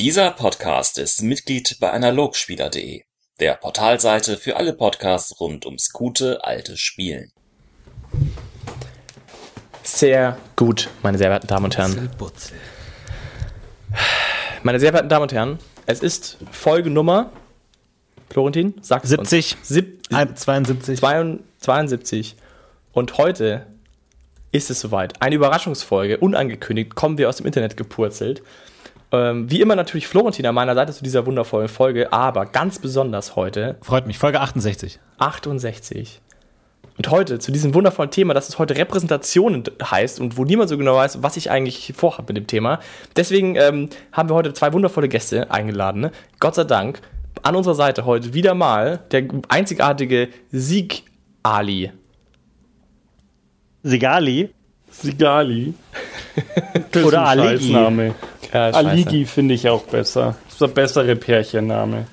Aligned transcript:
Dieser 0.00 0.32
Podcast 0.32 0.98
ist 0.98 1.22
Mitglied 1.22 1.76
bei 1.78 1.92
Analogspieler.de, 1.92 3.02
der 3.38 3.54
Portalseite 3.54 4.36
für 4.36 4.56
alle 4.56 4.72
Podcasts 4.72 5.38
rund 5.38 5.66
ums 5.66 5.92
gute 5.92 6.42
alte 6.42 6.76
Spielen. 6.76 7.30
Sehr 9.84 10.36
gut, 10.56 10.90
meine 11.04 11.16
sehr 11.16 11.28
verehrten 11.28 11.46
Damen 11.46 11.66
und 11.66 11.78
Herren. 11.78 12.10
Meine 14.64 14.80
sehr 14.80 14.90
verehrten 14.90 15.08
Damen 15.08 15.22
und 15.22 15.32
Herren, 15.32 15.58
es 15.86 16.00
ist 16.00 16.38
Folge 16.50 16.90
Nummer, 16.90 17.30
Florentin, 18.30 18.74
sag 18.80 19.04
es 19.04 19.10
70. 19.10 19.58
uns. 19.58 19.68
Sieb, 19.68 20.02
72. 20.10 21.00
72. 21.60 22.34
Und 22.90 23.16
heute 23.16 23.68
ist 24.50 24.70
es 24.70 24.80
soweit. 24.80 25.22
Eine 25.22 25.36
Überraschungsfolge, 25.36 26.18
unangekündigt, 26.18 26.96
kommen 26.96 27.16
wir 27.16 27.28
aus 27.28 27.36
dem 27.36 27.46
Internet 27.46 27.76
gepurzelt. 27.76 28.42
Ähm, 29.14 29.50
wie 29.50 29.60
immer 29.60 29.76
natürlich 29.76 30.08
Florentin 30.08 30.44
an 30.46 30.54
meiner 30.54 30.74
Seite 30.74 30.92
zu 30.92 31.04
dieser 31.04 31.24
wundervollen 31.24 31.68
Folge, 31.68 32.12
aber 32.12 32.46
ganz 32.46 32.80
besonders 32.80 33.36
heute 33.36 33.76
Freut 33.80 34.06
mich. 34.06 34.18
Folge 34.18 34.40
68. 34.40 34.98
68. 35.18 36.20
Und 36.96 37.10
heute 37.10 37.38
zu 37.38 37.52
diesem 37.52 37.74
wundervollen 37.74 38.10
Thema, 38.10 38.34
das 38.34 38.48
es 38.48 38.58
heute 38.58 38.76
Repräsentationen 38.76 39.64
heißt 39.82 40.20
und 40.20 40.36
wo 40.36 40.44
niemand 40.44 40.68
so 40.68 40.78
genau 40.78 40.96
weiß, 40.96 41.22
was 41.22 41.36
ich 41.36 41.50
eigentlich 41.50 41.92
vorhabe 41.96 42.32
mit 42.32 42.36
dem 42.36 42.46
Thema. 42.46 42.80
Deswegen 43.16 43.56
ähm, 43.56 43.88
haben 44.12 44.28
wir 44.28 44.34
heute 44.34 44.52
zwei 44.52 44.72
wundervolle 44.72 45.08
Gäste 45.08 45.50
eingeladen. 45.50 46.00
Ne? 46.00 46.12
Gott 46.40 46.56
sei 46.56 46.64
Dank 46.64 47.00
an 47.42 47.56
unserer 47.56 47.74
Seite 47.74 48.06
heute 48.06 48.34
wieder 48.34 48.54
mal 48.54 49.00
der 49.10 49.24
einzigartige 49.48 50.28
Sieg 50.50 51.04
Ali. 51.42 51.92
Sigali. 53.82 54.50
Sigali. 55.02 55.74
Oder 57.04 57.26
Aligi. 57.26 57.72
Ja. 57.72 58.70
Aligi 58.70 59.24
finde 59.26 59.54
ich 59.54 59.68
auch 59.68 59.82
besser. 59.82 60.36
Das 60.44 60.54
ist 60.54 60.60
der 60.60 60.68
bessere 60.68 61.16
Pärchenname. 61.16 62.06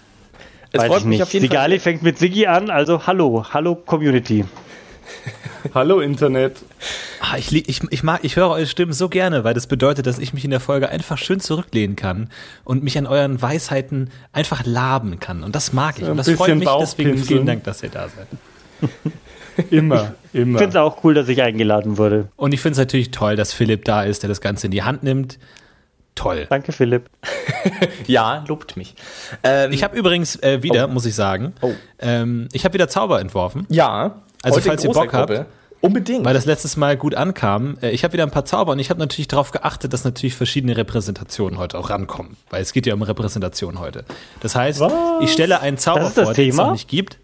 Es 0.71 0.80
Weiß 0.81 0.88
freut 0.88 0.99
ich 0.99 1.05
mich 1.05 1.17
nicht. 1.17 1.23
auf 1.23 1.34
jeden 1.34 1.44
Sigali 1.44 1.80
Fall. 1.80 1.84
fängt 1.84 2.04
mit 2.04 2.18
Sigi 2.18 2.48
an, 2.48 2.70
also 2.70 3.05
hallo, 3.05 3.46
hallo 3.52 3.76
Community. 3.76 4.46
Hallo 5.76 5.99
Internet. 5.99 6.57
Ah, 7.20 7.37
ich, 7.37 7.54
ich, 7.54 7.82
ich, 7.90 8.04
mag, 8.04 8.21
ich 8.24 8.35
höre 8.35 8.49
eure 8.49 8.65
Stimmen 8.65 8.93
so 8.93 9.09
gerne, 9.09 9.43
weil 9.43 9.54
das 9.54 9.68
bedeutet, 9.68 10.07
dass 10.07 10.18
ich 10.18 10.34
mich 10.34 10.43
in 10.43 10.49
der 10.49 10.59
Folge 10.59 10.90
einfach 10.90 11.18
schön 11.18 11.40
zurücklehnen 11.40 11.96
kann 11.96 12.29
und 12.63 12.84
mich 12.84 12.98
an 12.98 13.05
euren 13.05 13.41
Weisheiten 13.41 14.09
einfach 14.34 14.65
laben 14.65 15.20
kann. 15.20 15.43
Und 15.43 15.55
das 15.55 15.74
mag 15.74 15.99
ich. 15.99 16.07
Und 16.07 16.18
das 16.18 16.29
freut 16.32 16.55
mich. 16.55 16.68
Deswegen 16.79 17.18
vielen 17.18 17.46
Dank, 17.46 17.63
dass 17.65 17.84
ihr 17.84 17.90
da 17.90 18.07
seid. 18.09 18.27
Immer, 19.70 20.13
Ich 20.34 20.40
immer. 20.41 20.60
finde 20.60 20.70
es 20.71 20.76
auch 20.77 21.04
cool, 21.04 21.13
dass 21.13 21.27
ich 21.27 21.41
eingeladen 21.41 21.98
wurde. 21.98 22.27
Und 22.38 22.54
ich 22.54 22.62
finde 22.62 22.74
es 22.74 22.77
natürlich 22.80 23.12
toll, 23.12 23.35
dass 23.35 23.54
Philipp 23.54 23.85
da 23.85 24.04
ist, 24.04 24.24
der 24.24 24.27
das 24.30 24.41
Ganze 24.41 24.68
in 24.68 24.71
die 24.71 24.84
Hand 24.84 25.04
nimmt. 25.04 25.38
Toll. 26.16 26.46
Danke, 26.49 26.71
Philipp. 26.71 27.10
Ja, 28.08 28.43
lobt 28.48 28.76
mich. 28.77 28.96
Ähm, 29.43 29.71
Ich 29.71 29.84
habe 29.84 29.96
übrigens 29.98 30.35
äh, 30.38 30.62
wieder, 30.63 30.88
muss 30.88 31.05
ich 31.05 31.16
sagen, 31.16 31.54
Oh. 31.62 31.71
ähm, 31.99 32.48
ich 32.54 32.66
habe 32.66 32.74
wieder 32.74 32.88
Zauber 32.90 33.21
entworfen, 33.21 33.66
ja, 33.70 34.21
Also, 34.41 34.58
heute 34.58 34.70
falls 34.70 34.84
ihr 34.84 34.91
Bock 34.91 35.13
habt. 35.13 35.46
Unbedingt. 35.84 36.24
weil 36.26 36.36
das 36.36 36.46
letztes 36.46 36.77
Mal 36.77 36.96
gut 36.96 37.15
ankam. 37.15 37.76
Äh, 37.82 37.90
ich 37.91 38.04
habe 38.04 38.13
wieder 38.13 38.24
ein 38.24 38.30
paar 38.32 38.46
Zauber 38.46 38.74
und 38.74 38.80
ich 38.80 38.90
habe 38.91 38.99
natürlich 38.99 39.27
darauf 39.27 39.52
geachtet, 39.52 39.93
dass 39.93 40.04
natürlich 40.04 40.36
verschiedene 40.36 40.77
Repräsentationen 40.77 41.58
heute 41.58 41.77
auch 41.80 41.90
rankommen, 41.90 42.38
weil 42.52 42.62
es 42.62 42.71
geht 42.74 42.86
ja 42.86 42.93
um 42.93 43.02
Repräsentation 43.02 43.80
heute. 43.80 44.05
Das 44.41 44.54
heißt, 44.55 44.82
ich 45.21 45.32
stelle 45.32 45.60
einen 45.62 45.77
Zauber 45.80 46.02
Das 46.02 46.10
ist 46.10 46.18
das 46.18 46.24
vor, 46.26 46.34
den 46.36 46.49
es 46.49 46.55
noch 46.55 46.71
nicht 46.74 46.88
gibt. 46.88 47.18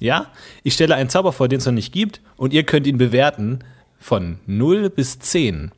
Ja, 0.00 0.26
ich 0.62 0.74
stelle 0.74 0.94
einen 0.96 1.08
Zauber 1.10 1.32
vor, 1.32 1.48
den 1.48 1.58
es 1.58 1.66
noch 1.66 1.72
nicht 1.72 1.92
gibt 1.92 2.20
und 2.36 2.52
ihr 2.52 2.64
könnt 2.64 2.86
ihn 2.86 2.98
bewerten 2.98 3.60
von 3.98 4.38
0 4.46 4.90
bis 4.90 5.18
10 5.18 5.72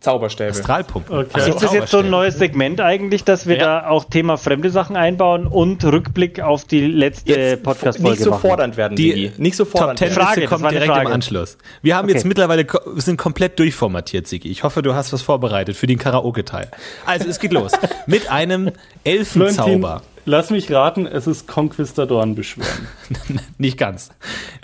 Zauberstäbe. 0.00 0.48
Astralpunkten. 0.52 1.14
Okay. 1.14 1.28
Also 1.34 1.50
Ist 1.52 1.62
das 1.62 1.72
jetzt 1.74 1.90
so 1.90 1.98
ein 1.98 2.08
neues 2.08 2.38
Segment 2.38 2.80
eigentlich, 2.80 3.22
dass 3.22 3.46
wir 3.46 3.56
Ja. 3.58 3.82
da 3.82 3.88
auch 3.90 4.04
Thema 4.04 4.38
fremde 4.38 4.70
Sachen 4.70 4.96
einbauen 4.96 5.46
und 5.46 5.84
Rückblick 5.84 6.40
auf 6.40 6.64
die 6.64 6.86
letzte 6.86 7.58
Podcast-Folge 7.58 8.12
nicht 8.16 8.22
so 8.24 8.32
fordernd 8.32 8.78
werden, 8.78 8.96
Die 8.96 9.10
Sigi. 9.12 9.32
Nicht 9.36 9.56
so 9.56 9.64
Top 9.64 9.72
fordernd 9.78 9.98
Ten 9.98 10.08
werden. 10.08 10.22
Frage, 10.24 10.40
Liste 10.40 10.50
das 10.54 10.58
kommt 10.62 10.72
direkt 10.72 10.88
im 10.88 10.94
Frage. 10.94 11.12
Anschluss. 11.12 11.58
Wir 11.82 11.96
haben 11.96 12.06
Okay. 12.06 12.14
jetzt 12.14 12.24
mittlerweile 12.24 12.64
wir 12.66 13.02
sind 13.02 13.18
komplett 13.18 13.58
durchformatiert, 13.58 14.26
Sigi. 14.26 14.48
Ich 14.50 14.62
hoffe, 14.64 14.80
du 14.80 14.94
hast 14.94 15.12
was 15.12 15.20
vorbereitet 15.20 15.76
für 15.76 15.86
den 15.86 15.98
Karaoke-Teil. 15.98 16.70
Also 17.04 17.28
es 17.28 17.38
geht 17.38 17.52
los 17.52 17.72
mit 18.06 18.30
einem 18.30 18.70
Elfenzauber. 19.04 20.00
Lass 20.24 20.50
mich 20.50 20.70
raten, 20.70 21.06
es 21.06 21.26
ist 21.26 21.46
Conquistadorenbeschwören. 21.46 22.88
Nicht 23.58 23.78
ganz. 23.78 24.10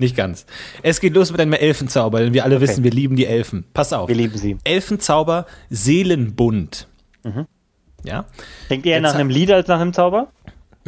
Nicht 0.01 0.17
ganz. 0.17 0.47
Es 0.83 1.01
geht 1.01 1.15
los 1.15 1.31
mit 1.31 1.41
einem 1.41 1.53
Elfenzauber, 1.53 2.21
denn 2.21 2.35
wir 2.35 2.45
alle 2.45 2.61
wissen, 2.61 2.85
wir 2.85 2.91
lieben 2.91 3.17
die 3.17 3.27
Elfen. 3.27 3.65
Pass 3.75 3.93
auf. 3.93 4.09
Wir 4.09 4.17
lieben 4.17 4.37
sie. 4.37 4.59
Elfenzauber 4.65 5.47
Seelenbund. 5.71 6.89
Ja? 8.05 8.25
Denkt 8.71 8.87
ihr 8.87 8.93
eher 8.93 8.99
Jetzt 8.99 9.13
nach 9.13 9.15
einem 9.15 9.31
Lied 9.31 9.51
als 9.51 9.69
nach 9.69 9.81
einem 9.81 9.93
Zauber? 9.93 10.29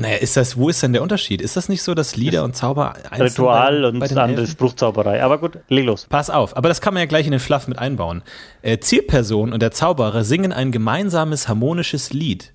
Naja, 0.01 0.19
ist 0.19 0.37
das, 0.37 0.57
wo 0.57 0.69
ist 0.69 0.81
denn 0.81 0.93
der 0.93 1.03
Unterschied? 1.03 1.43
Ist 1.43 1.57
das 1.57 1.69
nicht 1.69 1.83
so, 1.83 1.93
dass 1.93 2.15
Lieder 2.15 2.45
und 2.45 2.55
Zauber 2.55 2.95
einzeln 3.11 3.23
Ritual 3.23 3.83
bei- 3.83 3.89
und 3.89 3.99
bei 3.99 4.23
andere? 4.23 4.47
Spruchzauberei. 4.47 5.25
Aber 5.25 5.39
gut, 5.39 5.59
leg 5.69 5.87
los. 5.87 6.07
Pass 6.09 6.31
auf, 6.31 6.57
aber 6.57 6.69
das 6.69 6.81
kann 6.81 6.95
man 6.95 7.01
ja 7.01 7.07
gleich 7.07 7.27
in 7.27 7.33
den 7.33 7.41
Fluff 7.41 7.67
mit 7.67 7.81
einbauen. 7.81 8.23
Äh, 8.63 8.79
Zielperson 8.79 9.53
und 9.53 9.61
der 9.61 9.73
Zauberer 9.73 10.23
singen 10.23 10.53
ein 10.53 10.71
gemeinsames 10.71 11.49
harmonisches 11.49 12.13
Lied. 12.13 12.53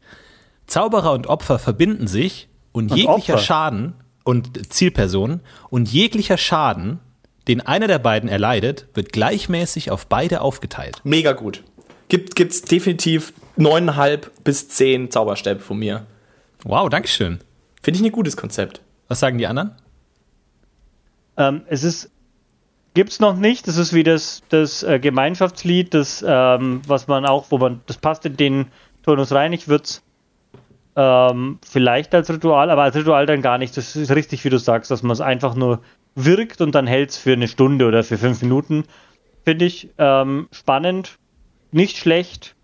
Zauberer 0.67 1.13
und 1.13 1.27
Opfer 1.27 1.59
verbinden 1.59 2.07
sich 2.07 2.49
und, 2.71 2.91
Und 2.91 2.97
jeglicher 2.97 3.33
Opfer? 3.33 3.37
Schaden 3.37 3.93
und 4.23 4.73
Zielperson 4.73 5.41
und 5.69 5.91
jeglicher 5.91 6.37
Schaden, 6.37 6.99
den 7.47 7.61
einer 7.61 7.87
der 7.87 7.99
beiden 7.99 8.29
erleidet, 8.29 8.87
wird 8.93 9.11
gleichmäßig 9.11 9.91
auf 9.91 10.07
beide 10.07 10.41
aufgeteilt. 10.41 11.01
Mega 11.03 11.33
gut. 11.33 11.63
Gibt, 12.07 12.35
gibt's 12.35 12.61
definitiv 12.61 13.33
neuneinhalb 13.55 14.31
bis 14.43 14.69
zehn 14.69 15.11
Zauberstäbe 15.11 15.59
von 15.59 15.77
mir. 15.77 16.05
Wow, 16.63 16.89
Dankeschön. 16.89 17.39
Finde 17.81 17.99
ich 17.99 18.05
ein 18.05 18.11
gutes 18.11 18.37
Konzept. 18.37 18.81
Was 19.07 19.19
sagen 19.19 19.37
die 19.37 19.47
anderen? 19.47 19.75
Ähm, 21.35 21.63
es 21.67 21.83
ist, 21.83 22.09
gibt's 22.93 23.19
noch 23.19 23.35
nicht. 23.35 23.67
Das 23.67 23.77
ist 23.77 23.93
wie 23.93 24.03
das, 24.03 24.41
das 24.49 24.83
äh, 24.83 24.99
Gemeinschaftslied, 24.99 25.93
das, 25.93 26.23
ähm, 26.25 26.81
was 26.87 27.07
man 27.07 27.25
auch, 27.25 27.47
wo 27.49 27.57
man, 27.57 27.81
das 27.87 27.97
passt 27.97 28.25
in 28.25 28.37
den 28.37 28.67
Turnus 29.03 29.31
rein. 29.31 29.51
Ich 29.51 29.67
würde 29.67 29.83
ähm, 30.95 31.59
vielleicht 31.67 32.13
als 32.13 32.29
Ritual, 32.29 32.69
aber 32.69 32.83
als 32.83 32.95
Ritual 32.95 33.25
dann 33.25 33.41
gar 33.41 33.57
nicht. 33.57 33.75
Das 33.77 33.95
ist 33.95 34.11
richtig, 34.11 34.43
wie 34.45 34.49
du 34.49 34.59
sagst, 34.59 34.91
dass 34.91 35.03
man 35.03 35.11
es 35.11 35.21
einfach 35.21 35.55
nur 35.55 35.81
wirkt 36.15 36.61
und 36.61 36.73
dann 36.75 36.85
hält's 36.87 37.17
für 37.17 37.33
eine 37.33 37.47
Stunde 37.47 37.87
oder 37.87 38.03
für 38.03 38.17
fünf 38.17 38.41
Minuten. 38.41 38.83
Finde 39.45 39.65
ich 39.65 39.89
ähm, 39.97 40.47
spannend, 40.51 41.17
nicht 41.71 41.97
schlecht. 41.97 42.55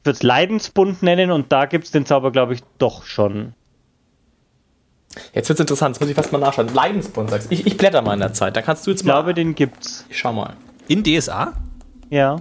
Ich 0.00 0.06
würde 0.06 0.16
es 0.16 0.22
Leidensbund 0.22 1.02
nennen 1.02 1.30
und 1.30 1.50
da 1.50 1.64
gibt's 1.64 1.90
den 1.90 2.04
Zauber, 2.04 2.30
glaube 2.30 2.52
ich, 2.54 2.60
doch 2.78 3.04
schon. 3.04 3.54
Jetzt 5.32 5.48
wird's 5.48 5.60
interessant, 5.60 5.94
jetzt 5.96 6.00
muss 6.00 6.10
ich 6.10 6.16
fast 6.16 6.32
mal 6.32 6.38
nachschauen. 6.38 6.68
Leidensbund 6.74 7.30
sagst 7.30 7.50
du. 7.50 7.54
ich, 7.54 7.66
ich 7.66 7.76
blätter 7.76 8.02
mal 8.02 8.14
in 8.14 8.20
der 8.20 8.32
Zeit. 8.34 8.56
Da 8.56 8.62
kannst 8.62 8.86
du 8.86 8.90
jetzt 8.90 9.00
Ich 9.00 9.06
glaube, 9.06 9.28
mal. 9.28 9.34
den 9.34 9.54
gibt's. 9.54 10.04
Ich 10.10 10.18
schau 10.18 10.32
mal. 10.32 10.54
In 10.88 11.02
DSA? 11.04 11.52
Ja. 12.10 12.36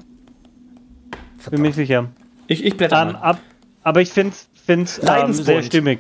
Bin 1.50 1.62
mir 1.62 1.72
sicher. 1.74 2.10
Ich, 2.48 2.64
ich 2.66 2.76
blätter 2.76 3.02
Ähm, 3.02 3.12
mal. 3.14 3.20
ab, 3.22 3.40
aber 3.84 4.02
ich 4.02 4.10
finde 4.12 4.34
es 4.34 4.50
ähm, 4.68 4.86
Leidensbund. 5.02 5.46
sehr 5.46 5.64
stimmig. 5.64 6.00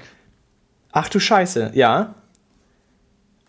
Ach 0.91 1.09
du 1.09 1.19
Scheiße, 1.19 1.71
ja. 1.73 2.15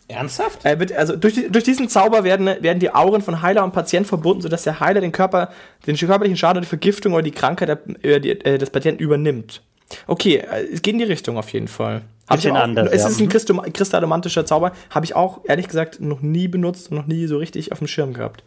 Ernsthaft? 0.07 0.61
Er 0.65 0.79
wird, 0.81 0.93
also 0.93 1.17
durch, 1.17 1.35
die, 1.35 1.51
durch 1.51 1.65
diesen 1.65 1.89
Zauber 1.89 2.25
werden, 2.25 2.47
werden 2.47 2.79
die 2.79 2.95
Auren 2.95 3.23
von 3.23 3.41
Heiler 3.41 3.65
und 3.65 3.73
Patient 3.73 4.07
verbunden, 4.07 4.43
sodass 4.43 4.63
der 4.63 4.81
Heiler 4.81 5.01
den 5.01 5.13
Körper, 5.13 5.51
den 5.87 5.97
körperlichen 5.97 6.37
Schaden 6.37 6.59
oder 6.59 6.61
die 6.63 6.69
Vergiftung 6.69 7.15
oder 7.15 7.23
die 7.23 7.31
Krankheit 7.31 7.69
der, 7.69 7.79
äh, 8.05 8.21
die, 8.21 8.31
äh, 8.33 8.59
des 8.59 8.69
Patienten 8.71 9.03
übernimmt. 9.03 9.63
Okay, 10.07 10.37
äh, 10.37 10.65
es 10.73 10.83
geht 10.83 10.93
in 10.93 10.99
die 10.99 11.05
Richtung 11.07 11.39
auf 11.39 11.51
jeden 11.51 11.69
Fall. 11.69 12.03
Hab 12.29 12.37
Bisschen 12.37 12.53
ich 12.53 12.59
auch, 12.59 12.65
anders, 12.65 12.89
Es 12.93 13.03
ja. 13.03 13.09
ist 13.09 13.21
ein 13.21 13.29
Christum- 13.29 13.63
kristallomantischer 13.73 14.45
Zauber. 14.47 14.73
Habe 14.91 15.05
ich 15.07 15.15
auch, 15.15 15.41
ehrlich 15.45 15.69
gesagt, 15.69 16.01
noch 16.01 16.21
nie 16.21 16.49
benutzt 16.49 16.91
und 16.91 16.97
noch 16.97 17.07
nie 17.07 17.27
so 17.27 17.39
richtig 17.39 17.73
auf 17.73 17.79
dem 17.79 17.87
Schirm 17.87 18.13
gehabt. 18.15 18.43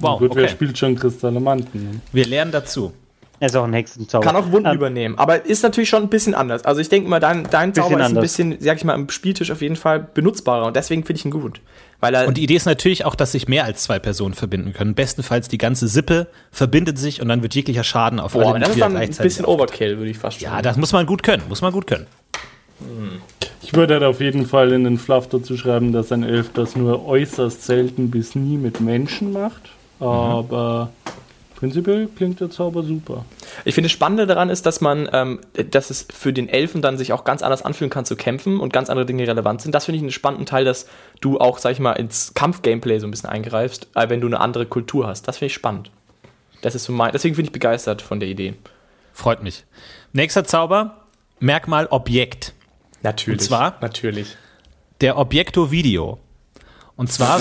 Wow, 0.00 0.18
Gut, 0.18 0.34
wer 0.34 0.44
okay. 0.44 0.52
spielt 0.52 0.78
schon 0.78 0.96
Kristallomanten? 0.96 2.02
Wir 2.12 2.26
lernen 2.26 2.50
dazu. 2.52 2.92
Er 3.40 3.46
ist 3.46 3.56
auch 3.56 3.64
ein 3.64 3.72
Hexenzauber. 3.72 4.24
Kann 4.24 4.36
auch 4.36 4.52
Wunden 4.52 4.68
Ähm, 4.68 4.76
übernehmen, 4.76 5.18
aber 5.18 5.44
ist 5.44 5.62
natürlich 5.62 5.88
schon 5.88 6.02
ein 6.04 6.08
bisschen 6.08 6.34
anders. 6.34 6.64
Also 6.64 6.80
ich 6.80 6.88
denke 6.88 7.08
mal, 7.08 7.20
dein, 7.20 7.44
dein 7.50 7.74
Zauber 7.74 7.90
ist 7.90 7.96
ein 7.96 8.02
anders. 8.02 8.22
bisschen, 8.22 8.56
sag 8.60 8.76
ich 8.76 8.84
mal, 8.84 8.94
am 8.94 9.08
Spieltisch 9.10 9.50
auf 9.50 9.60
jeden 9.60 9.76
Fall 9.76 10.00
benutzbarer 10.00 10.66
und 10.66 10.76
deswegen 10.76 11.04
finde 11.04 11.18
ich 11.18 11.24
ihn 11.24 11.30
gut. 11.30 11.60
Weil 12.00 12.14
er, 12.14 12.28
Und 12.28 12.36
die 12.36 12.44
Idee 12.44 12.54
ist 12.56 12.66
natürlich 12.66 13.04
auch, 13.04 13.14
dass 13.14 13.32
sich 13.32 13.48
mehr 13.48 13.64
als 13.64 13.82
zwei 13.82 13.98
Personen 13.98 14.34
verbinden 14.34 14.72
können. 14.72 14.94
Bestenfalls 14.94 15.48
die 15.48 15.58
ganze 15.58 15.88
Sippe 15.88 16.28
verbindet 16.52 16.98
sich 16.98 17.20
und 17.20 17.28
dann 17.28 17.42
wird 17.42 17.54
jeglicher 17.54 17.84
Schaden 17.84 18.20
auf 18.20 18.32
boah, 18.34 18.52
alle 18.52 18.60
das 18.60 18.68
ist 18.70 18.76
Mitglieder 18.76 18.86
dann 18.86 18.96
ein 18.96 19.00
gleichzeitig 19.06 19.30
bisschen 19.32 19.44
Overkill, 19.46 19.98
würde 19.98 20.10
ich 20.10 20.18
fast 20.18 20.40
schon 20.40 20.48
Ja, 20.50 20.62
das 20.62 20.76
muss 20.76 20.92
man 20.92 21.06
gut 21.06 21.22
können. 21.22 21.42
Muss 21.48 21.60
man 21.62 21.72
gut 21.72 21.86
können. 21.86 22.06
Ich 23.62 23.72
würde 23.72 23.94
halt 23.94 24.04
auf 24.04 24.20
jeden 24.20 24.46
Fall 24.46 24.72
in 24.72 24.84
den 24.84 24.98
Fluff 24.98 25.28
dazu 25.28 25.56
schreiben, 25.56 25.92
dass 25.92 26.12
ein 26.12 26.22
Elf 26.22 26.50
das 26.52 26.76
nur 26.76 27.06
äußerst 27.06 27.64
selten 27.64 28.10
bis 28.10 28.34
nie 28.34 28.58
mit 28.58 28.80
Menschen 28.80 29.32
macht. 29.32 29.70
Aber 30.00 30.90
prinzipiell 31.64 32.08
klingt 32.14 32.40
der 32.40 32.50
Zauber 32.50 32.82
super. 32.82 33.24
Ich 33.64 33.74
finde, 33.74 33.86
das 33.86 33.92
Spannende 33.92 34.26
daran 34.26 34.50
ist, 34.50 34.66
dass 34.66 34.82
man, 34.82 35.08
ähm, 35.12 35.40
dass 35.70 35.88
es 35.88 36.06
für 36.12 36.32
den 36.34 36.48
Elfen 36.48 36.82
dann 36.82 36.98
sich 36.98 37.14
auch 37.14 37.24
ganz 37.24 37.40
anders 37.42 37.62
anfühlen 37.62 37.90
kann 37.90 38.04
zu 38.04 38.16
kämpfen 38.16 38.60
und 38.60 38.72
ganz 38.72 38.90
andere 38.90 39.06
Dinge 39.06 39.26
relevant 39.26 39.62
sind. 39.62 39.74
Das 39.74 39.86
finde 39.86 39.96
ich 39.96 40.02
einen 40.02 40.12
spannenden 40.12 40.44
Teil, 40.44 40.66
dass 40.66 40.86
du 41.22 41.38
auch, 41.40 41.56
sag 41.56 41.72
ich 41.72 41.80
mal, 41.80 41.92
ins 41.94 42.34
Kampf-Gameplay 42.34 42.98
so 42.98 43.06
ein 43.06 43.10
bisschen 43.10 43.30
eingreifst, 43.30 43.88
äh, 43.94 44.10
wenn 44.10 44.20
du 44.20 44.26
eine 44.26 44.40
andere 44.40 44.66
Kultur 44.66 45.06
hast. 45.06 45.26
Das 45.26 45.38
finde 45.38 45.46
ich 45.46 45.54
spannend. 45.54 45.90
Das 46.60 46.74
ist 46.74 46.84
so 46.84 46.92
mein, 46.92 47.12
deswegen 47.12 47.34
bin 47.36 47.46
ich 47.46 47.52
begeistert 47.52 48.02
von 48.02 48.20
der 48.20 48.28
Idee. 48.28 48.54
Freut 49.14 49.42
mich. 49.42 49.64
Nächster 50.12 50.44
Zauber. 50.44 51.04
Merkmal 51.40 51.86
Objekt. 51.86 52.52
Natürlich. 53.02 53.40
Und 53.40 53.44
zwar? 53.46 53.78
Natürlich. 53.80 54.36
Der 55.00 55.16
Objekto 55.16 55.70
Video. 55.70 56.18
Und 56.96 57.10
zwar 57.10 57.40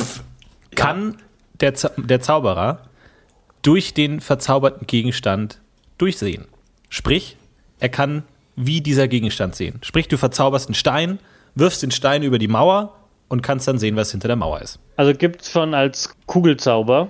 kann 0.76 1.18
der, 1.60 1.76
Zau- 1.76 1.92
der 1.98 2.22
Zauberer 2.22 2.84
durch 3.64 3.94
den 3.96 4.22
verzauberten 4.22 4.86
Gegenstand 4.86 5.60
durchsehen. 5.98 6.46
Sprich, 6.90 7.38
er 7.80 7.90
kann 7.90 8.24
wie 8.56 8.82
dieser 8.82 9.08
Gegenstand 9.08 9.56
sehen. 9.56 9.80
Sprich, 9.82 10.08
du 10.08 10.18
verzauberst 10.18 10.68
einen 10.68 10.76
Stein, 10.76 11.18
wirfst 11.56 11.82
den 11.82 11.90
Stein 11.92 12.22
über 12.24 12.38
die 12.38 12.48
Mauer 12.48 12.94
und 13.30 13.42
kannst 13.42 13.68
dann 13.68 13.80
sehen, 13.80 13.96
was 13.96 14.12
hinter 14.12 14.28
der 14.28 14.38
Mauer 14.38 14.62
ist. 14.62 14.78
Also 14.96 15.14
gibt 15.14 15.42
es 15.42 15.50
schon 15.52 15.74
als 15.74 16.14
Kugelzauber. 16.28 17.10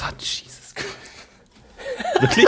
Ah, 0.00 0.12
Jesus. 0.18 0.74
Wirklich? 2.20 2.46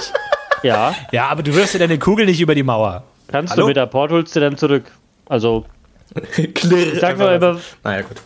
Ja, 0.63 0.95
Ja, 1.13 1.29
aber 1.29 1.43
du 1.43 1.55
wirfst 1.55 1.75
dir 1.75 1.79
deine 1.81 1.99
Kugel 1.99 2.27
nicht 2.27 2.41
über 2.41 2.55
die 2.55 2.63
Mauer. 2.63 3.05
kannst 3.29 3.53
Hallo? 3.53 3.63
du 3.63 3.69
mit 3.69 3.77
der 3.77 3.87
Port 3.87 4.11
holst 4.13 4.35
du 4.37 4.41
dann 4.41 4.57
zurück. 4.57 4.85
Also, 5.27 5.67
Klirr. 6.55 6.99
sag 7.01 7.19
mal 7.19 7.37
über, 7.37 7.61
Naja, 7.85 8.03
gut. 8.03 8.17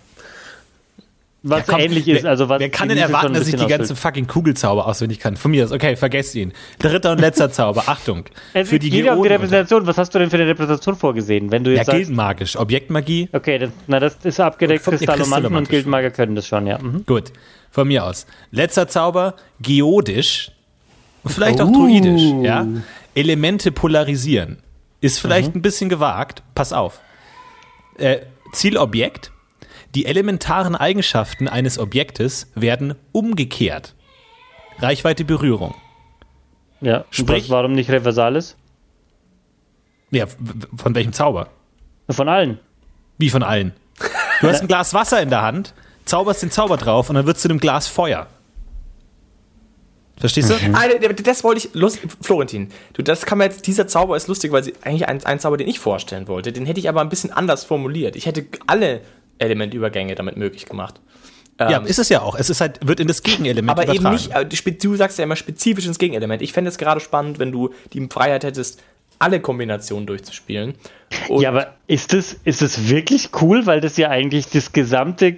Was 1.42 1.66
Komm, 1.66 1.80
ähnlich 1.80 2.06
ist. 2.08 2.24
Also, 2.24 2.48
was 2.48 2.60
wer 2.60 2.70
kann 2.70 2.88
denn 2.88 2.98
erwarten, 2.98 3.34
dass 3.34 3.48
ich 3.48 3.56
die 3.56 3.62
ausfüllt. 3.64 3.98
fucking 3.98 4.26
Kugelzauber 4.26 4.86
auswendig 4.86 5.18
kann? 5.18 5.36
Von 5.36 5.50
mir 5.50 5.64
aus, 5.64 5.72
okay, 5.72 5.96
vergesst 5.96 6.34
ihn. 6.34 6.52
Dritter 6.78 7.12
und 7.12 7.20
letzter 7.20 7.50
Zauber, 7.52 7.84
Achtung. 7.86 8.24
Es 8.54 8.68
für 8.68 8.78
die 8.78 8.90
geht 8.90 9.04
ja 9.04 9.14
um 9.14 9.22
die. 9.22 9.28
Repräsentation. 9.28 9.86
Was 9.86 9.98
hast 9.98 10.14
du 10.14 10.18
denn 10.20 10.30
für 10.30 10.36
eine 10.36 10.46
Repräsentation 10.46 10.94
vorgesehen? 10.96 11.50
Wenn 11.50 11.64
du 11.64 11.70
Ja, 11.70 11.78
jetzt 11.78 11.86
sagst, 11.86 11.98
gildenmagisch. 11.98 12.56
Objektmagie, 12.56 13.28
okay, 13.32 13.58
das, 13.58 13.70
na, 13.88 13.98
das 13.98 14.16
ist 14.22 14.38
abgedeckt. 14.40 14.84
Kristallomanten 14.84 15.54
und. 15.56 15.68
Gildenmagier 15.68 16.10
können 16.10 16.36
das 16.36 16.46
schon, 16.46 16.66
ja. 16.66 16.78
Mhm. 16.78 17.04
gut. 17.06 17.32
Von 17.70 17.88
mir 17.88 18.04
aus. 18.04 18.26
Letzter 18.50 18.86
Zauber, 18.86 19.34
geodisch. 19.60 20.52
Und 21.24 21.32
vielleicht 21.32 21.60
auch 21.60 21.68
Uh. 21.68 21.72
druidisch, 21.72 22.22
ja. 22.42 22.66
Elemente 23.14 23.72
polarisieren. 23.72 24.58
Ist 25.00 25.18
vielleicht 25.18 25.54
ein 25.56 25.62
bisschen 25.62 25.88
gewagt. 25.88 26.42
Pass 26.54 26.72
auf. 26.72 27.00
Äh, 27.98 28.18
Zielobjekt. 28.52 29.32
Die 29.94 30.06
elementaren 30.06 30.74
Eigenschaften 30.74 31.48
eines 31.48 31.78
Objektes 31.78 32.50
werden 32.54 32.94
umgekehrt. 33.12 33.94
Reichweite 34.78 35.24
Berührung. 35.24 35.74
Ja, 36.80 37.04
Sprich- 37.10 37.44
was, 37.44 37.50
warum 37.50 37.72
nicht 37.74 37.90
Reversalis? 37.90 38.56
Ja, 40.10 40.26
von 40.76 40.94
welchem 40.94 41.12
Zauber? 41.12 41.48
Von 42.10 42.28
allen. 42.28 42.58
Wie 43.18 43.30
von 43.30 43.42
allen. 43.42 43.72
Du 44.40 44.48
hast 44.48 44.62
ein 44.62 44.68
Glas 44.68 44.92
Wasser 44.94 45.22
in 45.22 45.30
der 45.30 45.42
Hand, 45.42 45.74
zauberst 46.04 46.42
den 46.42 46.50
Zauber 46.50 46.76
drauf 46.76 47.08
und 47.08 47.14
dann 47.14 47.26
wird 47.26 47.38
zu 47.38 47.48
einem 47.48 47.58
Glas 47.60 47.86
Feuer. 47.86 48.26
Verstehst 50.18 50.50
du? 50.50 50.54
Ah, 50.72 50.84
das 51.24 51.44
wollte 51.44 51.66
ich, 51.66 51.74
lust, 51.74 51.98
Florentin, 52.20 52.68
du, 52.92 53.02
das 53.02 53.24
kann 53.26 53.38
man 53.38 53.50
jetzt, 53.50 53.66
dieser 53.66 53.86
Zauber 53.86 54.16
ist 54.16 54.28
lustig, 54.28 54.52
weil 54.52 54.62
sie 54.62 54.74
eigentlich 54.82 55.08
ein, 55.08 55.24
ein 55.24 55.40
Zauber, 55.40 55.56
den 55.56 55.68
ich 55.68 55.78
vorstellen 55.80 56.28
wollte, 56.28 56.52
den 56.52 56.66
hätte 56.66 56.80
ich 56.80 56.88
aber 56.88 57.00
ein 57.00 57.08
bisschen 57.08 57.32
anders 57.32 57.64
formuliert. 57.64 58.16
Ich 58.16 58.26
hätte 58.26 58.46
alle 58.66 59.00
Elementübergänge 59.42 60.14
damit 60.14 60.36
möglich 60.36 60.66
gemacht. 60.66 61.00
Ja, 61.60 61.78
Ähm, 61.78 61.86
ist 61.86 61.98
es 61.98 62.08
ja 62.08 62.22
auch. 62.22 62.34
Es 62.34 62.50
ist 62.50 62.60
halt, 62.60 62.86
wird 62.86 62.98
in 63.00 63.08
das 63.08 63.22
Gegenelement 63.22 63.70
aber 63.70 63.82
eben 63.88 64.00
übertragen. 64.00 64.46
nicht, 64.48 64.66
äh, 64.66 64.72
du 64.72 64.96
sagst 64.96 65.18
ja 65.18 65.24
immer 65.24 65.36
spezifisch 65.36 65.86
ins 65.86 65.98
Gegenelement. 65.98 66.42
Ich 66.42 66.52
fände 66.52 66.70
es 66.70 66.78
gerade 66.78 67.00
spannend, 67.00 67.38
wenn 67.38 67.52
du 67.52 67.70
die 67.92 68.06
Freiheit 68.10 68.44
hättest, 68.44 68.82
alle 69.18 69.40
Kombinationen 69.40 70.06
durchzuspielen. 70.06 70.74
Und 71.28 71.42
Ja, 71.42 71.50
aber 71.50 71.74
ist 71.86 72.12
das, 72.12 72.36
ist 72.44 72.62
das 72.62 72.88
wirklich 72.88 73.30
cool, 73.40 73.66
weil 73.66 73.80
das 73.80 73.96
ja 73.96 74.08
eigentlich 74.08 74.48
das 74.48 74.72
gesamte 74.72 75.36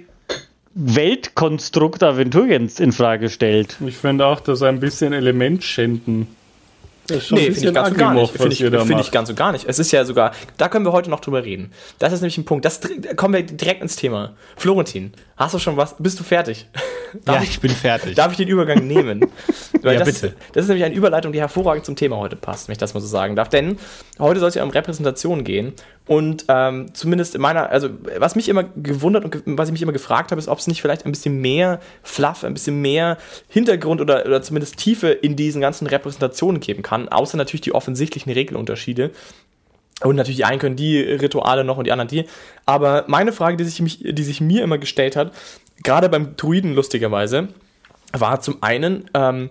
Weltkonstrukt 0.73 2.01
Aventuriens 2.01 2.79
in 2.79 2.91
Frage 2.91 3.29
stellt? 3.29 3.77
Ich 3.85 3.97
finde 3.97 4.25
auch, 4.25 4.39
dass 4.39 4.61
ein 4.63 4.79
bisschen 4.79 5.13
Element 5.13 5.63
schänden. 5.63 6.27
Das 7.07 7.17
ist 7.17 7.27
schon 7.27 7.37
Nee, 7.37 7.51
finde 7.51 7.69
ich 7.69 7.73
ganz 7.73 7.89
und 7.89 7.97
gar 7.97 8.13
nicht. 8.13 8.31
Finde 8.31 8.53
ich, 8.53 8.57
finde 8.59 9.01
ich 9.01 9.11
ganz 9.11 9.29
und 9.29 9.35
gar 9.35 9.51
nicht. 9.51 9.65
Es 9.67 9.79
ist 9.79 9.91
ja 9.91 10.05
sogar, 10.05 10.31
da 10.57 10.69
können 10.69 10.85
wir 10.85 10.91
heute 10.91 11.09
noch 11.09 11.19
drüber 11.19 11.43
reden. 11.43 11.71
Das 11.99 12.13
ist 12.13 12.21
nämlich 12.21 12.37
ein 12.37 12.45
Punkt. 12.45 12.65
Das 12.65 12.79
da 12.79 13.13
kommen 13.13 13.33
wir 13.33 13.43
direkt 13.43 13.81
ins 13.81 13.95
Thema. 13.95 14.35
Florentin, 14.55 15.13
hast 15.37 15.53
du 15.53 15.59
schon 15.59 15.77
was? 15.77 15.95
Bist 15.99 16.19
du 16.19 16.23
fertig? 16.23 16.67
ja, 17.27 17.41
ich 17.41 17.59
bin 17.59 17.71
fertig. 17.71 18.15
Darf 18.15 18.31
ich 18.31 18.37
den 18.37 18.47
Übergang 18.47 18.87
nehmen? 18.87 19.21
Weil 19.81 19.93
Ja, 19.93 19.99
das, 19.99 20.21
bitte. 20.21 20.35
Das 20.53 20.63
ist 20.63 20.69
nämlich 20.69 20.85
eine 20.85 20.95
Überleitung, 20.95 21.31
die 21.31 21.39
hervorragend 21.39 21.85
zum 21.85 21.95
Thema 21.95 22.17
heute 22.17 22.35
passt, 22.35 22.67
wenn 22.67 22.73
ich 22.73 22.79
das 22.79 22.93
mal 22.93 23.01
so 23.01 23.07
sagen 23.07 23.35
darf. 23.35 23.49
Denn 23.49 23.77
heute 24.19 24.39
soll 24.39 24.49
es 24.49 24.55
ja 24.55 24.63
um 24.63 24.71
Repräsentation 24.71 25.43
gehen. 25.43 25.73
Und 26.07 26.45
ähm, 26.49 26.93
zumindest 26.93 27.33
in 27.33 27.41
meiner, 27.41 27.69
also 27.71 27.89
was 28.19 28.35
mich 28.35 28.47
immer 28.47 28.63
gewundert 28.63 29.25
und 29.25 29.57
was 29.57 29.69
ich 29.69 29.73
mich 29.73 29.81
immer 29.81 29.91
gefragt 29.91 30.31
habe, 30.31 30.39
ist, 30.39 30.47
ob 30.47 30.59
es 30.59 30.67
nicht 30.67 30.81
vielleicht 30.81 31.05
ein 31.05 31.11
bisschen 31.11 31.41
mehr 31.41 31.79
Fluff, 32.03 32.43
ein 32.43 32.53
bisschen 32.53 32.79
mehr 32.79 33.17
Hintergrund 33.47 34.01
oder, 34.01 34.23
oder 34.25 34.41
zumindest 34.43 34.77
Tiefe 34.77 35.09
in 35.09 35.35
diesen 35.35 35.61
ganzen 35.61 35.87
Repräsentationen 35.87 36.61
geben 36.61 36.83
kann. 36.83 37.09
Außer 37.09 37.37
natürlich 37.37 37.61
die 37.61 37.73
offensichtlichen 37.73 38.31
Regelunterschiede. 38.31 39.11
Und 40.01 40.15
natürlich 40.15 40.37
die 40.37 40.45
einen 40.45 40.59
können 40.59 40.75
die 40.75 40.99
Rituale 40.99 41.63
noch 41.63 41.77
und 41.77 41.87
die 41.87 41.91
anderen 41.91 42.09
die. 42.09 42.25
Aber 42.67 43.05
meine 43.07 43.31
Frage, 43.31 43.57
die 43.57 43.63
sich, 43.63 43.81
mich, 43.81 43.99
die 44.03 44.23
sich 44.23 44.41
mir 44.41 44.63
immer 44.63 44.77
gestellt 44.77 45.15
hat, 45.15 45.33
gerade 45.83 46.09
beim 46.09 46.35
Druiden 46.35 46.75
lustigerweise, 46.75 47.47
war 48.13 48.41
zum 48.41 48.61
einen, 48.61 49.09
ähm, 49.15 49.49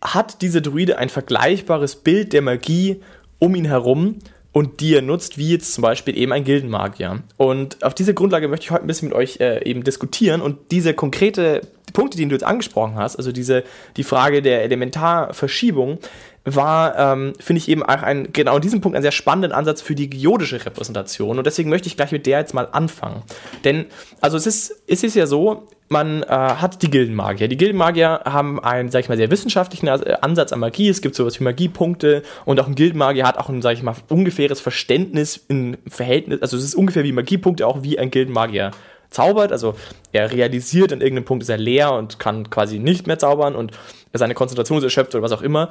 hat 0.00 0.40
dieser 0.40 0.62
Druide 0.62 0.96
ein 0.96 1.10
vergleichbares 1.10 1.96
Bild 1.96 2.32
der 2.32 2.40
Magie 2.40 3.02
um 3.38 3.54
ihn 3.54 3.66
herum 3.66 4.16
und 4.52 4.80
die 4.80 4.94
er 4.94 5.02
nutzt, 5.02 5.38
wie 5.38 5.52
jetzt 5.52 5.74
zum 5.74 5.82
Beispiel 5.82 6.16
eben 6.16 6.32
ein 6.32 6.44
Gildenmagier. 6.44 7.22
Und 7.36 7.82
auf 7.84 7.94
diese 7.94 8.14
Grundlage 8.14 8.48
möchte 8.48 8.64
ich 8.64 8.70
heute 8.70 8.84
ein 8.84 8.86
bisschen 8.86 9.08
mit 9.08 9.16
euch 9.16 9.38
äh, 9.40 9.64
eben 9.64 9.84
diskutieren 9.84 10.40
und 10.40 10.58
diese 10.70 10.94
konkrete 10.94 11.62
Punkte, 11.92 12.16
die 12.16 12.26
du 12.26 12.34
jetzt 12.34 12.44
angesprochen 12.44 12.94
hast, 12.96 13.16
also 13.16 13.32
diese, 13.32 13.64
die 13.96 14.04
Frage 14.04 14.42
der 14.42 14.62
Elementarverschiebung, 14.62 15.98
war, 16.44 16.98
ähm, 16.98 17.34
finde 17.38 17.58
ich 17.58 17.68
eben 17.68 17.82
auch 17.82 18.02
ein, 18.02 18.32
genau 18.32 18.56
in 18.56 18.62
diesem 18.62 18.80
Punkt 18.80 18.96
einen 18.96 19.02
sehr 19.02 19.12
spannenden 19.12 19.52
Ansatz 19.52 19.82
für 19.82 19.94
die 19.94 20.08
geodische 20.08 20.64
Repräsentation. 20.64 21.38
Und 21.38 21.46
deswegen 21.46 21.68
möchte 21.68 21.88
ich 21.88 21.96
gleich 21.96 22.12
mit 22.12 22.26
der 22.26 22.38
jetzt 22.38 22.54
mal 22.54 22.68
anfangen. 22.72 23.22
Denn, 23.64 23.86
also 24.20 24.36
es 24.36 24.46
ist, 24.46 24.82
es 24.86 25.02
ist 25.02 25.16
ja 25.16 25.26
so, 25.26 25.68
man 25.90 26.22
äh, 26.22 26.26
hat 26.28 26.82
die 26.82 26.90
Gildenmagier. 26.90 27.48
Die 27.48 27.56
Gildenmagier 27.56 28.20
haben 28.24 28.62
einen, 28.62 28.90
sag 28.90 29.00
ich 29.00 29.08
mal, 29.08 29.16
sehr 29.16 29.30
wissenschaftlichen 29.30 29.88
äh, 29.88 30.16
Ansatz 30.20 30.52
an 30.52 30.60
Magie. 30.60 30.88
Es 30.88 31.02
gibt 31.02 31.16
sowas 31.16 31.38
wie 31.40 31.44
Magiepunkte 31.44 32.22
und 32.44 32.60
auch 32.60 32.68
ein 32.68 32.76
Gildenmagier 32.76 33.26
hat 33.26 33.36
auch 33.38 33.48
ein, 33.48 33.60
sag 33.60 33.72
ich 33.72 33.82
mal, 33.82 33.96
ungefähres 34.08 34.60
Verständnis 34.60 35.44
in 35.48 35.76
Verhältnis, 35.88 36.40
also 36.42 36.56
es 36.56 36.64
ist 36.64 36.76
ungefähr 36.76 37.02
wie 37.02 37.12
Magiepunkte, 37.12 37.66
auch 37.66 37.82
wie 37.82 37.98
ein 37.98 38.12
Gildenmagier 38.12 38.70
zaubert. 39.10 39.50
Also 39.50 39.74
er 40.12 40.30
realisiert 40.30 40.92
an 40.92 41.00
irgendeinem 41.00 41.24
Punkt 41.24 41.42
ist 41.42 41.48
er 41.48 41.58
leer 41.58 41.92
und 41.92 42.20
kann 42.20 42.48
quasi 42.50 42.78
nicht 42.78 43.08
mehr 43.08 43.18
zaubern 43.18 43.56
und 43.56 43.72
seine 44.12 44.34
Konzentration 44.34 44.78
ist 44.78 44.84
erschöpft 44.84 45.16
oder 45.16 45.24
was 45.24 45.32
auch 45.32 45.42
immer. 45.42 45.70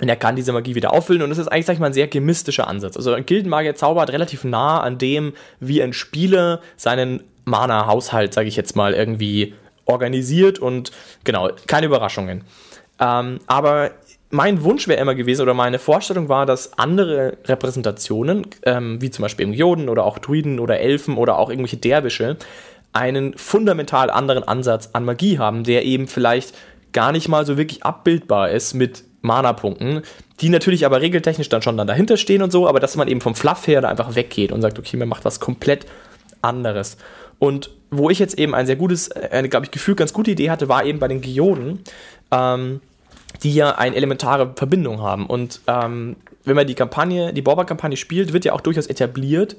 Und 0.00 0.08
er 0.08 0.16
kann 0.16 0.36
diese 0.36 0.52
Magie 0.52 0.74
wieder 0.76 0.92
auffüllen. 0.92 1.22
Und 1.22 1.30
das 1.30 1.38
ist 1.38 1.48
eigentlich, 1.48 1.66
sag 1.66 1.72
ich 1.72 1.80
mal, 1.80 1.86
ein 1.86 1.92
sehr 1.92 2.06
gemistischer 2.06 2.68
Ansatz. 2.68 2.96
Also 2.96 3.12
ein 3.14 3.26
Gildenmagier 3.26 3.74
zaubert 3.74 4.10
relativ 4.10 4.44
nah 4.44 4.80
an 4.80 4.98
dem, 4.98 5.32
wie 5.58 5.82
ein 5.82 5.92
Spieler 5.92 6.60
seinen 6.76 7.24
Mana-Haushalt, 7.48 8.34
sage 8.34 8.48
ich 8.48 8.56
jetzt 8.56 8.76
mal, 8.76 8.94
irgendwie 8.94 9.54
organisiert 9.84 10.58
und 10.58 10.92
genau, 11.24 11.50
keine 11.66 11.86
Überraschungen. 11.86 12.44
Ähm, 13.00 13.38
aber 13.46 13.92
mein 14.30 14.62
Wunsch 14.62 14.88
wäre 14.88 15.00
immer 15.00 15.14
gewesen, 15.14 15.42
oder 15.42 15.54
meine 15.54 15.78
Vorstellung 15.78 16.28
war, 16.28 16.44
dass 16.44 16.78
andere 16.78 17.38
Repräsentationen, 17.46 18.46
ähm, 18.64 19.00
wie 19.00 19.10
zum 19.10 19.22
Beispiel 19.22 19.46
im 19.46 19.54
Joden 19.54 19.88
oder 19.88 20.04
auch 20.04 20.18
Druiden 20.18 20.60
oder 20.60 20.80
Elfen 20.80 21.16
oder 21.16 21.38
auch 21.38 21.48
irgendwelche 21.48 21.78
Derwische, 21.78 22.36
einen 22.92 23.36
fundamental 23.36 24.10
anderen 24.10 24.44
Ansatz 24.44 24.90
an 24.92 25.04
Magie 25.04 25.38
haben, 25.38 25.64
der 25.64 25.84
eben 25.84 26.08
vielleicht 26.08 26.54
gar 26.92 27.12
nicht 27.12 27.28
mal 27.28 27.46
so 27.46 27.56
wirklich 27.56 27.84
abbildbar 27.84 28.50
ist 28.50 28.74
mit 28.74 29.04
Mana-Punkten, 29.20 30.02
die 30.40 30.48
natürlich 30.48 30.86
aber 30.86 31.00
regeltechnisch 31.00 31.48
dann 31.48 31.62
schon 31.62 31.76
dann 31.76 31.86
dahinter 31.86 32.16
stehen 32.16 32.42
und 32.42 32.52
so, 32.52 32.68
aber 32.68 32.80
dass 32.80 32.96
man 32.96 33.08
eben 33.08 33.20
vom 33.20 33.34
Fluff 33.34 33.66
her 33.66 33.80
da 33.80 33.88
einfach 33.88 34.14
weggeht 34.14 34.52
und 34.52 34.62
sagt, 34.62 34.78
okay, 34.78 34.96
man 34.96 35.08
macht 35.08 35.24
was 35.24 35.40
komplett 35.40 35.86
anderes. 36.40 36.96
Und 37.38 37.70
wo 37.90 38.10
ich 38.10 38.18
jetzt 38.18 38.38
eben 38.38 38.54
ein 38.54 38.66
sehr 38.66 38.76
gutes, 38.76 39.08
äh, 39.08 39.28
eine, 39.32 39.48
glaube 39.48 39.66
ich, 39.66 39.70
gefühlt 39.70 39.98
ganz 39.98 40.12
gute 40.12 40.30
Idee 40.30 40.50
hatte, 40.50 40.68
war 40.68 40.84
eben 40.84 40.98
bei 40.98 41.08
den 41.08 41.20
Geoden, 41.20 41.80
ähm, 42.30 42.80
die 43.42 43.54
ja 43.54 43.72
eine 43.72 43.96
elementare 43.96 44.52
Verbindung 44.56 45.00
haben. 45.00 45.26
Und 45.26 45.60
ähm, 45.66 46.16
wenn 46.44 46.56
man 46.56 46.66
die 46.66 46.74
Kampagne, 46.74 47.32
die 47.32 47.42
Borba-Kampagne 47.42 47.96
spielt, 47.96 48.32
wird 48.32 48.44
ja 48.44 48.52
auch 48.52 48.60
durchaus 48.60 48.86
etabliert, 48.86 49.56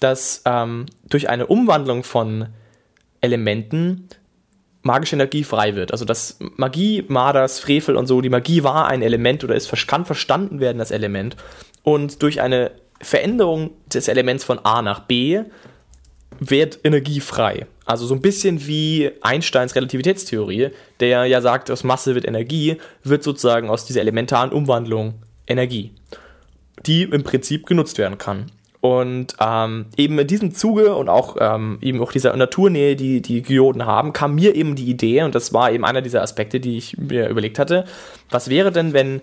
dass 0.00 0.42
ähm, 0.44 0.86
durch 1.08 1.28
eine 1.28 1.46
Umwandlung 1.46 2.02
von 2.02 2.48
Elementen 3.20 4.08
magische 4.82 5.16
Energie 5.16 5.44
frei 5.44 5.76
wird. 5.76 5.92
Also 5.92 6.04
dass 6.04 6.38
Magie, 6.56 7.04
Mardas, 7.08 7.58
Frevel 7.58 7.96
und 7.96 8.06
so, 8.06 8.20
die 8.20 8.28
Magie 8.28 8.62
war 8.62 8.86
ein 8.88 9.00
Element 9.00 9.42
oder 9.42 9.54
es 9.54 9.70
kann 9.86 10.04
verstanden 10.04 10.60
werden, 10.60 10.78
das 10.78 10.90
Element. 10.90 11.36
Und 11.82 12.22
durch 12.22 12.40
eine 12.40 12.72
Veränderung 13.00 13.70
des 13.92 14.08
Elements 14.08 14.44
von 14.44 14.58
A 14.58 14.82
nach 14.82 15.00
B 15.00 15.42
wird 16.40 16.80
Energie 16.84 17.20
frei. 17.20 17.66
Also 17.84 18.06
so 18.06 18.14
ein 18.14 18.20
bisschen 18.20 18.66
wie 18.66 19.10
Einsteins 19.20 19.74
Relativitätstheorie, 19.74 20.70
der 21.00 21.26
ja 21.26 21.40
sagt, 21.40 21.70
aus 21.70 21.84
Masse 21.84 22.14
wird 22.14 22.26
Energie, 22.26 22.78
wird 23.02 23.22
sozusagen 23.22 23.68
aus 23.68 23.84
dieser 23.84 24.00
elementaren 24.00 24.52
Umwandlung 24.52 25.14
Energie, 25.46 25.92
die 26.86 27.02
im 27.02 27.22
Prinzip 27.22 27.66
genutzt 27.66 27.98
werden 27.98 28.18
kann. 28.18 28.46
Und 28.80 29.34
ähm, 29.40 29.86
eben 29.96 30.18
in 30.18 30.26
diesem 30.26 30.54
Zuge 30.54 30.94
und 30.94 31.08
auch 31.08 31.36
ähm, 31.40 31.78
eben 31.80 32.02
auch 32.02 32.12
dieser 32.12 32.36
Naturnähe, 32.36 32.96
die 32.96 33.22
die 33.22 33.40
Geoden 33.40 33.86
haben, 33.86 34.12
kam 34.12 34.34
mir 34.34 34.54
eben 34.54 34.76
die 34.76 34.90
Idee, 34.90 35.22
und 35.22 35.34
das 35.34 35.54
war 35.54 35.72
eben 35.72 35.86
einer 35.86 36.02
dieser 36.02 36.20
Aspekte, 36.20 36.60
die 36.60 36.76
ich 36.76 36.98
mir 36.98 37.28
überlegt 37.28 37.58
hatte, 37.58 37.86
was 38.28 38.50
wäre 38.50 38.72
denn, 38.72 38.92
wenn 38.92 39.22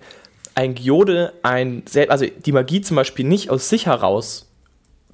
ein 0.56 0.74
Geode 0.74 1.32
ein, 1.42 1.84
also 2.08 2.26
die 2.44 2.52
Magie 2.52 2.80
zum 2.80 2.96
Beispiel 2.96 3.24
nicht 3.24 3.50
aus 3.50 3.68
sich 3.68 3.86
heraus 3.86 4.51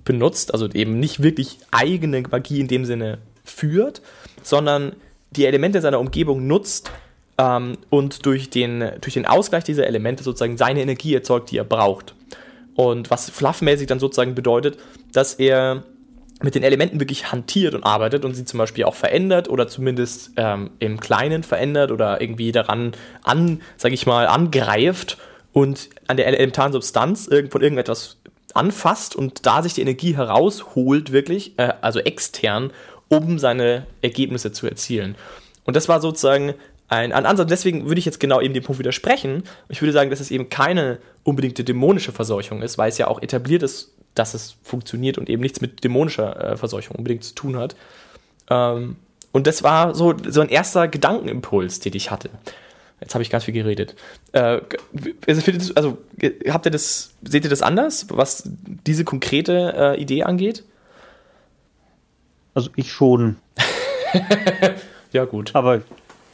benutzt, 0.08 0.54
also 0.54 0.68
eben 0.70 0.98
nicht 0.98 1.22
wirklich 1.22 1.58
eigene 1.70 2.22
Magie 2.22 2.60
in 2.60 2.66
dem 2.66 2.86
Sinne 2.86 3.18
führt, 3.44 4.00
sondern 4.42 4.96
die 5.32 5.44
Elemente 5.44 5.82
seiner 5.82 6.00
Umgebung 6.00 6.46
nutzt 6.46 6.90
ähm, 7.36 7.76
und 7.90 8.24
durch 8.24 8.48
den, 8.48 8.90
durch 9.02 9.12
den 9.12 9.26
Ausgleich 9.26 9.64
dieser 9.64 9.86
Elemente 9.86 10.24
sozusagen 10.24 10.56
seine 10.56 10.80
Energie 10.80 11.14
erzeugt, 11.14 11.50
die 11.50 11.58
er 11.58 11.64
braucht. 11.64 12.14
Und 12.74 13.10
was 13.10 13.28
fluffmäßig 13.28 13.86
dann 13.86 14.00
sozusagen 14.00 14.34
bedeutet, 14.34 14.78
dass 15.12 15.34
er 15.34 15.82
mit 16.40 16.54
den 16.54 16.62
Elementen 16.62 17.00
wirklich 17.00 17.30
hantiert 17.30 17.74
und 17.74 17.84
arbeitet 17.84 18.24
und 18.24 18.32
sie 18.32 18.46
zum 18.46 18.56
Beispiel 18.56 18.84
auch 18.84 18.94
verändert 18.94 19.50
oder 19.50 19.68
zumindest 19.68 20.30
ähm, 20.36 20.70
im 20.78 21.00
Kleinen 21.00 21.42
verändert 21.42 21.90
oder 21.90 22.22
irgendwie 22.22 22.50
daran 22.50 22.92
an, 23.24 23.60
sag 23.76 23.92
ich 23.92 24.06
mal, 24.06 24.26
angreift 24.26 25.18
und 25.52 25.90
an 26.06 26.16
der 26.16 26.28
elementaren 26.28 26.72
Substanz 26.72 27.28
von 27.50 27.60
irgendetwas 27.60 28.16
anfasst 28.54 29.14
und 29.14 29.46
da 29.46 29.62
sich 29.62 29.74
die 29.74 29.82
Energie 29.82 30.16
herausholt, 30.16 31.12
wirklich, 31.12 31.58
äh, 31.58 31.72
also 31.80 32.00
extern, 32.00 32.72
um 33.08 33.38
seine 33.38 33.86
Ergebnisse 34.02 34.52
zu 34.52 34.66
erzielen. 34.66 35.16
Und 35.64 35.76
das 35.76 35.88
war 35.88 36.00
sozusagen 36.00 36.54
ein, 36.88 37.12
ein 37.12 37.26
Ansatz. 37.26 37.48
Deswegen 37.48 37.86
würde 37.86 37.98
ich 37.98 38.04
jetzt 38.04 38.20
genau 38.20 38.40
eben 38.40 38.54
dem 38.54 38.64
Punkt 38.64 38.78
widersprechen. 38.78 39.42
Ich 39.68 39.82
würde 39.82 39.92
sagen, 39.92 40.10
dass 40.10 40.20
es 40.20 40.30
eben 40.30 40.48
keine 40.48 40.98
unbedingte 41.24 41.64
dämonische 41.64 42.12
Verseuchung 42.12 42.62
ist, 42.62 42.78
weil 42.78 42.88
es 42.88 42.98
ja 42.98 43.08
auch 43.08 43.22
etabliert 43.22 43.62
ist, 43.62 43.92
dass 44.14 44.34
es 44.34 44.56
funktioniert 44.62 45.18
und 45.18 45.28
eben 45.28 45.42
nichts 45.42 45.60
mit 45.60 45.84
dämonischer 45.84 46.52
äh, 46.52 46.56
Verseuchung 46.56 46.96
unbedingt 46.96 47.24
zu 47.24 47.34
tun 47.34 47.56
hat. 47.56 47.76
Ähm, 48.50 48.96
und 49.32 49.46
das 49.46 49.62
war 49.62 49.94
so, 49.94 50.14
so 50.26 50.40
ein 50.40 50.48
erster 50.48 50.88
Gedankenimpuls, 50.88 51.80
den 51.80 51.94
ich 51.94 52.10
hatte. 52.10 52.30
Jetzt 53.00 53.14
habe 53.14 53.22
ich 53.22 53.30
ganz 53.30 53.44
viel 53.44 53.54
geredet. 53.54 53.94
Äh, 54.32 54.60
also, 55.26 55.42
also 55.74 55.98
habt 56.48 56.66
ihr 56.66 56.72
das, 56.72 57.14
seht 57.22 57.44
ihr 57.44 57.50
das 57.50 57.62
anders, 57.62 58.06
was 58.10 58.42
diese 58.86 59.04
konkrete 59.04 59.74
äh, 59.76 60.00
Idee 60.00 60.24
angeht? 60.24 60.64
Also 62.54 62.70
ich 62.76 62.90
schon. 62.90 63.36
Ja, 65.12 65.24
gut. 65.24 65.54
Aber 65.54 65.76
ich 65.76 65.82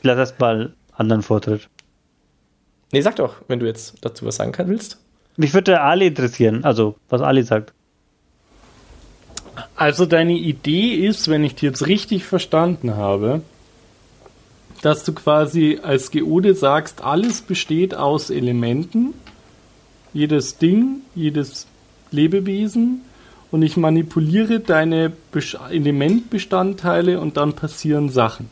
lasse 0.03 0.21
erst 0.21 0.41
mal 0.41 0.73
anderen 0.93 1.23
Vortritt. 1.23 1.69
Nee, 2.93 3.01
sag 3.01 3.17
doch, 3.17 3.37
wenn 3.49 3.61
du 3.61 3.67
jetzt 3.67 3.97
dazu 4.03 4.27
was 4.27 4.37
sagen 4.37 4.53
kann, 4.53 4.69
willst. 4.69 4.99
Mich 5.37 5.55
würde 5.55 5.81
Ali 5.81 6.07
interessieren, 6.07 6.65
also 6.65 6.97
was 7.09 7.21
Ali 7.21 7.43
sagt. 7.43 7.73
Also 9.77 10.07
deine 10.07 10.35
Idee 10.35 10.95
ist, 10.95 11.29
wenn 11.29 11.45
ich 11.45 11.55
die 11.55 11.67
jetzt 11.67 11.87
richtig 11.87 12.25
verstanden 12.25 12.97
habe, 12.97 13.43
dass 14.85 15.03
du 15.03 15.15
quasi 15.15 15.81
als 15.83 16.11
Geode 16.11 16.55
sagst, 16.55 17.03
alles 17.03 17.41
besteht 17.41 17.95
aus 17.95 18.29
Elementen, 18.29 19.15
jedes 20.13 20.59
Ding, 20.59 21.01
jedes 21.15 21.67
Lebewesen 22.11 23.01
und 23.51 23.63
ich 23.63 23.79
manipuliere 23.79 24.61
deine 24.61 25.13
Elementbestandteile 25.71 27.19
und 27.19 27.39
dann 27.39 27.55
passieren 27.55 28.11
Sachen. 28.11 28.51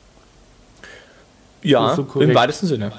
Ja, 1.62 1.94
so 1.94 2.06
im 2.18 2.34
weitesten 2.34 2.66
Sinne. 2.66 2.92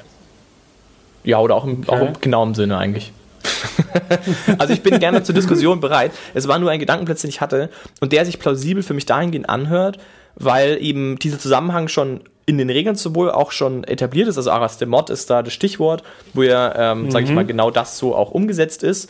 Ja, 1.24 1.40
oder 1.40 1.56
auch 1.56 1.66
im, 1.66 1.90
auch 1.90 2.02
im 2.02 2.14
genauen 2.22 2.54
Sinne 2.54 2.78
eigentlich. 2.78 3.14
also 4.60 4.74
ich 4.74 4.84
bin 4.84 5.00
gerne 5.00 5.24
zur 5.24 5.34
Diskussion 5.34 5.80
bereit. 5.80 6.12
Es 6.36 6.48
war 6.48 6.60
nur 6.60 6.70
ein 6.70 6.80
Gedankenplatz, 6.80 7.22
den 7.22 7.30
ich 7.30 7.42
hatte 7.42 7.72
und 8.00 8.14
der 8.14 8.26
sich 8.26 8.38
plausibel 8.38 8.84
für 8.84 8.94
mich 8.94 9.08
dahingehend 9.08 9.50
anhört, 9.50 9.98
weil 10.36 10.78
eben 10.82 11.18
dieser 11.18 11.40
Zusammenhang 11.40 11.88
schon 11.88 12.22
in 12.46 12.58
den 12.58 12.70
Regeln 12.70 12.96
sowohl 12.96 13.32
auch 13.32 13.52
schon 13.52 13.84
etabliert 13.86 14.28
ist, 14.28 14.38
also 14.38 14.52
Arastemot 14.52 15.10
ist 15.10 15.30
da 15.30 15.44
das 15.44 15.54
Stichwort, 15.54 16.04
wo 16.34 16.44
ja, 16.44 16.92
ähm, 16.92 17.10
sage 17.10 17.26
ich 17.26 17.32
mal, 17.32 17.46
genau 17.46 17.72
das 17.72 17.98
so 17.98 18.16
auch 18.16 18.32
umgesetzt 18.32 18.84
ist. 18.84 19.10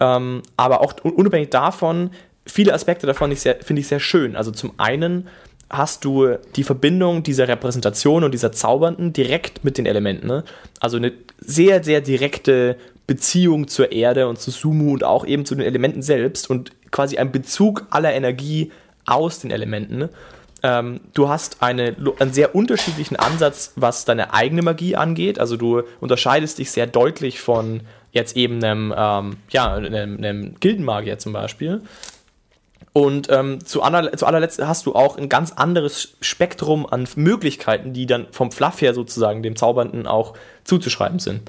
Ähm, 0.00 0.42
aber 0.56 0.80
auch 0.80 0.94
un- 1.04 1.12
unabhängig 1.12 1.50
davon, 1.50 2.10
viele 2.46 2.72
Aspekte 2.72 3.06
davon 3.06 3.34
finde 3.36 3.80
ich 3.80 3.86
sehr 3.86 4.00
schön. 4.00 4.34
Also 4.34 4.50
zum 4.50 4.72
einen 4.78 5.28
hast 5.68 6.04
du 6.04 6.36
die 6.56 6.64
Verbindung 6.64 7.22
dieser 7.22 7.46
Repräsentation 7.48 8.24
und 8.24 8.32
dieser 8.32 8.50
Zaubernden 8.50 9.12
direkt 9.12 9.62
mit 9.62 9.76
den 9.76 9.86
Elementen. 9.86 10.26
Ne? 10.26 10.44
Also 10.80 10.96
eine 10.96 11.12
sehr, 11.38 11.84
sehr 11.84 12.00
direkte 12.00 12.76
Beziehung 13.06 13.68
zur 13.68 13.92
Erde 13.92 14.26
und 14.26 14.38
zu 14.40 14.50
Sumu 14.50 14.94
und 14.94 15.04
auch 15.04 15.26
eben 15.26 15.44
zu 15.44 15.54
den 15.54 15.64
Elementen 15.66 16.00
selbst 16.02 16.48
und 16.48 16.72
quasi 16.90 17.18
ein 17.18 17.30
Bezug 17.30 17.86
aller 17.90 18.12
Energie 18.14 18.72
aus 19.04 19.40
den 19.40 19.50
Elementen. 19.50 19.98
Ne? 19.98 20.08
Ähm, 20.62 21.00
du 21.14 21.28
hast 21.28 21.62
eine, 21.62 21.96
einen 22.18 22.32
sehr 22.32 22.54
unterschiedlichen 22.54 23.16
Ansatz, 23.16 23.72
was 23.76 24.04
deine 24.04 24.34
eigene 24.34 24.62
Magie 24.62 24.96
angeht. 24.96 25.38
Also 25.38 25.56
du 25.56 25.82
unterscheidest 26.00 26.58
dich 26.58 26.70
sehr 26.70 26.86
deutlich 26.86 27.40
von 27.40 27.82
jetzt 28.12 28.36
eben 28.36 28.62
einem, 28.62 28.94
ähm, 28.96 29.36
ja, 29.50 29.74
einem, 29.74 30.16
einem 30.18 30.54
Gildenmagier 30.60 31.18
zum 31.18 31.32
Beispiel. 31.32 31.82
Und 32.92 33.30
ähm, 33.30 33.64
zu, 33.64 33.82
aller, 33.82 34.16
zu 34.16 34.26
allerletzt 34.26 34.60
hast 34.60 34.84
du 34.86 34.94
auch 34.94 35.16
ein 35.16 35.28
ganz 35.28 35.52
anderes 35.52 36.16
Spektrum 36.20 36.86
an 36.86 37.06
Möglichkeiten, 37.14 37.92
die 37.92 38.06
dann 38.06 38.26
vom 38.32 38.50
Fluff 38.50 38.80
her 38.80 38.94
sozusagen 38.94 39.42
dem 39.42 39.54
Zaubernden 39.54 40.06
auch 40.06 40.34
zuzuschreiben 40.64 41.20
sind. 41.20 41.42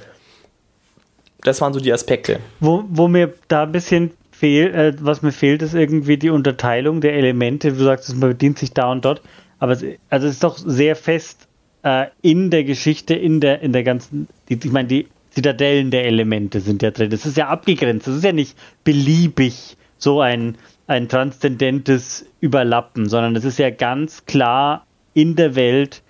Das 1.41 1.59
waren 1.59 1.73
so 1.73 1.79
die 1.79 1.91
Aspekte. 1.91 2.39
Wo, 2.59 2.83
wo 2.89 3.07
mir 3.07 3.33
da 3.47 3.63
ein 3.63 3.71
bisschen 3.71 4.11
fehlt, 4.41 4.73
äh, 4.73 4.93
was 5.01 5.21
mir 5.21 5.31
fehlt, 5.31 5.61
ist 5.61 5.75
irgendwie 5.75 6.17
die 6.17 6.31
Unterteilung 6.31 6.99
der 6.99 7.13
Elemente. 7.13 7.71
Du 7.73 7.83
sagst, 7.83 8.09
man 8.15 8.31
bedient 8.31 8.57
sich 8.57 8.73
da 8.73 8.91
und 8.91 9.05
dort, 9.05 9.21
aber 9.59 9.73
es, 9.73 9.85
also 10.09 10.25
es 10.25 10.33
ist 10.33 10.43
doch 10.43 10.57
sehr 10.57 10.95
fest 10.95 11.47
äh, 11.83 12.07
in 12.23 12.49
der 12.49 12.63
Geschichte, 12.63 13.13
in 13.13 13.39
der, 13.39 13.61
in 13.61 13.71
der 13.71 13.83
ganzen, 13.83 14.27
die, 14.49 14.55
ich 14.55 14.71
meine, 14.71 14.87
die 14.87 15.07
Zitadellen 15.29 15.91
der 15.91 16.05
Elemente 16.05 16.59
sind 16.59 16.81
ja 16.81 16.89
drin. 16.89 17.11
Das 17.11 17.27
ist 17.27 17.37
ja 17.37 17.49
abgegrenzt, 17.49 18.07
das 18.07 18.15
ist 18.15 18.23
ja 18.23 18.33
nicht 18.33 18.57
beliebig 18.83 19.77
so 19.99 20.21
ein, 20.21 20.55
ein 20.87 21.07
transzendentes 21.07 22.25
Überlappen, 22.39 23.09
sondern 23.09 23.35
es 23.35 23.45
ist 23.45 23.59
ja 23.59 23.69
ganz 23.69 24.25
klar 24.25 24.87
in 25.13 25.35
der 25.35 25.53
Welt 25.53 26.01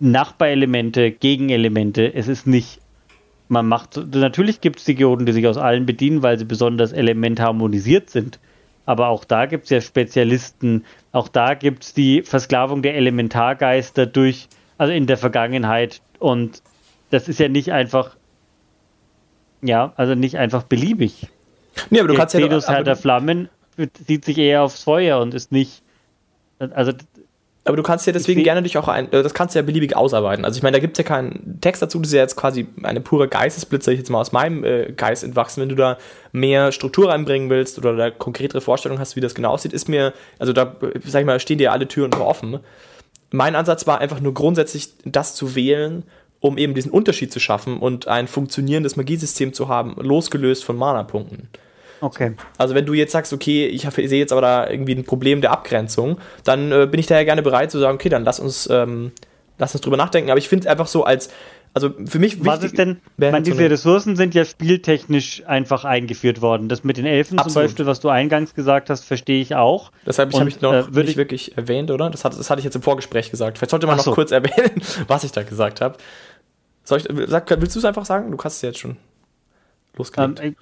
Nachbarelemente, 0.00 1.12
Gegenelemente. 1.12 2.12
Es 2.12 2.26
ist 2.26 2.48
nicht 2.48 2.80
man 3.52 3.68
macht, 3.68 3.96
natürlich 4.14 4.60
gibt 4.60 4.78
es 4.78 4.86
die 4.86 4.94
Geoden, 4.94 5.26
die 5.26 5.32
sich 5.32 5.46
aus 5.46 5.58
allen 5.58 5.86
bedienen, 5.86 6.22
weil 6.22 6.38
sie 6.38 6.46
besonders 6.46 6.92
elementharmonisiert 6.92 8.10
sind. 8.10 8.40
Aber 8.86 9.08
auch 9.08 9.24
da 9.24 9.46
gibt 9.46 9.64
es 9.64 9.70
ja 9.70 9.80
Spezialisten, 9.80 10.84
auch 11.12 11.28
da 11.28 11.54
gibt 11.54 11.84
es 11.84 11.94
die 11.94 12.22
Versklavung 12.22 12.82
der 12.82 12.96
Elementargeister 12.96 14.06
durch, 14.06 14.48
also 14.78 14.92
in 14.92 15.06
der 15.06 15.18
Vergangenheit. 15.18 16.00
Und 16.18 16.62
das 17.10 17.28
ist 17.28 17.38
ja 17.38 17.48
nicht 17.48 17.70
einfach, 17.72 18.16
ja, 19.60 19.92
also 19.96 20.14
nicht 20.14 20.38
einfach 20.38 20.64
beliebig. 20.64 21.28
Nee, 21.90 22.00
aber 22.00 22.08
du 22.08 22.14
Der 22.14 22.20
kannst 22.20 22.34
ja 22.34 22.40
Xenos, 22.40 22.68
Herr 22.68 22.76
aber, 22.76 22.84
der 22.84 22.96
Flammen, 22.96 23.50
sieht 24.06 24.24
sich 24.24 24.38
eher 24.38 24.62
aufs 24.62 24.82
Feuer 24.82 25.20
und 25.20 25.34
ist 25.34 25.52
nicht, 25.52 25.82
also 26.58 26.92
aber 27.64 27.76
du 27.76 27.82
kannst 27.82 28.06
ja 28.06 28.12
deswegen 28.12 28.40
Ich 28.40 28.44
gerne 28.44 28.62
dich 28.62 28.76
auch 28.76 28.88
ein, 28.88 29.12
äh, 29.12 29.22
das 29.22 29.34
kannst 29.34 29.54
du 29.54 29.58
ja 29.60 29.62
beliebig 29.64 29.96
ausarbeiten. 29.96 30.44
Also 30.44 30.56
ich 30.56 30.62
meine, 30.62 30.76
da 30.76 30.80
gibt 30.80 30.98
es 30.98 31.04
ja 31.04 31.08
keinen 31.08 31.60
Text 31.60 31.80
dazu, 31.80 31.98
das 32.00 32.08
ist 32.08 32.14
ja 32.14 32.20
jetzt 32.20 32.36
quasi 32.36 32.66
eine 32.82 33.00
pure 33.00 33.28
Geistesblitze, 33.28 33.92
ich 33.92 33.98
jetzt 33.98 34.10
mal 34.10 34.20
aus 34.20 34.32
meinem 34.32 34.64
äh, 34.64 34.92
Geist 34.92 35.22
entwachsen. 35.22 35.60
Wenn 35.60 35.68
du 35.68 35.76
da 35.76 35.96
mehr 36.32 36.72
Struktur 36.72 37.10
reinbringen 37.10 37.50
willst 37.50 37.78
oder 37.78 37.96
da 37.96 38.10
konkretere 38.10 38.60
Vorstellungen 38.60 39.00
hast, 39.00 39.14
wie 39.14 39.20
das 39.20 39.34
genau 39.34 39.50
aussieht, 39.50 39.72
ist 39.72 39.88
mir, 39.88 40.12
also 40.38 40.52
da, 40.52 40.76
äh, 40.82 40.98
sag 41.04 41.20
ich 41.20 41.26
mal, 41.26 41.38
stehen 41.38 41.58
dir 41.58 41.72
alle 41.72 41.86
Türen 41.86 42.10
immer 42.12 42.26
offen. 42.26 42.58
Mein 43.30 43.54
Ansatz 43.54 43.86
war 43.86 44.00
einfach 44.00 44.20
nur 44.20 44.34
grundsätzlich 44.34 44.90
das 45.04 45.34
zu 45.34 45.54
wählen, 45.54 46.02
um 46.40 46.58
eben 46.58 46.74
diesen 46.74 46.90
Unterschied 46.90 47.32
zu 47.32 47.38
schaffen 47.38 47.78
und 47.78 48.08
ein 48.08 48.26
funktionierendes 48.26 48.96
Magiesystem 48.96 49.52
zu 49.52 49.68
haben, 49.68 49.94
losgelöst 50.00 50.64
von 50.64 50.76
Mana-Punkten. 50.76 51.48
Okay. 52.02 52.34
Also 52.58 52.74
wenn 52.74 52.84
du 52.84 52.92
jetzt 52.92 53.12
sagst, 53.12 53.32
okay, 53.32 53.66
ich, 53.66 53.82
sehe 53.88 54.18
jetzt 54.18 54.32
aber 54.32 54.42
da 54.42 54.68
irgendwie 54.68 54.94
ein 54.94 55.04
Problem 55.04 55.40
der 55.40 55.52
Abgrenzung, 55.52 56.18
dann 56.44 56.70
äh, 56.70 56.86
bin 56.90 57.00
ich 57.00 57.06
daher 57.06 57.24
gerne 57.24 57.42
bereit 57.42 57.70
zu 57.70 57.78
sagen, 57.78 57.94
okay, 57.94 58.10
dann 58.10 58.24
lass 58.24 58.38
uns, 58.40 58.68
ähm, 58.70 59.12
lass 59.58 59.74
uns 59.74 59.80
drüber 59.80 59.96
nachdenken. 59.96 60.30
Aber 60.30 60.38
ich 60.38 60.48
finde 60.48 60.66
es 60.66 60.70
einfach 60.70 60.86
so 60.86 61.04
als, 61.04 61.30
also 61.74 61.90
für 62.06 62.18
mich 62.18 62.38
Was 62.44 62.56
wichtig- 62.62 62.72
ist 62.72 62.78
denn, 62.78 63.00
meine, 63.16 63.40
diese 63.40 63.70
Ressourcen 63.70 64.14
sind 64.16 64.34
ja 64.34 64.44
spieltechnisch 64.44 65.42
einfach 65.46 65.84
eingeführt 65.86 66.42
worden. 66.42 66.68
Das 66.68 66.84
mit 66.84 66.98
den 66.98 67.06
Elfen 67.06 67.38
zum 67.38 67.46
Absolut. 67.46 67.68
Beispiel, 67.68 67.86
was 67.86 68.00
du 68.00 68.10
eingangs 68.10 68.54
gesagt 68.54 68.90
hast, 68.90 69.04
verstehe 69.04 69.40
ich 69.40 69.54
auch. 69.54 69.90
Deshalb 70.04 70.34
Und, 70.34 70.40
habe 70.40 70.50
ich 70.50 70.60
noch 70.60 70.72
äh, 70.74 70.90
nicht 70.90 71.10
ich- 71.10 71.16
wirklich 71.16 71.56
erwähnt, 71.56 71.90
oder? 71.90 72.10
Das, 72.10 72.26
hat, 72.26 72.38
das 72.38 72.50
hatte 72.50 72.58
ich 72.58 72.64
jetzt 72.66 72.76
im 72.76 72.82
Vorgespräch 72.82 73.30
gesagt. 73.30 73.56
Vielleicht 73.56 73.70
sollte 73.70 73.86
man 73.86 73.94
Ach 73.94 73.98
noch 73.98 74.04
so. 74.04 74.12
kurz 74.12 74.30
erwähnen, 74.32 74.82
was 75.08 75.24
ich 75.24 75.32
da 75.32 75.42
gesagt 75.44 75.80
habe. 75.80 75.96
Soll 76.84 76.98
ich, 76.98 77.06
sag, 77.28 77.48
willst 77.60 77.74
du 77.74 77.78
es 77.78 77.84
einfach 77.86 78.04
sagen? 78.04 78.30
Du 78.30 78.36
kannst 78.36 78.56
es 78.56 78.62
jetzt 78.62 78.78
schon 78.80 78.90
Ähm, 78.90 78.96
losgelegt. 79.96 80.40
äh, 80.40 80.52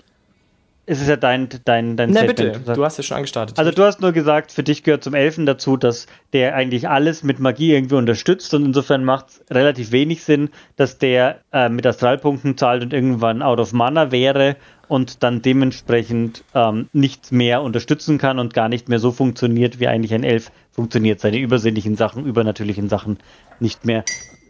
es 0.90 1.00
ist 1.00 1.08
ja 1.08 1.16
dein, 1.16 1.48
dein, 1.64 1.96
dein 1.96 2.10
Na 2.10 2.22
Statement. 2.24 2.58
bitte, 2.64 2.72
du 2.74 2.84
hast 2.84 2.96
ja 2.96 3.02
schon 3.02 3.16
angestartet. 3.18 3.58
Also 3.58 3.70
du 3.70 3.82
hast 3.84 4.00
nur 4.00 4.12
gesagt, 4.12 4.50
für 4.52 4.62
dich 4.62 4.82
gehört 4.82 5.04
zum 5.04 5.14
Elfen 5.14 5.46
dazu, 5.46 5.76
dass 5.76 6.06
der 6.32 6.54
eigentlich 6.54 6.88
alles 6.88 7.22
mit 7.22 7.38
Magie 7.38 7.72
irgendwie 7.74 7.94
unterstützt 7.94 8.52
und 8.54 8.64
insofern 8.64 9.04
macht 9.04 9.26
es 9.28 9.44
relativ 9.50 9.92
wenig 9.92 10.24
Sinn, 10.24 10.50
dass 10.76 10.98
der 10.98 11.40
äh, 11.52 11.68
mit 11.68 11.86
Astralpunkten 11.86 12.56
zahlt 12.58 12.82
und 12.82 12.92
irgendwann 12.92 13.40
out 13.42 13.60
of 13.60 13.72
mana 13.72 14.10
wäre 14.10 14.56
und 14.88 15.22
dann 15.22 15.40
dementsprechend 15.42 16.42
ähm, 16.54 16.88
nichts 16.92 17.30
mehr 17.30 17.62
unterstützen 17.62 18.18
kann 18.18 18.38
und 18.38 18.52
gar 18.54 18.68
nicht 18.68 18.88
mehr 18.88 18.98
so 18.98 19.12
funktioniert, 19.12 19.78
wie 19.80 19.86
eigentlich 19.86 20.12
ein 20.12 20.24
Elf 20.24 20.50
funktioniert, 20.72 21.20
seine 21.20 21.38
übersinnlichen 21.38 21.96
Sachen, 21.96 22.26
übernatürlichen 22.26 22.88
Sachen 22.88 23.18
nicht 23.60 23.84
mehr 23.84 24.04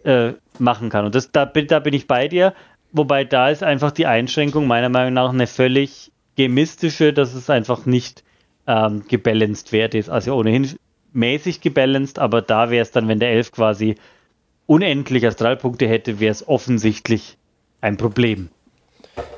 äh, 0.05 0.33
machen 0.59 0.89
kann. 0.89 1.05
Und 1.05 1.15
das, 1.15 1.31
da, 1.31 1.45
bin- 1.45 1.67
da 1.67 1.79
bin 1.79 1.93
ich 1.93 2.07
bei 2.07 2.27
dir. 2.29 2.55
wobei 2.93 3.25
da 3.25 3.51
ist 3.51 3.63
einfach 3.63 3.93
die 3.93 4.07
Einschränkung 4.07 4.67
meiner 4.67 4.89
Meinung 4.89 5.13
nach 5.13 5.31
eine 5.31 5.47
völlig 5.47 6.11
gemistische, 6.41 7.13
dass 7.13 7.35
es 7.35 7.51
einfach 7.51 7.87
nicht 7.87 8.25
ähm, 8.67 9.05
gebalanced 9.07 9.73
wert 9.73 9.95
ist. 9.95 10.09
Also 10.09 10.35
ohnehin 10.35 10.71
mäßig 11.13 11.61
gebalanced, 11.61 12.19
aber 12.19 12.41
da 12.41 12.71
wäre 12.71 12.83
es 12.83 12.93
dann, 12.93 13.09
wenn 13.09 13.21
der 13.21 13.33
Elf 13.33 13.53
quasi 13.53 13.97
unendlich 14.67 15.27
Astralpunkte 15.27 15.87
hätte, 15.87 16.21
wäre 16.21 16.33
es 16.33 16.47
offensichtlich 16.49 17.37
ein 17.81 17.97
Problem. 17.97 18.49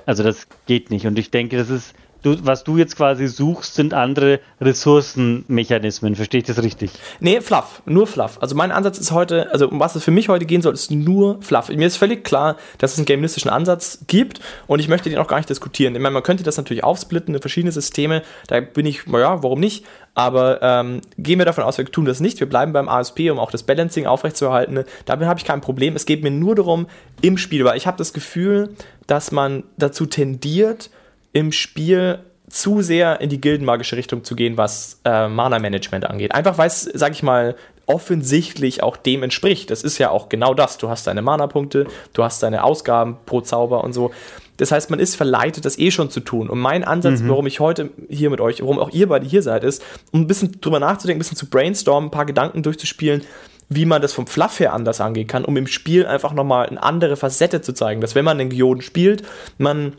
Also 0.07 0.23
das 0.23 0.47
geht 0.67 0.91
nicht. 0.91 1.07
Und 1.07 1.19
ich 1.19 1.31
denke, 1.31 1.57
das 1.57 1.71
ist 1.71 1.95
du, 2.23 2.37
was 2.45 2.65
du 2.65 2.77
jetzt 2.77 2.97
quasi 2.97 3.27
suchst, 3.27 3.75
sind 3.75 3.95
andere 3.95 4.41
Ressourcenmechanismen. 4.61 6.15
Verstehe 6.15 6.41
ich 6.41 6.47
das 6.47 6.63
richtig? 6.63 6.91
Nee, 7.21 7.41
Fluff, 7.41 7.83
nur 7.85 8.07
Fluff. 8.07 8.39
Also 8.41 8.55
mein 8.55 8.73
Ansatz 8.73 8.99
ist 8.99 9.13
heute, 9.13 9.53
also 9.53 9.69
um 9.69 9.81
was 9.81 9.95
es 9.95 10.05
für 10.05 10.11
mich 10.11 10.29
heute 10.29 10.47
gehen 10.47 10.63
soll, 10.63 10.75
ist 10.75 10.91
nur 10.91 11.41
Fluff. 11.43 11.69
Mir 11.69 11.87
ist 11.87 11.97
völlig 11.97 12.25
klar, 12.25 12.57
dass 12.79 12.93
es 12.93 12.99
einen 12.99 13.07
gameistischen 13.07 13.51
Ansatz 13.51 14.05
gibt 14.07 14.41
und 14.67 14.79
ich 14.79 14.89
möchte 14.89 15.11
den 15.11 15.19
auch 15.19 15.29
gar 15.29 15.37
nicht 15.37 15.51
diskutieren. 15.51 15.95
Ich 15.95 16.01
meine, 16.01 16.15
man 16.15 16.23
könnte 16.23 16.45
das 16.45 16.57
natürlich 16.57 16.85
aufsplitten 16.85 17.35
in 17.35 17.41
verschiedene 17.41 17.73
Systeme. 17.73 18.23
Da 18.47 18.61
bin 18.61 18.87
ich, 18.87 19.07
naja, 19.07 19.43
warum 19.43 19.61
nicht? 19.61 19.85
Aber 20.15 20.61
ähm, 20.63 21.01
gehen 21.17 21.39
wir 21.39 21.47
davon 21.47 21.65
aus, 21.65 21.79
wir 21.79 21.87
tun 21.87 22.05
das 22.05 22.21
nicht. 22.21 22.39
Wir 22.39 22.49
bleiben 22.49 22.73
beim 22.73 22.89
ASP, 22.89 23.31
um 23.31 23.39
auch 23.39 23.51
das 23.51 23.63
Balancing 23.63 24.07
aufrechtzuerhalten. 24.07 24.85
Damit 25.07 25.27
habe 25.27 25.39
ich 25.39 25.47
kein 25.47 25.63
Problem. 25.63 25.97
Es 25.97 26.05
geht 26.05 26.23
mir 26.23 26.31
nur 26.31 26.55
darum, 26.55 26.87
im 27.23 27.39
Spiel, 27.39 27.65
weil 27.65 27.77
ich 27.77 27.87
habe 27.87 27.97
das 27.97 28.13
Gefühl, 28.13 28.75
dass 29.07 29.33
man 29.33 29.65
dazu 29.79 30.07
tendiert, 30.07 30.91
im 31.33 31.53
Spiel 31.53 32.21
zu 32.49 32.83
sehr 32.83 33.21
in 33.21 33.31
die 33.31 33.41
gildenmagische 33.41 33.97
Richtung 33.97 34.25
zu 34.25 34.37
gehen, 34.37 34.59
was 34.59 35.01
äh, 35.05 35.29
Mana-Management 35.29 36.05
angeht. 36.05 36.35
Einfach 36.35 36.59
weil 36.59 36.67
es, 36.67 36.83
sag 36.83 37.13
ich 37.13 37.23
mal, 37.23 37.57
offensichtlich 37.87 38.83
auch 38.83 38.97
dem 38.97 39.23
entspricht. 39.23 39.71
Das 39.71 39.83
ist 39.83 39.99
ja 39.99 40.11
auch 40.11 40.29
genau 40.29 40.55
das. 40.55 40.79
Du 40.79 40.89
hast 40.89 41.07
deine 41.07 41.23
Mana-Punkte, 41.23 41.87
du 42.13 42.23
hast 42.23 42.43
deine 42.43 42.63
Ausgaben 42.65 43.17
pro 43.27 43.41
Zauber 43.41 43.83
und 43.83 43.93
so. 43.93 44.13
Das 44.59 44.71
heißt, 44.71 44.91
man 44.91 45.01
ist 45.01 45.17
verleitet, 45.17 45.65
das 45.65 45.79
eh 45.79 45.91
schon 45.91 46.11
zu 46.11 46.21
tun. 46.21 46.49
Und 46.49 46.61
mein 46.61 46.85
Ansatz, 46.85 47.21
mhm. 47.21 47.31
warum 47.31 47.47
ich 47.47 47.59
heute 47.59 47.91
hier 48.09 48.31
mit 48.31 48.41
euch, 48.41 48.61
warum 48.61 48.79
auch 48.79 48.91
ihr 48.91 49.09
beide 49.09 49.27
hier 49.27 49.43
seid, 49.43 49.65
ist, 49.65 49.83
um 50.13 50.21
ein 50.21 50.27
bisschen 50.27 50.61
drüber 50.61 50.79
nachzudenken, 50.79 51.19
ein 51.19 51.25
bisschen 51.25 51.39
zu 51.39 51.49
brainstormen, 51.49 52.09
ein 52.09 52.13
paar 52.13 52.27
Gedanken 52.27 52.63
durchzuspielen, 52.63 53.23
wie 53.69 53.87
man 53.87 54.03
das 54.03 54.13
vom 54.13 54.27
Fluff 54.27 54.61
her 54.61 54.75
anders 54.75 55.01
angehen 55.01 55.27
kann, 55.27 55.45
um 55.45 55.57
im 55.57 55.67
Spiel 55.67 56.07
einfach 56.07 56.35
nochmal 56.35 56.67
eine 56.67 56.83
andere 56.83 57.17
Facette 57.17 57.63
zu 57.63 57.73
zeigen. 57.73 58.01
Dass 58.01 58.15
wenn 58.15 58.25
man 58.25 58.39
den 58.39 58.51
Geoden 58.51 58.83
spielt, 58.83 59.23
man 59.59 59.95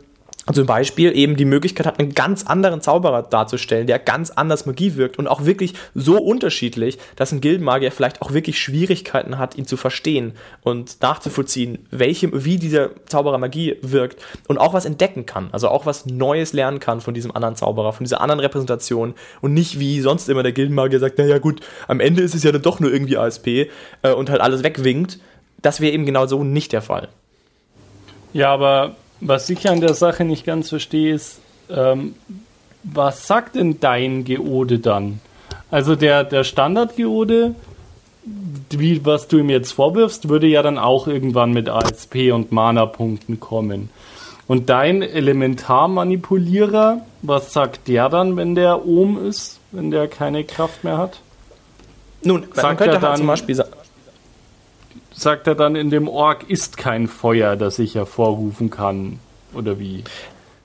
zum 0.52 0.66
Beispiel 0.66 1.16
eben 1.16 1.36
die 1.36 1.46
Möglichkeit 1.46 1.86
hat, 1.86 1.98
einen 1.98 2.14
ganz 2.14 2.44
anderen 2.44 2.82
Zauberer 2.82 3.22
darzustellen, 3.22 3.86
der 3.86 3.98
ganz 3.98 4.30
anders 4.30 4.66
Magie 4.66 4.96
wirkt 4.96 5.18
und 5.18 5.26
auch 5.26 5.46
wirklich 5.46 5.74
so 5.94 6.18
unterschiedlich, 6.18 6.98
dass 7.16 7.32
ein 7.32 7.40
Gildenmagier 7.40 7.90
vielleicht 7.90 8.20
auch 8.20 8.32
wirklich 8.32 8.60
Schwierigkeiten 8.60 9.38
hat, 9.38 9.56
ihn 9.56 9.66
zu 9.66 9.76
verstehen 9.76 10.32
und 10.62 11.00
nachzuvollziehen, 11.00 11.86
welche, 11.90 12.44
wie 12.44 12.58
dieser 12.58 12.90
Zauberer 13.06 13.38
Magie 13.38 13.76
wirkt 13.80 14.20
und 14.46 14.58
auch 14.58 14.74
was 14.74 14.84
entdecken 14.84 15.24
kann, 15.24 15.48
also 15.52 15.68
auch 15.68 15.86
was 15.86 16.04
Neues 16.04 16.52
lernen 16.52 16.78
kann 16.78 17.00
von 17.00 17.14
diesem 17.14 17.34
anderen 17.34 17.56
Zauberer, 17.56 17.94
von 17.94 18.04
dieser 18.04 18.20
anderen 18.20 18.40
Repräsentation 18.40 19.14
und 19.40 19.54
nicht 19.54 19.78
wie 19.78 20.00
sonst 20.00 20.28
immer 20.28 20.42
der 20.42 20.52
Gildenmagier 20.52 21.00
sagt, 21.00 21.16
naja 21.16 21.38
gut, 21.38 21.60
am 21.88 22.00
Ende 22.00 22.22
ist 22.22 22.34
es 22.34 22.42
ja 22.42 22.52
dann 22.52 22.62
doch 22.62 22.80
nur 22.80 22.92
irgendwie 22.92 23.16
ASP 23.16 23.46
äh, 24.02 24.12
und 24.14 24.28
halt 24.28 24.42
alles 24.42 24.62
wegwinkt. 24.62 25.18
Das 25.62 25.80
wäre 25.80 25.94
eben 25.94 26.04
genau 26.04 26.26
so 26.26 26.44
nicht 26.44 26.72
der 26.72 26.82
Fall. 26.82 27.08
Ja, 28.34 28.52
aber 28.52 28.96
was 29.24 29.50
ich 29.50 29.68
an 29.68 29.80
der 29.80 29.94
Sache 29.94 30.24
nicht 30.24 30.44
ganz 30.44 30.68
verstehe, 30.68 31.14
ist, 31.14 31.40
ähm, 31.70 32.14
was 32.82 33.26
sagt 33.26 33.56
denn 33.56 33.80
dein 33.80 34.24
Geode 34.24 34.78
dann? 34.78 35.20
Also 35.70 35.96
der, 35.96 36.24
der 36.24 36.44
Standard-Geode, 36.44 37.54
wie, 38.70 39.04
was 39.04 39.28
du 39.28 39.38
ihm 39.38 39.48
jetzt 39.48 39.72
vorwirfst, 39.72 40.28
würde 40.28 40.46
ja 40.46 40.62
dann 40.62 40.78
auch 40.78 41.06
irgendwann 41.06 41.52
mit 41.52 41.68
ASP 41.68 42.32
und 42.32 42.52
Mana-Punkten 42.52 43.40
kommen. 43.40 43.88
Und 44.46 44.68
dein 44.68 45.00
Elementarmanipulierer, 45.00 47.00
was 47.22 47.54
sagt 47.54 47.88
der 47.88 48.10
dann, 48.10 48.36
wenn 48.36 48.54
der 48.54 48.86
ohm 48.86 49.26
ist, 49.26 49.58
wenn 49.72 49.90
der 49.90 50.06
keine 50.06 50.44
Kraft 50.44 50.84
mehr 50.84 50.98
hat? 50.98 51.20
Nun, 52.22 52.44
sagt 52.52 52.78
könnte 52.78 52.94
halt 52.94 53.02
dann, 53.02 53.16
zum 53.16 53.26
Beispiel 53.26 53.54
sagen, 53.54 53.70
sagt 55.14 55.46
er 55.46 55.54
dann 55.54 55.76
in 55.76 55.90
dem 55.90 56.08
Org 56.08 56.48
ist 56.48 56.76
kein 56.76 57.08
Feuer, 57.08 57.56
das 57.56 57.78
ich 57.78 57.94
hervorrufen 57.94 58.70
kann. 58.70 59.20
Oder 59.54 59.78
wie? 59.78 60.04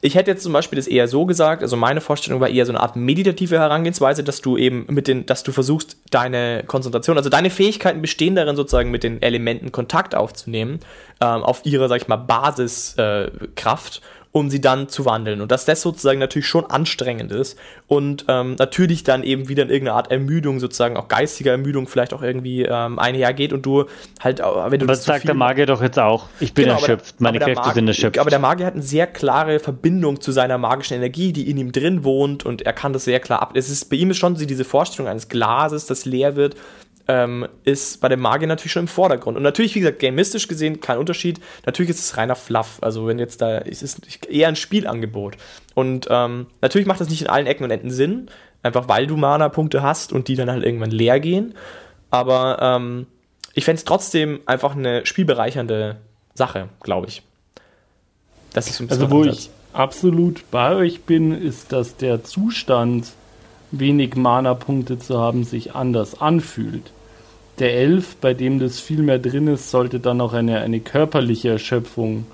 Ich 0.01 0.15
hätte 0.15 0.31
jetzt 0.31 0.43
zum 0.43 0.53
Beispiel 0.53 0.77
das 0.77 0.87
eher 0.87 1.09
so 1.09 1.25
gesagt, 1.25 1.61
also 1.61 1.75
meine 1.75 1.99
Vorstellung 1.99 2.39
war 2.39 2.47
eher 2.47 2.65
so 2.65 2.71
eine 2.71 2.79
Art 2.79 2.95
meditative 2.95 3.59
Herangehensweise, 3.59 4.23
dass 4.23 4.39
du 4.39 4.55
eben 4.55 4.85
mit 4.87 5.09
den, 5.09 5.25
dass 5.25 5.43
du 5.43 5.51
versuchst, 5.51 5.97
deine 6.09 6.63
Konzentration, 6.65 7.17
also 7.17 7.29
deine 7.29 7.49
Fähigkeiten 7.49 8.01
bestehen 8.01 8.33
darin, 8.33 8.55
sozusagen 8.55 8.91
mit 8.91 9.03
den 9.03 9.21
Elementen 9.21 9.73
Kontakt 9.73 10.15
aufzunehmen, 10.15 10.79
ähm, 11.19 11.43
auf 11.43 11.65
ihre, 11.65 11.89
sag 11.89 12.01
ich 12.01 12.07
mal, 12.07 12.15
Basiskraft. 12.15 13.97
Äh, 13.97 14.01
um 14.31 14.49
sie 14.49 14.61
dann 14.61 14.89
zu 14.89 15.05
wandeln. 15.05 15.41
Und 15.41 15.51
dass 15.51 15.65
das 15.65 15.81
sozusagen 15.81 16.19
natürlich 16.19 16.47
schon 16.47 16.65
anstrengend 16.65 17.31
ist 17.31 17.57
und 17.87 18.25
ähm, 18.27 18.55
natürlich 18.59 19.03
dann 19.03 19.23
eben 19.23 19.49
wieder 19.49 19.63
in 19.63 19.69
irgendeine 19.69 19.97
Art 19.97 20.11
Ermüdung, 20.11 20.59
sozusagen 20.59 20.97
auch 20.97 21.07
geistiger 21.07 21.51
Ermüdung 21.51 21.87
vielleicht 21.87 22.13
auch 22.13 22.21
irgendwie 22.21 22.63
ähm, 22.63 22.99
einhergeht 22.99 23.53
und 23.53 23.65
du 23.65 23.85
halt, 24.19 24.39
wenn 24.39 24.79
du 24.79 24.87
Was 24.87 25.03
sagt 25.03 25.27
der 25.27 25.33
Magier 25.33 25.65
doch 25.65 25.81
jetzt 25.81 25.97
auch? 25.97 26.27
Ich 26.39 26.53
bin 26.53 26.65
genau, 26.65 26.75
erschöpft, 26.77 27.15
aber, 27.15 27.23
meine 27.23 27.43
aber 27.43 27.53
Kräfte 27.53 27.73
sind 27.73 27.87
erschöpft. 27.87 28.19
Aber 28.19 28.29
der 28.29 28.39
Magier 28.39 28.67
hat 28.67 28.75
eine 28.75 28.83
sehr 28.83 29.07
klare 29.07 29.59
Verbindung 29.59 30.21
zu 30.21 30.31
seiner 30.31 30.57
magischen 30.59 30.97
Energie, 30.97 31.33
die 31.33 31.49
in 31.49 31.57
ihm 31.57 31.71
drin 31.71 32.03
wohnt 32.03 32.45
und 32.45 32.61
er 32.61 32.73
kann 32.73 32.93
das 32.93 33.05
sehr 33.05 33.19
klar 33.19 33.41
ab. 33.41 33.53
Es 33.55 33.69
ist 33.69 33.89
bei 33.89 33.95
ihm 33.95 34.11
ist 34.11 34.17
schon 34.17 34.35
diese 34.35 34.63
Vorstellung 34.63 35.09
eines 35.09 35.27
Glases, 35.27 35.87
das 35.87 36.05
leer 36.05 36.35
wird 36.35 36.55
ähm, 37.09 37.47
ist 37.63 38.01
bei 38.01 38.07
dem 38.07 38.19
Magier 38.19 38.47
natürlich 38.47 38.71
schon 38.71 38.83
im 38.83 38.87
Vordergrund. 38.87 39.35
Und 39.35 39.41
natürlich, 39.41 39.73
wie 39.73 39.79
gesagt, 39.79 39.97
gamistisch 39.97 40.47
gesehen 40.47 40.79
kein 40.79 40.99
Unterschied. 40.99 41.41
Natürlich 41.65 41.89
ist 41.89 41.99
es 41.99 42.17
reiner 42.17 42.35
Fluff. 42.35 42.77
Also 42.81 43.07
wenn 43.07 43.17
jetzt 43.17 43.41
da, 43.41 43.57
es 43.57 43.81
ist 43.81 44.27
eher 44.29 44.47
ein 44.47 44.55
Spielangebot. 44.55 45.35
Und 45.73 46.05
ähm, 46.11 46.45
natürlich 46.61 46.87
macht 46.87 47.01
das 47.01 47.09
nicht 47.09 47.23
in 47.23 47.27
allen 47.27 47.47
Ecken 47.47 47.63
und 47.63 47.71
Enden 47.71 47.89
Sinn, 47.89 48.29
einfach 48.61 48.87
weil 48.87 49.07
du 49.07 49.17
Mana-Punkte 49.17 49.81
hast 49.81 50.13
und 50.13 50.27
die 50.27 50.35
dann 50.35 50.51
halt 50.51 50.63
irgendwann 50.63 50.91
leer 50.91 51.19
gehen. 51.19 51.55
Aber 52.11 52.59
ähm, 52.61 53.07
ich 53.55 53.65
fände 53.65 53.79
es 53.79 53.85
trotzdem 53.85 54.41
einfach 54.45 54.75
eine 54.75 55.03
spielbereichernde 55.07 55.97
Sache, 56.35 56.69
glaube 56.83 57.07
ich. 57.07 57.23
Das 58.53 58.69
ist 58.69 58.81
ein 58.81 58.89
also 58.91 59.09
wo 59.09 59.23
Ansatz. 59.23 59.35
ich 59.35 59.49
absolut 59.73 60.43
bei 60.51 60.75
euch 60.75 61.01
bin, 61.01 61.31
ist, 61.31 61.71
dass 61.71 61.97
der 61.97 62.23
Zustand, 62.23 63.07
wenig 63.71 64.15
Mana-Punkte 64.15 64.99
zu 64.99 65.19
haben, 65.19 65.43
sich 65.43 65.73
anders 65.73 66.21
anfühlt 66.21 66.91
der 67.59 67.75
Elf, 67.75 68.15
bei 68.17 68.33
dem 68.33 68.59
das 68.59 68.79
viel 68.79 69.01
mehr 69.01 69.19
drin 69.19 69.47
ist, 69.47 69.71
sollte 69.71 69.99
dann 69.99 70.21
auch 70.21 70.33
eine, 70.33 70.59
eine 70.59 70.79
körperliche 70.79 71.49
Erschöpfung 71.49 72.25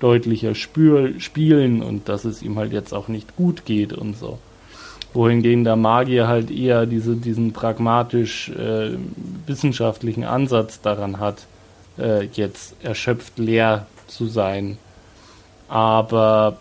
deutlicher 0.00 0.54
spür, 0.54 1.18
spielen 1.18 1.82
und 1.82 2.08
dass 2.08 2.24
es 2.24 2.42
ihm 2.42 2.56
halt 2.56 2.72
jetzt 2.72 2.92
auch 2.92 3.08
nicht 3.08 3.36
gut 3.36 3.64
geht 3.64 3.92
und 3.92 4.16
so. 4.16 4.38
Wohingegen 5.14 5.64
der 5.64 5.76
Magier 5.76 6.28
halt 6.28 6.50
eher 6.50 6.84
diese, 6.84 7.16
diesen 7.16 7.52
pragmatisch 7.52 8.50
äh, 8.50 8.90
wissenschaftlichen 9.46 10.24
Ansatz 10.24 10.82
daran 10.82 11.18
hat, 11.18 11.46
äh, 11.98 12.26
jetzt 12.26 12.74
erschöpft 12.82 13.38
leer 13.38 13.86
zu 14.06 14.26
sein. 14.26 14.76
Aber 15.68 16.58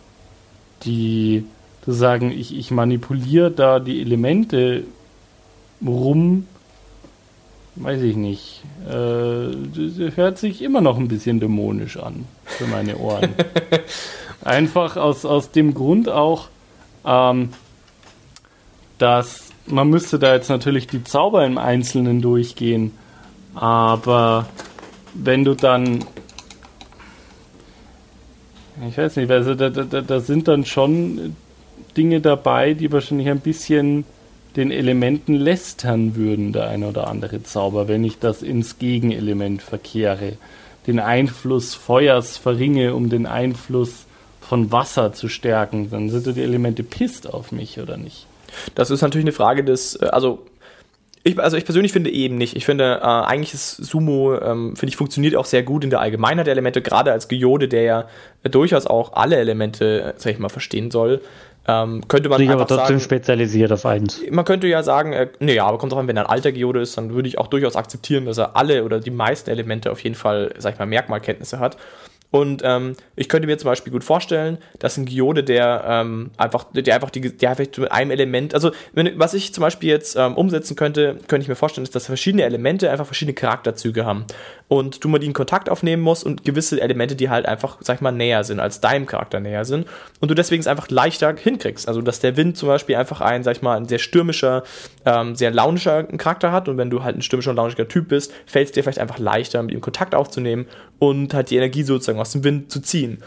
die, 0.84 1.46
zu 1.84 1.92
sagen, 1.92 2.32
ich, 2.32 2.58
ich 2.58 2.72
manipuliere 2.72 3.52
da 3.52 3.80
die 3.80 4.02
Elemente 4.02 4.84
rum, 5.86 6.48
weiß 7.76 8.02
ich 8.02 8.16
nicht. 8.16 8.64
Äh, 8.88 10.12
hört 10.16 10.38
sich 10.38 10.62
immer 10.62 10.82
noch 10.82 10.98
ein 10.98 11.08
bisschen 11.08 11.40
dämonisch 11.40 11.98
an 11.98 12.26
für 12.46 12.68
meine 12.68 12.98
Ohren. 12.98 13.30
Einfach 14.44 14.98
aus, 14.98 15.26
aus 15.26 15.52
dem 15.52 15.74
Grund 15.74 16.10
auch, 16.10 16.50
ähm, 17.06 17.50
dass 18.98 19.50
man 19.66 19.90
müsste 19.90 20.20
da 20.20 20.34
jetzt 20.34 20.50
natürlich 20.50 20.88
die 20.88 21.04
Zauber 21.04 21.46
im 21.46 21.58
Einzelnen 21.58 22.22
durchgehen, 22.22 22.92
aber 23.56 24.48
wenn 25.14 25.44
du 25.44 25.56
dann 25.56 26.06
ich 28.90 28.98
weiß 28.98 29.16
nicht, 29.16 29.32
also 29.32 29.56
da, 29.56 29.70
da, 29.70 30.02
da 30.02 30.20
sind 30.20 30.48
dann 30.48 30.66
schon 30.66 31.36
Dinge 31.96 32.20
dabei, 32.20 32.74
die 32.74 32.92
wahrscheinlich 32.92 33.30
ein 33.30 33.40
bisschen 33.40 34.04
den 34.56 34.72
Elementen 34.72 35.36
lästern 35.36 36.16
würden, 36.16 36.54
der 36.54 36.68
eine 36.68 36.88
oder 36.88 37.08
andere 37.08 37.44
Zauber, 37.44 37.88
wenn 37.88 38.04
ich 38.04 38.20
das 38.20 38.42
ins 38.42 38.80
Gegenelement 38.80 39.62
verkehre. 39.62 40.34
Den 40.88 41.00
Einfluss 41.00 41.76
Feuers 41.76 42.38
verringe, 42.38 42.96
um 42.96 43.10
den 43.10 43.26
Einfluss 43.26 44.06
von 44.40 44.72
Wasser 44.72 45.14
zu 45.14 45.28
stärken, 45.28 45.90
dann 45.90 46.10
sind 46.10 46.36
die 46.36 46.44
Elemente 46.44 46.84
pisst 46.84 47.32
auf 47.32 47.52
mich, 47.52 47.80
oder 47.80 47.98
nicht? 47.98 48.28
Das 48.76 48.92
ist 48.92 49.02
natürlich 49.02 49.26
eine 49.26 49.32
Frage 49.32 49.64
des, 49.64 49.96
äh, 49.96 50.06
also 50.06 50.46
ich, 51.24 51.40
also 51.40 51.58
ich 51.58 51.66
persönlich 51.66 51.92
finde 51.92 52.12
eben 52.12 52.38
nicht. 52.38 52.56
Ich 52.56 52.66
finde, 52.66 53.00
äh, 53.02 53.04
eigentlich 53.04 53.56
ist 53.56 53.78
Sumo, 53.78 54.36
ähm, 54.36 54.76
finde 54.76 54.90
ich, 54.90 54.96
funktioniert 54.96 55.36
auch 55.36 55.46
sehr 55.46 55.64
gut 55.64 55.84
in 55.84 55.90
der 55.90 56.00
Allgemeinheit 56.00 56.46
der 56.46 56.52
Elemente, 56.52 56.84
gerade 56.84 57.12
als 57.12 57.28
Geode, 57.28 57.68
der 57.68 57.82
ja 57.82 58.06
durchaus 58.44 58.86
auch 58.86 59.14
alle 59.14 59.38
Elemente, 59.38 60.14
sag 60.18 60.34
ich 60.34 60.40
mal, 60.40 60.50
verstehen 60.50 60.92
soll. 60.92 61.22
Ähm, 61.68 62.08
könnte 62.08 62.30
man 62.30 62.38
Sich 62.38 62.50
aber 62.50 62.68
trotzdem 62.68 62.88
sagen, 62.88 63.00
spezialisiert 63.00 63.72
auf 63.72 63.86
eins. 63.86 64.22
Man 64.30 64.46
könnte 64.46 64.68
ja 64.68 64.84
sagen, 64.84 65.14
äh, 65.14 65.30
nee, 65.40 65.60
aber 65.60 65.80
kommt 65.80 65.92
drauf 65.92 66.00
an, 66.00 66.08
wenn 66.08 66.18
er 66.18 66.24
ein 66.24 66.30
alter 66.30 66.52
Geode 66.52 66.82
ist, 66.82 66.98
dann 66.98 67.14
würde 67.14 67.28
ich 67.28 67.40
auch 67.40 67.48
durchaus 67.48 67.76
akzeptieren, 67.76 68.26
dass 68.26 68.38
er 68.38 68.56
alle 68.56 68.84
oder 68.84 69.00
die 69.00 69.12
meisten 69.12 69.50
Elemente 69.50 69.92
auf 69.92 70.00
jeden 70.02 70.16
Fall, 70.16 70.54
sag 70.60 70.74
ich 70.74 70.80
mal, 70.80 70.86
Merkmalkenntnisse 70.86 71.60
hat. 71.60 71.78
Und 72.32 72.64
ähm, 72.66 72.96
ich 73.16 73.30
könnte 73.30 73.48
mir 73.48 73.58
zum 73.58 73.70
Beispiel 73.70 73.94
gut 73.94 74.04
vorstellen, 74.04 74.58
dass 74.80 74.98
ein 74.98 75.06
Geode, 75.06 75.44
der 75.44 75.86
ähm, 75.88 76.32
einfach, 76.38 76.66
der 76.74 76.94
einfach 76.94 77.10
die, 77.10 77.22
der 77.22 77.52
einfach 77.52 77.66
mit 77.78 77.92
einem 77.92 78.12
Element, 78.12 78.54
also 78.54 78.72
wenn, 78.94 79.18
was 79.18 79.34
ich 79.34 79.54
zum 79.54 79.62
Beispiel 79.62 79.90
jetzt 79.90 80.18
ähm, 80.18 80.36
umsetzen 80.36 80.76
könnte, 80.76 81.18
könnte 81.28 81.44
ich 81.44 81.48
mir 81.48 81.56
vorstellen, 81.56 81.84
ist, 81.84 81.96
dass 81.96 82.08
verschiedene 82.08 82.44
Elemente 82.44 82.92
einfach 82.92 83.06
verschiedene 83.06 83.36
Charakterzüge 83.36 84.06
haben. 84.06 84.26
Und 84.68 85.04
du 85.04 85.08
mal 85.08 85.20
die 85.20 85.28
in 85.28 85.34
Kontakt 85.34 85.70
aufnehmen 85.70 86.02
musst 86.02 86.26
und 86.26 86.44
gewisse 86.44 86.82
Elemente, 86.82 87.16
die 87.16 87.30
halt 87.30 87.46
einfach, 87.46 87.78
sag 87.82 87.96
ich 87.96 88.02
mal, 88.02 88.12
näher 88.12 88.44
sind, 88.44 88.60
als 88.60 88.82
deinem 88.82 89.06
Charakter 89.06 89.40
näher 89.40 89.64
sind. 89.64 89.88
Und 90.20 90.30
du 90.30 90.36
deswegen 90.36 90.60
es 90.60 90.68
einfach 90.68 90.90
leichter 90.90 91.36
hinkriegst. 91.36 91.88
Also, 91.88 92.02
dass 92.02 92.20
der 92.20 92.36
Wind 92.36 92.58
zum 92.58 92.68
Beispiel 92.68 92.96
einfach 92.96 93.22
ein, 93.22 93.44
sag 93.44 93.58
ich 93.58 93.62
mal, 93.62 93.78
ein 93.78 93.86
sehr 93.86 94.00
stürmischer, 94.00 94.64
ähm, 95.06 95.36
sehr 95.36 95.52
launischer 95.52 96.04
Charakter 96.04 96.52
hat. 96.52 96.68
Und 96.68 96.78
wenn 96.78 96.90
du 96.90 97.04
halt 97.04 97.16
ein 97.16 97.22
stürmischer 97.22 97.52
und 97.52 97.58
launischer 97.58 97.88
Typ 97.88 98.10
bist, 98.10 98.34
fällt 98.46 98.66
es 98.68 98.72
dir 98.72 98.84
vielleicht 98.84 99.00
einfach 99.00 99.20
leichter, 99.20 99.62
mit 99.62 99.72
ihm 99.72 99.82
Kontakt 99.82 100.16
aufzunehmen 100.16 100.66
und 101.00 101.34
halt 101.34 101.50
die 101.50 101.58
Energie 101.58 101.84
sozusagen 101.84 102.20
aus 102.20 102.32
dem 102.32 102.44
Wind 102.44 102.72
zu 102.72 102.82
ziehen. 102.82 103.20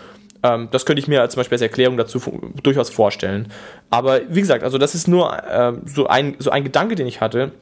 Ähm, 0.42 0.68
das 0.70 0.86
könnte 0.86 1.00
ich 1.00 1.08
mir 1.08 1.20
als 1.20 1.34
zum 1.34 1.40
Beispiel 1.40 1.56
als 1.56 1.62
Erklärung 1.62 1.96
dazu 1.96 2.20
durchaus 2.62 2.90
vorstellen. 2.90 3.48
Aber 3.90 4.20
wie 4.28 4.40
gesagt, 4.40 4.62
also 4.62 4.78
das 4.78 4.94
ist 4.94 5.08
nur 5.08 5.32
äh, 5.32 5.72
so, 5.84 6.06
ein, 6.06 6.36
so 6.38 6.50
ein 6.50 6.64
Gedanke, 6.64 6.94
den 6.94 7.06
ich 7.06 7.20
hatte. 7.20 7.52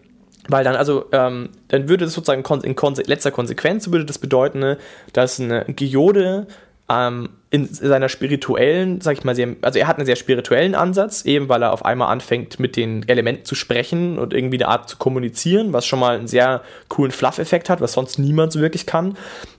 Weil 0.49 0.63
dann, 0.63 0.77
also, 0.77 1.07
ähm, 1.11 1.49
dann 1.69 1.89
würde 1.89 2.05
das 2.05 2.15
sozusagen 2.15 2.45
in 2.63 2.77
konse 2.77 3.03
letzter 3.03 3.33
Konsequenz 3.33 3.91
würde 3.91 4.05
das 4.05 4.19
bedeuten, 4.19 4.61
ne, 4.61 4.79
dass 5.13 5.41
eine 5.41 5.65
Geode 5.65 6.47
ähm, 6.89 7.31
in 7.57 7.73
seiner 7.73 8.11
spirituellen, 8.11 9.01
sag 9.01 9.17
ich 9.17 9.25
mal, 9.25 9.35
sehr, 9.35 9.57
also 9.63 9.79
er 9.79 9.87
hat 9.87 9.97
einen 9.97 10.05
sehr 10.05 10.17
spirituellen 10.17 10.75
Ansatz, 10.75 11.25
eben 11.25 11.49
weil 11.49 11.63
er 11.63 11.73
auf 11.73 11.87
einmal 11.87 12.13
anfängt, 12.13 12.61
mit 12.61 12.77
den 12.77 13.09
Elementen 13.09 13.47
zu 13.47 13.55
sprechen 13.55 14.19
und 14.19 14.35
irgendwie 14.35 14.59
eine 14.59 14.69
Art 14.69 14.91
zu 14.91 14.99
kommunizieren, 14.99 15.73
was 15.73 15.87
schon 15.87 15.99
mal 15.99 16.19
einen 16.19 16.29
sehr 16.29 16.61
coolen 16.89 17.13
Fluff-Effekt 17.13 17.71
hat, 17.71 17.81
was 17.81 17.95
sonst 17.95 18.19
niemand 18.19 18.53
so 18.53 18.61
wirklich 18.61 18.85
kann. 18.85 19.17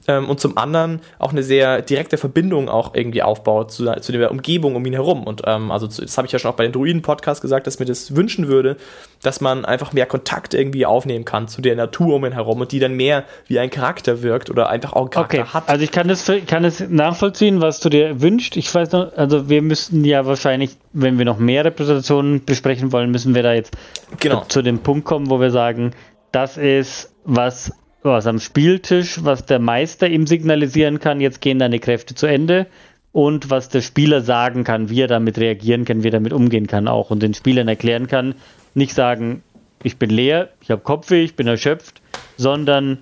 Ähm, 0.08 0.30
und 0.30 0.40
zum 0.40 0.58
anderen 0.58 1.02
auch 1.20 1.32
eine 1.32 1.44
sehr 1.44 1.82
direkte 1.82 2.18
Verbindung 2.18 2.70
auch 2.70 2.94
irgendwie 2.94 3.24
aufbaut 3.24 3.72
zu, 3.72 3.92
zu 4.00 4.12
der 4.12 4.32
Umgebung 4.32 4.76
um 4.76 4.86
ihn 4.86 4.94
herum. 4.94 5.24
Und 5.24 5.42
ähm, 5.46 5.72
also 5.72 5.88
das 5.88 6.18
habe 6.18 6.28
ich 6.28 6.32
ja 6.32 6.40
schon 6.40 6.52
auch 6.52 6.56
bei 6.56 6.64
den 6.64 6.72
Druiden-Podcast 6.72 7.42
gesagt, 7.42 7.68
dass 7.68 7.80
mir 7.80 7.86
das 7.86 8.16
wünschen 8.16 8.48
würde, 8.48 8.78
dass 9.22 9.42
man 9.42 9.66
einfach 9.66 9.92
mehr 9.92 10.06
Kontakt 10.06 10.54
irgendwie 10.54 10.86
aufnehmen 10.86 11.26
kann 11.26 11.48
zu 11.48 11.62
der 11.62 11.76
Natur 11.76 12.16
um 12.16 12.26
ihn 12.26 12.34
herum 12.34 12.62
und 12.62 12.72
die 12.72 12.80
dann 12.80 12.94
mehr 12.94 13.26
wie 13.48 13.60
ein 13.60 13.70
Charakter 13.70 14.22
wirkt 14.22 14.50
oder 14.50 14.70
einfach 14.70 14.94
auch 14.94 15.02
einen 15.02 15.10
Charakter 15.10 15.40
Okay, 15.40 15.50
hat. 15.54 15.68
also 15.68 15.84
ich 15.84 15.92
kann 15.92 16.08
das, 16.08 16.32
kann 16.48 16.64
das 16.64 16.80
nachvollziehen, 16.88 17.62
was 17.62 17.80
du 17.80 17.87
dir 17.90 18.22
wünschst. 18.22 18.58
Ich 18.58 18.74
weiß 18.74 18.92
noch, 18.92 19.14
also 19.16 19.50
wir 19.50 19.62
müssten 19.62 20.04
ja 20.06 20.26
wahrscheinlich, 20.26 20.78
wenn 20.94 21.18
wir 21.18 21.26
noch 21.26 21.38
mehr 21.40 21.66
Repräsentationen 21.66 22.46
besprechen 22.46 22.92
wollen, 22.92 23.12
müssen 23.12 23.36
wir 23.36 23.44
da 23.44 23.54
jetzt 23.54 23.76
Genau. 24.20 24.44
zu 24.46 24.62
dem 24.62 24.80
Punkt 24.80 25.06
kommen, 25.06 25.30
wo 25.30 25.40
wir 25.40 25.52
sagen, 25.52 25.92
das 26.32 26.58
ist 26.58 27.14
was, 27.24 27.72
was 28.04 28.28
am 28.28 28.40
Spieltisch, 28.40 29.24
was 29.24 29.46
der 29.46 29.60
Meister 29.60 30.08
ihm 30.08 30.28
signalisieren 30.28 31.00
kann, 31.00 31.20
jetzt 31.22 31.42
gehen 31.42 31.60
deine 31.60 31.80
Kräfte 31.80 32.16
zu 32.16 32.26
Ende 32.26 32.68
und 33.12 33.50
was 33.50 33.70
der 33.70 33.82
Spieler 33.82 34.22
sagen 34.22 34.64
kann, 34.64 34.90
wie 34.90 35.02
er 35.02 35.08
damit 35.08 35.38
reagieren 35.40 35.86
kann, 35.86 36.04
wie 36.04 36.08
er 36.08 36.12
damit 36.12 36.34
umgehen 36.34 36.68
kann 36.68 36.88
auch 36.88 37.10
und 37.10 37.24
den 37.24 37.34
Spielern 37.34 37.68
erklären 37.68 38.08
kann, 38.08 38.36
nicht 38.76 38.94
sagen, 38.94 39.44
ich 39.84 39.98
bin 39.98 40.10
leer, 40.10 40.50
ich 40.62 40.72
habe 40.72 40.82
Kopfweh, 40.82 41.24
ich 41.24 41.36
bin 41.36 41.48
erschöpft, 41.48 42.02
sondern 42.38 43.00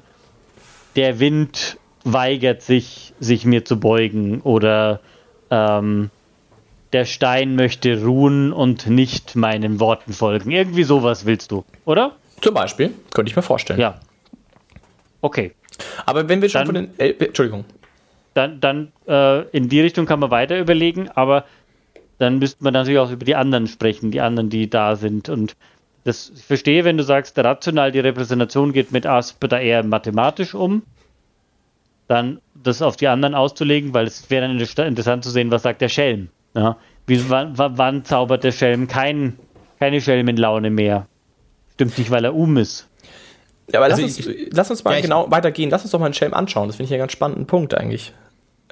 der 0.96 1.20
Wind 1.20 1.78
weigert 2.06 2.62
sich, 2.62 3.14
sich 3.20 3.46
mir 3.46 3.66
zu 3.66 3.80
beugen 3.80 4.42
oder 4.42 5.02
ähm, 5.50 6.10
der 6.94 7.06
Stein 7.06 7.56
möchte 7.56 8.02
ruhen 8.04 8.54
und 8.54 8.88
nicht 8.88 9.36
meinen 9.36 9.80
Worten 9.80 10.14
folgen. 10.14 10.52
Irgendwie 10.52 10.84
sowas 10.84 11.26
willst 11.26 11.52
du, 11.52 11.66
oder? 11.84 12.16
Zum 12.42 12.54
Beispiel, 12.54 12.94
könnte 13.14 13.30
ich 13.30 13.36
mir 13.36 13.42
vorstellen. 13.42 13.80
Ja. 13.80 14.00
Okay. 15.22 15.52
Aber 16.06 16.30
wenn 16.30 16.42
wir 16.42 16.50
schon 16.50 16.60
Dann- 16.60 16.68
von 16.68 16.76
den. 16.76 17.00
Äh, 17.00 17.26
Entschuldigung. 17.26 17.66
Dann, 18.34 18.60
dann 18.60 18.92
äh, 19.08 19.48
in 19.50 19.70
die 19.70 19.80
Richtung 19.82 20.06
kann 20.06 20.20
man 20.20 20.30
weiter 20.30 20.60
überlegen, 20.60 21.10
aber 21.10 21.46
dann 22.18 22.40
müsste 22.40 22.64
man 22.64 22.74
natürlich 22.74 23.00
auch 23.00 23.12
über 23.12 23.26
die 23.26 23.36
anderen 23.36 23.68
sprechen, 23.68 24.12
die 24.12 24.20
anderen, 24.22 24.50
die 24.50 24.70
da 24.70 24.96
sind. 24.98 25.30
Und 25.30 25.56
das 26.04 26.32
ich 26.36 26.44
verstehe, 26.44 26.84
wenn 26.84 26.98
du 26.98 27.04
sagst, 27.04 27.38
rational 27.40 27.92
die 27.92 28.00
Repräsentation 28.00 28.74
geht 28.74 28.92
mit 28.92 29.06
Asper 29.06 29.48
da 29.48 29.60
eher 29.60 29.84
mathematisch 29.84 30.54
um, 30.54 30.84
dann 32.08 32.40
das 32.54 32.82
auf 32.82 32.96
die 32.96 33.08
anderen 33.08 33.36
auszulegen, 33.36 33.94
weil 33.94 34.06
es 34.08 34.30
wäre 34.30 34.48
dann 34.48 34.58
inter- 34.60 34.86
interessant 34.86 35.24
zu 35.24 35.30
sehen, 35.32 35.52
was 35.52 35.64
sagt 35.64 35.82
der 35.82 35.90
Schelm. 35.90 36.30
Ja? 36.54 36.78
Wie, 37.08 37.30
wann, 37.30 37.54
wann, 37.58 38.04
zaubert 38.06 38.44
der 38.44 38.52
Schelm 38.52 38.88
kein, 38.88 39.38
keine 39.80 40.02
Schelmenlaune 40.02 40.70
mehr? 40.70 41.08
Stimmt 41.74 41.98
nicht, 41.98 42.10
weil 42.12 42.24
er 42.26 42.34
um 42.36 42.58
ist. 42.58 42.88
Ja, 43.72 43.80
aber 43.80 43.86
Also 43.92 44.02
lass, 44.04 44.18
uns, 44.18 44.28
ich- 44.28 44.50
lass 44.52 44.70
uns 44.70 44.84
mal 44.84 44.96
Ja, 44.96 45.02
genau 45.02 45.30
weitergehen. 45.32 45.70
Lass 45.70 45.82
uns 45.84 45.92
doch 45.92 46.00
mal 46.00 46.06
einen 46.06 46.14
Schelm 46.14 46.34
anschauen. 46.34 46.68
Das 46.68 46.76
finde 46.78 46.86
ich 46.86 46.90
ja 46.92 46.96
einen 46.96 47.02
ganz 47.02 47.12
spannenden 47.14 47.48
Punkt 47.48 47.74
eigentlich. 47.76 48.14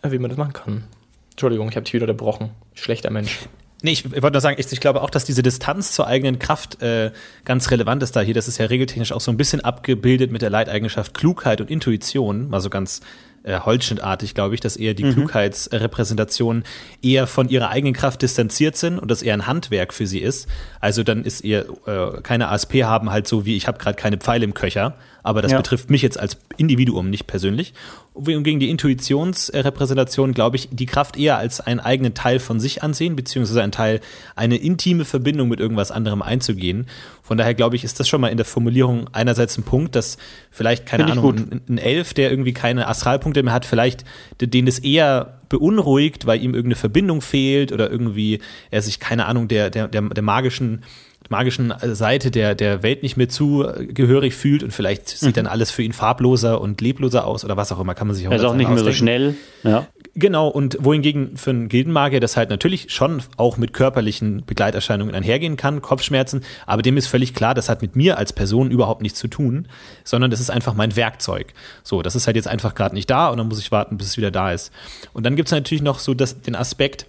äh, 0.04 0.12
Wie 0.12 0.20
man 0.20 0.30
das 0.30 0.38
machen 0.38 0.54
kann. 0.54 0.84
Entschuldigung, 1.32 1.68
ich 1.70 1.76
habe 1.76 1.84
dich 1.84 1.94
wieder 1.94 2.04
unterbrochen. 2.04 2.52
Schlechter 2.76 3.10
Mensch. 3.10 3.40
Nee, 3.84 3.92
ich, 3.92 4.06
ich 4.06 4.22
wollte 4.22 4.32
nur 4.32 4.42
sagen, 4.42 4.56
ich, 4.58 4.72
ich 4.72 4.80
glaube 4.80 5.02
auch, 5.02 5.10
dass 5.10 5.26
diese 5.26 5.44
Distanz 5.44 5.92
zur 5.92 6.08
eigenen 6.08 6.40
Kraft 6.40 6.82
äh, 6.82 7.12
ganz 7.44 7.70
relevant 7.70 8.02
ist 8.02 8.16
da 8.16 8.22
hier. 8.22 8.34
Das 8.34 8.48
ist 8.48 8.58
ja 8.58 8.68
regeltechnisch 8.68 9.12
auch 9.12 9.20
so 9.20 9.30
ein 9.30 9.36
bisschen 9.36 9.60
abgebildet 9.60 10.32
mit 10.32 10.42
der 10.42 10.50
Leiteigenschaft 10.50 11.14
Klugheit 11.14 11.60
und 11.60 11.70
Intuition, 11.70 12.50
mal 12.50 12.62
so 12.62 12.70
ganz 12.70 13.02
äh, 13.44 13.60
Holzschnittartig, 13.60 14.36
glaube 14.36 14.56
ich, 14.56 14.62
dass 14.62 14.78
eher 14.78 14.94
die 14.94 15.04
Klugheitsrepräsentationen 15.12 16.64
eher 17.02 17.28
von 17.28 17.50
ihrer 17.50 17.72
eigenen 17.72 17.94
Kraft 17.94 18.22
distanziert 18.22 18.78
sind 18.78 19.00
und 19.00 19.12
das 19.12 19.22
eher 19.22 19.34
ein 19.34 19.48
Handwerk 19.48 19.94
für 19.94 20.08
sie 20.08 20.20
ist. 20.20 20.48
Also 20.80 21.04
dann 21.04 21.26
ist 21.26 21.44
ihr 21.44 21.66
äh, 21.86 22.22
keine 22.22 22.48
ASP 22.48 22.84
haben 22.84 23.12
halt 23.12 23.28
so 23.28 23.46
wie 23.46 23.58
ich 23.58 23.68
habe 23.68 23.80
gerade 23.80 23.98
keine 23.98 24.16
Pfeile 24.16 24.46
im 24.46 24.54
Köcher, 24.54 24.96
aber 25.24 25.42
das 25.42 25.52
Ja. 25.54 25.58
betrifft 25.58 25.90
mich 25.90 26.02
jetzt 26.02 26.20
als 26.20 26.38
Individuum 26.58 27.10
nicht 27.10 27.26
persönlich. 27.28 27.74
Und 28.14 28.44
gegen 28.44 28.60
die 28.60 28.70
Intuitionsrepräsentation 28.70 30.34
glaube 30.34 30.58
ich, 30.58 30.70
die 30.72 30.86
Kraft 30.86 31.18
eher 31.18 31.38
als 31.38 31.62
einen 31.62 31.80
eigenen 31.80 32.14
Teil 32.14 32.40
von 32.40 32.60
sich 32.60 32.84
ansehen, 32.84 33.16
beziehungsweise 33.16 33.64
ein 33.64 33.72
Teil, 33.72 34.02
eine 34.36 34.58
intime 34.58 35.06
Verbindung 35.06 35.50
mit 35.50 35.60
irgendwas 35.60 35.92
anderem 35.92 36.22
einzugehen. 36.22 36.88
Von 37.24 37.38
daher 37.38 37.54
glaube 37.54 37.76
ich, 37.76 37.84
ist 37.84 38.00
das 38.00 38.08
schon 38.08 38.22
mal 38.22 38.28
in 38.28 38.38
der 38.38 38.46
Formulierung 38.46 39.10
einerseits 39.14 39.58
ein 39.58 39.64
Punkt, 39.64 39.96
dass 39.96 40.18
vielleicht, 40.52 40.86
keine 40.86 41.06
Ahnung, 41.06 41.36
ein, 41.36 41.62
ein 41.70 41.78
Elf, 41.78 42.14
der 42.14 42.30
irgendwie 42.30 42.54
keine 42.54 42.88
Astralpunkte 42.88 43.42
mehr 43.44 43.54
hat, 43.54 43.66
vielleicht 43.66 44.04
den 44.42 44.66
das 44.66 44.80
eher 44.80 45.40
beunruhigt, 45.50 46.26
weil 46.26 46.40
ihm 46.42 46.54
irgendeine 46.54 46.76
Verbindung 46.76 47.22
fehlt 47.22 47.72
oder 47.72 47.90
irgendwie 47.90 48.40
er 48.72 48.82
sich, 48.82 49.00
keine 49.00 49.26
Ahnung, 49.26 49.48
der, 49.48 49.70
der, 49.70 49.88
der, 49.88 50.02
der 50.02 50.24
magischen 50.24 50.84
magischen 51.30 51.74
Seite 51.82 52.32
der, 52.32 52.56
der 52.56 52.84
Welt 52.84 53.04
nicht 53.04 53.18
mehr 53.18 53.30
zugehörig 53.30 54.36
fühlt 54.36 54.64
und 54.64 54.72
vielleicht 54.72 55.08
sieht 55.10 55.38
dann 55.38 55.48
alles 55.48 55.72
für 55.72 55.84
ihn 55.84 55.94
farbloser 55.94 56.60
und 56.62 56.82
lebloser 56.82 57.26
aus 57.26 57.44
oder 57.46 57.58
was 57.58 57.72
auch 57.72 57.80
immer, 57.80 57.96
kann 57.96 58.08
man 58.08 58.16
sich 58.16 58.28
auch 58.28 58.32
Er 58.32 58.38
ist 58.38 58.44
ganz 58.44 58.54
auch 58.54 58.58
nicht 58.58 58.68
mehr 58.70 58.78
so 58.78 58.90
ausdenken. 58.90 58.98
schnell. 58.98 59.36
Ja. 59.64 59.88
Genau, 60.16 60.48
und 60.48 60.78
wohingegen 60.80 61.38
für 61.38 61.50
einen 61.50 61.70
Gildenmagier 61.70 62.20
das 62.20 62.38
halt 62.38 62.50
natürlich 62.52 62.92
schon 62.92 63.24
auch 63.38 63.58
mit 63.58 63.74
körperlichen 63.74 64.44
Begleiterscheinungen 64.46 65.16
einhergehen 65.16 65.58
kann, 65.58 65.82
Kopfschmerzen, 65.82 66.42
aber 66.68 66.84
dem 66.84 66.98
ist 66.98 67.08
völlig 67.08 67.34
klar, 67.34 67.56
das 67.56 67.68
hat 67.68 67.82
mit 67.82 67.96
mir 67.96 68.18
als 68.18 68.32
Person 68.32 68.70
überhaupt 68.70 69.02
nichts 69.02 69.18
zu 69.18 69.28
tun, 69.28 69.68
sondern 70.04 70.30
das 70.30 70.40
ist 70.40 70.52
einfach 70.52 70.76
mein 70.76 70.96
Werkzeug. 70.96 71.54
So, 71.82 72.04
das 72.04 72.16
ist 72.16 72.28
halt 72.28 72.36
jetzt 72.36 72.48
einfach 72.48 72.76
gerade 72.76 72.94
nicht 72.94 73.10
da 73.10 73.30
und 73.30 73.38
dann 73.38 73.48
muss 73.48 73.60
ich 73.60 73.72
warten, 73.72 73.98
bis 73.98 74.08
es 74.08 74.18
wieder 74.18 74.30
da 74.30 74.52
ist. 74.52 74.72
Und 75.14 75.26
dann 75.26 75.36
gibt 75.36 75.48
es 75.48 75.52
natürlich 75.52 75.82
noch 75.82 75.98
so 75.98 76.14
das, 76.14 76.42
den 76.42 76.56
Aspekt, 76.56 77.08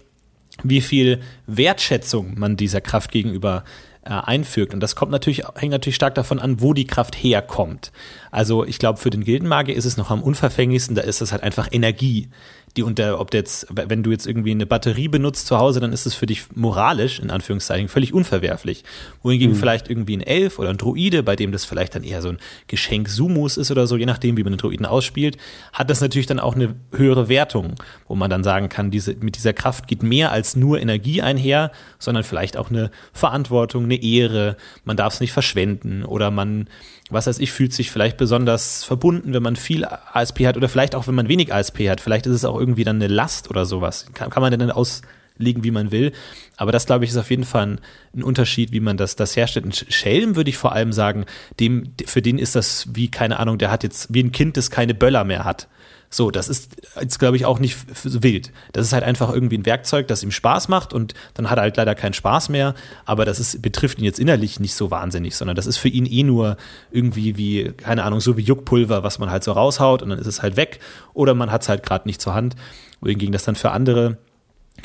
wie 0.62 0.81
viel 0.81 1.20
Wertschätzung 1.46 2.38
man 2.38 2.57
dieser 2.57 2.81
Kraft 2.81 3.11
gegenüber 3.11 3.64
äh, 3.64 3.93
einfügt. 4.05 4.75
Und 4.75 4.81
das 4.81 4.97
kommt 4.97 5.12
natürlich, 5.12 5.43
hängt 5.57 5.73
natürlich 5.73 5.97
stark 5.97 6.14
davon 6.14 6.38
an, 6.38 6.61
wo 6.61 6.75
die 6.75 6.87
Kraft 6.87 7.14
herkommt. 7.17 7.93
Also 8.31 8.64
ich 8.64 8.79
glaube, 8.79 8.99
für 8.99 9.11
den 9.11 9.25
Gildenmagier 9.25 9.75
ist 9.75 9.85
es 9.85 9.97
noch 9.97 10.11
am 10.11 10.23
unverfänglichsten, 10.23 10.95
da 10.95 11.03
ist 11.03 11.21
es 11.21 11.33
halt 11.33 11.43
einfach 11.43 11.69
Energie. 11.71 12.29
Die 12.76 12.82
unter, 12.82 13.20
ob 13.20 13.32
jetzt, 13.32 13.66
wenn 13.70 14.02
du 14.02 14.10
jetzt 14.10 14.26
irgendwie 14.26 14.50
eine 14.50 14.66
Batterie 14.66 15.08
benutzt 15.08 15.46
zu 15.46 15.58
Hause, 15.58 15.80
dann 15.80 15.92
ist 15.92 16.06
es 16.06 16.14
für 16.14 16.26
dich 16.26 16.44
moralisch, 16.54 17.20
in 17.20 17.30
Anführungszeichen, 17.30 17.88
völlig 17.88 18.12
unverwerflich. 18.12 18.82
Wohingegen 19.22 19.54
vielleicht 19.54 19.88
irgendwie 19.88 20.16
ein 20.16 20.20
Elf 20.20 20.58
oder 20.58 20.70
ein 20.70 20.76
Druide, 20.76 21.22
bei 21.22 21.37
dem 21.37 21.52
das 21.52 21.64
vielleicht 21.64 21.94
dann 21.94 22.02
eher 22.02 22.20
so 22.20 22.30
ein 22.30 22.38
Geschenk 22.66 23.08
Sumus 23.08 23.56
ist 23.56 23.70
oder 23.70 23.87
so, 23.87 23.96
je 23.96 24.06
nachdem, 24.06 24.37
wie 24.37 24.42
man 24.42 24.54
den 24.54 24.58
Druiden 24.58 24.87
ausspielt, 24.87 25.37
hat 25.72 25.88
das 25.88 26.00
natürlich 26.00 26.26
dann 26.26 26.40
auch 26.40 26.56
eine 26.56 26.74
höhere 26.92 27.28
Wertung, 27.28 27.74
wo 28.08 28.14
man 28.14 28.30
dann 28.30 28.42
sagen 28.42 28.68
kann, 28.68 28.90
diese, 28.90 29.14
mit 29.14 29.37
dieser 29.37 29.52
Kraft 29.52 29.87
geht 29.87 30.02
mehr 30.02 30.32
als 30.32 30.56
nur 30.56 30.80
Energie 30.80 31.22
einher, 31.22 31.70
sondern 31.98 32.24
vielleicht 32.24 32.56
auch 32.56 32.70
eine 32.70 32.90
Verantwortung, 33.12 33.84
eine 33.84 34.02
Ehre, 34.02 34.56
man 34.84 34.96
darf 34.96 35.14
es 35.14 35.20
nicht 35.20 35.32
verschwenden 35.32 36.04
oder 36.04 36.30
man, 36.30 36.68
was 37.11 37.27
weiß 37.27 37.38
ich, 37.38 37.53
fühlt 37.53 37.73
sich 37.73 37.90
vielleicht 37.90 38.17
besonders 38.17 38.83
verbunden, 38.85 39.35
wenn 39.35 39.43
man 39.43 39.57
viel 39.57 39.85
ASP 39.85 40.47
hat 40.47 40.57
oder 40.57 40.69
vielleicht 40.69 40.95
auch, 40.95 41.07
wenn 41.07 41.14
man 41.14 41.29
wenig 41.29 41.53
ASP 41.53 41.88
hat. 41.88 42.01
Vielleicht 42.01 42.27
ist 42.27 42.35
es 42.35 42.45
auch 42.45 42.59
irgendwie 42.59 42.85
dann 42.85 42.97
eine 42.97 43.09
Last 43.09 43.51
oder 43.51 43.67
sowas. 43.67 44.07
Kann, 44.14 44.31
kann 44.31 44.40
man 44.40 44.59
denn 44.59 44.71
aus 44.71 45.03
auslegen, 45.35 45.64
wie 45.64 45.71
man 45.71 45.90
will. 45.90 46.12
Aber 46.57 46.73
das, 46.73 46.87
glaube 46.87 47.05
ich, 47.05 47.11
ist 47.11 47.17
auf 47.17 47.31
jeden 47.31 47.45
Fall 47.45 47.67
ein, 47.67 47.81
ein 48.14 48.23
Unterschied, 48.23 48.73
wie 48.73 48.81
man 48.81 48.97
das, 48.97 49.17
das 49.17 49.37
herstellt. 49.37 49.67
Ein 49.67 49.73
Schelm 49.73 50.37
würde 50.37 50.51
ich 50.51 50.57
vor 50.57 50.73
allem 50.73 50.93
sagen, 50.93 51.27
dem, 51.61 51.93
für 52.07 52.23
den 52.23 52.38
ist 52.38 52.55
das 52.55 52.88
wie, 52.95 53.11
keine 53.11 53.38
Ahnung, 53.38 53.59
der 53.59 53.71
hat 53.71 53.83
jetzt, 53.83 54.12
wie 54.12 54.23
ein 54.23 54.33
Kind, 54.33 54.57
das 54.57 54.71
keine 54.71 54.95
Böller 54.95 55.25
mehr 55.25 55.45
hat. 55.45 55.69
So, 56.14 56.31
das 56.31 56.48
ist 56.48 56.77
jetzt, 57.00 57.18
glaube 57.18 57.35
ich, 57.35 57.44
auch 57.44 57.59
nicht 57.59 57.77
wild. 58.05 58.53
Das 58.70 58.87
ist 58.87 58.92
halt 58.92 59.03
einfach 59.03 59.35
irgendwie 59.35 59.59
ein 59.59 59.66
Werkzeug, 59.66 60.07
das 60.07 60.22
ihm 60.22 60.31
Spaß 60.31 60.68
macht 60.68 60.92
und 60.92 61.12
dann 61.35 61.50
hat 61.50 61.59
er 61.59 61.62
halt 61.62 61.77
leider 61.77 61.96
keinen 61.96 62.12
Spaß 62.12 62.50
mehr. 62.50 62.77
Aber 63.05 63.24
das 63.24 63.40
ist, 63.40 63.61
betrifft 63.61 63.98
ihn 63.98 64.05
jetzt 64.05 64.20
innerlich 64.20 64.61
nicht 64.61 64.77
so 64.77 64.92
wahnsinnig, 64.92 65.35
sondern 65.35 65.57
das 65.57 65.66
ist 65.66 65.77
für 65.77 65.88
ihn 65.88 66.07
eh 66.07 66.22
nur 66.22 66.57
irgendwie 66.92 67.37
wie, 67.37 67.72
keine 67.72 68.05
Ahnung, 68.05 68.20
so 68.20 68.37
wie 68.37 68.42
Juckpulver, 68.42 69.03
was 69.03 69.18
man 69.18 69.29
halt 69.29 69.42
so 69.42 69.50
raushaut 69.50 70.03
und 70.03 70.11
dann 70.11 70.20
ist 70.20 70.29
es 70.29 70.40
halt 70.40 70.57
weg. 70.57 70.79
Oder 71.14 71.35
man 71.35 71.50
hat 71.50 71.62
es 71.62 71.68
halt 71.68 71.83
gerade 71.83 72.07
nicht 72.07 72.20
zur 72.20 72.33
Hand. 72.33 72.55
Wohingegen 73.00 73.33
das 73.33 73.42
dann 73.42 73.57
für 73.57 73.72
andere 73.72 74.18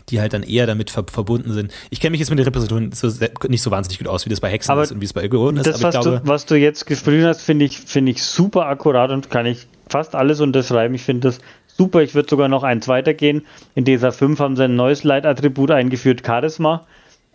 die 0.09 0.19
halt 0.19 0.33
dann 0.33 0.43
eher 0.43 0.67
damit 0.67 0.89
ver 0.89 1.05
verbunden 1.09 1.51
sind. 1.53 1.71
Ich 1.89 1.99
kenne 1.99 2.11
mich 2.11 2.19
jetzt 2.19 2.29
mit 2.29 2.39
den 2.39 2.45
Repräsentationen 2.45 2.91
so, 2.91 3.09
nicht 3.47 3.61
so 3.61 3.71
wahnsinnig 3.71 3.99
gut 3.99 4.07
aus, 4.07 4.25
wie 4.25 4.29
das 4.29 4.39
bei 4.39 4.49
Hexen 4.49 4.71
Aber 4.71 4.83
ist 4.83 4.91
und 4.91 5.01
wie 5.01 5.05
es 5.05 5.13
bei 5.13 5.23
Ägypten 5.23 5.57
ist, 5.57 5.67
Das, 5.67 5.75
aber 5.75 5.89
ich 5.89 5.95
was, 5.95 6.03
glaube, 6.03 6.21
du, 6.23 6.27
was 6.27 6.45
du 6.45 6.55
jetzt 6.55 6.85
gesprochen 6.85 7.25
hast, 7.25 7.41
finde 7.41 7.65
ich, 7.65 7.79
finde 7.79 8.11
ich 8.11 8.23
super 8.23 8.65
akkurat 8.67 9.11
und 9.11 9.29
kann 9.29 9.45
ich 9.45 9.67
fast 9.87 10.15
alles 10.15 10.39
unterschreiben. 10.41 10.95
Ich 10.95 11.03
finde 11.03 11.29
das 11.29 11.39
super. 11.67 12.01
Ich 12.01 12.15
würde 12.15 12.29
sogar 12.29 12.47
noch 12.47 12.63
eins 12.63 12.87
weitergehen. 12.87 13.45
In 13.75 13.85
DSA 13.85 14.11
5 14.11 14.39
haben 14.39 14.55
sie 14.55 14.63
ein 14.63 14.75
neues 14.75 15.03
Leitattribut 15.03 15.71
eingeführt, 15.71 16.23
Charisma, 16.25 16.85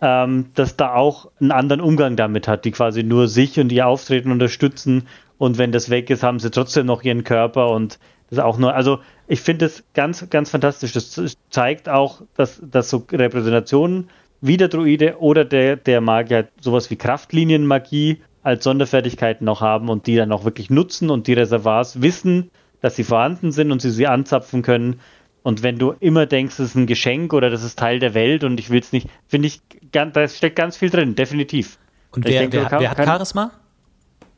ähm, 0.01 0.47
das 0.53 0.77
da 0.77 0.93
auch 0.93 1.31
einen 1.39 1.51
anderen 1.51 1.81
Umgang 1.81 2.15
damit 2.15 2.47
hat, 2.47 2.65
die 2.65 2.71
quasi 2.71 3.03
nur 3.03 3.27
sich 3.27 3.59
und 3.59 3.71
ihr 3.71 3.87
Auftreten 3.87 4.31
unterstützen. 4.31 5.07
Und 5.37 5.57
wenn 5.57 5.71
das 5.71 5.89
weg 5.89 6.09
ist, 6.09 6.23
haben 6.23 6.39
sie 6.39 6.51
trotzdem 6.51 6.85
noch 6.85 7.03
ihren 7.03 7.23
Körper 7.23 7.69
und 7.71 7.99
das 8.29 8.39
auch 8.39 8.57
nur, 8.57 8.73
also 8.73 8.99
ich 9.27 9.41
finde 9.41 9.65
das 9.65 9.83
ganz, 9.93 10.27
ganz 10.29 10.49
fantastisch. 10.49 10.93
Das 10.93 11.37
zeigt 11.49 11.89
auch, 11.89 12.21
dass, 12.35 12.61
dass 12.63 12.89
so 12.89 13.05
Repräsentationen 13.11 14.09
wie 14.41 14.57
der 14.57 14.67
Druide 14.67 15.17
oder 15.19 15.45
der, 15.45 15.75
der 15.75 16.01
Magier 16.01 16.37
halt 16.37 16.49
sowas 16.61 16.89
wie 16.89 16.95
Kraftlinienmagie 16.95 18.21
als 18.43 18.63
Sonderfertigkeiten 18.63 19.45
noch 19.45 19.61
haben 19.61 19.89
und 19.89 20.07
die 20.07 20.15
dann 20.15 20.31
auch 20.31 20.43
wirklich 20.45 20.69
nutzen 20.69 21.09
und 21.09 21.27
die 21.27 21.33
Reservoirs 21.33 22.01
wissen, 22.01 22.51
dass 22.81 22.95
sie 22.95 23.03
vorhanden 23.03 23.51
sind 23.51 23.71
und 23.71 23.81
sie 23.81 23.89
sie 23.89 24.05
anzapfen 24.07 24.61
können. 24.61 24.99
Und 25.41 25.63
wenn 25.63 25.77
du 25.77 25.93
immer 25.99 26.25
denkst, 26.25 26.57
das 26.57 26.67
ist 26.67 26.75
ein 26.75 26.85
Geschenk 26.87 27.33
oder 27.33 27.49
das 27.49 27.63
ist 27.63 27.77
Teil 27.79 27.99
der 27.99 28.13
Welt 28.13 28.43
und 28.43 28.59
ich 28.59 28.69
will 28.69 28.79
es 28.79 28.91
nicht, 28.91 29.07
finde 29.27 29.47
ich, 29.47 29.61
da 29.91 30.27
steckt 30.27 30.55
ganz 30.55 30.77
viel 30.77 30.89
drin, 30.89 31.15
definitiv. 31.15 31.77
und 32.11 32.25
wer, 32.25 32.41
denke, 32.41 32.57
wer, 32.57 32.65
kann- 32.65 32.79
wer 32.81 32.89
hat 32.89 32.97
kann- 32.97 33.05
Charisma? 33.07 33.51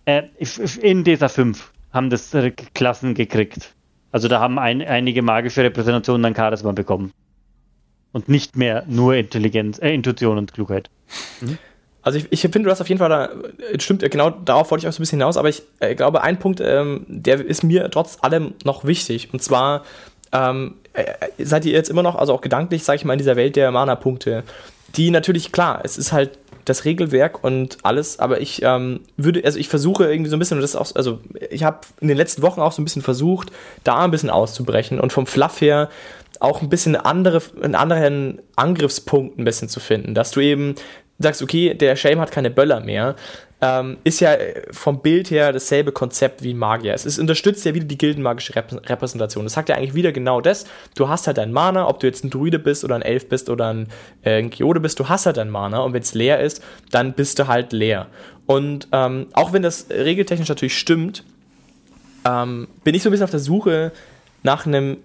Äh, 0.05 0.23
in 0.81 1.03
DSA 1.03 1.27
5 1.27 1.71
haben 1.91 2.09
das 2.09 2.33
äh, 2.33 2.51
Klassen 2.51 3.13
gekriegt. 3.13 3.73
Also 4.11 4.27
da 4.27 4.39
haben 4.39 4.57
ein, 4.59 4.81
einige 4.81 5.21
magische 5.21 5.63
Repräsentationen 5.63 6.23
dann 6.23 6.35
Charisma 6.35 6.71
bekommen. 6.71 7.11
Und 8.13 8.29
nicht 8.29 8.55
mehr 8.55 8.83
nur 8.87 9.15
Intelligenz, 9.15 9.79
äh, 9.79 9.93
Intuition 9.93 10.37
und 10.37 10.53
Klugheit. 10.53 10.89
Also 12.01 12.19
ich, 12.19 12.27
ich 12.29 12.41
finde, 12.41 12.63
du 12.63 12.71
hast 12.71 12.79
auf 12.79 12.87
jeden 12.87 12.99
Fall 12.99 13.09
da, 13.09 13.25
äh, 13.25 13.79
stimmt, 13.79 14.01
äh, 14.01 14.09
genau 14.09 14.29
darauf 14.29 14.71
wollte 14.71 14.85
ich 14.85 14.87
auch 14.87 14.93
so 14.93 14.99
ein 14.99 15.03
bisschen 15.03 15.19
hinaus, 15.19 15.35
aber 15.35 15.49
ich 15.49 15.61
äh, 15.81 15.93
glaube, 15.93 16.21
ein 16.21 16.39
Punkt, 16.39 16.61
ähm, 16.61 17.05
der 17.07 17.45
ist 17.45 17.63
mir 17.63 17.91
trotz 17.91 18.17
allem 18.21 18.53
noch 18.63 18.85
wichtig. 18.85 19.33
Und 19.33 19.43
zwar 19.43 19.83
ähm, 20.31 20.75
äh, 20.93 21.13
seid 21.43 21.65
ihr 21.65 21.73
jetzt 21.73 21.89
immer 21.89 22.03
noch, 22.03 22.15
also 22.15 22.33
auch 22.33 22.41
gedanklich, 22.41 22.83
sage 22.83 22.97
ich 22.97 23.05
mal, 23.05 23.13
in 23.13 23.19
dieser 23.19 23.35
Welt 23.35 23.55
der 23.55 23.71
Mana-Punkte, 23.71 24.43
die 24.95 25.11
natürlich, 25.11 25.51
klar, 25.51 25.81
es 25.83 25.97
ist 25.97 26.13
halt 26.13 26.39
das 26.69 26.85
Regelwerk 26.85 27.43
und 27.43 27.77
alles, 27.83 28.19
aber 28.19 28.41
ich 28.41 28.61
ähm, 28.63 29.01
würde, 29.15 29.43
also 29.45 29.57
ich 29.57 29.69
versuche 29.69 30.05
irgendwie 30.05 30.29
so 30.29 30.35
ein 30.35 30.39
bisschen, 30.39 30.57
und 30.57 30.61
das 30.61 30.75
auch, 30.75 30.95
also 30.95 31.19
ich 31.49 31.63
habe 31.63 31.79
in 32.01 32.07
den 32.07 32.17
letzten 32.17 32.41
Wochen 32.41 32.61
auch 32.61 32.71
so 32.71 32.81
ein 32.81 32.85
bisschen 32.85 33.01
versucht, 33.01 33.51
da 33.83 33.99
ein 33.99 34.11
bisschen 34.11 34.29
auszubrechen 34.29 34.99
und 34.99 35.13
vom 35.13 35.25
Fluff 35.25 35.61
her 35.61 35.89
auch 36.39 36.61
ein 36.61 36.69
bisschen 36.69 36.95
andere, 36.95 37.41
einen 37.61 37.75
anderen 37.75 38.41
Angriffspunkt 38.55 39.39
ein 39.39 39.45
bisschen 39.45 39.69
zu 39.69 39.79
finden, 39.79 40.13
dass 40.13 40.31
du 40.31 40.41
eben 40.41 40.75
sagst, 41.19 41.41
okay, 41.41 41.73
der 41.73 41.95
Shame 41.95 42.19
hat 42.19 42.31
keine 42.31 42.51
Böller 42.51 42.79
mehr, 42.79 43.15
ähm, 43.59 43.97
ist 44.03 44.19
ja 44.19 44.35
vom 44.71 45.01
Bild 45.01 45.31
her 45.31 45.51
dasselbe 45.51 45.91
Konzept 45.91 46.43
wie 46.43 46.53
Magier. 46.53 46.93
Es 46.93 47.05
ist, 47.05 47.17
unterstützt 47.17 47.65
ja 47.65 47.73
wieder 47.73 47.85
die 47.85 47.97
gildenmagische 47.97 48.55
Rep 48.55 48.71
Repräsentation. 48.87 49.45
Das 49.45 49.53
sagt 49.53 49.69
ja 49.69 49.75
eigentlich 49.75 49.95
wieder 49.95 50.11
genau 50.11 50.41
das. 50.41 50.65
Du 50.95 51.09
hast 51.09 51.25
halt 51.25 51.37
dein 51.37 51.51
Mana, 51.51 51.87
ob 51.87 51.99
du 51.99 52.07
jetzt 52.07 52.23
ein 52.23 52.29
Druide 52.29 52.59
bist 52.59 52.83
oder 52.83 52.95
ein 52.95 53.01
Elf 53.01 53.27
bist 53.29 53.49
oder 53.49 53.73
ein, 53.73 53.87
äh, 54.21 54.39
ein 54.39 54.51
Geode 54.51 54.79
bist, 54.79 54.99
du 54.99 55.09
hast 55.09 55.25
halt 55.25 55.37
dein 55.37 55.49
Mana 55.49 55.79
und 55.79 55.93
wenn 55.93 56.03
es 56.03 56.13
leer 56.13 56.39
ist, 56.39 56.63
dann 56.91 57.13
bist 57.13 57.39
du 57.39 57.47
halt 57.47 57.73
leer. 57.73 58.07
Und 58.45 58.87
ähm, 58.91 59.27
auch 59.33 59.53
wenn 59.53 59.63
das 59.63 59.87
regeltechnisch 59.89 60.49
natürlich 60.49 60.77
stimmt, 60.77 61.23
ähm, 62.25 62.67
bin 62.83 62.93
ich 62.93 63.01
so 63.01 63.09
ein 63.09 63.11
bisschen 63.11 63.25
auf 63.25 63.31
der 63.31 63.39
Suche 63.39 63.91
nach 64.43 64.67
einem, 64.67 64.97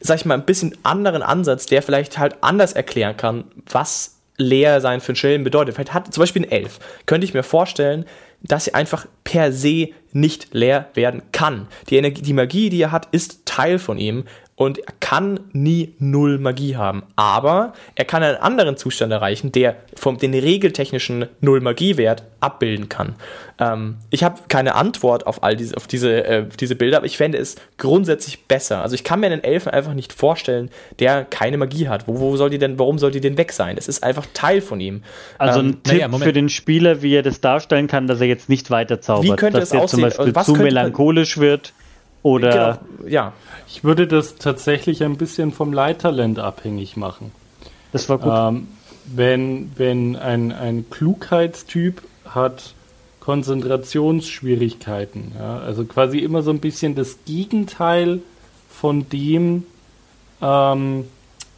sag 0.00 0.16
ich 0.16 0.24
mal, 0.24 0.34
ein 0.34 0.46
bisschen 0.46 0.76
anderen 0.82 1.22
Ansatz, 1.22 1.66
der 1.66 1.82
vielleicht 1.82 2.18
halt 2.18 2.36
anders 2.40 2.72
erklären 2.72 3.16
kann, 3.16 3.44
was 3.70 4.15
leer 4.36 4.80
sein 4.80 5.00
für 5.00 5.10
einen 5.10 5.16
Schelm 5.16 5.44
bedeutet. 5.44 5.74
Vielleicht 5.74 5.94
hat 5.94 6.12
zum 6.12 6.22
Beispiel 6.22 6.42
ein 6.42 6.50
Elf. 6.50 6.78
Könnte 7.06 7.24
ich 7.24 7.34
mir 7.34 7.42
vorstellen, 7.42 8.04
dass 8.42 8.64
sie 8.64 8.74
einfach 8.74 9.06
per 9.24 9.52
se 9.52 9.88
nicht 10.12 10.48
leer 10.52 10.90
werden 10.94 11.22
kann. 11.32 11.68
Die, 11.90 11.96
Energie, 11.96 12.22
die 12.22 12.32
Magie, 12.32 12.70
die 12.70 12.80
er 12.80 12.92
hat, 12.92 13.08
ist 13.12 13.46
Teil 13.46 13.78
von 13.78 13.98
ihm 13.98 14.24
und 14.56 14.78
er 14.78 14.94
kann 15.00 15.38
nie 15.52 15.94
null 15.98 16.38
Magie 16.38 16.76
haben. 16.76 17.02
Aber 17.14 17.74
er 17.94 18.06
kann 18.06 18.22
einen 18.22 18.38
anderen 18.38 18.78
Zustand 18.78 19.12
erreichen, 19.12 19.52
der 19.52 19.76
vom 19.94 20.16
den 20.16 20.32
regeltechnischen 20.32 21.26
Null 21.42 21.60
Magiewert 21.60 22.22
abbilden 22.40 22.88
kann. 22.88 23.16
Ähm, 23.58 23.98
ich 24.08 24.24
habe 24.24 24.40
keine 24.48 24.74
Antwort 24.74 25.26
auf 25.26 25.42
all 25.42 25.56
diese, 25.56 25.76
auf 25.76 25.86
diese, 25.86 26.24
äh, 26.24 26.46
diese 26.58 26.74
Bilder, 26.74 26.96
aber 26.96 27.06
ich 27.06 27.18
fände 27.18 27.36
es 27.36 27.56
grundsätzlich 27.76 28.44
besser. 28.46 28.80
Also 28.82 28.94
ich 28.94 29.04
kann 29.04 29.20
mir 29.20 29.26
einen 29.26 29.44
Elfen 29.44 29.72
einfach 29.72 29.92
nicht 29.92 30.14
vorstellen, 30.14 30.70
der 31.00 31.24
keine 31.24 31.58
Magie 31.58 31.88
hat. 31.88 32.08
Wo, 32.08 32.18
wo 32.18 32.36
soll 32.38 32.48
die 32.48 32.58
denn, 32.58 32.78
warum 32.78 32.98
soll 32.98 33.10
die 33.10 33.20
denn 33.20 33.36
weg 33.36 33.52
sein? 33.52 33.76
Es 33.76 33.88
ist 33.88 34.02
einfach 34.02 34.26
Teil 34.32 34.62
von 34.62 34.80
ihm. 34.80 35.02
Also 35.36 35.60
Ähm, 35.60 35.66
ein 35.66 35.82
Tipp 35.82 35.92
naja, 35.92 36.08
Moment. 36.08 36.24
für 36.24 36.32
den 36.32 36.48
Spieler, 36.48 37.02
wie 37.02 37.14
er 37.14 37.22
das 37.22 37.42
darstellen 37.42 37.88
kann, 37.88 38.06
dass 38.06 38.22
er 38.22 38.26
jetzt 38.26 38.48
nicht 38.48 38.70
weiter 38.70 39.02
zaubert. 39.02 39.24
Wie 39.24 39.36
könnte 39.36 39.60
dass 39.60 39.68
es 39.68 39.74
er 39.74 39.82
aussehen? 39.82 40.00
zum 40.00 40.02
Beispiel 40.08 40.24
Also 40.24 40.34
was 40.34 40.46
zu 40.46 40.54
melancholisch 40.54 41.36
wird 41.36 41.74
oder 42.26 42.80
genau, 42.98 43.08
ja. 43.08 43.32
Ich 43.68 43.84
würde 43.84 44.08
das 44.08 44.34
tatsächlich 44.34 45.04
ein 45.04 45.16
bisschen 45.16 45.52
vom 45.52 45.72
Leittalent 45.72 46.40
abhängig 46.40 46.96
machen. 46.96 47.30
das 47.92 48.08
war 48.08 48.18
gut. 48.18 48.32
Ähm, 48.34 48.66
wenn 49.04 49.70
wenn 49.76 50.16
ein, 50.16 50.50
ein 50.50 50.90
Klugheitstyp 50.90 52.02
hat 52.24 52.74
Konzentrationsschwierigkeiten, 53.20 55.34
ja, 55.38 55.58
also 55.58 55.84
quasi 55.84 56.18
immer 56.18 56.42
so 56.42 56.50
ein 56.50 56.58
bisschen 56.58 56.96
das 56.96 57.18
Gegenteil 57.26 58.18
von 58.68 59.08
dem, 59.08 59.62
ähm, 60.42 61.04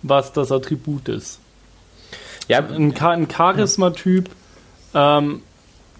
was 0.02 0.34
das 0.34 0.52
Attribut 0.52 1.08
ist. 1.08 1.40
Ja, 2.46 2.58
Ein, 2.58 2.94
ein 2.94 3.30
Charisma-Typ, 3.30 4.28
ähm, 4.94 5.40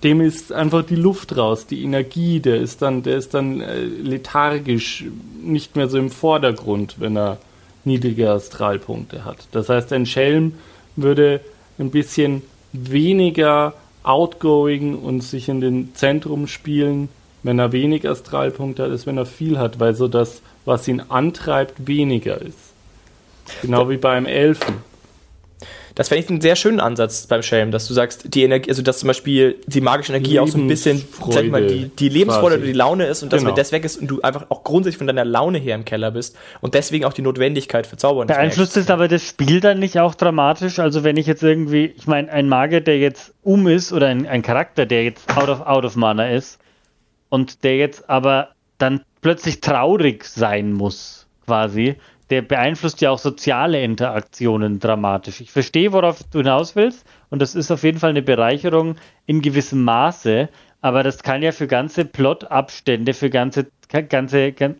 dem 0.03 0.21
ist 0.21 0.53
einfach 0.53 0.85
die 0.85 0.97
Luft 0.97 1.37
raus, 1.37 1.67
die 1.67 1.83
Energie, 1.83 2.41
der 2.41 2.57
ist 2.57 2.83
dann, 2.83 3.03
der 3.03 3.17
ist 3.17 3.35
dann 3.35 3.61
äh, 3.61 3.85
lethargisch, 3.85 5.05
nicht 5.43 5.77
mehr 5.77 5.89
so 5.89 5.99
im 5.99 6.11
Vordergrund, 6.11 6.97
wenn 6.99 7.17
er 7.17 7.39
niedrige 7.85 8.31
Astralpunkte 8.31 9.25
hat. 9.25 9.49
Das 9.53 9.69
heißt, 9.69 9.93
ein 9.93 10.07
Schelm 10.07 10.55
würde 10.97 11.41
ein 11.79 11.91
bisschen 11.91 12.43
weniger 12.73 13.75
outgoing 14.03 14.95
und 14.95 15.23
sich 15.23 15.49
in 15.49 15.61
den 15.61 15.95
Zentrum 15.95 16.47
spielen, 16.47 17.09
wenn 17.43 17.59
er 17.59 17.73
wenig 17.73 18.09
Astralpunkte 18.09 18.85
hat, 18.85 18.91
als 18.91 19.07
wenn 19.07 19.17
er 19.17 19.27
viel 19.27 19.59
hat, 19.59 19.81
weil 19.81 19.95
so 19.95 20.09
das, 20.09 20.43
was 20.65 20.87
ihn 20.87 21.03
antreibt, 21.09 21.87
weniger 21.87 22.41
ist. 22.41 22.59
Genau 23.63 23.89
wie 23.89 23.97
beim 23.97 24.27
Elfen. 24.27 24.77
Das 25.99 26.07
fände 26.09 26.23
ich 26.23 26.31
einen 26.31 26.41
sehr 26.41 26.55
schönen 26.55 26.79
Ansatz 26.79 27.27
beim 27.27 27.43
Schelm, 27.43 27.73
dass 27.73 27.89
du 27.89 27.93
sagst, 27.93 28.33
die 28.33 28.45
Energie, 28.45 28.71
also 28.71 28.83
dass 28.83 29.01
zum 29.01 29.09
Beispiel 29.09 29.57
die 29.67 29.81
magische 29.81 30.13
Energie 30.13 30.39
auch 30.39 30.47
so 30.47 30.57
ein 30.57 30.69
bisschen, 30.69 31.03
sag 31.29 31.43
ich 31.43 31.51
mal, 31.51 31.67
die, 31.67 31.89
die 31.89 32.09
Lebensfreude 32.09 32.55
quasi. 32.55 32.59
oder 32.59 32.67
die 32.67 32.73
Laune 32.73 33.07
ist 33.07 33.25
und 33.25 33.33
dass 33.33 33.41
Genau. 33.41 33.51
wenn 33.51 33.57
das 33.57 33.73
weg 33.73 33.85
ist 33.85 33.97
und 33.97 34.07
du 34.07 34.23
einfach 34.23 34.47
auch 34.49 34.63
grundsätzlich 34.63 34.99
von 34.99 35.09
deiner 35.09 35.25
Laune 35.25 35.59
her 35.59 35.75
im 35.75 35.85
Keller 35.85 36.13
bist 36.13 36.37
und 36.61 36.75
deswegen 36.75 37.05
auch 37.05 37.13
die 37.13 37.23
Notwendigkeit 37.23 37.85
für 37.85 37.97
Zaubern 37.97 38.29
nicht 38.29 38.37
Beeinflusst 38.37 38.77
merkst. 38.77 38.91
es 38.91 38.95
aber 38.95 39.09
das 39.09 39.25
Spiel 39.25 39.59
dann 39.59 39.81
nicht 39.81 39.99
auch 39.99 40.15
dramatisch? 40.15 40.79
Also 40.79 41.03
wenn 41.03 41.17
ich 41.17 41.27
jetzt 41.27 41.43
irgendwie, 41.43 41.87
ich 41.87 42.07
meine, 42.07 42.31
ein 42.31 42.49
Magier, 42.49 42.81
der 42.81 42.99
jetzt 42.99 43.35
um 43.43 43.67
ist 43.67 43.93
oder 43.93 44.07
ein, 44.07 44.25
ein 44.25 44.43
Charakter, 44.43 44.87
der 44.87 45.03
jetzt 45.03 45.37
out 45.37 45.49
of, 45.49 45.63
out 45.63 45.85
of 45.85 45.97
Mana 45.97 46.31
ist 46.31 46.61
und 47.29 47.65
der 47.65 47.77
jetzt 47.77 48.09
aber 48.09 48.51
dann 48.79 49.01
plötzlich 49.21 49.61
traurig 49.61 50.25
sein 50.27 50.75
muss, 50.75 51.27
quasi, 51.45 51.97
der 52.31 52.43
beeinflusst 52.43 53.01
ja 53.01 53.11
auch 53.11 53.19
soziale 53.19 53.83
Interaktionen 53.83 54.79
dramatisch. 54.79 55.41
Ich 55.41 55.51
verstehe, 55.51 55.93
worauf 55.93 56.23
du 56.25 56.39
hinaus 56.39 56.77
willst 56.77 57.07
und 57.31 57.41
das 57.41 57.55
ist 57.55 57.71
auf 57.71 57.83
jeden 57.83 57.99
Fall 57.99 58.11
eine 58.11 58.23
Bereicherung 58.23 58.97
in 59.27 59.43
gewissem 59.43 59.85
Maße, 59.85 60.49
aber 60.81 61.03
das 61.03 61.23
kann 61.23 61.43
ja 61.43 61.53
für 61.53 61.67
ganze 61.67 62.05
Plotabstände, 62.05 63.15
für 63.15 63.31
ganze, 63.31 63.67
ganze, 64.09 64.53
gan- 64.53 64.77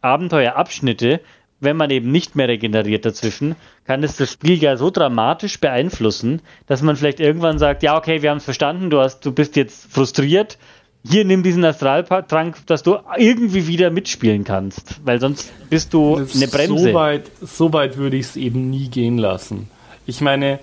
Abenteuerabschnitte, 0.00 1.20
wenn 1.60 1.76
man 1.76 1.90
eben 1.90 2.12
nicht 2.12 2.36
mehr 2.36 2.46
regeneriert 2.46 3.04
dazwischen, 3.04 3.56
kann 3.84 4.04
es 4.04 4.16
das 4.16 4.32
Spiel 4.32 4.62
ja 4.62 4.76
so 4.76 4.90
dramatisch 4.90 5.58
beeinflussen, 5.58 6.40
dass 6.66 6.82
man 6.82 6.94
vielleicht 6.94 7.18
irgendwann 7.18 7.58
sagt, 7.58 7.82
ja, 7.82 7.96
okay, 7.96 8.22
wir 8.22 8.30
haben 8.30 8.36
es 8.38 8.44
verstanden, 8.44 8.90
du 8.90 9.00
hast, 9.00 9.26
du 9.26 9.32
bist 9.32 9.56
jetzt 9.56 9.92
frustriert, 9.92 10.58
hier 11.04 11.24
nimm 11.24 11.42
diesen 11.42 11.64
Astraltrank, 11.64 12.56
dass 12.66 12.82
du 12.82 12.98
irgendwie 13.16 13.66
wieder 13.66 13.90
mitspielen 13.90 14.44
kannst, 14.44 15.00
weil 15.04 15.20
sonst 15.20 15.52
bist 15.70 15.94
du 15.94 16.16
eine 16.16 16.48
Bremse. 16.48 16.78
So 16.78 16.94
weit, 16.94 17.30
so 17.40 17.72
weit 17.72 17.96
würde 17.96 18.16
ich 18.16 18.26
es 18.26 18.36
eben 18.36 18.70
nie 18.70 18.88
gehen 18.88 19.18
lassen. 19.18 19.70
Ich 20.06 20.20
meine, 20.20 20.58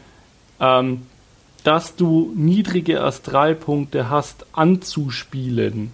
ähm, 0.59 1.03
dass 1.63 1.95
du 1.95 2.31
niedrige 2.35 3.01
Astralpunkte 3.01 4.09
hast 4.09 4.45
anzuspielen, 4.53 5.91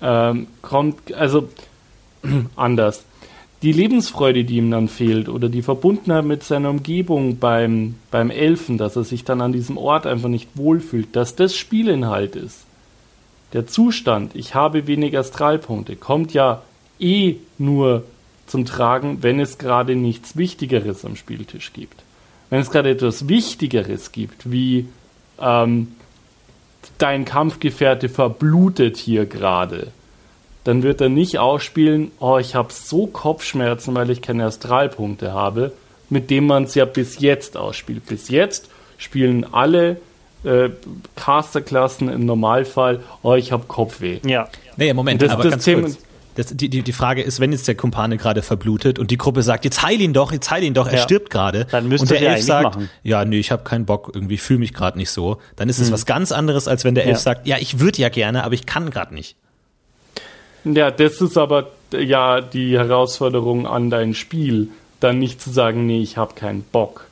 ähm, 0.00 0.46
kommt, 0.60 1.12
also 1.14 1.48
anders. 2.56 3.04
Die 3.62 3.72
Lebensfreude, 3.72 4.44
die 4.44 4.56
ihm 4.56 4.72
dann 4.72 4.88
fehlt, 4.88 5.28
oder 5.28 5.48
die 5.48 5.62
Verbundenheit 5.62 6.24
mit 6.24 6.42
seiner 6.42 6.70
Umgebung 6.70 7.38
beim, 7.38 7.94
beim 8.10 8.30
Elfen, 8.30 8.76
dass 8.76 8.96
er 8.96 9.04
sich 9.04 9.22
dann 9.24 9.40
an 9.40 9.52
diesem 9.52 9.76
Ort 9.76 10.04
einfach 10.06 10.28
nicht 10.28 10.50
wohlfühlt, 10.56 11.14
dass 11.14 11.36
das 11.36 11.56
Spielinhalt 11.56 12.34
ist. 12.34 12.66
Der 13.52 13.66
Zustand, 13.66 14.34
ich 14.34 14.54
habe 14.54 14.86
wenig 14.86 15.16
Astralpunkte, 15.16 15.96
kommt 15.96 16.32
ja 16.32 16.62
eh 16.98 17.36
nur 17.58 18.04
zum 18.46 18.64
Tragen, 18.64 19.22
wenn 19.22 19.40
es 19.40 19.58
gerade 19.58 19.96
nichts 19.96 20.36
Wichtigeres 20.36 21.04
am 21.04 21.16
Spieltisch 21.16 21.72
gibt. 21.72 22.02
Wenn 22.50 22.60
es 22.60 22.70
gerade 22.70 22.90
etwas 22.90 23.28
Wichtigeres 23.28 24.12
gibt, 24.12 24.50
wie 24.50 24.88
ähm, 25.40 25.88
dein 26.98 27.24
Kampfgefährte 27.24 28.08
verblutet 28.08 28.96
hier 28.96 29.26
gerade, 29.26 29.88
dann 30.64 30.82
wird 30.82 31.00
er 31.00 31.08
nicht 31.08 31.38
ausspielen, 31.38 32.12
oh, 32.20 32.38
ich 32.38 32.54
habe 32.54 32.72
so 32.72 33.06
Kopfschmerzen, 33.06 33.94
weil 33.94 34.10
ich 34.10 34.22
keine 34.22 34.46
Astralpunkte 34.46 35.32
habe, 35.32 35.72
mit 36.08 36.30
dem 36.30 36.46
man 36.46 36.64
es 36.64 36.74
ja 36.74 36.84
bis 36.84 37.18
jetzt 37.20 37.56
ausspielt. 37.56 38.06
Bis 38.06 38.28
jetzt 38.28 38.68
spielen 38.98 39.46
alle 39.52 39.96
äh, 40.44 40.70
Casterklassen 41.16 42.08
im 42.08 42.26
Normalfall, 42.26 43.00
oh, 43.22 43.34
ich 43.34 43.52
habe 43.52 43.64
Kopfweh. 43.66 44.18
Ja. 44.26 44.48
Nee, 44.76 44.92
Moment, 44.94 45.22
Das- 45.22 45.30
aber 45.32 45.42
das 45.44 45.52
ganz 45.52 45.64
Thema- 45.64 45.82
kurz. 45.82 45.98
Das, 46.34 46.46
die, 46.46 46.70
die, 46.70 46.80
die 46.80 46.92
Frage 46.94 47.20
ist, 47.20 47.40
wenn 47.40 47.52
jetzt 47.52 47.68
der 47.68 47.74
Kumpane 47.74 48.16
gerade 48.16 48.40
verblutet 48.40 48.98
und 48.98 49.10
die 49.10 49.18
Gruppe 49.18 49.42
sagt, 49.42 49.66
jetzt 49.66 49.82
heil 49.82 50.00
ihn 50.00 50.14
doch, 50.14 50.32
jetzt 50.32 50.50
heil 50.50 50.62
ihn 50.64 50.72
doch, 50.72 50.86
er 50.86 50.94
Ja. 50.94 51.02
stirbt 51.02 51.28
gerade. 51.28 51.66
Dann 51.70 51.88
müsste 51.88 52.14
und 52.14 52.20
der 52.22 52.30
Elf 52.30 52.42
sagt, 52.42 52.64
machen. 52.76 52.88
ja, 53.02 53.22
nee, 53.26 53.38
ich 53.38 53.50
habe 53.52 53.64
keinen 53.64 53.84
Bock, 53.84 54.10
irgendwie 54.14 54.38
fühle 54.38 54.60
mich 54.60 54.72
gerade 54.72 54.96
nicht 54.96 55.10
so. 55.10 55.36
Dann 55.56 55.68
ist 55.68 55.78
es 55.78 55.92
was 55.92 56.06
ganz 56.06 56.32
anderes, 56.32 56.68
als 56.68 56.84
wenn 56.84 56.94
der 56.94 57.04
Elf 57.04 57.18
Ja. 57.18 57.22
sagt, 57.22 57.46
ja, 57.46 57.58
ich 57.60 57.80
würde 57.80 58.00
ja 58.00 58.08
gerne, 58.08 58.44
aber 58.44 58.54
ich 58.54 58.64
kann 58.64 58.88
gerade 58.88 59.12
nicht. 59.14 59.36
Ja, 60.64 60.90
das 60.90 61.20
ist 61.20 61.36
aber 61.36 61.68
ja 61.92 62.40
die 62.40 62.78
Herausforderung 62.78 63.66
an 63.66 63.90
dein 63.90 64.14
Spiel, 64.14 64.68
dann 65.00 65.18
nicht 65.18 65.38
zu 65.42 65.50
sagen, 65.50 65.84
nee, 65.86 66.00
ich 66.00 66.16
habe 66.16 66.34
keinen 66.34 66.62
Bock, 66.62 67.08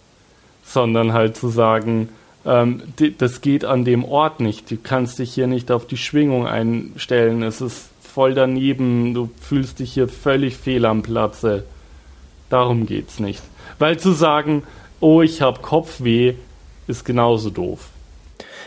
sondern 0.65 1.13
halt 1.13 1.37
zu 1.37 1.49
sagen, 1.51 2.09
ähm, 2.47 2.83
di- 2.99 3.15
das 3.17 3.41
geht 3.41 3.65
an 3.65 3.85
dem 3.85 4.05
Ort 4.05 4.41
nicht. 4.41 4.71
Du 4.71 4.77
kannst 4.83 5.19
dich 5.19 5.35
hier 5.35 5.47
nicht 5.47 5.71
auf 5.71 5.87
die 5.87 5.97
Schwingung 5.97 6.47
einstellen. 6.47 7.43
Es 7.43 7.61
ist 7.61 7.91
voll 8.03 8.35
daneben. 8.35 9.15
Du 9.15 9.31
fühlst 9.41 9.79
dich 9.79 9.93
hier 9.93 10.09
völlig 10.09 10.57
fehl 10.57 10.85
am 10.87 11.03
Platze. 11.03 11.65
Darum 12.49 12.87
geht's 12.87 13.21
nicht. 13.21 13.43
Weil 13.79 13.99
zu 13.99 14.13
sagen, 14.13 14.63
oh, 15.01 15.23
ich 15.23 15.41
habe 15.43 15.61
Kopfweh, 15.61 16.35
ist 16.87 17.05
genauso 17.05 17.51
doof. 17.51 17.89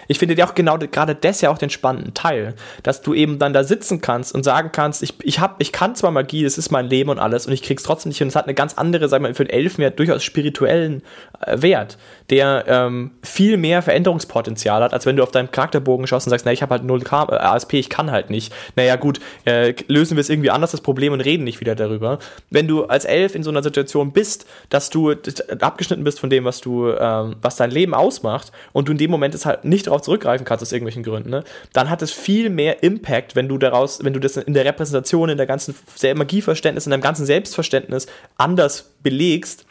Ich 0.07 0.19
finde 0.19 0.35
ja 0.35 0.47
auch 0.47 0.55
genau 0.55 0.77
gerade 0.77 1.15
das 1.15 1.41
ja 1.41 1.49
auch 1.49 1.57
den 1.57 1.69
spannenden 1.69 2.13
Teil, 2.13 2.55
dass 2.83 3.01
du 3.01 3.13
eben 3.13 3.39
dann 3.39 3.53
da 3.53 3.63
sitzen 3.63 4.01
kannst 4.01 4.33
und 4.33 4.43
sagen 4.43 4.71
kannst, 4.71 5.03
ich, 5.03 5.15
ich, 5.23 5.39
hab, 5.39 5.61
ich 5.61 5.71
kann 5.71 5.95
zwar 5.95 6.11
Magie, 6.11 6.43
das 6.43 6.57
ist 6.57 6.71
mein 6.71 6.87
Leben 6.87 7.09
und 7.09 7.19
alles 7.19 7.47
und 7.47 7.53
ich 7.53 7.63
krieg's 7.63 7.83
trotzdem 7.83 8.09
nicht 8.09 8.17
hin. 8.17 8.27
Es 8.27 8.35
hat 8.35 8.45
eine 8.45 8.53
ganz 8.53 8.75
andere, 8.75 9.09
sagen 9.09 9.23
wir 9.23 9.29
mal, 9.29 9.35
für 9.35 9.45
den 9.45 9.53
Elfen 9.53 9.81
ja 9.81 9.89
durchaus 9.89 10.23
spirituellen 10.23 11.03
äh, 11.41 11.61
Wert, 11.61 11.97
der 12.29 12.65
ähm, 12.67 13.11
viel 13.21 13.57
mehr 13.57 13.81
Veränderungspotenzial 13.81 14.83
hat, 14.83 14.93
als 14.93 15.05
wenn 15.05 15.15
du 15.15 15.23
auf 15.23 15.31
deinem 15.31 15.51
Charakterbogen 15.51 16.07
schaust 16.07 16.27
und 16.27 16.31
sagst, 16.31 16.45
na, 16.45 16.51
ich 16.51 16.61
habe 16.61 16.71
halt 16.71 16.83
0 16.83 17.01
K 17.01 17.27
äh, 17.29 17.35
ASP, 17.35 17.73
ich 17.73 17.89
kann 17.89 18.11
halt 18.11 18.29
nicht. 18.29 18.53
Naja 18.75 18.95
gut, 18.95 19.19
äh, 19.45 19.73
lösen 19.87 20.17
wir 20.17 20.21
es 20.21 20.29
irgendwie 20.29 20.49
anders, 20.49 20.71
das 20.71 20.81
Problem, 20.81 21.13
und 21.13 21.21
reden 21.21 21.43
nicht 21.43 21.59
wieder 21.59 21.75
darüber. 21.75 22.19
Wenn 22.49 22.67
du 22.67 22.85
als 22.85 23.05
Elf 23.05 23.35
in 23.35 23.43
so 23.43 23.49
einer 23.49 23.63
Situation 23.63 24.11
bist, 24.11 24.45
dass 24.69 24.89
du 24.89 25.13
abgeschnitten 25.59 26.03
bist 26.03 26.19
von 26.19 26.29
dem, 26.29 26.45
was 26.45 26.61
du, 26.61 26.89
ähm, 26.89 27.35
was 27.41 27.55
dein 27.55 27.71
Leben 27.71 27.93
ausmacht 27.93 28.51
und 28.71 28.87
du 28.87 28.91
in 28.93 28.97
dem 28.97 29.11
Moment 29.11 29.35
es 29.35 29.45
halt 29.45 29.65
nicht 29.65 29.89
darauf 29.93 30.01
zurückgreifen 30.01 30.45
kannst 30.45 30.61
aus 30.61 30.71
irgendwelchen 30.71 31.03
Gründen, 31.03 31.29
ne, 31.29 31.43
dann 31.71 31.89
hat 31.89 32.01
es 32.01 32.11
viel 32.11 32.49
mehr 32.49 32.83
Impact, 32.83 33.35
wenn 33.35 33.47
du 33.47 33.57
daraus, 33.57 34.03
wenn 34.03 34.13
du 34.13 34.19
das 34.19 34.37
in 34.37 34.53
der 34.53 34.65
Repräsentation, 34.65 35.29
in 35.29 35.37
der 35.37 35.45
ganzen 35.45 35.75
Magieverständnis, 36.15 36.85
in 36.85 36.91
deinem 36.91 37.01
ganzen 37.01 37.25
Selbstverständnis 37.25 38.07
anders 38.37 38.91
belegst, 39.03 39.65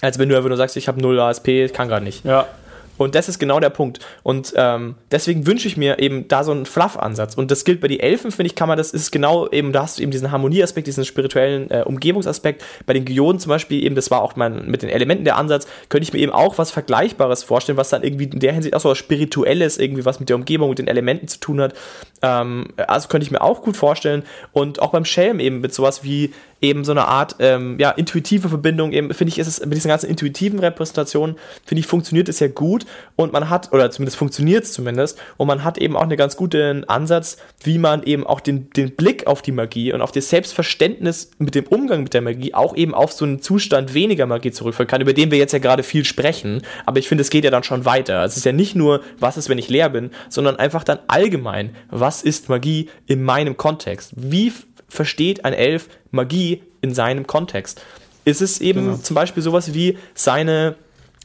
als 0.00 0.18
wenn 0.18 0.28
du 0.28 0.36
einfach 0.36 0.48
nur 0.48 0.58
sagst, 0.58 0.76
ich 0.76 0.88
habe 0.88 1.00
null 1.00 1.18
ASP, 1.18 1.48
ich 1.48 1.72
kann 1.72 1.88
gerade 1.88 2.04
nicht. 2.04 2.24
Ja, 2.24 2.46
Und 2.98 3.14
das 3.14 3.28
ist 3.28 3.38
genau 3.38 3.60
der 3.60 3.70
Punkt. 3.70 4.00
Und 4.22 4.52
ähm, 4.56 4.94
deswegen 5.10 5.46
wünsche 5.46 5.68
ich 5.68 5.76
mir 5.76 5.98
eben 5.98 6.28
da 6.28 6.44
so 6.44 6.52
einen 6.52 6.66
Fluff-Ansatz. 6.66 7.34
Und 7.34 7.50
das 7.50 7.64
gilt 7.64 7.80
bei 7.80 7.88
den 7.88 8.00
Elfen, 8.00 8.30
finde 8.30 8.48
ich, 8.48 8.54
kann 8.54 8.68
man 8.68 8.78
das, 8.78 8.90
ist 8.90 9.12
genau 9.12 9.48
eben, 9.50 9.72
da 9.72 9.82
hast 9.82 9.98
du 9.98 10.02
eben 10.02 10.10
diesen 10.10 10.30
Harmonieaspekt, 10.30 10.86
diesen 10.86 11.04
spirituellen 11.04 11.70
äh, 11.70 11.82
Umgebungsaspekt. 11.84 12.64
Bei 12.86 12.92
den 12.92 13.04
Geoden 13.04 13.38
zum 13.38 13.50
Beispiel 13.50 13.84
eben, 13.84 13.94
das 13.94 14.10
war 14.10 14.22
auch 14.22 14.36
mein, 14.36 14.66
mit 14.70 14.82
den 14.82 14.88
Elementen 14.88 15.24
der 15.24 15.36
Ansatz, 15.36 15.66
könnte 15.88 16.04
ich 16.04 16.12
mir 16.12 16.20
eben 16.20 16.32
auch 16.32 16.58
was 16.58 16.70
Vergleichbares 16.70 17.42
vorstellen, 17.42 17.78
was 17.78 17.90
dann 17.90 18.02
irgendwie 18.02 18.24
in 18.24 18.40
der 18.40 18.52
Hinsicht 18.52 18.74
auch 18.74 18.80
so 18.80 18.90
was 18.90 18.98
Spirituelles, 18.98 19.78
irgendwie 19.78 20.04
was 20.04 20.20
mit 20.20 20.28
der 20.28 20.36
Umgebung, 20.36 20.70
mit 20.70 20.78
den 20.78 20.88
Elementen 20.88 21.28
zu 21.28 21.38
tun 21.38 21.60
hat. 21.60 21.74
Ähm, 22.22 22.68
also 22.76 23.08
könnte 23.08 23.24
ich 23.24 23.30
mir 23.30 23.40
auch 23.40 23.62
gut 23.62 23.76
vorstellen. 23.76 24.22
Und 24.52 24.80
auch 24.80 24.90
beim 24.90 25.04
Schelm 25.04 25.40
eben 25.40 25.60
mit 25.60 25.74
sowas 25.74 26.02
wie 26.04 26.32
eben 26.60 26.84
so 26.84 26.92
eine 26.92 27.06
Art 27.06 27.36
ähm, 27.38 27.76
ja, 27.78 27.90
intuitive 27.90 28.48
Verbindung, 28.48 28.92
eben 28.92 29.12
finde 29.12 29.30
ich, 29.30 29.38
ist 29.38 29.46
es 29.46 29.60
mit 29.64 29.74
diesen 29.74 29.88
ganzen 29.88 30.08
intuitiven 30.08 30.58
Repräsentationen, 30.58 31.36
finde 31.64 31.80
ich, 31.80 31.86
funktioniert 31.86 32.28
es 32.28 32.40
ja 32.40 32.48
gut 32.48 32.86
und 33.14 33.32
man 33.32 33.50
hat, 33.50 33.72
oder 33.72 33.90
zumindest 33.90 34.16
funktioniert 34.16 34.64
es 34.64 34.72
zumindest, 34.72 35.18
und 35.36 35.46
man 35.46 35.64
hat 35.64 35.78
eben 35.78 35.96
auch 35.96 36.02
einen 36.02 36.16
ganz 36.16 36.36
guten 36.36 36.84
Ansatz, 36.84 37.36
wie 37.62 37.78
man 37.78 38.02
eben 38.02 38.26
auch 38.26 38.40
den, 38.40 38.70
den 38.70 38.96
Blick 38.96 39.26
auf 39.26 39.42
die 39.42 39.52
Magie 39.52 39.92
und 39.92 40.00
auf 40.00 40.12
das 40.12 40.30
Selbstverständnis 40.30 41.30
mit 41.38 41.54
dem 41.54 41.66
Umgang 41.66 42.02
mit 42.02 42.14
der 42.14 42.22
Magie 42.22 42.54
auch 42.54 42.76
eben 42.76 42.94
auf 42.94 43.12
so 43.12 43.24
einen 43.24 43.40
Zustand 43.40 43.94
weniger 43.94 44.26
Magie 44.26 44.50
zurückführen 44.50 44.88
kann, 44.88 45.00
über 45.00 45.12
den 45.12 45.30
wir 45.30 45.38
jetzt 45.38 45.52
ja 45.52 45.58
gerade 45.58 45.82
viel 45.82 46.04
sprechen, 46.04 46.62
aber 46.86 46.98
ich 46.98 47.08
finde, 47.08 47.22
es 47.22 47.30
geht 47.30 47.44
ja 47.44 47.50
dann 47.50 47.64
schon 47.64 47.84
weiter. 47.84 48.24
Es 48.24 48.36
ist 48.36 48.44
ja 48.44 48.52
nicht 48.52 48.74
nur, 48.74 49.02
was 49.18 49.36
ist, 49.36 49.48
wenn 49.48 49.58
ich 49.58 49.68
leer 49.68 49.90
bin, 49.90 50.10
sondern 50.28 50.56
einfach 50.56 50.84
dann 50.84 50.98
allgemein, 51.08 51.74
was 51.90 52.22
ist 52.22 52.48
Magie 52.48 52.88
in 53.06 53.22
meinem 53.22 53.56
Kontext? 53.56 54.12
Wie 54.16 54.52
versteht 54.88 55.44
ein 55.44 55.52
Elf 55.52 55.88
Magie 56.10 56.62
in 56.80 56.94
seinem 56.94 57.26
Kontext? 57.26 57.82
Ist 58.24 58.42
es 58.42 58.60
eben 58.60 59.02
zum 59.02 59.14
Beispiel 59.14 59.42
sowas 59.42 59.72
wie 59.72 59.98
seine, 60.14 60.74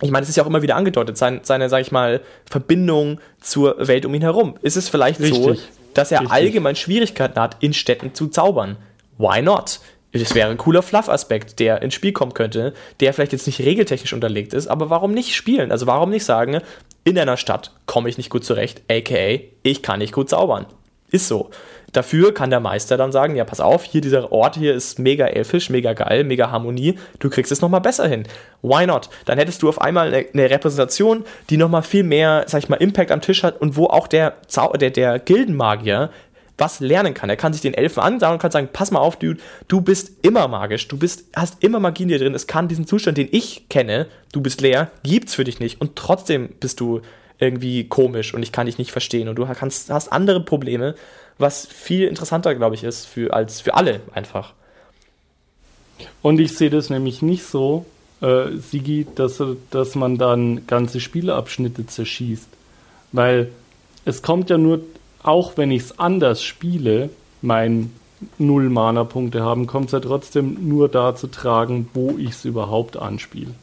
ich 0.02 0.12
meine, 0.12 0.24
es 0.24 0.30
ist 0.30 0.36
ja 0.36 0.43
auch 0.43 0.47
immer 0.47 0.62
wieder 0.62 0.76
angedeutet, 0.76 1.17
sein, 1.17 1.39
seine, 1.43 1.67
sag 1.67 1.82
ich 1.82 1.91
mal, 1.91 2.21
Verbindung 2.50 3.19
zur 3.39 3.88
Welt 3.88 4.06
um 4.06 4.13
ihn 4.13 4.21
herum. 4.21 4.56
Ist 4.62 4.78
es 4.78 4.88
vielleicht 4.88 5.19
so, 5.19 5.26
Richtig. 5.26 5.67
dass 5.95 6.12
er 6.12 6.21
Richtig. 6.21 6.36
allgemein 6.36 6.76
Schwierigkeiten 6.76 7.39
hat, 7.39 7.58
in 7.60 7.74
Städten 7.74 8.13
zu 8.13 8.28
zaubern? 8.28 8.78
Why 9.17 9.41
not? 9.41 9.80
Das 10.13 10.36
wäre 10.36 10.50
ein 10.50 10.58
cooler 10.58 10.82
Fluff-Aspekt, 10.82 11.60
der 11.60 11.82
ins 11.82 11.93
Spiel 11.93 12.12
kommen 12.12 12.34
könnte, 12.34 12.74
der 13.00 13.13
vielleicht 13.13 13.32
jetzt 13.32 13.47
nicht 13.47 13.60
regeltechnisch 13.60 14.13
unterlegt 14.13 14.54
ist, 14.54 14.67
aber 14.67 14.89
warum 14.89 15.13
nicht 15.13 15.36
spielen? 15.36 15.71
Also 15.71 15.88
warum 15.88 16.10
nicht 16.10 16.26
sagen, 16.26 16.62
in 17.04 17.17
einer 17.17 17.38
Stadt 17.38 17.71
komme 17.86 18.10
ich 18.10 18.17
nicht 18.17 18.30
gut 18.30 18.43
zurecht, 18.43 18.82
aka 18.89 19.39
ich 19.63 19.82
kann 19.82 20.00
nicht 20.00 20.13
gut 20.13 20.30
zaubern. 20.30 20.65
Ist 21.12 21.28
so. 21.28 21.50
Dafür 21.91 22.34
kann 22.34 22.49
der 22.49 22.60
Meister 22.60 22.97
dann 22.97 23.12
sagen, 23.12 23.36
ja, 23.36 23.43
pass 23.43 23.60
auf, 23.60 23.84
hier 23.84 24.01
dieser 24.01 24.32
Ort 24.32 24.56
hier 24.56 24.73
ist 24.73 24.97
mega 24.97 25.25
elfisch, 25.25 25.69
mega 25.69 25.93
geil, 25.93 26.23
mega 26.23 26.49
Harmonie, 26.49 26.97
du 27.19 27.30
kriegst 27.30 27.51
es 27.51 27.62
nochmal 27.62 27.82
besser 27.82 28.08
hin. 28.08 28.23
Why 28.62 28.86
not? 28.86 29.10
Dann 29.25 29.38
hättest 29.38 29.62
du 29.62 29.69
auf 29.69 29.82
einmal 29.82 30.13
eine, 30.13 30.49
Repräsentation, 30.49 31.25
die 31.49 31.58
nochmal 31.58 31.84
viel 31.84 32.04
mehr, 32.04 32.45
sag 32.47 32.63
ich 32.63 32.69
mal, 32.69 32.77
Impact 32.77 33.12
am 33.12 33.21
Tisch 33.21 33.43
hat 33.43 33.60
und 33.60 33.75
wo 33.75 33.88
auch 33.88 34.08
der, 34.08 34.36
Zau 34.47 34.71
der, 34.73 34.91
der 34.91 35.19
Gildenmagier 35.19 36.10
was 36.58 36.80
lernen 36.80 37.15
kann. 37.15 37.30
Er 37.30 37.38
kann 37.38 37.54
sich 37.54 37.62
den 37.63 37.73
Elfen 37.73 38.01
anschauen 38.01 38.34
und 38.34 38.39
kann 38.39 38.51
sagen, 38.51 38.69
pass 38.71 38.91
mal 38.91 38.99
auf, 38.99 39.17
Dude, 39.17 39.39
du 39.67 39.82
bist 39.82 40.12
immer 40.21 40.47
magisch, 40.47 40.88
du 40.88 40.97
bist, 40.97 41.25
hast 41.36 41.63
immer 41.63 41.80
Magie 41.80 42.04
in 42.04 42.10
dir 42.10 42.19
drin, 42.19 42.36
es 42.36 42.45
kann 42.45 42.67
diesen 42.67 42.86
Zustand, 42.86 43.17
den 43.17 43.30
ich 43.32 43.67
kenne, 43.67 44.06
du 44.32 44.41
bist 44.41 44.62
leer, 44.62 44.91
gibt's 45.01 45.34
für 45.34 45.43
dich 45.43 45.60
nicht 45.60 45.82
und 45.82 45.95
trotzdem 45.95 46.49
bist 46.60 46.80
du 46.80 47.01
irgendwie 47.39 47.89
komisch 47.89 48.34
und 48.36 48.43
ich 48.43 48.51
kann 48.51 48.67
dich 48.67 48.77
nicht 48.77 48.91
verstehen 48.91 49.27
und 49.27 49.36
du 49.38 49.47
kannst, 49.47 49.89
hast 49.89 50.12
andere 50.12 50.45
Probleme, 50.45 50.93
was 51.38 51.65
viel 51.65 52.08
interessanter, 52.08 52.56
glaube 52.56 52.76
ich, 52.76 52.84
ist 52.84 53.06
für, 53.06 53.34
als 53.34 53.62
für 53.62 53.74
alle 53.74 54.02
einfach. 54.13 54.54
Und 56.22 56.39
ich 56.39 56.56
sehe 56.58 56.70
das 56.70 56.89
nämlich 56.89 57.22
nicht 57.22 57.44
so, 57.44 57.86
äh, 58.22 58.56
Sigi, 58.58 59.08
dass, 59.15 59.41
dass 59.72 59.96
man 59.96 60.17
dann 60.17 60.67
ganze 60.67 61.00
Spielabschnitte 61.00 61.86
zerschießt. 61.88 62.48
Weil 63.12 63.52
es 64.06 64.22
kommt 64.22 64.50
ja 64.50 64.58
nur, 64.58 64.82
auch 65.24 65.58
wenn 65.58 65.72
ich 65.72 65.84
es 65.84 66.00
anders 66.00 66.44
spiele, 66.44 67.10
mein 67.41 67.91
null 68.38 68.70
Mana-Punkte 68.70 69.41
haben, 69.41 69.67
kommt 69.67 69.88
es 69.88 69.91
ja 69.94 70.00
trotzdem 70.00 70.67
nur 70.67 70.89
da 70.89 71.15
zu 71.15 71.28
tragen, 71.28 71.89
wo 71.94 72.17
ich 72.17 72.32
es 72.32 72.46
überhaupt 72.46 72.98
anspiele. 72.98 73.54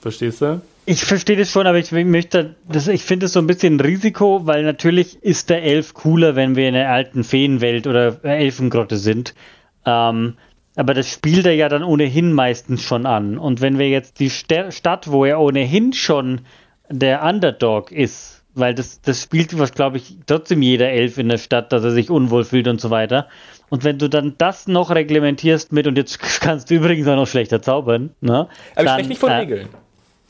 Verstehst 0.00 0.40
du? 0.40 0.60
Ich 0.90 1.04
verstehe 1.04 1.36
das 1.36 1.52
schon, 1.52 1.66
aber 1.66 1.76
ich 1.76 1.92
möchte, 1.92 2.54
das, 2.66 2.88
ich 2.88 3.02
finde 3.02 3.26
es 3.26 3.34
so 3.34 3.40
ein 3.40 3.46
bisschen 3.46 3.76
ein 3.76 3.80
Risiko, 3.80 4.46
weil 4.46 4.62
natürlich 4.62 5.22
ist 5.22 5.50
der 5.50 5.62
Elf 5.62 5.92
cooler, 5.92 6.34
wenn 6.34 6.56
wir 6.56 6.66
in 6.66 6.72
der 6.72 6.90
alten 6.90 7.24
Feenwelt 7.24 7.86
oder 7.86 8.24
Elfengrotte 8.24 8.96
sind. 8.96 9.34
Ähm, 9.84 10.38
aber 10.76 10.94
das 10.94 11.12
spielt 11.12 11.44
er 11.44 11.54
ja 11.54 11.68
dann 11.68 11.82
ohnehin 11.82 12.32
meistens 12.32 12.82
schon 12.82 13.04
an. 13.04 13.36
Und 13.36 13.60
wenn 13.60 13.78
wir 13.78 13.90
jetzt 13.90 14.18
die 14.18 14.30
Ster 14.30 14.72
Stadt, 14.72 15.12
wo 15.12 15.26
er 15.26 15.40
ohnehin 15.40 15.92
schon 15.92 16.40
der 16.88 17.22
Underdog 17.22 17.92
ist, 17.92 18.42
weil 18.54 18.74
das, 18.74 19.02
das 19.02 19.22
spielt, 19.22 19.58
was 19.58 19.74
glaube 19.74 19.98
ich, 19.98 20.16
trotzdem 20.24 20.62
jeder 20.62 20.88
Elf 20.88 21.18
in 21.18 21.28
der 21.28 21.36
Stadt, 21.36 21.70
dass 21.70 21.84
er 21.84 21.90
sich 21.90 22.08
unwohl 22.08 22.44
fühlt 22.44 22.66
und 22.66 22.80
so 22.80 22.88
weiter. 22.88 23.28
Und 23.68 23.84
wenn 23.84 23.98
du 23.98 24.08
dann 24.08 24.36
das 24.38 24.66
noch 24.68 24.90
reglementierst 24.90 25.70
mit, 25.70 25.86
und 25.86 25.98
jetzt 25.98 26.18
kannst 26.40 26.70
du 26.70 26.76
übrigens 26.76 27.06
auch 27.08 27.16
noch 27.16 27.26
schlechter 27.26 27.60
zaubern, 27.60 28.14
ne? 28.22 28.32
Aber 28.32 28.48
ich 28.48 28.74
dann, 28.74 28.88
spreche 28.88 29.08
nicht 29.10 29.20
von 29.20 29.30
äh, 29.30 29.36
Regeln. 29.36 29.68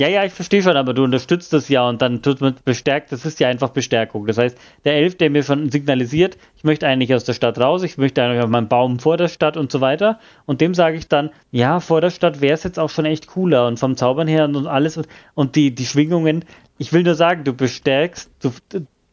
Ja, 0.01 0.07
ja, 0.07 0.24
ich 0.24 0.32
verstehe 0.32 0.62
schon, 0.62 0.76
aber 0.76 0.94
du 0.94 1.03
unterstützt 1.03 1.53
das 1.53 1.68
ja 1.68 1.88
und 1.88 2.01
dann 2.01 2.22
tut 2.22 2.40
man 2.40 2.55
bestärkt, 2.64 3.11
das 3.11 3.26
ist 3.26 3.40
ja 3.40 3.49
einfach 3.49 3.70
Bestärkung. 3.70 4.28
Das 4.28 4.38
heißt, 4.38 4.57
der 4.84 4.94
Elf, 4.94 5.16
der 5.16 5.28
mir 5.28 5.42
schon 5.42 5.70
signalisiert, 5.70 6.38
ich 6.57 6.62
möchte 6.62 6.86
eigentlich 6.86 7.12
aus 7.16 7.24
der 7.24 7.32
Stadt 7.32 7.59
raus, 7.59 7.82
ich 7.82 7.99
möchte 7.99 8.22
eigentlich 8.22 8.44
auf 8.44 8.49
meinen 8.49 8.68
Baum 8.68 9.01
vor 9.01 9.16
der 9.16 9.26
Stadt 9.26 9.57
und 9.57 9.72
so 9.72 9.80
weiter. 9.80 10.20
Und 10.46 10.61
dem 10.61 10.72
sage 10.72 10.96
ich 10.96 11.09
dann, 11.09 11.30
ja, 11.51 11.80
vor 11.80 12.01
der 12.01 12.11
Stadt 12.11 12.40
wäre 12.40 12.55
es 12.55 12.62
jetzt 12.62 12.78
auch 12.78 12.90
schon 12.90 13.07
echt 13.07 13.26
cooler 13.26 13.66
und 13.66 13.80
vom 13.80 13.96
Zaubern 13.96 14.28
her 14.28 14.44
und 14.44 14.68
alles 14.68 15.01
und 15.34 15.57
die, 15.57 15.74
die 15.74 15.86
Schwingungen. 15.86 16.44
Ich 16.78 16.92
will 16.92 17.03
nur 17.03 17.16
sagen, 17.16 17.42
du 17.42 17.53
bestärkst 17.53 18.30
du, 18.40 18.53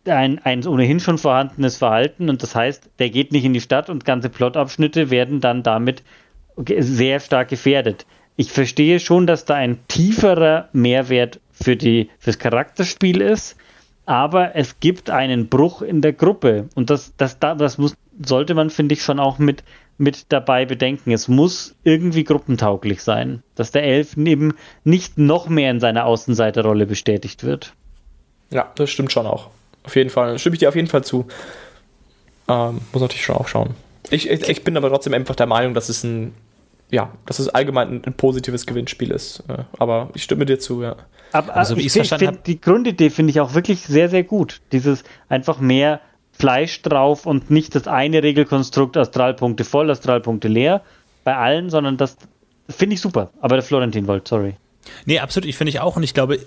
ein, 0.07 0.37
ein 0.37 0.67
ohnehin 0.67 0.99
schon 0.99 1.17
vorhandenes 1.17 1.77
Verhalten 1.77 2.29
und 2.29 2.43
das 2.43 2.53
heißt, 2.53 2.91
der 2.99 3.09
geht 3.09 3.31
nicht 3.31 3.45
in 3.45 3.53
die 3.53 3.61
Stadt 3.61 3.89
und 3.89 4.05
ganze 4.05 4.29
Plotabschnitte 4.29 5.09
werden 5.09 5.41
dann 5.41 5.63
damit 5.63 6.03
sehr 6.57 7.19
stark 7.19 7.47
gefährdet 7.49 8.05
ich 8.37 8.51
verstehe 8.51 8.99
schon, 8.99 9.27
dass 9.27 9.45
da 9.45 9.55
ein 9.55 9.79
tieferer 9.87 10.69
Mehrwert 10.73 11.39
für 11.51 11.75
die, 11.75 12.09
fürs 12.19 12.39
Charakterspiel 12.39 13.21
ist, 13.21 13.55
aber 14.05 14.55
es 14.55 14.79
gibt 14.79 15.09
einen 15.09 15.47
Bruch 15.47 15.81
in 15.81 16.01
der 16.01 16.13
Gruppe 16.13 16.69
und 16.75 16.89
das, 16.89 17.13
das, 17.17 17.39
das 17.39 17.77
muss, 17.77 17.95
sollte 18.23 18.53
man, 18.53 18.69
finde 18.69 18.93
ich, 18.93 19.03
schon 19.03 19.19
auch 19.19 19.39
mit, 19.39 19.63
mit 19.97 20.31
dabei 20.31 20.65
bedenken. 20.65 21.11
Es 21.11 21.27
muss 21.27 21.75
irgendwie 21.83 22.23
gruppentauglich 22.23 23.01
sein, 23.01 23.41
dass 23.55 23.71
der 23.71 23.83
Elf 23.83 24.17
eben 24.17 24.53
nicht 24.83 25.17
noch 25.17 25.47
mehr 25.47 25.71
in 25.71 25.79
seiner 25.79 26.05
Außenseiterrolle 26.05 26.85
bestätigt 26.85 27.43
wird. 27.43 27.73
Ja, 28.51 28.71
das 28.75 28.91
stimmt 28.91 29.11
schon 29.11 29.25
auch. 29.25 29.49
Auf 29.83 29.95
jeden 29.95 30.09
Fall. 30.09 30.37
Stimme 30.39 30.55
ich 30.55 30.59
dir 30.59 30.69
auf 30.69 30.75
jeden 30.75 30.87
Fall 30.87 31.03
zu. 31.03 31.25
Ähm, 32.47 32.81
muss 32.91 33.01
natürlich 33.01 33.25
schon 33.25 33.35
auch 33.35 33.47
schauen. 33.47 33.75
Ich, 34.11 34.29
ich, 34.29 34.47
ich 34.47 34.63
bin 34.63 34.77
aber 34.77 34.89
trotzdem 34.89 35.13
einfach 35.13 35.35
der 35.35 35.47
Meinung, 35.47 35.73
dass 35.73 35.89
es 35.89 36.03
ein 36.03 36.33
ja, 36.91 37.11
dass 37.25 37.39
es 37.39 37.49
allgemein 37.49 37.89
ein, 37.89 38.03
ein 38.05 38.13
positives 38.13 38.65
Gewinnspiel 38.65 39.11
ist. 39.11 39.43
Äh, 39.47 39.63
aber 39.79 40.09
ich 40.13 40.23
stimme 40.23 40.45
dir 40.45 40.59
zu, 40.59 40.83
ja. 40.83 40.95
Aber 41.31 41.55
also, 41.55 41.75
wie 41.77 41.81
ich 41.81 41.91
verstanden 41.91 42.27
habe. 42.27 42.39
Die 42.45 42.61
Grundidee 42.61 43.09
finde 43.09 43.31
ich 43.31 43.39
auch 43.39 43.53
wirklich 43.53 43.81
sehr, 43.81 44.09
sehr 44.09 44.23
gut. 44.23 44.61
Dieses 44.71 45.03
einfach 45.27 45.59
mehr 45.59 46.01
Fleisch 46.31 46.81
drauf 46.81 47.25
und 47.25 47.49
nicht 47.49 47.75
das 47.75 47.87
eine 47.87 48.21
Regelkonstrukt 48.21 48.97
Astralpunkte 48.97 49.63
voll, 49.63 49.89
Astralpunkte 49.89 50.47
leer 50.47 50.81
bei 51.23 51.35
allen, 51.35 51.69
sondern 51.69 51.97
das 51.97 52.17
finde 52.69 52.95
ich 52.95 53.01
super. 53.01 53.31
Aber 53.41 53.55
der 53.55 53.63
Florentin 53.63 54.07
wollte, 54.07 54.29
sorry. 54.29 54.55
Nee, 55.05 55.19
absolut, 55.19 55.47
ich 55.47 55.57
finde 55.57 55.69
ich 55.69 55.79
auch. 55.79 55.95
Und 55.95 56.03
ich 56.03 56.13
glaube, 56.13 56.39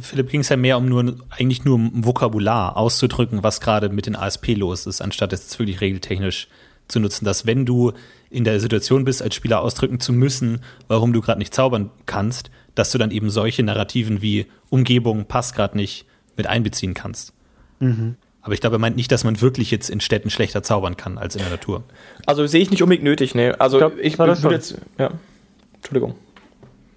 Philipp 0.00 0.30
ging 0.30 0.40
es 0.40 0.48
ja 0.48 0.56
mehr 0.56 0.78
um 0.78 0.86
nur, 0.86 1.16
eigentlich 1.30 1.64
nur 1.64 1.76
um 1.76 2.04
Vokabular 2.04 2.76
auszudrücken, 2.76 3.42
was 3.42 3.60
gerade 3.60 3.88
mit 3.88 4.06
den 4.06 4.16
ASP 4.16 4.56
los 4.56 4.86
ist, 4.86 5.00
anstatt 5.00 5.32
es 5.32 5.42
jetzt 5.42 5.58
wirklich 5.58 5.80
regeltechnisch 5.80 6.48
zu 6.88 7.00
nutzen, 7.00 7.24
dass 7.24 7.46
wenn 7.46 7.66
du 7.66 7.92
in 8.30 8.44
der 8.44 8.60
Situation 8.60 9.04
bist, 9.04 9.22
als 9.22 9.34
Spieler 9.34 9.62
ausdrücken 9.62 10.00
zu 10.00 10.12
müssen, 10.12 10.60
warum 10.88 11.12
du 11.12 11.20
gerade 11.20 11.38
nicht 11.38 11.54
zaubern 11.54 11.90
kannst, 12.06 12.50
dass 12.74 12.90
du 12.90 12.98
dann 12.98 13.10
eben 13.10 13.30
solche 13.30 13.62
Narrativen 13.62 14.22
wie 14.22 14.46
Umgebung 14.70 15.26
passt 15.26 15.54
gerade 15.54 15.76
nicht 15.76 16.06
mit 16.36 16.46
einbeziehen 16.46 16.94
kannst. 16.94 17.32
Mhm. 17.78 18.16
Aber 18.42 18.52
ich 18.52 18.60
glaube, 18.60 18.76
er 18.76 18.78
meint 18.80 18.96
nicht, 18.96 19.10
dass 19.10 19.24
man 19.24 19.40
wirklich 19.40 19.70
jetzt 19.70 19.88
in 19.88 20.00
Städten 20.00 20.28
schlechter 20.28 20.62
zaubern 20.62 20.96
kann 20.96 21.16
als 21.16 21.34
in 21.34 21.42
der 21.42 21.50
Natur. 21.50 21.84
Also 22.26 22.46
sehe 22.46 22.60
ich 22.60 22.70
nicht 22.70 22.82
unbedingt 22.82 23.04
nötig, 23.04 23.34
ne? 23.34 23.58
Also 23.58 23.78
ich, 23.96 24.16
glaub, 24.16 24.28
ich 24.30 24.42
würde 24.42 24.54
jetzt. 24.54 24.76
Ja. 24.98 25.12
Entschuldigung. 25.76 26.14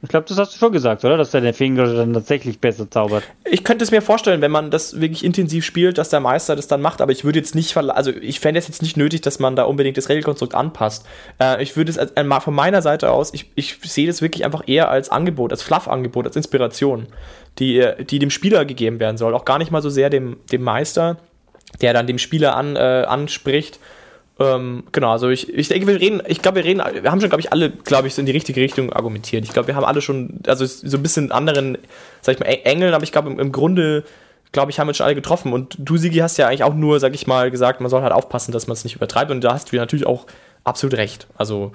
Ich 0.03 0.09
glaube, 0.09 0.27
das 0.27 0.37
hast 0.37 0.53
du 0.53 0.59
schon 0.59 0.71
gesagt, 0.71 1.03
oder? 1.03 1.17
Dass 1.17 1.31
der 1.31 1.53
Finger 1.53 1.91
dann 1.91 2.13
tatsächlich 2.13 2.59
besser 2.59 2.89
zaubert. 2.89 3.23
Ich 3.45 3.63
könnte 3.63 3.83
es 3.83 3.89
mir 3.89 4.01
vorstellen, 4.01 4.41
wenn 4.41 4.51
man 4.51 4.69
das 4.69 5.01
wirklich 5.01 5.23
intensiv 5.23 5.65
spielt, 5.65 5.97
dass 5.97 6.09
der 6.09 6.19
Meister 6.19 6.55
das 6.55 6.67
dann 6.67 6.81
macht, 6.81 7.01
aber 7.01 7.11
ich 7.11 7.25
würde 7.25 7.39
jetzt 7.39 7.55
nicht, 7.55 7.75
also 7.75 8.11
ich 8.11 8.39
fände 8.39 8.59
es 8.59 8.67
jetzt 8.67 8.83
nicht 8.83 8.95
nötig, 8.95 9.21
dass 9.21 9.39
man 9.39 9.55
da 9.55 9.63
unbedingt 9.63 9.97
das 9.97 10.09
Regelkonstrukt 10.09 10.53
anpasst. 10.53 11.05
Äh, 11.39 11.63
ich 11.63 11.75
würde 11.75 11.89
es 11.89 11.97
als, 11.97 12.11
äh, 12.11 12.41
von 12.41 12.53
meiner 12.53 12.81
Seite 12.83 13.11
aus, 13.11 13.33
ich, 13.33 13.49
ich 13.55 13.79
sehe 13.83 14.05
das 14.05 14.21
wirklich 14.21 14.45
einfach 14.45 14.63
eher 14.67 14.89
als 14.89 15.09
Angebot, 15.09 15.51
als 15.51 15.63
Fluff-Angebot, 15.63 16.27
als 16.27 16.35
Inspiration, 16.35 17.07
die, 17.57 17.83
die 18.07 18.19
dem 18.19 18.29
Spieler 18.29 18.65
gegeben 18.65 18.99
werden 18.99 19.17
soll. 19.17 19.33
Auch 19.33 19.45
gar 19.45 19.57
nicht 19.57 19.71
mal 19.71 19.81
so 19.81 19.89
sehr 19.89 20.11
dem, 20.11 20.37
dem 20.51 20.61
Meister, 20.61 21.17
der 21.81 21.93
dann 21.93 22.05
dem 22.05 22.19
Spieler 22.19 22.55
an, 22.55 22.75
äh, 22.75 23.05
anspricht 23.07 23.79
ähm, 24.39 24.83
genau, 24.91 25.11
also 25.11 25.29
ich, 25.29 25.51
ich 25.51 25.67
denke, 25.67 25.87
wir 25.87 25.99
reden, 25.99 26.21
ich 26.27 26.41
glaube, 26.41 26.57
wir 26.57 26.65
reden, 26.65 26.81
wir 27.01 27.11
haben 27.11 27.19
schon, 27.19 27.29
glaube 27.29 27.41
ich, 27.41 27.51
alle, 27.51 27.71
glaube 27.71 28.07
ich, 28.07 28.13
so 28.13 28.21
in 28.21 28.27
die 28.27 28.31
richtige 28.31 28.61
Richtung 28.61 28.93
argumentiert. 28.93 29.43
Ich 29.43 29.51
glaube, 29.51 29.67
wir 29.67 29.75
haben 29.75 29.85
alle 29.85 30.01
schon, 30.01 30.41
also 30.45 30.65
so 30.65 30.97
ein 30.97 31.01
bisschen 31.01 31.31
anderen, 31.31 31.77
sag 32.21 32.35
ich 32.35 32.39
mal, 32.39 32.45
Engeln, 32.45 32.93
aber 32.93 33.03
ich 33.03 33.11
glaube, 33.11 33.29
im, 33.31 33.51
Grunde, 33.51 34.03
glaube 34.51 34.69
ich, 34.69 34.79
haben 34.79 34.87
wir 34.87 34.93
schon 34.93 35.05
alle 35.05 35.15
getroffen. 35.15 35.53
Und 35.53 35.75
du, 35.79 35.97
Sigi, 35.97 36.19
hast 36.19 36.37
ja 36.37 36.47
eigentlich 36.47 36.63
auch 36.63 36.75
nur, 36.75 36.99
sag 36.99 37.15
ich 37.15 37.25
mal, 37.25 37.49
gesagt, 37.49 37.81
man 37.81 37.89
soll 37.89 38.03
halt 38.03 38.13
aufpassen, 38.13 38.51
dass 38.51 38.67
man 38.67 38.73
es 38.73 38.83
nicht 38.83 38.95
übertreibt. 38.95 39.31
Und 39.31 39.41
da 39.43 39.53
hast 39.53 39.71
du 39.71 39.75
natürlich 39.75 40.05
auch 40.05 40.27
absolut 40.63 40.97
recht. 40.97 41.27
Also 41.35 41.71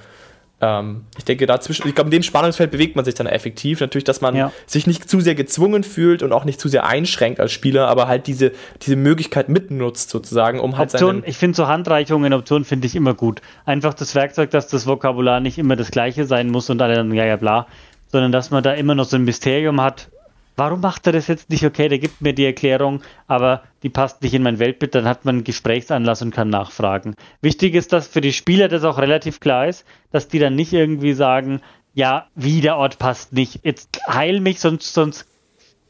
ähm, 0.62 1.04
ich 1.18 1.24
denke, 1.24 1.44
dazwischen, 1.46 1.88
ich 1.88 1.94
glaube, 1.94 2.06
in 2.06 2.12
dem 2.12 2.22
Spannungsfeld 2.22 2.70
bewegt 2.70 2.94
man 2.94 3.04
sich 3.04 3.14
dann 3.14 3.26
effektiv. 3.26 3.80
Natürlich, 3.80 4.04
dass 4.04 4.20
man 4.20 4.36
ja. 4.36 4.52
sich 4.64 4.86
nicht 4.86 5.10
zu 5.10 5.20
sehr 5.20 5.34
gezwungen 5.34 5.82
fühlt 5.82 6.22
und 6.22 6.32
auch 6.32 6.44
nicht 6.44 6.60
zu 6.60 6.68
sehr 6.68 6.86
einschränkt 6.86 7.40
als 7.40 7.50
Spieler, 7.50 7.88
aber 7.88 8.06
halt 8.06 8.28
diese, 8.28 8.52
diese 8.80 8.94
Möglichkeit 8.94 9.48
mitnutzt 9.48 10.08
sozusagen, 10.08 10.60
um 10.60 10.78
halt 10.78 10.94
Option, 10.94 11.24
Ich 11.26 11.36
finde 11.36 11.56
so 11.56 11.66
Handreichungen 11.66 12.32
in 12.32 12.38
Optionen 12.38 12.64
finde 12.64 12.86
ich 12.86 12.94
immer 12.94 13.12
gut. 13.12 13.42
Einfach 13.66 13.92
das 13.92 14.14
Werkzeug, 14.14 14.50
dass 14.50 14.68
das 14.68 14.86
Vokabular 14.86 15.40
nicht 15.40 15.58
immer 15.58 15.74
das 15.74 15.90
gleiche 15.90 16.24
sein 16.26 16.48
muss 16.48 16.70
und 16.70 16.80
alle 16.80 16.94
dann, 16.94 17.12
ja, 17.12 17.24
ja, 17.24 17.36
bla, 17.36 17.66
sondern 18.12 18.30
dass 18.30 18.52
man 18.52 18.62
da 18.62 18.72
immer 18.72 18.94
noch 18.94 19.06
so 19.06 19.16
ein 19.16 19.24
Mysterium 19.24 19.80
hat, 19.80 20.10
warum 20.56 20.80
macht 20.80 21.06
er 21.06 21.12
das 21.12 21.26
jetzt 21.26 21.50
nicht? 21.50 21.64
Okay, 21.64 21.88
der 21.88 21.98
gibt 21.98 22.20
mir 22.20 22.32
die 22.32 22.44
Erklärung, 22.44 23.02
aber 23.26 23.62
die 23.82 23.88
passt 23.88 24.22
nicht 24.22 24.34
in 24.34 24.42
mein 24.42 24.58
Weltbild, 24.58 24.94
dann 24.94 25.04
hat 25.04 25.24
man 25.24 25.36
einen 25.36 25.44
Gesprächsanlass 25.44 26.22
und 26.22 26.34
kann 26.34 26.50
nachfragen. 26.50 27.14
Wichtig 27.40 27.74
ist, 27.74 27.92
dass 27.92 28.08
für 28.08 28.20
die 28.20 28.32
Spieler 28.32 28.68
das 28.68 28.84
auch 28.84 28.98
relativ 28.98 29.40
klar 29.40 29.68
ist, 29.68 29.84
dass 30.10 30.28
die 30.28 30.38
dann 30.38 30.54
nicht 30.54 30.72
irgendwie 30.72 31.14
sagen, 31.14 31.60
ja, 31.94 32.26
wie 32.34 32.60
der 32.60 32.76
Ort 32.76 32.98
passt 32.98 33.32
nicht, 33.32 33.60
jetzt 33.64 34.00
heil 34.08 34.40
mich, 34.40 34.60
sonst, 34.60 34.94
sonst 34.94 35.26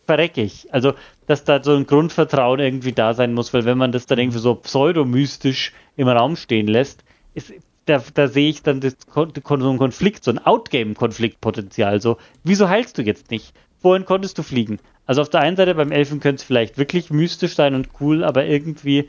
verrecke 0.06 0.42
ich. 0.42 0.72
Also, 0.74 0.94
dass 1.26 1.44
da 1.44 1.62
so 1.62 1.74
ein 1.74 1.86
Grundvertrauen 1.86 2.58
irgendwie 2.58 2.92
da 2.92 3.14
sein 3.14 3.34
muss, 3.34 3.54
weil 3.54 3.64
wenn 3.64 3.78
man 3.78 3.92
das 3.92 4.06
dann 4.06 4.18
irgendwie 4.18 4.40
so 4.40 4.54
pseudomystisch 4.56 5.72
im 5.96 6.08
Raum 6.08 6.36
stehen 6.36 6.66
lässt, 6.66 7.04
ist, 7.34 7.52
da, 7.86 8.02
da 8.14 8.28
sehe 8.28 8.48
ich 8.48 8.62
dann 8.62 8.80
das, 8.80 8.96
so 9.12 9.54
einen 9.54 9.78
Konflikt, 9.78 10.24
so 10.24 10.30
ein 10.30 10.38
Outgame-Konfliktpotenzial. 10.38 12.00
So, 12.00 12.18
wieso 12.44 12.68
heilst 12.68 12.98
du 12.98 13.02
jetzt 13.02 13.30
nicht? 13.30 13.54
Wohin 13.82 14.04
konntest 14.04 14.38
du 14.38 14.42
fliegen? 14.42 14.78
Also 15.06 15.22
auf 15.22 15.30
der 15.30 15.40
einen 15.40 15.56
Seite 15.56 15.74
beim 15.74 15.92
Elfen 15.92 16.20
könnte 16.20 16.40
es 16.40 16.44
vielleicht 16.44 16.78
wirklich 16.78 17.10
mystisch 17.10 17.54
sein 17.54 17.74
und 17.74 17.88
cool, 18.00 18.24
aber 18.24 18.46
irgendwie 18.46 19.08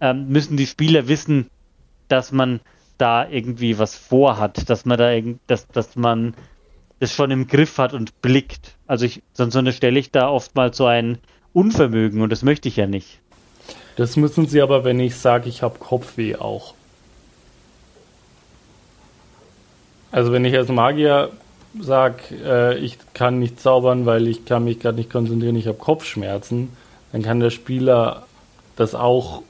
ähm, 0.00 0.28
müssen 0.28 0.56
die 0.56 0.66
Spieler 0.66 1.08
wissen, 1.08 1.50
dass 2.08 2.32
man 2.32 2.60
da 2.98 3.28
irgendwie 3.28 3.78
was 3.78 3.96
vorhat, 3.96 4.70
dass 4.70 4.84
man 4.84 4.98
da 4.98 5.10
dass, 5.46 5.66
dass 5.68 5.96
man 5.96 6.34
das 7.00 7.12
schon 7.12 7.32
im 7.32 7.48
Griff 7.48 7.78
hat 7.78 7.94
und 7.94 8.22
blickt. 8.22 8.76
Also 8.86 9.04
ich, 9.04 9.22
sonst 9.32 9.56
unterstelle 9.56 9.98
ich 9.98 10.12
da 10.12 10.28
oftmals 10.28 10.76
so 10.76 10.86
ein 10.86 11.18
Unvermögen 11.52 12.20
und 12.22 12.30
das 12.30 12.44
möchte 12.44 12.68
ich 12.68 12.76
ja 12.76 12.86
nicht. 12.86 13.18
Das 13.96 14.16
müssen 14.16 14.46
sie 14.46 14.62
aber, 14.62 14.84
wenn 14.84 15.00
ich 15.00 15.16
sage, 15.16 15.48
ich 15.48 15.62
habe 15.62 15.78
Kopfweh 15.78 16.36
auch. 16.36 16.74
Also 20.12 20.30
wenn 20.30 20.44
ich 20.44 20.56
als 20.56 20.68
Magier 20.68 21.30
sag, 21.80 22.30
äh, 22.30 22.76
ich 22.78 22.98
kann 23.14 23.38
nicht 23.38 23.60
zaubern, 23.60 24.06
weil 24.06 24.28
ich 24.28 24.44
kann 24.44 24.64
mich 24.64 24.80
gerade 24.80 24.98
nicht 24.98 25.10
konzentrieren, 25.10 25.56
ich 25.56 25.66
habe 25.66 25.78
Kopfschmerzen, 25.78 26.70
dann 27.12 27.22
kann 27.22 27.40
der 27.40 27.50
Spieler 27.50 28.26
das 28.76 28.94
auch 28.94 29.42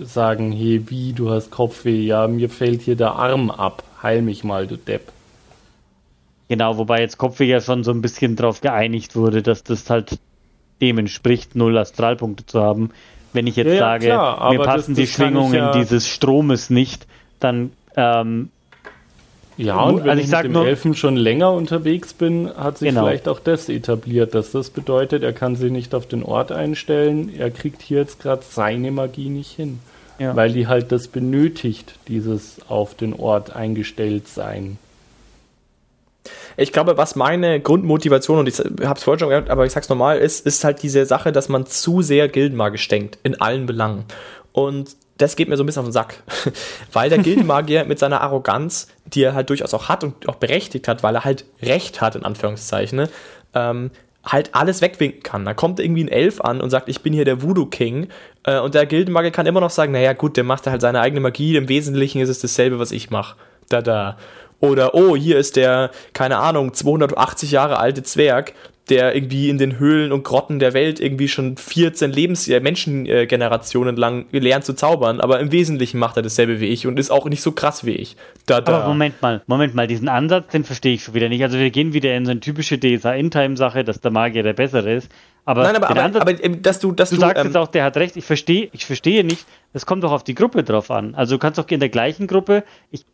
sagen, 0.00 0.52
hey, 0.52 0.84
wie, 0.88 1.12
du 1.12 1.30
hast 1.30 1.50
Kopfweh, 1.50 2.02
ja, 2.02 2.26
mir 2.28 2.48
fällt 2.48 2.82
hier 2.82 2.96
der 2.96 3.12
Arm 3.12 3.50
ab, 3.50 3.82
heil 4.02 4.22
mich 4.22 4.44
mal, 4.44 4.66
du 4.66 4.76
Depp. 4.76 5.12
Genau, 6.48 6.78
wobei 6.78 7.00
jetzt 7.00 7.18
Kopfweh 7.18 7.46
ja 7.46 7.60
schon 7.60 7.84
so 7.84 7.92
ein 7.92 8.02
bisschen 8.02 8.36
darauf 8.36 8.60
geeinigt 8.60 9.14
wurde, 9.14 9.42
dass 9.42 9.62
das 9.62 9.88
halt 9.90 10.18
dem 10.80 10.98
entspricht, 10.98 11.54
null 11.54 11.76
Astralpunkte 11.78 12.46
zu 12.46 12.60
haben. 12.60 12.90
Wenn 13.32 13.46
ich 13.46 13.56
jetzt 13.56 13.68
ja, 13.68 13.74
ja, 13.74 13.78
sage, 13.78 14.06
klar, 14.06 14.50
mir 14.50 14.58
passen 14.58 14.72
das, 14.72 14.86
das 14.86 14.96
die 14.96 15.06
Schwingungen 15.06 15.54
ja 15.54 15.72
dieses 15.72 16.08
Stromes 16.08 16.70
nicht, 16.70 17.06
dann 17.38 17.72
ähm, 17.96 18.50
ja, 19.56 19.82
und 19.82 20.04
wenn 20.04 20.10
also 20.10 20.22
ich, 20.22 20.32
ich 20.32 20.42
mit 20.44 20.56
dem 20.56 20.66
Elfen 20.66 20.94
schon 20.94 21.16
länger 21.16 21.52
unterwegs 21.52 22.14
bin, 22.14 22.50
hat 22.56 22.78
sich 22.78 22.88
genau. 22.88 23.04
vielleicht 23.04 23.28
auch 23.28 23.40
das 23.40 23.68
etabliert, 23.68 24.34
dass 24.34 24.52
das 24.52 24.70
bedeutet, 24.70 25.22
er 25.22 25.32
kann 25.32 25.56
sich 25.56 25.70
nicht 25.70 25.94
auf 25.94 26.06
den 26.06 26.22
Ort 26.22 26.50
einstellen, 26.50 27.30
er 27.36 27.50
kriegt 27.50 27.82
hier 27.82 27.98
jetzt 27.98 28.20
gerade 28.20 28.42
seine 28.48 28.90
Magie 28.90 29.28
nicht 29.28 29.50
hin. 29.50 29.80
Ja. 30.18 30.36
Weil 30.36 30.52
die 30.52 30.66
halt 30.66 30.92
das 30.92 31.08
benötigt, 31.08 31.94
dieses 32.08 32.58
auf 32.68 32.94
den 32.94 33.14
Ort 33.14 33.56
eingestellt 33.56 34.28
sein. 34.28 34.78
Ich 36.58 36.72
glaube, 36.72 36.98
was 36.98 37.16
meine 37.16 37.58
Grundmotivation, 37.60 38.40
und 38.40 38.48
ich 38.48 38.58
habe 38.58 38.98
es 38.98 39.02
vorhin 39.02 39.18
schon 39.18 39.30
gesagt, 39.30 39.48
aber 39.48 39.64
ich 39.64 39.72
sag's 39.72 39.88
nochmal, 39.88 40.18
ist, 40.18 40.44
ist 40.46 40.62
halt 40.62 40.82
diese 40.82 41.06
Sache, 41.06 41.32
dass 41.32 41.48
man 41.48 41.66
zu 41.66 42.02
sehr 42.02 42.28
gildenmagisch 42.28 42.86
denkt, 42.88 43.18
in 43.22 43.40
allen 43.40 43.64
Belangen. 43.64 44.04
Und 44.52 44.90
das 45.20 45.36
geht 45.36 45.48
mir 45.48 45.56
so 45.56 45.62
ein 45.62 45.66
bisschen 45.66 45.80
auf 45.80 45.86
den 45.88 45.92
Sack. 45.92 46.22
weil 46.92 47.10
der 47.10 47.18
Gildenmagier 47.18 47.84
mit 47.84 47.98
seiner 47.98 48.20
Arroganz, 48.20 48.88
die 49.06 49.22
er 49.22 49.34
halt 49.34 49.50
durchaus 49.50 49.74
auch 49.74 49.88
hat 49.88 50.04
und 50.04 50.28
auch 50.28 50.36
berechtigt 50.36 50.88
hat, 50.88 51.02
weil 51.02 51.14
er 51.14 51.24
halt 51.24 51.44
Recht 51.62 52.00
hat, 52.00 52.16
in 52.16 52.24
Anführungszeichen, 52.24 53.08
ähm, 53.54 53.90
halt 54.24 54.54
alles 54.54 54.82
wegwinken 54.82 55.22
kann. 55.22 55.44
Da 55.44 55.54
kommt 55.54 55.80
irgendwie 55.80 56.04
ein 56.04 56.08
Elf 56.08 56.40
an 56.40 56.60
und 56.60 56.70
sagt, 56.70 56.88
ich 56.88 57.02
bin 57.02 57.12
hier 57.12 57.24
der 57.24 57.42
Voodoo 57.42 57.66
King. 57.66 58.08
Äh, 58.44 58.60
und 58.60 58.74
der 58.74 58.86
Gildenmagier 58.86 59.30
kann 59.30 59.46
immer 59.46 59.60
noch 59.60 59.70
sagen, 59.70 59.92
naja 59.92 60.12
gut, 60.12 60.36
der 60.36 60.44
macht 60.44 60.66
halt 60.66 60.80
seine 60.80 61.00
eigene 61.00 61.20
Magie. 61.20 61.56
Im 61.56 61.68
Wesentlichen 61.68 62.20
ist 62.20 62.28
es 62.28 62.40
dasselbe, 62.40 62.78
was 62.78 62.92
ich 62.92 63.10
mache. 63.10 63.36
Da, 63.68 63.82
da. 63.82 64.18
Oder, 64.60 64.94
oh, 64.94 65.16
hier 65.16 65.38
ist 65.38 65.56
der, 65.56 65.90
keine 66.12 66.36
Ahnung, 66.36 66.74
280 66.74 67.50
Jahre 67.50 67.78
alte 67.78 68.02
Zwerg, 68.02 68.52
der 68.90 69.14
irgendwie 69.14 69.48
in 69.48 69.58
den 69.58 69.78
Höhlen 69.78 70.12
und 70.12 70.24
Grotten 70.24 70.58
der 70.58 70.74
Welt 70.74 71.00
irgendwie 71.00 71.28
schon 71.28 71.56
14 71.56 72.10
Lebens 72.10 72.48
äh, 72.48 72.60
Menschengenerationen 72.60 73.96
lang 73.96 74.26
gelernt 74.32 74.64
zu 74.64 74.74
zaubern, 74.74 75.20
aber 75.20 75.40
im 75.40 75.52
Wesentlichen 75.52 75.98
macht 75.98 76.16
er 76.16 76.22
dasselbe 76.22 76.60
wie 76.60 76.66
ich 76.66 76.86
und 76.86 76.98
ist 76.98 77.10
auch 77.10 77.26
nicht 77.26 77.42
so 77.42 77.52
krass 77.52 77.84
wie 77.86 77.92
ich. 77.92 78.16
Da, 78.46 78.60
da. 78.60 78.78
Aber 78.78 78.88
Moment 78.88 79.22
mal, 79.22 79.42
Moment 79.46 79.74
mal, 79.74 79.86
diesen 79.86 80.08
Ansatz, 80.08 80.48
den 80.48 80.64
verstehe 80.64 80.94
ich 80.94 81.04
schon 81.04 81.14
wieder 81.14 81.28
nicht. 81.28 81.42
Also 81.42 81.58
wir 81.58 81.70
gehen 81.70 81.92
wieder 81.92 82.14
in 82.14 82.24
so 82.24 82.32
eine 82.32 82.40
typische 82.40 82.78
DSA-In-Time-Sache, 82.78 83.84
dass 83.84 84.00
der 84.00 84.10
Magier 84.10 84.42
der 84.42 84.54
Bessere 84.54 84.92
ist. 84.92 85.10
Aber, 85.44 85.62
Nein, 85.62 85.76
aber, 85.76 85.90
aber, 85.90 86.02
Ansatz, 86.02 86.22
aber 86.22 86.44
ähm, 86.44 86.62
dass 86.62 86.80
du, 86.80 86.92
dass 86.92 87.10
du 87.10 87.16
du, 87.16 87.20
sagst 87.22 87.40
ähm, 87.40 87.46
jetzt 87.46 87.56
auch, 87.56 87.68
der 87.68 87.84
hat 87.84 87.96
recht. 87.96 88.16
Ich 88.16 88.24
verstehe, 88.24 88.68
ich 88.72 88.84
verstehe 88.84 89.24
nicht. 89.24 89.46
Das 89.72 89.86
kommt 89.86 90.04
doch 90.04 90.12
auf 90.12 90.24
die 90.24 90.34
Gruppe 90.34 90.64
drauf 90.64 90.90
an. 90.90 91.14
Also 91.14 91.36
du 91.36 91.38
kannst 91.38 91.58
doch 91.58 91.68
in 91.68 91.80
der 91.80 91.88
gleichen 91.88 92.26
Gruppe, 92.26 92.64
ich, 92.90 93.04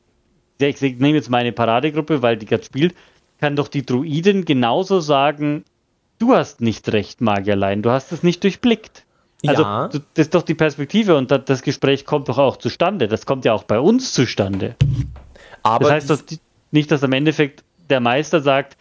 ich 0.59 0.81
nehme 0.81 1.15
jetzt 1.15 1.31
meine 1.31 1.53
Paradegruppe, 1.53 2.23
weil 2.23 2.37
die 2.37 2.47
gerade 2.47 2.65
spielt, 2.65 2.95
kann 3.41 3.57
doch 3.57 3.69
die 3.69 3.85
Druiden 3.85 4.45
genauso 4.45 5.01
sagen, 5.01 5.65
du 6.19 6.35
hast 6.35 6.61
nicht 6.61 6.91
recht, 6.93 7.21
Magierlein, 7.21 7.83
du 7.83 7.91
hast 7.91 8.13
es 8.13 8.23
nicht 8.23 8.43
durchblickt. 8.45 9.05
Also 9.47 9.63
Ja. 9.63 9.89
das 9.89 10.01
ist 10.15 10.35
doch 10.35 10.43
die 10.43 10.55
Perspektive 10.55 11.17
und 11.17 11.31
da- 11.31 11.39
das 11.39 11.63
Gespräch 11.63 12.07
kommt 12.07 12.29
doch 12.29 12.39
auch 12.39 12.57
zustande. 12.57 13.07
Das 13.09 13.27
kommt 13.27 13.45
ja 13.45 13.53
auch 13.53 13.65
bei 13.65 13.79
uns 13.79 14.13
zustande. 14.13 14.75
aber 15.63 15.85
Das 15.85 15.93
heißt 15.93 16.11
doch 16.11 16.21
nicht, 16.71 16.91
dass 16.91 17.03
am 17.05 17.13
Endeffekt 17.13 17.63
der 17.91 18.01
Meister 18.01 18.41
sagt, 18.41 18.77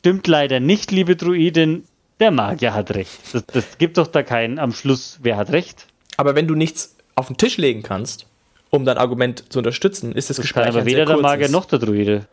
stimmt 0.00 0.26
leider 0.26 0.60
nicht, 0.60 0.90
liebe 0.92 1.16
Druidin, 1.16 1.84
der 2.20 2.30
Magier 2.30 2.74
hat 2.74 2.92
recht. 2.94 3.18
Das, 3.32 3.44
das 3.46 3.78
gibt 3.78 3.98
doch 3.98 4.06
da 4.06 4.22
keinen 4.22 4.58
am 4.58 4.72
Schluss, 4.72 5.18
wer 5.22 5.36
hat 5.36 5.50
recht. 5.50 5.86
aber 6.16 6.34
wenn 6.36 6.46
du 6.46 6.54
nichts 6.54 6.94
auf 7.16 7.26
den 7.28 7.36
Tisch 7.36 7.56
legen 7.56 7.82
kannst, 7.82 8.26
um 8.70 8.84
dein 8.84 8.98
Argument 8.98 9.52
zu 9.52 9.58
unterstützen, 9.58 10.12
ist 10.12 10.30
das, 10.30 10.36
Das 10.36 10.42
Gespräch 10.44 10.64
kann 10.66 10.74
aber 10.76 10.84
weder 10.86 11.04
der. 11.06 11.16
Magier 11.18 11.48
noch 11.48 11.64
der 11.64 11.78
Druide. 11.80 12.26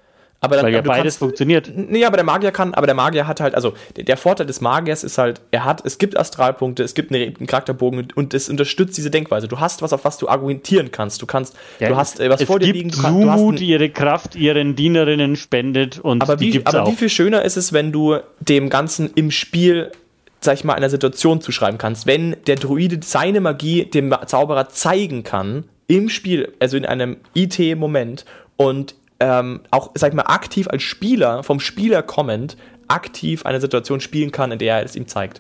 Aber 0.44 0.56
dann, 0.56 0.66
Weil 0.66 0.74
ja 0.74 0.82
du 0.82 0.88
beides 0.88 1.04
kannst, 1.04 1.20
funktioniert. 1.20 1.72
Nee, 1.76 2.04
aber 2.04 2.18
der 2.18 2.26
Magier 2.26 2.52
kann, 2.52 2.74
aber 2.74 2.88
der 2.88 2.96
Magier 2.96 3.28
hat 3.28 3.40
halt, 3.40 3.54
also 3.54 3.74
der, 3.96 4.06
der 4.06 4.18
Vorteil 4.18 4.48
des 4.48 4.60
Magiers 4.60 5.04
ist 5.04 5.20
halt, 5.20 5.40
er 5.52 5.66
hat, 5.66 5.86
es 5.86 6.00
gibt 6.00 6.18
Astralpunkte, 6.18 6.82
es 6.82 6.96
gibt 6.96 7.14
eine, 7.14 7.26
einen 7.26 7.46
Charakterbogen 7.46 8.08
und, 8.16 8.34
es 8.34 8.50
unterstützt 8.50 8.98
diese 8.98 9.12
Denkweise. 9.12 9.48
Du 9.48 9.60
hast 9.60 9.84
was, 9.84 9.94
auf 9.94 10.04
was 10.04 10.18
du 10.18 10.28
argumentieren 10.28 10.92
kannst. 10.92 11.22
Du 11.22 11.28
kannst, 11.28 11.56
du 11.80 11.96
hast 11.96 12.20
äh, 12.20 12.28
was 12.28 12.42
es 12.42 12.48
vor 12.48 12.58
dir 12.58 12.74
liegen, 12.74 12.90
du, 12.90 13.00
kann, 13.00 13.22
du 13.22 13.30
hast 13.30 13.38
Sumut, 13.38 13.54
ein, 13.54 13.58
die 13.58 13.68
ihre 13.68 13.90
Kraft 13.92 14.36
ihren 14.36 14.76
Dienerinnen 14.76 15.36
spendet 15.36 16.00
und 16.00 16.24
aber 16.24 16.38
die 16.38 16.48
wie, 16.48 16.52
gibt's 16.52 16.74
aber 16.74 16.88
auch. 16.88 16.92
wie 16.92 16.96
viel 16.96 17.10
schöner 17.10 17.44
ist 17.44 17.56
es, 17.56 17.72
wenn 17.72 17.92
du 17.92 18.18
dem 18.40 18.72
Ganzen 18.72 19.12
im 19.14 19.30
Spiel, 19.30 19.92
sag 20.40 20.56
ich 20.56 20.64
mal, 20.64 20.74
einer 20.74 20.90
Situation 20.90 21.42
zuschreiben 21.42 21.78
kannst. 21.78 22.08
Wenn 22.08 22.36
der 22.48 22.56
Druide 22.56 23.00
seine 23.04 23.42
Magie 23.42 23.86
dem 23.86 24.16
Zauberer 24.26 24.70
zeigen 24.70 25.22
kann, 25.22 25.66
im 25.86 26.10
Spiel, 26.10 26.52
also 26.60 26.78
in 26.78 26.86
einem 26.88 27.18
IT-Moment 27.36 28.26
und 28.58 28.96
ähm, 29.22 29.62
auch, 29.70 29.92
sag 29.94 30.10
ich 30.10 30.16
mal, 30.16 30.24
aktiv 30.24 30.68
als 30.68 30.82
Spieler, 30.82 31.44
vom 31.44 31.60
Spieler 31.60 32.02
kommend, 32.02 32.58
aktiv 32.88 33.46
eine 33.46 33.62
Situation 33.62 34.02
spielen 34.02 34.32
kann, 34.32 34.52
in 34.52 34.58
der 34.58 34.78
er 34.78 34.84
es 34.84 34.96
ihm 34.96 35.08
zeigt. 35.08 35.40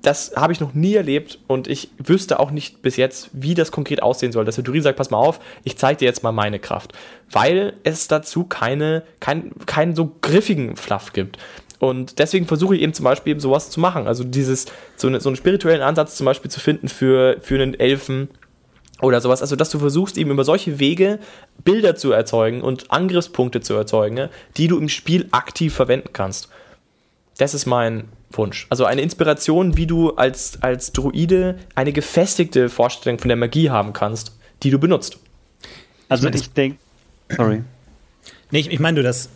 Das 0.00 0.32
habe 0.34 0.52
ich 0.54 0.60
noch 0.60 0.72
nie 0.72 0.94
erlebt 0.94 1.38
und 1.46 1.68
ich 1.68 1.90
wüsste 1.98 2.40
auch 2.40 2.50
nicht 2.50 2.80
bis 2.80 2.96
jetzt, 2.96 3.28
wie 3.34 3.54
das 3.54 3.70
konkret 3.70 4.02
aussehen 4.02 4.32
soll. 4.32 4.46
Dass 4.46 4.54
der 4.54 4.64
Druide 4.64 4.82
sagt, 4.82 4.96
pass 4.96 5.10
mal 5.10 5.18
auf, 5.18 5.40
ich 5.62 5.76
zeige 5.76 5.98
dir 5.98 6.04
jetzt 6.06 6.22
mal 6.22 6.32
meine 6.32 6.58
Kraft. 6.58 6.94
Weil 7.30 7.74
es 7.82 8.08
dazu 8.08 8.44
keine, 8.44 9.02
kein, 9.20 9.50
keinen 9.66 9.94
so 9.94 10.16
griffigen 10.22 10.76
Fluff 10.76 11.12
gibt. 11.12 11.36
Und 11.80 12.18
deswegen 12.18 12.46
versuche 12.46 12.76
ich 12.76 12.82
eben 12.82 12.94
zum 12.94 13.04
Beispiel 13.04 13.32
eben 13.32 13.40
sowas 13.40 13.70
zu 13.70 13.80
machen. 13.80 14.06
Also 14.06 14.24
dieses, 14.24 14.66
so, 14.96 15.08
eine, 15.08 15.20
so 15.20 15.28
einen 15.28 15.36
spirituellen 15.36 15.82
Ansatz 15.82 16.16
zum 16.16 16.24
Beispiel 16.24 16.50
zu 16.50 16.60
finden 16.60 16.88
für, 16.88 17.36
für 17.42 17.56
einen 17.56 17.78
Elfen, 17.78 18.30
oder 19.00 19.20
sowas. 19.20 19.40
Also, 19.42 19.56
dass 19.56 19.70
du 19.70 19.78
versuchst, 19.78 20.18
eben 20.18 20.30
über 20.30 20.44
solche 20.44 20.78
Wege 20.78 21.18
Bilder 21.64 21.94
zu 21.96 22.12
erzeugen 22.12 22.62
und 22.62 22.90
Angriffspunkte 22.90 23.60
zu 23.60 23.74
erzeugen, 23.74 24.14
ne, 24.14 24.30
die 24.56 24.66
du 24.68 24.78
im 24.78 24.88
Spiel 24.88 25.28
aktiv 25.30 25.74
verwenden 25.74 26.10
kannst. 26.12 26.48
Das 27.38 27.54
ist 27.54 27.66
mein 27.66 28.04
Wunsch. 28.32 28.66
Also 28.70 28.84
eine 28.84 29.00
Inspiration, 29.02 29.76
wie 29.76 29.86
du 29.86 30.10
als, 30.16 30.60
als 30.62 30.92
Druide 30.92 31.56
eine 31.74 31.92
gefestigte 31.92 32.68
Vorstellung 32.68 33.18
von 33.18 33.28
der 33.28 33.36
Magie 33.36 33.70
haben 33.70 33.92
kannst, 33.92 34.36
die 34.62 34.70
du 34.70 34.78
benutzt. 34.78 35.18
also 36.08 36.28
das- 36.28 36.40
ich 36.42 36.50
denke, 36.52 36.78
sorry. 37.36 37.62
Nee, 38.50 38.58
ich, 38.60 38.70
ich 38.72 38.80
meine 38.80 38.96
nur, 38.96 39.04
dass 39.04 39.28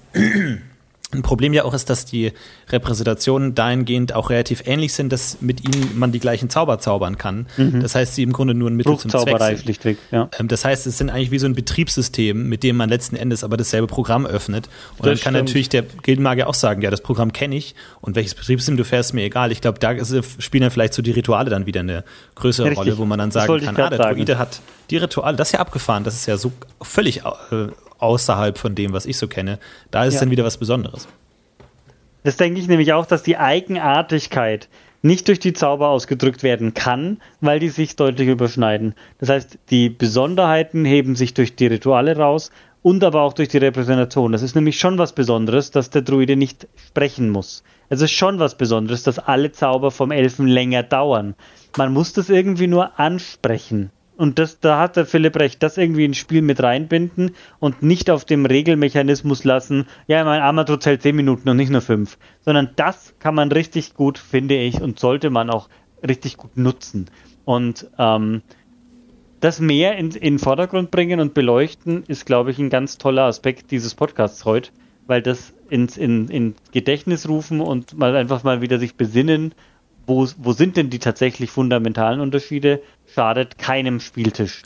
ein 1.13 1.23
Problem 1.23 1.53
ja 1.53 1.65
auch 1.65 1.75
ist, 1.75 1.91
dass 1.91 2.05
die 2.05 2.33
Repräsentationen 2.71 3.55
dahingehend 3.55 4.15
auch 4.15 4.31
relativ 4.31 4.63
ähnlich 4.67 4.95
sind, 4.95 5.13
dass 5.13 5.41
mit 5.41 5.63
ihnen 5.63 5.99
man 5.99 6.13
die 6.13 6.21
gleichen 6.21 6.51
Zauber 6.51 6.79
zaubern 6.79 7.19
kann. 7.19 7.47
Das 7.57 7.95
heißt, 7.95 8.15
sie 8.15 8.23
im 8.23 8.33
Grunde 8.33 8.55
nur 8.55 8.71
ein 8.71 8.77
Mittel 8.77 8.97
zum 8.99 9.11
Zweck 9.11 9.39
sind. 9.41 9.59
schlichtweg, 9.61 9.99
ja. 10.11 10.29
Ähm, 10.39 10.49
Das 10.49 10.65
heißt, 10.65 10.87
es 10.87 10.99
sind 10.99 11.11
eigentlich 11.11 11.31
wie 11.31 11.39
so 11.39 11.47
ein 11.47 11.55
Betriebssystem, 11.55 12.49
mit 12.49 12.63
dem 12.63 12.77
man 12.77 12.89
letzten 12.89 13.17
Endes 13.17 13.45
aber 13.45 13.57
dasselbe 13.57 13.87
Programm 13.87 14.27
öffnet. 14.27 14.69
Und 14.97 15.07
dann 15.07 15.13
Das 15.15 15.21
kann 15.23 15.35
stimmt. 15.35 15.49
natürlich 15.49 15.69
der 15.69 15.83
Gildenmagier 15.83 16.49
auch 16.49 16.55
sagen, 16.55 16.83
ja, 16.83 16.91
das 16.91 17.01
Programm 17.03 17.33
kenne 17.33 17.57
ich 17.57 17.75
und 18.01 18.17
welches 18.17 18.35
Betriebssystem 18.35 18.77
du 18.77 18.85
fährst, 18.85 19.15
mir 19.15 19.25
egal. 19.25 19.53
Ich 19.53 19.61
glaube, 19.61 19.79
da 19.79 19.93
spielen 20.39 20.63
dann 20.63 20.71
vielleicht 20.71 20.95
so 20.95 21.03
die 21.03 21.11
Rituale 21.13 21.51
dann 21.51 21.67
wieder 21.67 21.81
eine 21.81 22.05
größere 22.35 22.67
Richtig. 22.67 22.79
Rolle, 22.79 22.99
wo 22.99 23.05
man 23.05 23.19
dann 23.19 23.31
sagen 23.31 23.61
kann, 23.61 23.77
ah, 23.77 23.91
der. 23.91 24.13
Druide 24.13 24.39
hat 24.39 24.61
die 24.91 24.97
Rituale, 24.97 25.37
das 25.37 25.49
ist 25.49 25.53
ja 25.53 25.61
abgefahren, 25.61 26.05
das 26.05 26.15
ist 26.15 26.27
ja 26.27 26.37
so 26.37 26.53
völlig 26.83 27.19
äh, 27.25 27.69
außerhalb 28.03 28.59
von 28.59 28.75
dem, 28.75 28.93
was 28.93 29.07
ich 29.07 29.17
so 29.17 29.29
kenne. 29.29 29.59
Da 29.91 30.05
ist 30.05 30.15
Ja. 30.15 30.21
dann 30.21 30.31
wieder 30.31 30.45
was 30.45 30.59
Besonderes. 30.59 31.09
Das 32.25 32.37
denke 32.37 32.61
ich 32.61 32.69
nämlich 32.69 32.93
auch, 32.93 33.07
dass 33.07 33.23
die 33.23 33.37
Eigenartigkeit 33.37 34.69
nicht 35.03 35.27
durch 35.27 35.41
die 35.41 35.53
Zauber 35.53 35.89
ausgedrückt 35.89 36.43
werden 36.45 36.75
kann, 36.75 37.19
weil 37.41 37.59
die 37.59 37.71
sich 37.71 37.97
deutlich 37.97 38.29
überschneiden. 38.29 38.95
Das 39.19 39.29
heißt, 39.29 39.59
die 39.71 39.89
Besonderheiten 39.89 40.85
heben 40.85 41.17
sich 41.17 41.35
durch 41.35 41.57
die 41.57 41.67
Rituale 41.67 42.17
raus 42.17 42.53
und 42.83 43.03
aber 43.03 43.23
auch 43.23 43.33
durch 43.33 43.49
die 43.49 43.59
Repräsentation. 43.59 44.31
Das 44.31 44.43
ist 44.43 44.55
nämlich 44.55 44.79
schon 44.79 44.99
was 44.99 45.13
Besonderes, 45.13 45.73
dass 45.73 45.91
der 45.91 46.03
Druide 46.03 46.37
nicht 46.37 46.69
sprechen 46.87 47.31
muss. 47.31 47.65
Es 47.89 48.01
ist 48.01 48.13
schon 48.13 48.39
was 48.39 48.57
Besonderes, 48.57 49.03
dass 49.03 49.19
alle 49.19 49.51
Zauber 49.51 49.91
vom 49.91 50.13
Elfen 50.13 50.47
länger 50.47 50.85
dauern. 50.85 51.35
Man 51.77 51.93
muss 51.93 52.13
das 52.13 52.29
irgendwie 52.31 52.69
nur 52.69 52.99
ansprechen. 53.01 53.91
Und 54.23 54.39
das, 54.39 54.61
da 54.61 54.79
hat 54.79 54.95
der 54.95 55.05
Philipp 55.05 55.35
recht, 55.35 55.65
das 55.65 55.79
irgendwie 55.79 56.05
ins 56.05 56.17
Spiel 56.17 56.43
mit 56.43 56.63
reinbinden 56.63 57.35
und 57.59 57.83
nicht 57.83 58.09
auf 58.09 58.25
dem 58.25 58.47
Regelmechanismus 58.47 59.43
lassen, 59.43 59.89
ja, 60.07 60.23
mein 60.23 60.41
Armatur 60.41 60.79
zählt 60.79 61.03
10 61.03 61.17
Minuten 61.17 61.49
und 61.49 61.57
nicht 61.57 61.73
nur 61.73 61.81
5. 61.81 62.19
Sondern 62.41 62.71
das 62.77 63.15
kann 63.19 63.35
man 63.35 63.51
richtig 63.51 63.95
gut, 63.95 64.19
finde 64.19 64.55
ich, 64.55 64.81
und 64.81 65.01
sollte 65.01 65.31
man 65.31 65.51
auch 65.51 65.69
richtig 66.07 66.37
gut 66.37 66.57
nutzen. 66.57 67.11
Und 67.45 67.91
ähm, 67.99 68.43
das 69.41 69.59
mehr 69.59 69.97
in, 69.97 70.13
in 70.13 70.35
den 70.35 70.39
Vordergrund 70.39 70.93
bringen 70.93 71.19
und 71.19 71.35
beleuchten, 71.35 72.05
ist, 72.07 72.25
glaube 72.25 72.53
ich, 72.53 72.61
ein 72.61 72.71
ganz 72.71 72.99
toller 72.99 73.25
Aspekt 73.25 73.73
dieses 73.73 73.97
Podcasts 73.97 74.45
heute, 74.45 74.71
weil 75.09 75.21
das 75.21 75.53
ins 75.69 75.97
in, 75.97 76.29
in 76.29 76.55
Gedächtnis 76.71 77.29
rufen 77.29 77.61
und 77.61 77.99
mal 77.99 78.15
einfach 78.15 78.45
mal 78.45 78.61
wieder 78.61 78.79
sich 78.79 78.95
besinnen, 78.95 79.53
wo, 80.07 80.29
wo 80.39 80.53
sind 80.53 80.77
denn 80.77 80.91
die 80.91 80.99
tatsächlich 80.99 81.51
fundamentalen 81.51 82.21
Unterschiede, 82.21 82.83
schadet 83.15 83.59
keinem 83.59 84.01
Spieltisch. 84.01 84.63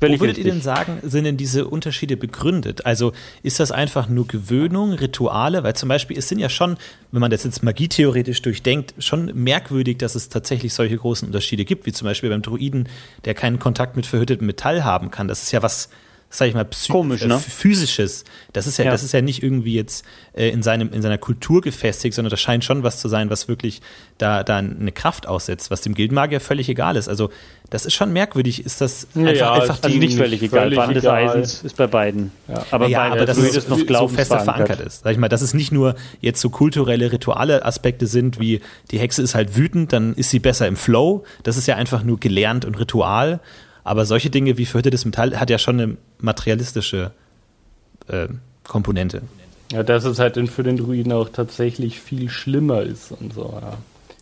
Völlig 0.00 0.20
Wo 0.20 0.24
würdet 0.24 0.38
ihr 0.38 0.44
denn 0.44 0.54
richtig. 0.54 0.64
sagen, 0.64 0.98
sind 1.02 1.24
denn 1.24 1.36
diese 1.36 1.66
Unterschiede 1.66 2.16
begründet? 2.16 2.86
Also 2.86 3.12
ist 3.42 3.58
das 3.58 3.72
einfach 3.72 4.08
nur 4.08 4.28
Gewöhnung, 4.28 4.92
Rituale? 4.92 5.64
Weil 5.64 5.74
zum 5.74 5.88
Beispiel, 5.88 6.16
es 6.16 6.28
sind 6.28 6.38
ja 6.38 6.48
schon, 6.48 6.76
wenn 7.10 7.20
man 7.20 7.32
das 7.32 7.42
jetzt 7.42 7.64
magietheoretisch 7.64 8.40
durchdenkt, 8.42 8.94
schon 9.00 9.32
merkwürdig, 9.34 9.98
dass 9.98 10.14
es 10.14 10.28
tatsächlich 10.28 10.72
solche 10.72 10.96
großen 10.96 11.26
Unterschiede 11.26 11.64
gibt, 11.64 11.84
wie 11.86 11.92
zum 11.92 12.06
Beispiel 12.06 12.30
beim 12.30 12.42
Druiden, 12.42 12.88
der 13.24 13.34
keinen 13.34 13.58
Kontakt 13.58 13.96
mit 13.96 14.06
verhüttetem 14.06 14.46
Metall 14.46 14.84
haben 14.84 15.10
kann. 15.10 15.26
Das 15.26 15.42
ist 15.42 15.50
ja 15.50 15.62
was, 15.62 15.88
sag 16.30 16.46
ich 16.48 16.54
mal, 16.54 16.64
psy- 16.64 16.92
Komisch, 16.92 17.24
ne? 17.24 17.38
physisches. 17.38 18.24
Das 18.52 18.66
ist 18.66 18.76
ja, 18.76 18.84
Ja. 18.84 18.90
das 18.90 19.02
ist 19.02 19.12
ja 19.12 19.22
nicht 19.22 19.42
irgendwie 19.42 19.74
jetzt 19.74 20.04
äh, 20.34 20.50
in, 20.50 20.62
seinem, 20.62 20.92
in 20.92 21.00
seiner 21.00 21.16
Kultur 21.16 21.62
gefestigt, 21.62 22.14
sondern 22.14 22.30
das 22.30 22.40
scheint 22.40 22.64
schon 22.64 22.82
was 22.82 23.00
zu 23.00 23.08
sein, 23.08 23.30
was 23.30 23.48
wirklich 23.48 23.80
da, 24.18 24.44
da 24.44 24.58
eine 24.58 24.92
Kraft 24.92 25.26
aussetzt, 25.26 25.70
was 25.70 25.80
dem 25.80 25.94
Gildenmagier 25.94 26.40
völlig 26.40 26.68
egal 26.68 26.96
ist. 26.96 27.08
Also 27.08 27.30
das 27.70 27.86
ist 27.86 27.94
schon 27.94 28.12
merkwürdig. 28.12 28.64
Ist 28.64 28.80
das 28.82 29.06
Ja, 29.14 29.20
einfach, 29.22 29.34
ja, 29.36 29.52
einfach 29.54 29.76
Also 29.82 29.88
die 29.88 29.98
nicht 29.98 30.16
völlig 30.18 30.42
egal. 30.42 30.64
völlig 30.64 30.78
Band 30.78 30.96
des. 30.96 31.06
Eisens 31.06 31.62
ist 31.62 31.76
bei 31.76 31.86
beiden. 31.86 32.30
Aber 32.70 32.88
ja, 32.88 33.08
bei 33.08 33.16
aber 33.16 33.24
dass 33.26 33.38
es 33.38 33.68
noch 33.68 33.78
so 33.78 34.08
fester 34.08 34.40
verankert 34.40 34.80
ist. 34.80 35.04
Sag 35.04 35.12
ich 35.12 35.18
mal, 35.18 35.28
dass 35.28 35.40
es 35.42 35.54
nicht 35.54 35.72
nur 35.72 35.94
jetzt 36.20 36.40
so 36.40 36.50
kulturelle, 36.50 37.10
rituale 37.10 37.64
Aspekte 37.64 38.06
sind, 38.06 38.38
wie 38.38 38.60
die 38.90 38.98
Hexe 38.98 39.22
ist 39.22 39.34
halt 39.34 39.56
wütend, 39.56 39.92
dann 39.94 40.14
ist 40.14 40.28
sie 40.30 40.40
besser 40.40 40.66
im 40.66 40.76
Flow. 40.76 41.24
Das 41.42 41.56
ist 41.56 41.66
ja 41.66 41.76
einfach 41.76 42.02
nur 42.02 42.20
gelernt 42.20 42.64
und 42.66 42.78
Ritual. 42.78 43.40
Aber 43.84 44.04
solche 44.04 44.28
Dinge 44.28 44.58
wie 44.58 44.66
verhüttetes 44.66 45.06
Metall 45.06 45.38
hat 45.40 45.48
ja 45.48 45.58
schon 45.58 45.80
eine 45.80 45.96
materialistische 46.20 47.12
äh, 48.08 48.28
Komponente. 48.66 49.22
Ja, 49.72 49.82
dass 49.82 50.04
es 50.04 50.18
halt 50.18 50.36
dann 50.36 50.46
für 50.46 50.62
den 50.62 50.76
Druiden 50.76 51.12
auch 51.12 51.28
tatsächlich 51.28 52.00
viel 52.00 52.30
schlimmer 52.30 52.82
ist 52.82 53.12
und 53.12 53.34
so, 53.34 53.58
ja. 53.60 53.76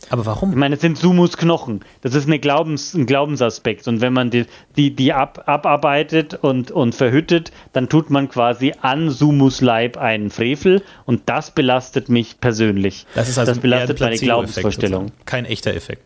Aber 0.08 0.24
warum? 0.26 0.50
Ich 0.50 0.56
meine, 0.56 0.76
es 0.76 0.80
sind 0.80 0.98
Sumus 0.98 1.36
Knochen. 1.36 1.80
Das 2.02 2.14
ist 2.14 2.26
eine 2.26 2.38
Glaubens, 2.38 2.94
ein 2.94 3.06
Glaubensaspekt. 3.06 3.88
Und 3.88 4.00
wenn 4.00 4.12
man 4.12 4.30
die, 4.30 4.46
die, 4.76 4.94
die 4.94 5.12
ab, 5.12 5.44
abarbeitet 5.46 6.34
und, 6.34 6.70
und 6.70 6.94
verhüttet, 6.94 7.50
dann 7.72 7.88
tut 7.88 8.10
man 8.10 8.28
quasi 8.28 8.72
an 8.82 9.10
Sumus 9.10 9.60
Leib 9.60 9.96
einen 9.96 10.30
Frevel. 10.30 10.82
Und 11.06 11.22
das 11.26 11.50
belastet 11.50 12.08
mich 12.08 12.40
persönlich. 12.40 13.06
Das 13.14 13.28
ist 13.28 13.38
also 13.38 13.52
das 13.52 13.60
belastet 13.60 14.00
meine 14.00 14.16
Glaubensvorstellung. 14.16 15.06
sozusagen. 15.06 15.24
Kein 15.24 15.44
echter 15.44 15.74
Effekt. 15.74 16.02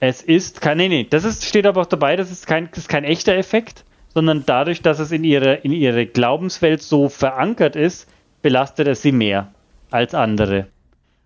Es 0.00 0.20
ist 0.20 0.60
kein, 0.60 0.78
nee, 0.78 0.88
nee, 0.88 1.06
das 1.08 1.22
ist, 1.22 1.44
steht 1.44 1.64
aber 1.64 1.82
auch 1.82 1.86
dabei, 1.86 2.16
das 2.16 2.32
ist 2.32 2.48
kein, 2.48 2.68
das 2.70 2.78
ist 2.78 2.88
kein 2.88 3.04
echter 3.04 3.36
Effekt, 3.36 3.84
sondern 4.14 4.44
dadurch, 4.46 4.82
dass 4.82 4.98
es 4.98 5.12
in 5.12 5.24
ihre, 5.24 5.54
in 5.54 5.72
ihre 5.72 6.06
Glaubenswelt 6.06 6.82
so 6.82 7.08
verankert 7.08 7.76
ist, 7.76 8.08
belastet 8.42 8.88
es 8.88 9.02
sie 9.02 9.12
mehr 9.12 9.52
als 9.90 10.14
andere. 10.14 10.66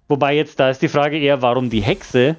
Wobei 0.08 0.36
jetzt, 0.36 0.60
da 0.60 0.70
ist 0.70 0.82
die 0.82 0.88
Frage 0.88 1.18
eher, 1.18 1.42
warum 1.42 1.70
die 1.70 1.82
Hexe, 1.82 2.36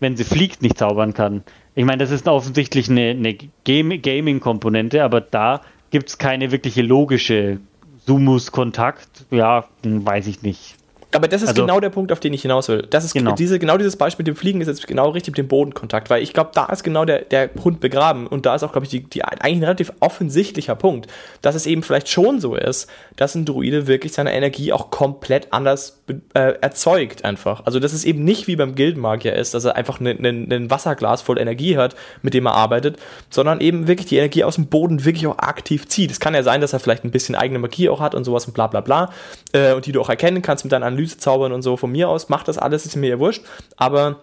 wenn 0.00 0.16
sie 0.16 0.24
fliegt, 0.24 0.62
nicht 0.62 0.78
zaubern 0.78 1.14
kann. 1.14 1.42
Ich 1.74 1.84
meine, 1.84 1.98
das 1.98 2.10
ist 2.10 2.28
offensichtlich 2.28 2.88
eine, 2.88 3.10
eine 3.10 3.36
Gaming-Komponente, 3.64 5.02
aber 5.02 5.20
da 5.20 5.62
gibt 5.90 6.08
es 6.08 6.18
keine 6.18 6.52
wirkliche 6.52 6.82
logische 6.82 7.58
Sumus-Kontakt. 8.06 9.26
Ja, 9.30 9.64
hm, 9.82 10.06
weiß 10.06 10.28
ich 10.28 10.42
nicht. 10.42 10.77
Aber 11.14 11.26
das 11.26 11.42
ist 11.42 11.48
Also- 11.50 11.62
genau 11.62 11.80
der 11.80 11.88
Punkt, 11.90 12.12
auf 12.12 12.20
den 12.20 12.34
ich 12.34 12.42
hinaus 12.42 12.68
will. 12.68 12.86
Das 12.90 13.04
ist 13.04 13.14
Genau. 13.14 13.34
diese, 13.34 13.58
genau 13.58 13.78
dieses 13.78 13.96
Beispiel 13.96 14.24
mit 14.24 14.28
dem 14.28 14.36
Fliegen 14.36 14.60
ist 14.60 14.68
jetzt 14.68 14.86
genau 14.86 15.08
richtig 15.08 15.32
mit 15.32 15.38
dem 15.38 15.48
Bodenkontakt, 15.48 16.10
weil 16.10 16.22
ich 16.22 16.34
glaube, 16.34 16.50
da 16.54 16.66
ist 16.66 16.82
genau 16.84 17.04
der, 17.06 17.20
der 17.22 17.48
Hund 17.64 17.80
begraben 17.80 18.26
und 18.26 18.44
da 18.44 18.54
ist 18.54 18.62
auch, 18.62 18.72
glaube 18.72 18.84
ich, 18.84 18.90
die, 18.90 19.00
die, 19.04 19.24
eigentlich 19.24 19.56
ein 19.56 19.64
relativ 19.64 19.92
offensichtlicher 20.00 20.74
Punkt, 20.74 21.06
dass 21.40 21.54
es 21.54 21.64
eben 21.66 21.82
vielleicht 21.82 22.08
schon 22.10 22.40
so 22.40 22.54
ist, 22.54 22.88
dass 23.16 23.34
ein 23.34 23.46
Druide 23.46 23.86
wirklich 23.86 24.12
seine 24.12 24.34
Energie 24.34 24.72
auch 24.72 24.90
komplett 24.90 25.52
anders 25.52 26.02
äh, 26.34 26.54
erzeugt 26.60 27.24
einfach. 27.24 27.62
Also 27.64 27.80
dass 27.80 27.92
es 27.92 28.04
eben 28.04 28.24
nicht 28.24 28.46
wie 28.46 28.56
beim 28.56 28.74
Gildenmagier 28.74 29.34
ist, 29.34 29.54
dass 29.54 29.64
er 29.64 29.76
einfach 29.76 30.00
ein 30.00 30.70
Wasserglas 30.70 31.22
voll 31.22 31.38
Energie 31.38 31.76
hat, 31.78 31.94
mit 32.22 32.34
dem 32.34 32.46
er 32.46 32.54
arbeitet, 32.54 32.98
sondern 33.30 33.60
eben 33.60 33.88
wirklich 33.88 34.06
die 34.08 34.16
Energie 34.18 34.44
aus 34.44 34.56
dem 34.56 34.66
Boden 34.66 35.04
wirklich 35.04 35.26
auch 35.26 35.38
aktiv 35.38 35.88
zieht. 35.88 36.10
Es 36.10 36.20
kann 36.20 36.34
ja 36.34 36.42
sein, 36.42 36.60
dass 36.60 36.72
er 36.74 36.80
vielleicht 36.80 37.04
ein 37.04 37.10
bisschen 37.10 37.34
eigene 37.34 37.58
Magie 37.58 37.88
auch 37.88 38.00
hat 38.00 38.14
und 38.14 38.24
sowas 38.24 38.46
und 38.46 38.52
bla 38.54 38.66
bla 38.66 38.80
bla 38.82 39.10
äh, 39.52 39.72
und 39.72 39.86
die 39.86 39.92
du 39.92 40.00
auch 40.00 40.08
erkennen 40.10 40.42
kannst 40.42 40.64
mit 40.64 40.72
deinen 40.72 40.82
Analysezaubern 40.98 41.52
und 41.52 41.62
so. 41.62 41.76
Von 41.76 41.92
mir 41.92 42.08
aus 42.08 42.28
macht 42.28 42.48
das 42.48 42.58
alles, 42.58 42.84
ist 42.84 42.96
mir 42.96 43.10
ja 43.10 43.18
wurscht, 43.18 43.44
aber 43.76 44.20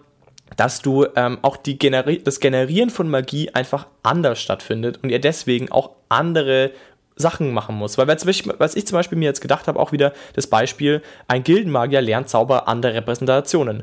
dass 0.56 0.80
du 0.80 1.06
ähm, 1.16 1.38
auch 1.42 1.56
die 1.56 1.78
Generi 1.78 2.22
das 2.22 2.38
Generieren 2.38 2.90
von 2.90 3.08
Magie 3.08 3.50
einfach 3.52 3.86
anders 4.02 4.40
stattfindet 4.40 5.00
und 5.02 5.10
ihr 5.10 5.20
deswegen 5.20 5.72
auch 5.72 5.90
andere 6.08 6.70
Sachen 7.16 7.52
machen 7.52 7.74
muss. 7.74 7.98
Weil, 7.98 8.06
was 8.06 8.76
ich 8.76 8.86
zum 8.86 8.96
Beispiel 8.96 9.18
mir 9.18 9.24
jetzt 9.24 9.40
gedacht 9.40 9.66
habe, 9.66 9.80
auch 9.80 9.90
wieder 9.90 10.12
das 10.34 10.46
Beispiel, 10.46 11.02
ein 11.28 11.42
Gildenmagier 11.42 12.02
lernt 12.02 12.28
Zauber 12.28 12.68
an 12.68 12.82
der 12.82 12.94
Repräsentationen. 12.94 13.82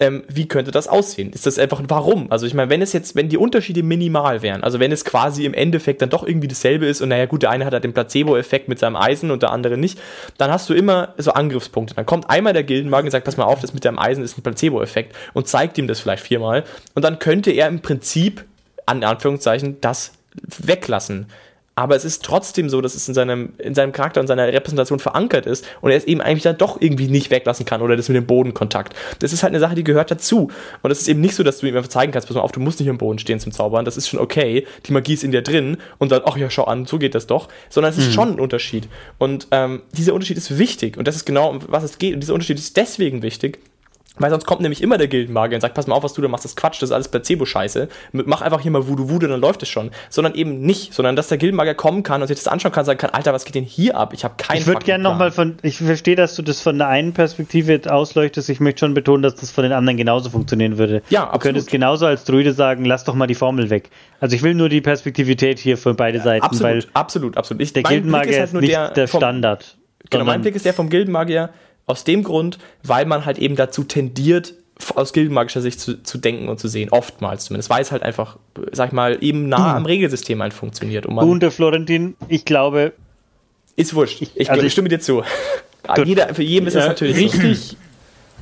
Ähm, 0.00 0.24
wie 0.26 0.48
könnte 0.48 0.72
das 0.72 0.88
aussehen? 0.88 1.32
Ist 1.32 1.46
das 1.46 1.56
einfach 1.56 1.78
ein 1.78 1.88
Warum? 1.88 2.32
Also 2.32 2.46
ich 2.46 2.54
meine, 2.54 2.68
wenn 2.68 2.82
es 2.82 2.92
jetzt, 2.92 3.14
wenn 3.14 3.28
die 3.28 3.36
Unterschiede 3.36 3.84
minimal 3.84 4.42
wären, 4.42 4.64
also 4.64 4.80
wenn 4.80 4.90
es 4.90 5.04
quasi 5.04 5.44
im 5.44 5.54
Endeffekt 5.54 6.02
dann 6.02 6.10
doch 6.10 6.26
irgendwie 6.26 6.48
dasselbe 6.48 6.86
ist 6.86 7.00
und 7.00 7.10
naja 7.10 7.26
gut, 7.26 7.42
der 7.42 7.50
eine 7.50 7.64
hat 7.64 7.72
halt 7.72 7.84
den 7.84 7.92
Placebo-Effekt 7.92 8.68
mit 8.68 8.80
seinem 8.80 8.96
Eisen 8.96 9.30
und 9.30 9.42
der 9.42 9.52
andere 9.52 9.78
nicht, 9.78 10.00
dann 10.36 10.50
hast 10.50 10.68
du 10.68 10.74
immer 10.74 11.14
so 11.16 11.30
Angriffspunkte. 11.32 11.94
Dann 11.94 12.06
kommt 12.06 12.28
einmal 12.28 12.52
der 12.52 12.64
Gildenmagier 12.64 13.04
und 13.04 13.12
sagt, 13.12 13.24
pass 13.24 13.36
mal 13.36 13.44
auf, 13.44 13.60
das 13.60 13.72
mit 13.72 13.84
deinem 13.84 14.00
Eisen 14.00 14.24
ist 14.24 14.36
ein 14.36 14.42
Placebo-Effekt 14.42 15.14
und 15.32 15.46
zeigt 15.46 15.78
ihm 15.78 15.86
das 15.86 16.00
vielleicht 16.00 16.24
viermal 16.24 16.64
und 16.94 17.04
dann 17.04 17.20
könnte 17.20 17.52
er 17.52 17.68
im 17.68 17.80
Prinzip, 17.80 18.44
an 18.86 19.04
Anführungszeichen, 19.04 19.80
das 19.80 20.12
weglassen. 20.58 21.28
Aber 21.76 21.96
es 21.96 22.04
ist 22.04 22.22
trotzdem 22.24 22.68
so, 22.68 22.80
dass 22.80 22.94
es 22.94 23.08
in 23.08 23.14
seinem, 23.14 23.54
in 23.58 23.74
seinem 23.74 23.92
Charakter 23.92 24.20
und 24.20 24.28
seiner 24.28 24.46
Repräsentation 24.46 25.00
verankert 25.00 25.46
ist 25.46 25.66
und 25.80 25.90
er 25.90 25.96
es 25.96 26.04
eben 26.04 26.20
eigentlich 26.20 26.44
dann 26.44 26.56
doch 26.56 26.80
irgendwie 26.80 27.08
nicht 27.08 27.30
weglassen 27.30 27.66
kann 27.66 27.82
oder 27.82 27.96
das 27.96 28.08
mit 28.08 28.16
dem 28.16 28.26
Bodenkontakt. 28.26 28.94
Das 29.18 29.32
ist 29.32 29.42
halt 29.42 29.50
eine 29.50 29.60
Sache, 29.60 29.74
die 29.74 29.82
gehört 29.82 30.10
dazu. 30.10 30.50
Und 30.82 30.90
es 30.90 31.00
ist 31.00 31.08
eben 31.08 31.20
nicht 31.20 31.34
so, 31.34 31.42
dass 31.42 31.58
du 31.58 31.66
ihm 31.66 31.76
einfach 31.76 31.88
zeigen 31.88 32.12
kannst, 32.12 32.28
pass 32.28 32.36
mal 32.36 32.42
auf, 32.42 32.52
du 32.52 32.60
musst 32.60 32.78
nicht 32.78 32.88
im 32.88 32.98
Boden 32.98 33.18
stehen 33.18 33.40
zum 33.40 33.50
Zaubern, 33.50 33.84
das 33.84 33.96
ist 33.96 34.08
schon 34.08 34.20
okay, 34.20 34.66
die 34.86 34.92
Magie 34.92 35.14
ist 35.14 35.24
in 35.24 35.32
dir 35.32 35.42
drin 35.42 35.78
und 35.98 36.12
dann, 36.12 36.22
ach 36.24 36.36
ja, 36.36 36.48
schau 36.48 36.64
an, 36.64 36.86
so 36.86 36.98
geht 36.98 37.14
das 37.14 37.26
doch. 37.26 37.48
Sondern 37.70 37.92
es 37.92 37.98
ist 37.98 38.12
schon 38.14 38.34
ein 38.34 38.40
Unterschied. 38.40 38.88
Und 39.18 39.48
ähm, 39.50 39.82
dieser 39.92 40.14
Unterschied 40.14 40.36
ist 40.36 40.58
wichtig 40.58 40.96
und 40.96 41.08
das 41.08 41.16
ist 41.16 41.24
genau, 41.24 41.50
um 41.50 41.60
was 41.66 41.82
es 41.82 41.98
geht. 41.98 42.14
Und 42.14 42.20
dieser 42.20 42.34
Unterschied 42.34 42.58
ist 42.58 42.76
deswegen 42.76 43.22
wichtig, 43.22 43.58
weil 44.16 44.30
sonst 44.30 44.46
kommt 44.46 44.60
nämlich 44.60 44.80
immer 44.80 44.96
der 44.96 45.08
Gildenmagier 45.08 45.56
und 45.56 45.60
sagt, 45.60 45.74
pass 45.74 45.88
mal 45.88 45.94
auf, 45.96 46.04
was 46.04 46.12
du 46.12 46.22
da 46.22 46.28
machst, 46.28 46.44
das 46.44 46.52
ist 46.52 46.56
Quatsch, 46.56 46.80
das 46.80 46.90
ist 46.90 46.92
alles 46.94 47.08
Placebo-Scheiße. 47.08 47.88
Mach 48.12 48.42
einfach 48.42 48.60
hier 48.60 48.70
mal 48.70 48.86
Voodoo 48.86 49.08
Voodoo, 49.10 49.26
dann 49.26 49.40
läuft 49.40 49.62
es 49.64 49.68
schon. 49.68 49.90
Sondern 50.08 50.34
eben 50.34 50.60
nicht, 50.60 50.94
sondern 50.94 51.16
dass 51.16 51.26
der 51.28 51.38
Gildenmagier 51.38 51.74
kommen 51.74 52.04
kann 52.04 52.22
und 52.22 52.28
sich 52.28 52.36
das 52.36 52.46
anschauen 52.46 52.70
kann 52.70 52.82
und 52.82 52.86
sagen 52.86 52.98
kann, 52.98 53.10
Alter, 53.10 53.32
was 53.32 53.44
geht 53.44 53.56
denn 53.56 53.64
hier 53.64 53.96
ab? 53.96 54.12
Ich 54.12 54.22
habe 54.22 54.34
keinen 54.36 54.58
Ich 54.58 54.66
würde 54.68 54.84
gerne 54.84 55.02
nochmal 55.02 55.32
von, 55.32 55.56
ich 55.62 55.78
verstehe, 55.78 56.14
dass 56.14 56.36
du 56.36 56.42
das 56.42 56.60
von 56.60 56.78
der 56.78 56.86
einen 56.88 57.12
Perspektive 57.12 57.72
jetzt 57.72 57.90
ausleuchtest. 57.90 58.48
Ich 58.50 58.60
möchte 58.60 58.80
schon 58.80 58.94
betonen, 58.94 59.22
dass 59.24 59.34
das 59.34 59.50
von 59.50 59.64
den 59.64 59.72
anderen 59.72 59.96
genauso 59.96 60.30
funktionieren 60.30 60.78
würde. 60.78 61.02
Ja, 61.10 61.22
Du 61.22 61.26
absolut. 61.26 61.42
könntest 61.42 61.70
genauso 61.70 62.06
als 62.06 62.24
Druide 62.24 62.52
sagen, 62.52 62.84
lass 62.84 63.02
doch 63.04 63.14
mal 63.14 63.26
die 63.26 63.34
Formel 63.34 63.68
weg. 63.70 63.90
Also 64.20 64.36
ich 64.36 64.42
will 64.42 64.54
nur 64.54 64.68
die 64.68 64.80
Perspektivität 64.80 65.58
hier 65.58 65.76
für 65.76 65.92
beide 65.94 66.20
Seiten, 66.20 66.44
Absolut, 66.44 66.62
weil 66.62 66.84
absolut, 66.94 67.36
absolut. 67.36 67.60
Ich, 67.62 67.72
der 67.72 67.82
mein 67.82 67.88
Blick 67.90 68.02
Gildenmagier 68.04 68.44
ist, 68.44 68.54
nicht 68.54 68.96
der, 68.96 69.08
vom- 69.08 69.18
Standard. 69.20 69.76
Genau, 70.10 70.24
mein 70.24 70.42
Blick 70.42 70.54
ist 70.54 70.64
der 70.66 70.74
vom 70.74 70.88
Gildenmagier 70.90 71.48
aus 71.86 72.04
dem 72.04 72.22
Grund, 72.24 72.58
weil 72.82 73.06
man 73.06 73.24
halt 73.24 73.38
eben 73.38 73.56
dazu 73.56 73.84
tendiert, 73.84 74.54
aus 74.96 75.12
gildenmagischer 75.12 75.60
Sicht 75.60 75.78
zu, 75.80 76.02
zu 76.02 76.18
denken 76.18 76.48
und 76.48 76.58
zu 76.58 76.66
sehen, 76.68 76.88
oftmals 76.90 77.44
zumindest, 77.44 77.70
weil 77.70 77.80
es 77.82 77.92
halt 77.92 78.02
einfach, 78.02 78.38
sag 78.72 78.88
ich 78.88 78.92
mal, 78.92 79.18
eben 79.22 79.48
nah 79.48 79.76
am 79.76 79.86
Regelsystem 79.86 80.42
halt 80.42 80.52
funktioniert. 80.52 81.06
Und 81.06 81.14
man 81.14 81.28
und 81.28 81.40
der 81.40 81.50
Florentin, 81.52 82.16
ich 82.28 82.44
glaube, 82.44 82.92
ist 83.76 83.94
wurscht. 83.94 84.22
Ich, 84.34 84.50
also 84.50 84.60
ich 84.62 84.66
ich- 84.68 84.72
stimme 84.72 84.88
dir 84.88 85.00
zu. 85.00 85.22
Jeder, 86.04 86.34
für 86.34 86.42
jeden 86.42 86.66
ist 86.66 86.74
es 86.74 86.82
Ja, 86.82 86.88
natürlich 86.88 87.16
so. 87.32 87.38
richtig, 87.40 87.76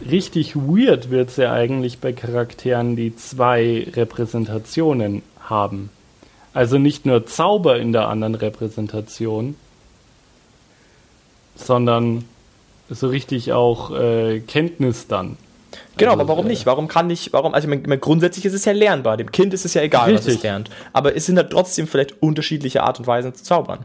richtig 0.08 0.54
weird 0.56 1.10
wird 1.10 1.30
es 1.30 1.36
ja 1.36 1.52
eigentlich 1.52 1.98
bei 1.98 2.12
Charakteren, 2.12 2.94
die 2.96 3.16
zwei 3.16 3.86
Repräsentationen 3.94 5.22
haben. 5.40 5.90
Also 6.54 6.78
nicht 6.78 7.04
nur 7.04 7.26
Zauber 7.26 7.78
in 7.78 7.92
der 7.92 8.08
anderen 8.08 8.36
Repräsentation, 8.36 9.56
sondern 11.56 12.24
so 12.92 13.08
richtig 13.08 13.52
auch 13.52 13.90
äh, 13.90 14.40
Kenntnis 14.40 15.06
dann. 15.06 15.36
Genau, 15.96 16.12
Also, 16.12 16.22
aber 16.22 16.28
warum 16.28 16.46
äh, 16.46 16.50
nicht? 16.50 16.66
Warum 16.66 16.88
kann 16.88 17.06
nicht, 17.06 17.32
warum, 17.32 17.54
also 17.54 17.68
ich 17.68 17.86
meine, 17.86 17.98
grundsätzlich 17.98 18.44
ist 18.44 18.54
es 18.54 18.64
ja 18.64 18.72
lernbar. 18.72 19.16
Dem 19.16 19.30
Kind 19.30 19.54
ist 19.54 19.64
es 19.64 19.74
ja 19.74 19.82
egal, 19.82 20.14
was 20.14 20.22
es 20.22 20.26
Richtig. 20.28 20.42
lernt. 20.44 20.70
Aber 20.92 21.14
es 21.16 21.26
sind 21.26 21.36
halt 21.36 21.50
trotzdem 21.50 21.86
vielleicht 21.86 22.22
unterschiedliche 22.22 22.82
Art 22.82 22.98
und 22.98 23.06
Weisen 23.06 23.34
zu 23.34 23.42
zaubern. 23.44 23.80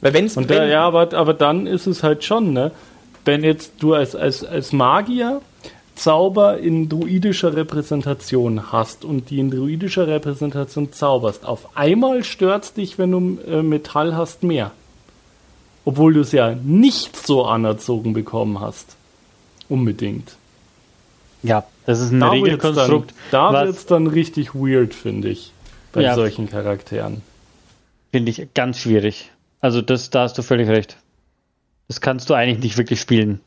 Weil 0.00 0.12
wenn 0.14 0.26
es, 0.26 0.36
Und 0.36 0.48
wenn, 0.48 0.58
da, 0.58 0.66
ja, 0.66 0.84
aber, 0.84 1.12
aber 1.14 1.34
dann 1.34 1.66
ist 1.66 1.86
es 1.86 2.02
halt 2.02 2.24
schon, 2.24 2.52
ne? 2.52 2.72
Wenn 3.24 3.42
jetzt 3.42 3.74
du 3.80 3.94
als, 3.94 4.14
als, 4.14 4.44
als 4.44 4.72
Magier 4.72 5.40
Zauber 5.94 6.58
in 6.58 6.88
druidischer 6.88 7.54
Repräsentation 7.54 8.72
hast 8.72 9.04
und 9.04 9.30
die 9.30 9.38
in 9.38 9.50
druidischer 9.50 10.08
Repräsentation 10.08 10.92
zauberst, 10.92 11.46
auf 11.46 11.76
einmal 11.76 12.24
stört 12.24 12.76
dich, 12.76 12.98
wenn 12.98 13.12
du 13.12 13.38
äh, 13.48 13.62
Metall 13.62 14.16
hast, 14.16 14.42
mehr. 14.42 14.72
Obwohl 15.84 16.14
du 16.14 16.20
es 16.20 16.32
ja 16.32 16.54
nicht 16.54 17.14
so 17.16 17.44
anerzogen 17.44 18.12
bekommen 18.14 18.60
hast. 18.60 18.96
Unbedingt. 19.68 20.36
ja, 21.42 21.64
das 21.86 22.00
ist 22.00 22.10
ein 22.12 22.20
Da 22.20 22.26
wird's 22.32 22.40
dann, 22.42 22.44
Regelkonstrukt. 22.44 23.14
da 23.30 23.52
was- 23.52 23.66
wird's 23.66 23.86
dann 23.86 24.06
richtig 24.06 24.54
weird, 24.54 24.94
finde 24.94 25.28
ich. 25.28 25.52
Bei 25.92 26.02
Ja. 26.02 26.14
solchen 26.14 26.48
Charakteren. 26.48 27.22
Finde 28.12 28.30
ich 28.30 28.48
ganz 28.54 28.78
schwierig. 28.78 29.30
Also 29.60 29.80
das, 29.82 30.10
da 30.10 30.22
hast 30.22 30.36
du 30.38 30.42
völlig 30.42 30.68
recht. 30.68 30.96
Das 31.88 32.00
kannst 32.00 32.28
du 32.30 32.34
eigentlich 32.34 32.60
nicht 32.62 32.78
wirklich 32.78 33.00
spielen. 33.00 33.40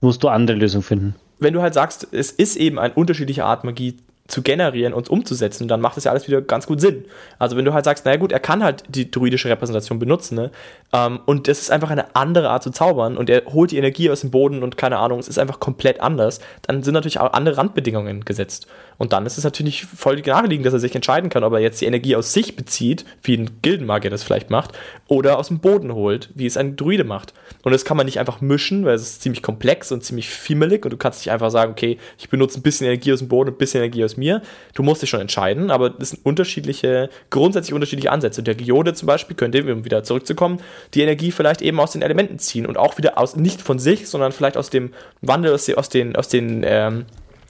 Musst 0.00 0.22
du 0.22 0.28
andere 0.28 0.56
Lösungen 0.56 0.82
finden. 0.82 1.14
wenn 1.38 1.54
du 1.54 1.60
halt 1.62 1.74
sagst, 1.74 2.06
es 2.12 2.30
ist 2.30 2.54
eben 2.56 2.78
eine 2.78 2.94
unterschiedliche 2.94 3.44
Art 3.44 3.64
Magie 3.64 3.96
zu 4.32 4.40
generieren 4.40 4.94
und 4.94 5.10
umzusetzen, 5.10 5.68
dann 5.68 5.82
macht 5.82 5.98
das 5.98 6.04
ja 6.04 6.10
alles 6.10 6.26
wieder 6.26 6.40
ganz 6.40 6.66
gut 6.66 6.80
Sinn. 6.80 7.04
Also 7.38 7.54
wenn 7.58 7.66
du 7.66 7.74
halt 7.74 7.84
sagst, 7.84 8.06
naja 8.06 8.16
gut, 8.16 8.32
er 8.32 8.40
kann 8.40 8.64
halt 8.64 8.82
die 8.88 9.10
druidische 9.10 9.50
Repräsentation 9.50 9.98
benutzen, 9.98 10.36
ne? 10.36 10.50
Ähm, 10.94 11.20
und 11.26 11.48
das 11.48 11.60
ist 11.60 11.70
einfach 11.70 11.90
eine 11.90 12.16
andere 12.16 12.48
Art 12.48 12.62
zu 12.62 12.70
zaubern 12.70 13.18
und 13.18 13.28
er 13.28 13.42
holt 13.52 13.72
die 13.72 13.76
Energie 13.76 14.10
aus 14.10 14.22
dem 14.22 14.30
Boden 14.30 14.62
und 14.62 14.78
keine 14.78 14.96
Ahnung, 14.96 15.18
es 15.18 15.28
ist 15.28 15.38
einfach 15.38 15.60
komplett 15.60 16.00
anders, 16.00 16.40
dann 16.62 16.82
sind 16.82 16.94
natürlich 16.94 17.20
auch 17.20 17.34
andere 17.34 17.58
Randbedingungen 17.58 18.24
gesetzt. 18.24 18.68
Und 18.98 19.12
dann 19.12 19.26
ist 19.26 19.38
es 19.38 19.44
natürlich 19.44 19.84
voll 19.84 20.20
naheliegend, 20.20 20.66
dass 20.66 20.72
er 20.74 20.78
sich 20.78 20.94
entscheiden 20.94 21.30
kann, 21.30 21.44
ob 21.44 21.52
er 21.52 21.58
jetzt 21.58 21.80
die 21.80 21.86
Energie 21.86 22.16
aus 22.16 22.32
sich 22.32 22.56
bezieht, 22.56 23.04
wie 23.22 23.36
ein 23.36 23.50
Gildenmagier 23.62 24.10
das 24.10 24.22
vielleicht 24.22 24.50
macht, 24.50 24.72
oder 25.08 25.38
aus 25.38 25.48
dem 25.48 25.58
Boden 25.58 25.92
holt, 25.94 26.30
wie 26.34 26.46
es 26.46 26.56
ein 26.56 26.76
Druide 26.76 27.04
macht. 27.04 27.34
Und 27.62 27.72
das 27.72 27.84
kann 27.84 27.96
man 27.96 28.06
nicht 28.06 28.18
einfach 28.18 28.40
mischen, 28.40 28.84
weil 28.84 28.94
es 28.94 29.02
ist 29.02 29.22
ziemlich 29.22 29.42
komplex 29.42 29.92
und 29.92 30.04
ziemlich 30.04 30.28
fimmelig 30.28 30.84
und 30.84 30.92
du 30.92 30.96
kannst 30.96 31.20
nicht 31.20 31.30
einfach 31.30 31.50
sagen, 31.50 31.72
okay, 31.72 31.98
ich 32.18 32.28
benutze 32.28 32.58
ein 32.58 32.62
bisschen 32.62 32.86
Energie 32.86 33.12
aus 33.12 33.18
dem 33.20 33.28
Boden, 33.28 33.50
ein 33.50 33.56
bisschen 33.56 33.82
Energie 33.82 34.04
aus 34.04 34.16
mir. 34.16 34.42
Du 34.74 34.82
musst 34.82 35.02
dich 35.02 35.10
schon 35.10 35.20
entscheiden, 35.20 35.70
aber 35.70 35.90
das 35.90 36.10
sind 36.10 36.24
unterschiedliche, 36.24 37.10
grundsätzlich 37.30 37.74
unterschiedliche 37.74 38.10
Ansätze. 38.10 38.40
Und 38.40 38.46
der 38.46 38.54
Geode 38.54 38.94
zum 38.94 39.06
Beispiel 39.06 39.36
könnte, 39.36 39.62
um 39.72 39.84
wieder 39.84 40.02
zurückzukommen, 40.02 40.60
die 40.94 41.02
Energie 41.02 41.30
vielleicht 41.30 41.62
eben 41.62 41.78
aus 41.80 41.92
den 41.92 42.02
Elementen 42.02 42.38
ziehen 42.38 42.66
und 42.66 42.78
auch 42.78 42.98
wieder 42.98 43.18
aus, 43.18 43.36
nicht 43.36 43.62
von 43.62 43.78
sich, 43.78 44.08
sondern 44.08 44.32
vielleicht 44.32 44.56
aus 44.56 44.70
dem 44.70 44.92
Wandel, 45.20 45.54
aus, 45.54 45.66
den- 45.66 45.76
aus 45.76 45.88
den, 45.88 46.16
aus 46.16 46.28
den, 46.28 46.62
ähm, 46.66 47.04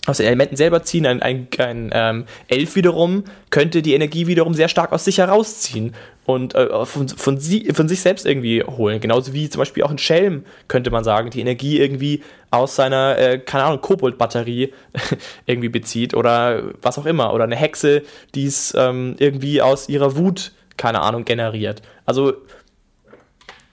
aus 0.06 0.16
den 0.16 0.26
Elementen 0.26 0.56
selber 0.56 0.82
ziehen. 0.82 1.06
Ein, 1.06 1.22
ein, 1.22 1.46
ein 1.58 1.90
ähm, 1.92 2.24
Elf 2.48 2.74
wiederum 2.74 3.24
könnte 3.50 3.82
die 3.82 3.94
Energie 3.94 4.26
wiederum 4.26 4.54
sehr 4.54 4.68
stark 4.68 4.92
aus 4.92 5.04
sich 5.04 5.18
herausziehen 5.18 5.94
und 6.24 6.54
äh, 6.54 6.84
von, 6.84 7.08
von, 7.08 7.38
sie, 7.38 7.72
von 7.72 7.88
sich 7.88 8.00
selbst 8.00 8.26
irgendwie 8.26 8.62
holen. 8.64 9.00
Genauso 9.00 9.32
wie 9.32 9.48
zum 9.48 9.60
Beispiel 9.60 9.84
auch 9.84 9.90
ein 9.90 9.98
Schelm, 9.98 10.44
könnte 10.66 10.90
man 10.90 11.04
sagen, 11.04 11.30
die 11.30 11.40
Energie 11.40 11.78
irgendwie 11.78 12.22
aus 12.50 12.74
seiner, 12.74 13.16
äh, 13.18 13.38
keine 13.38 13.64
Ahnung, 13.64 13.80
Kobold-Batterie 13.80 14.72
irgendwie 15.46 15.68
bezieht 15.68 16.14
oder 16.14 16.62
was 16.82 16.98
auch 16.98 17.06
immer. 17.06 17.32
Oder 17.32 17.44
eine 17.44 17.56
Hexe, 17.56 18.02
die 18.34 18.46
es 18.46 18.74
ähm, 18.76 19.14
irgendwie 19.18 19.62
aus 19.62 19.88
ihrer 19.88 20.16
Wut, 20.16 20.52
keine 20.76 21.00
Ahnung, 21.00 21.24
generiert. 21.24 21.80
Also 22.06 22.34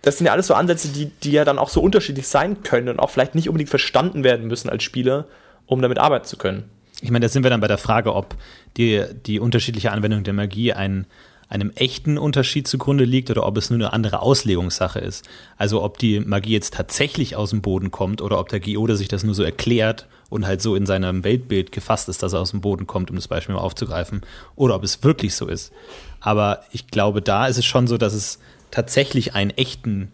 das 0.04 0.18
sind 0.18 0.28
ja 0.28 0.34
alles 0.34 0.48
so 0.48 0.54
Ansätze, 0.54 0.90
die, 0.90 1.08
die 1.08 1.32
ja 1.32 1.44
dann 1.44 1.60
auch 1.60 1.70
so 1.70 1.82
unterschiedlich 1.82 2.28
sein 2.28 2.62
können 2.64 2.88
und 2.90 3.00
auch 3.00 3.10
vielleicht 3.10 3.36
nicht 3.36 3.50
unbedingt 3.50 3.70
verstanden 3.70 4.24
werden 4.24 4.48
müssen 4.48 4.70
als 4.70 4.84
Spieler, 4.84 5.26
um 5.70 5.82
damit 5.82 6.00
arbeiten 6.00 6.26
zu 6.26 6.36
können. 6.36 6.64
Ich 7.02 7.12
meine, 7.12 7.26
da 7.26 7.30
sind 7.30 7.44
wir 7.44 7.50
dann 7.50 7.62
bei 7.62 7.68
der 7.68 7.78
Frage, 7.78 8.14
ob 8.14 8.36
die, 8.76 9.06
die 9.26 9.40
unterschiedliche 9.40 9.92
Anwendung 9.92 10.24
der 10.24 10.34
Magie 10.34 10.74
ein, 10.74 11.06
einem 11.48 11.72
echten 11.76 12.18
Unterschied 12.18 12.68
zugrunde 12.68 13.06
liegt 13.06 13.30
oder 13.30 13.46
ob 13.46 13.56
es 13.56 13.70
nur 13.70 13.78
eine 13.78 13.94
andere 13.94 14.22
Auslegungssache 14.22 15.00
ist. 15.00 15.28
Also 15.58 15.82
ob 15.82 15.98
die 15.98 16.20
Magie 16.20 16.54
jetzt 16.54 16.74
tatsächlich 16.74 17.36
aus 17.36 17.52
dem 17.52 17.62
Boden 17.62 17.92
kommt 17.92 18.22
oder 18.22 18.40
ob 18.40 18.50
der 18.50 18.60
Geode 18.60 18.98
sich 18.98 19.08
das 19.08 19.24
nur 19.24 19.36
so 19.36 19.44
erklärt 19.44 20.08
und 20.30 20.46
halt 20.46 20.62
so 20.62 20.76
in 20.76 20.86
seinem 20.86 21.24
Weltbild 21.24 21.72
gefasst 21.72 22.10
ist, 22.10 22.22
dass 22.24 22.34
er 22.34 22.42
aus 22.42 22.52
dem 22.52 22.62
Boden 22.62 22.88
kommt, 22.88 23.10
um 23.10 23.16
das 23.16 23.28
Beispiel 23.28 23.56
mal 23.56 23.62
aufzugreifen, 23.62 24.22
oder 24.56 24.76
ob 24.76 24.84
es 24.84 25.04
wirklich 25.04 25.36
so 25.36 25.48
ist. 25.48 25.72
Aber 26.20 26.64
ich 26.72 26.88
glaube, 26.88 27.22
da 27.22 27.48
ist 27.48 27.58
es 27.58 27.66
schon 27.66 27.88
so, 27.88 27.98
dass 27.98 28.14
es 28.14 28.40
tatsächlich 28.72 29.36
einen 29.36 29.52
echten, 29.52 30.12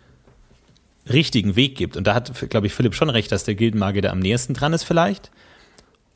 richtigen 1.09 1.55
Weg 1.55 1.75
gibt. 1.75 1.97
Und 1.97 2.07
da 2.07 2.13
hat, 2.13 2.49
glaube 2.49 2.67
ich, 2.67 2.73
Philipp 2.73 2.93
schon 2.93 3.09
recht, 3.09 3.31
dass 3.31 3.45
der 3.45 3.55
Gildenmagier 3.55 4.03
da 4.03 4.11
am 4.11 4.19
nächsten 4.19 4.53
dran 4.53 4.73
ist 4.73 4.83
vielleicht. 4.83 5.31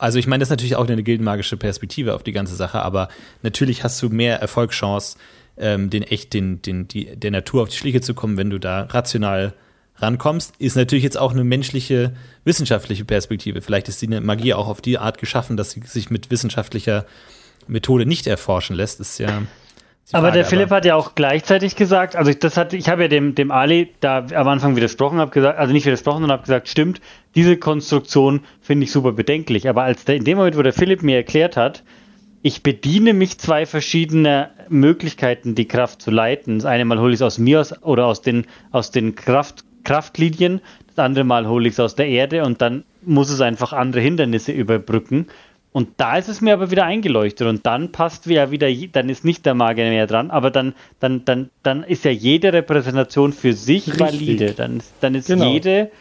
Also 0.00 0.18
ich 0.18 0.26
meine, 0.26 0.40
das 0.40 0.46
ist 0.46 0.50
natürlich 0.50 0.76
auch 0.76 0.88
eine 0.88 1.02
gildenmagische 1.02 1.58
Perspektive 1.58 2.14
auf 2.14 2.22
die 2.22 2.32
ganze 2.32 2.54
Sache, 2.56 2.80
aber 2.80 3.08
natürlich 3.42 3.84
hast 3.84 4.00
du 4.00 4.08
mehr 4.08 4.40
Erfolgschance, 4.40 5.18
ähm, 5.58 5.90
den 5.90 6.02
echt 6.02 6.32
den, 6.32 6.62
den, 6.62 6.88
die, 6.88 7.14
der 7.16 7.30
Natur 7.30 7.64
auf 7.64 7.68
die 7.68 7.76
Schliche 7.76 8.00
zu 8.00 8.14
kommen, 8.14 8.38
wenn 8.38 8.48
du 8.48 8.58
da 8.58 8.84
rational 8.84 9.52
rankommst. 9.96 10.54
Ist 10.58 10.74
natürlich 10.74 11.04
jetzt 11.04 11.18
auch 11.18 11.32
eine 11.32 11.44
menschliche, 11.44 12.14
wissenschaftliche 12.44 13.04
Perspektive. 13.04 13.60
Vielleicht 13.60 13.90
ist 13.90 14.00
die 14.00 14.08
Magie 14.08 14.54
auch 14.54 14.68
auf 14.68 14.80
die 14.80 14.96
Art 14.96 15.18
geschaffen, 15.18 15.58
dass 15.58 15.72
sie 15.72 15.82
sich 15.84 16.08
mit 16.08 16.30
wissenschaftlicher 16.30 17.04
Methode 17.66 18.06
nicht 18.06 18.26
erforschen 18.26 18.76
lässt. 18.76 19.00
Ist 19.00 19.18
ja 19.18 19.42
Frage, 20.10 20.26
aber 20.26 20.32
der 20.32 20.44
Philipp 20.44 20.70
hat 20.70 20.84
ja 20.84 20.96
auch 20.96 21.14
gleichzeitig 21.14 21.76
gesagt, 21.76 22.16
also 22.16 22.32
das 22.32 22.56
hat, 22.56 22.72
ich 22.72 22.88
habe 22.88 23.02
ja 23.02 23.08
dem, 23.08 23.34
dem 23.34 23.50
Ali 23.50 23.90
da 24.00 24.26
am 24.34 24.48
Anfang 24.48 24.76
widersprochen, 24.76 25.18
habe 25.18 25.30
gesagt, 25.30 25.58
also 25.58 25.72
nicht 25.72 25.86
widersprochen, 25.86 26.22
sondern 26.22 26.38
habe 26.38 26.42
gesagt, 26.42 26.68
stimmt, 26.68 27.00
diese 27.34 27.56
Konstruktion 27.56 28.40
finde 28.60 28.84
ich 28.84 28.92
super 28.92 29.12
bedenklich. 29.12 29.68
Aber 29.68 29.82
als 29.82 30.04
der, 30.04 30.16
in 30.16 30.24
dem 30.24 30.38
Moment, 30.38 30.56
wo 30.56 30.62
der 30.62 30.72
Philipp 30.72 31.02
mir 31.02 31.16
erklärt 31.16 31.56
hat, 31.56 31.84
ich 32.42 32.62
bediene 32.62 33.12
mich 33.12 33.38
zwei 33.38 33.66
verschiedene 33.66 34.50
Möglichkeiten, 34.68 35.54
die 35.54 35.68
Kraft 35.68 36.00
zu 36.00 36.10
leiten. 36.10 36.58
Das 36.58 36.64
eine 36.64 36.84
Mal 36.84 36.98
hole 36.98 37.12
ich 37.12 37.18
es 37.18 37.22
aus 37.22 37.38
mir 37.38 37.60
aus 37.60 37.82
oder 37.82 38.06
aus 38.06 38.22
den, 38.22 38.46
aus 38.72 38.90
den 38.90 39.14
Kraft, 39.14 39.64
Kraftlinien, 39.84 40.60
das 40.88 40.98
andere 40.98 41.24
Mal 41.24 41.46
hole 41.46 41.68
ich 41.68 41.74
es 41.74 41.80
aus 41.80 41.94
der 41.94 42.08
Erde 42.08 42.44
und 42.44 42.60
dann 42.62 42.84
muss 43.02 43.30
es 43.30 43.40
einfach 43.40 43.72
andere 43.72 44.02
Hindernisse 44.02 44.52
überbrücken. 44.52 45.26
Und 45.72 45.88
da 45.98 46.16
ist 46.16 46.28
es 46.28 46.40
mir 46.40 46.52
aber 46.54 46.72
wieder 46.72 46.84
eingeleuchtet 46.84 47.46
und 47.46 47.64
dann 47.64 47.92
passt 47.92 48.26
ja 48.26 48.50
wieder, 48.50 48.68
dann 48.92 49.08
ist 49.08 49.24
nicht 49.24 49.46
der 49.46 49.54
Magier 49.54 49.88
mehr 49.88 50.08
dran, 50.08 50.30
aber 50.30 50.50
dann, 50.50 50.74
dann, 50.98 51.24
dann, 51.24 51.50
dann 51.62 51.84
ist 51.84 52.04
ja 52.04 52.10
jede 52.10 52.52
Repräsentation 52.52 53.32
für 53.32 53.52
sich 53.52 53.86
Richtig. 53.86 54.00
valide. 54.00 54.52
Dann, 54.54 54.82
dann 55.00 55.14
ist 55.14 55.28
genau. 55.28 55.52
jede, 55.52 55.92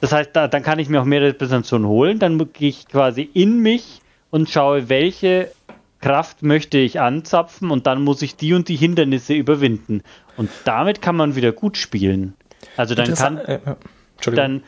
das 0.00 0.10
heißt, 0.10 0.30
da, 0.32 0.48
dann 0.48 0.64
kann 0.64 0.80
ich 0.80 0.88
mir 0.88 1.00
auch 1.00 1.04
mehr 1.04 1.22
Repräsentationen 1.22 1.86
holen, 1.86 2.18
dann 2.18 2.36
gehe 2.52 2.68
ich 2.68 2.88
quasi 2.88 3.22
in 3.32 3.60
mich 3.60 4.00
und 4.30 4.50
schaue, 4.50 4.88
welche 4.88 5.52
Kraft 6.00 6.42
möchte 6.42 6.78
ich 6.78 7.00
anzapfen 7.00 7.70
und 7.70 7.86
dann 7.86 8.02
muss 8.02 8.22
ich 8.22 8.34
die 8.34 8.54
und 8.54 8.68
die 8.68 8.76
Hindernisse 8.76 9.34
überwinden. 9.34 10.02
Und 10.36 10.50
damit 10.64 11.00
kann 11.00 11.16
man 11.16 11.36
wieder 11.36 11.52
gut 11.52 11.76
spielen. 11.76 12.34
Also 12.76 12.94
dann 12.94 13.14
kann, 13.14 13.38
äh, 13.38 13.60
dann, 14.34 14.62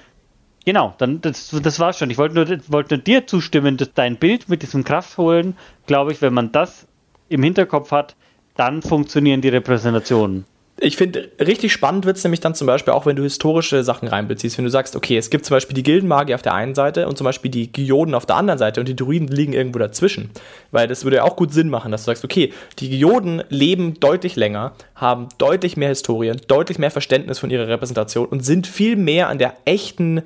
Genau, 0.69 0.93
dann 0.99 1.23
das, 1.23 1.49
das 1.63 1.81
war's 1.81 1.99
schon. 1.99 2.11
Ich 2.11 2.19
wollte 2.19 2.35
nur, 2.35 2.47
wollte 2.69 2.97
nur 2.97 3.03
dir 3.03 3.27
zustimmen, 3.27 3.79
dass 3.79 3.95
dein 3.95 4.17
Bild 4.17 4.51
mit 4.51 4.61
diesem 4.61 4.85
Kraftholen, 4.85 5.57
glaube 5.87 6.13
ich, 6.13 6.21
wenn 6.21 6.35
man 6.35 6.53
das 6.53 6.87
im 7.31 7.43
Hinterkopf 7.43 7.91
hat, 7.91 8.17
dann 8.55 8.83
funktionieren 8.83 9.41
die 9.41 9.49
Repräsentationen. 9.49 10.45
Ich 10.79 10.99
finde, 10.99 11.31
richtig 11.41 11.73
spannend 11.73 12.05
wird 12.05 12.19
es 12.19 12.25
nämlich 12.25 12.41
dann 12.41 12.55
zum 12.55 12.67
Beispiel 12.67 12.93
auch, 12.93 13.07
wenn 13.07 13.17
du 13.17 13.23
historische 13.23 13.83
Sachen 13.83 14.09
reinbeziehst. 14.09 14.59
Wenn 14.59 14.67
du 14.67 14.71
sagst, 14.71 14.95
okay, 14.95 15.17
es 15.17 15.31
gibt 15.31 15.47
zum 15.47 15.55
Beispiel 15.55 15.75
die 15.75 15.83
Gildenmagier 15.83 16.35
auf 16.35 16.43
der 16.43 16.53
einen 16.53 16.75
Seite 16.75 17.09
und 17.09 17.17
zum 17.17 17.25
Beispiel 17.25 17.51
die 17.51 17.73
Geoden 17.73 18.15
auf 18.15 18.27
der 18.27 18.37
anderen 18.37 18.59
Seite 18.59 18.79
und 18.79 18.89
die 18.91 18.95
Druiden 18.95 19.29
liegen 19.29 19.55
irgendwo 19.55 19.79
dazwischen. 19.79 20.29
Weil 20.71 20.87
das 20.87 21.03
würde 21.03 21.17
ja 21.17 21.25
auch 21.25 21.37
gut 21.37 21.51
Sinn 21.51 21.71
machen, 21.71 21.93
dass 21.93 22.03
du 22.03 22.11
sagst, 22.11 22.27
okay, 22.27 22.53
die 22.79 22.91
Geoden 22.91 23.43
leben 23.49 23.99
deutlich 24.01 24.37
länger, 24.37 24.73
haben 24.95 25.31
deutlich 25.39 25.79
mehr 25.79 25.89
Historien, 25.89 26.39
deutlich 26.47 26.79
mehr 26.79 26.91
Verständnis 26.91 27.39
von 27.39 27.49
ihrer 27.49 27.69
Repräsentation 27.69 28.27
und 28.27 28.45
sind 28.45 28.67
viel 28.67 28.97
mehr 28.97 29.31
an 29.31 29.39
der 29.39 29.55
echten 29.65 30.23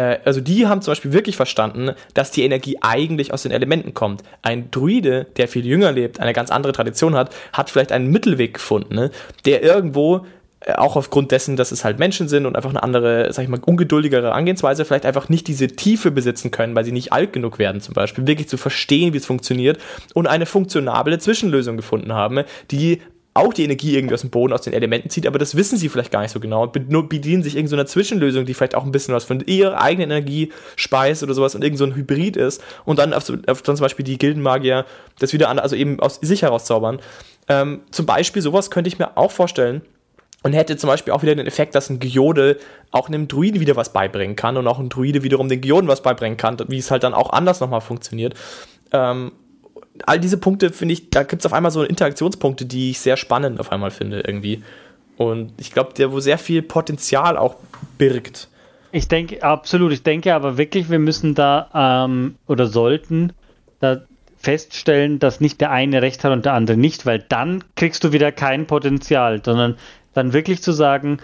also 0.00 0.40
die 0.40 0.66
haben 0.66 0.82
zum 0.82 0.92
Beispiel 0.92 1.12
wirklich 1.12 1.36
verstanden, 1.36 1.92
dass 2.14 2.30
die 2.30 2.42
Energie 2.42 2.78
eigentlich 2.80 3.32
aus 3.32 3.42
den 3.42 3.52
Elementen 3.52 3.94
kommt. 3.94 4.22
Ein 4.42 4.70
Druide, 4.70 5.26
der 5.36 5.48
viel 5.48 5.64
jünger 5.64 5.92
lebt, 5.92 6.20
eine 6.20 6.32
ganz 6.32 6.50
andere 6.50 6.72
Tradition 6.72 7.14
hat, 7.14 7.34
hat 7.52 7.70
vielleicht 7.70 7.92
einen 7.92 8.10
Mittelweg 8.10 8.54
gefunden, 8.54 8.94
ne? 8.94 9.10
der 9.44 9.62
irgendwo 9.62 10.26
äh, 10.60 10.72
auch 10.72 10.96
aufgrund 10.96 11.30
dessen, 11.30 11.56
dass 11.56 11.72
es 11.72 11.84
halt 11.84 11.98
Menschen 11.98 12.28
sind 12.28 12.46
und 12.46 12.56
einfach 12.56 12.70
eine 12.70 12.82
andere, 12.82 13.32
sag 13.32 13.44
ich 13.44 13.48
mal, 13.48 13.60
ungeduldigere 13.64 14.32
Angehensweise, 14.32 14.84
vielleicht 14.84 15.06
einfach 15.06 15.28
nicht 15.28 15.46
diese 15.46 15.68
Tiefe 15.68 16.10
besitzen 16.10 16.50
können, 16.50 16.74
weil 16.74 16.84
sie 16.84 16.92
nicht 16.92 17.12
alt 17.12 17.32
genug 17.32 17.58
werden, 17.58 17.80
zum 17.80 17.94
Beispiel, 17.94 18.26
wirklich 18.26 18.48
zu 18.48 18.56
verstehen, 18.56 19.12
wie 19.12 19.18
es 19.18 19.26
funktioniert 19.26 19.78
und 20.14 20.26
eine 20.26 20.46
funktionable 20.46 21.18
Zwischenlösung 21.18 21.76
gefunden 21.76 22.12
haben, 22.12 22.44
die 22.70 23.00
auch 23.34 23.52
die 23.52 23.64
Energie 23.64 23.96
irgendwie 23.96 24.14
aus 24.14 24.20
dem 24.20 24.30
Boden, 24.30 24.52
aus 24.52 24.62
den 24.62 24.72
Elementen 24.72 25.10
zieht, 25.10 25.26
aber 25.26 25.38
das 25.38 25.56
wissen 25.56 25.76
sie 25.76 25.88
vielleicht 25.88 26.12
gar 26.12 26.22
nicht 26.22 26.30
so 26.30 26.40
genau 26.40 26.62
und 26.62 27.08
bedienen 27.08 27.42
sich 27.42 27.56
irgendeiner 27.56 27.86
so 27.86 27.92
Zwischenlösung, 27.92 28.46
die 28.46 28.54
vielleicht 28.54 28.76
auch 28.76 28.84
ein 28.84 28.92
bisschen 28.92 29.14
was 29.14 29.24
von 29.24 29.40
ihrer 29.40 29.80
eigenen 29.80 30.10
Energie 30.10 30.52
speist 30.76 31.22
oder 31.24 31.34
sowas 31.34 31.56
und 31.56 31.64
irgend 31.64 31.78
so 31.78 31.84
ein 31.84 31.96
Hybrid 31.96 32.36
ist 32.36 32.62
und 32.84 32.98
dann 32.98 33.12
auf, 33.12 33.28
auf 33.48 33.62
dann 33.62 33.76
zum 33.76 33.84
Beispiel 33.84 34.04
die 34.04 34.18
Gildenmagier 34.18 34.86
das 35.18 35.32
wieder 35.32 35.48
an, 35.48 35.58
also 35.58 35.74
eben 35.74 35.98
aus 35.98 36.20
sich 36.22 36.42
herauszaubern. 36.42 37.00
Ähm, 37.48 37.80
zum 37.90 38.06
Beispiel 38.06 38.40
sowas 38.40 38.70
könnte 38.70 38.88
ich 38.88 38.98
mir 38.98 39.16
auch 39.16 39.30
vorstellen, 39.30 39.82
und 40.44 40.52
hätte 40.52 40.76
zum 40.76 40.88
Beispiel 40.88 41.14
auch 41.14 41.22
wieder 41.22 41.34
den 41.34 41.46
Effekt, 41.46 41.74
dass 41.74 41.88
ein 41.88 41.98
Geode 41.98 42.58
auch 42.90 43.08
einem 43.08 43.28
Druiden 43.28 43.60
wieder 43.60 43.76
was 43.76 43.94
beibringen 43.94 44.36
kann 44.36 44.58
und 44.58 44.68
auch 44.68 44.78
ein 44.78 44.90
Druide 44.90 45.22
wiederum 45.22 45.48
den 45.48 45.62
Geoden 45.62 45.88
was 45.88 46.02
beibringen 46.02 46.36
kann, 46.36 46.58
wie 46.68 46.76
es 46.76 46.90
halt 46.90 47.02
dann 47.02 47.14
auch 47.14 47.32
anders 47.32 47.60
nochmal 47.60 47.80
funktioniert. 47.80 48.34
Ähm, 48.92 49.32
all 50.06 50.18
diese 50.18 50.38
Punkte 50.38 50.70
finde 50.70 50.94
ich, 50.94 51.10
da 51.10 51.22
gibt 51.22 51.42
es 51.42 51.46
auf 51.46 51.52
einmal 51.52 51.70
so 51.70 51.82
Interaktionspunkte, 51.82 52.66
die 52.66 52.90
ich 52.90 53.00
sehr 53.00 53.16
spannend 53.16 53.60
auf 53.60 53.72
einmal 53.72 53.90
finde 53.90 54.20
irgendwie. 54.20 54.62
Und 55.16 55.52
ich 55.58 55.72
glaube, 55.72 55.94
der 55.94 56.12
wo 56.12 56.20
sehr 56.20 56.38
viel 56.38 56.62
Potenzial 56.62 57.36
auch 57.36 57.56
birgt. 57.98 58.48
Ich 58.90 59.08
denke, 59.08 59.42
absolut. 59.42 59.92
Ich 59.92 60.02
denke 60.02 60.34
aber 60.34 60.56
wirklich, 60.58 60.90
wir 60.90 60.98
müssen 60.98 61.34
da 61.34 62.04
ähm, 62.06 62.36
oder 62.46 62.66
sollten 62.66 63.32
da 63.80 64.02
feststellen, 64.36 65.18
dass 65.18 65.40
nicht 65.40 65.60
der 65.60 65.70
eine 65.70 66.02
recht 66.02 66.22
hat 66.22 66.32
und 66.32 66.44
der 66.44 66.52
andere 66.52 66.76
nicht, 66.76 67.06
weil 67.06 67.18
dann 67.20 67.64
kriegst 67.76 68.04
du 68.04 68.12
wieder 68.12 68.30
kein 68.30 68.66
Potenzial, 68.66 69.42
sondern 69.44 69.76
dann 70.12 70.32
wirklich 70.32 70.62
zu 70.62 70.72
sagen, 70.72 71.18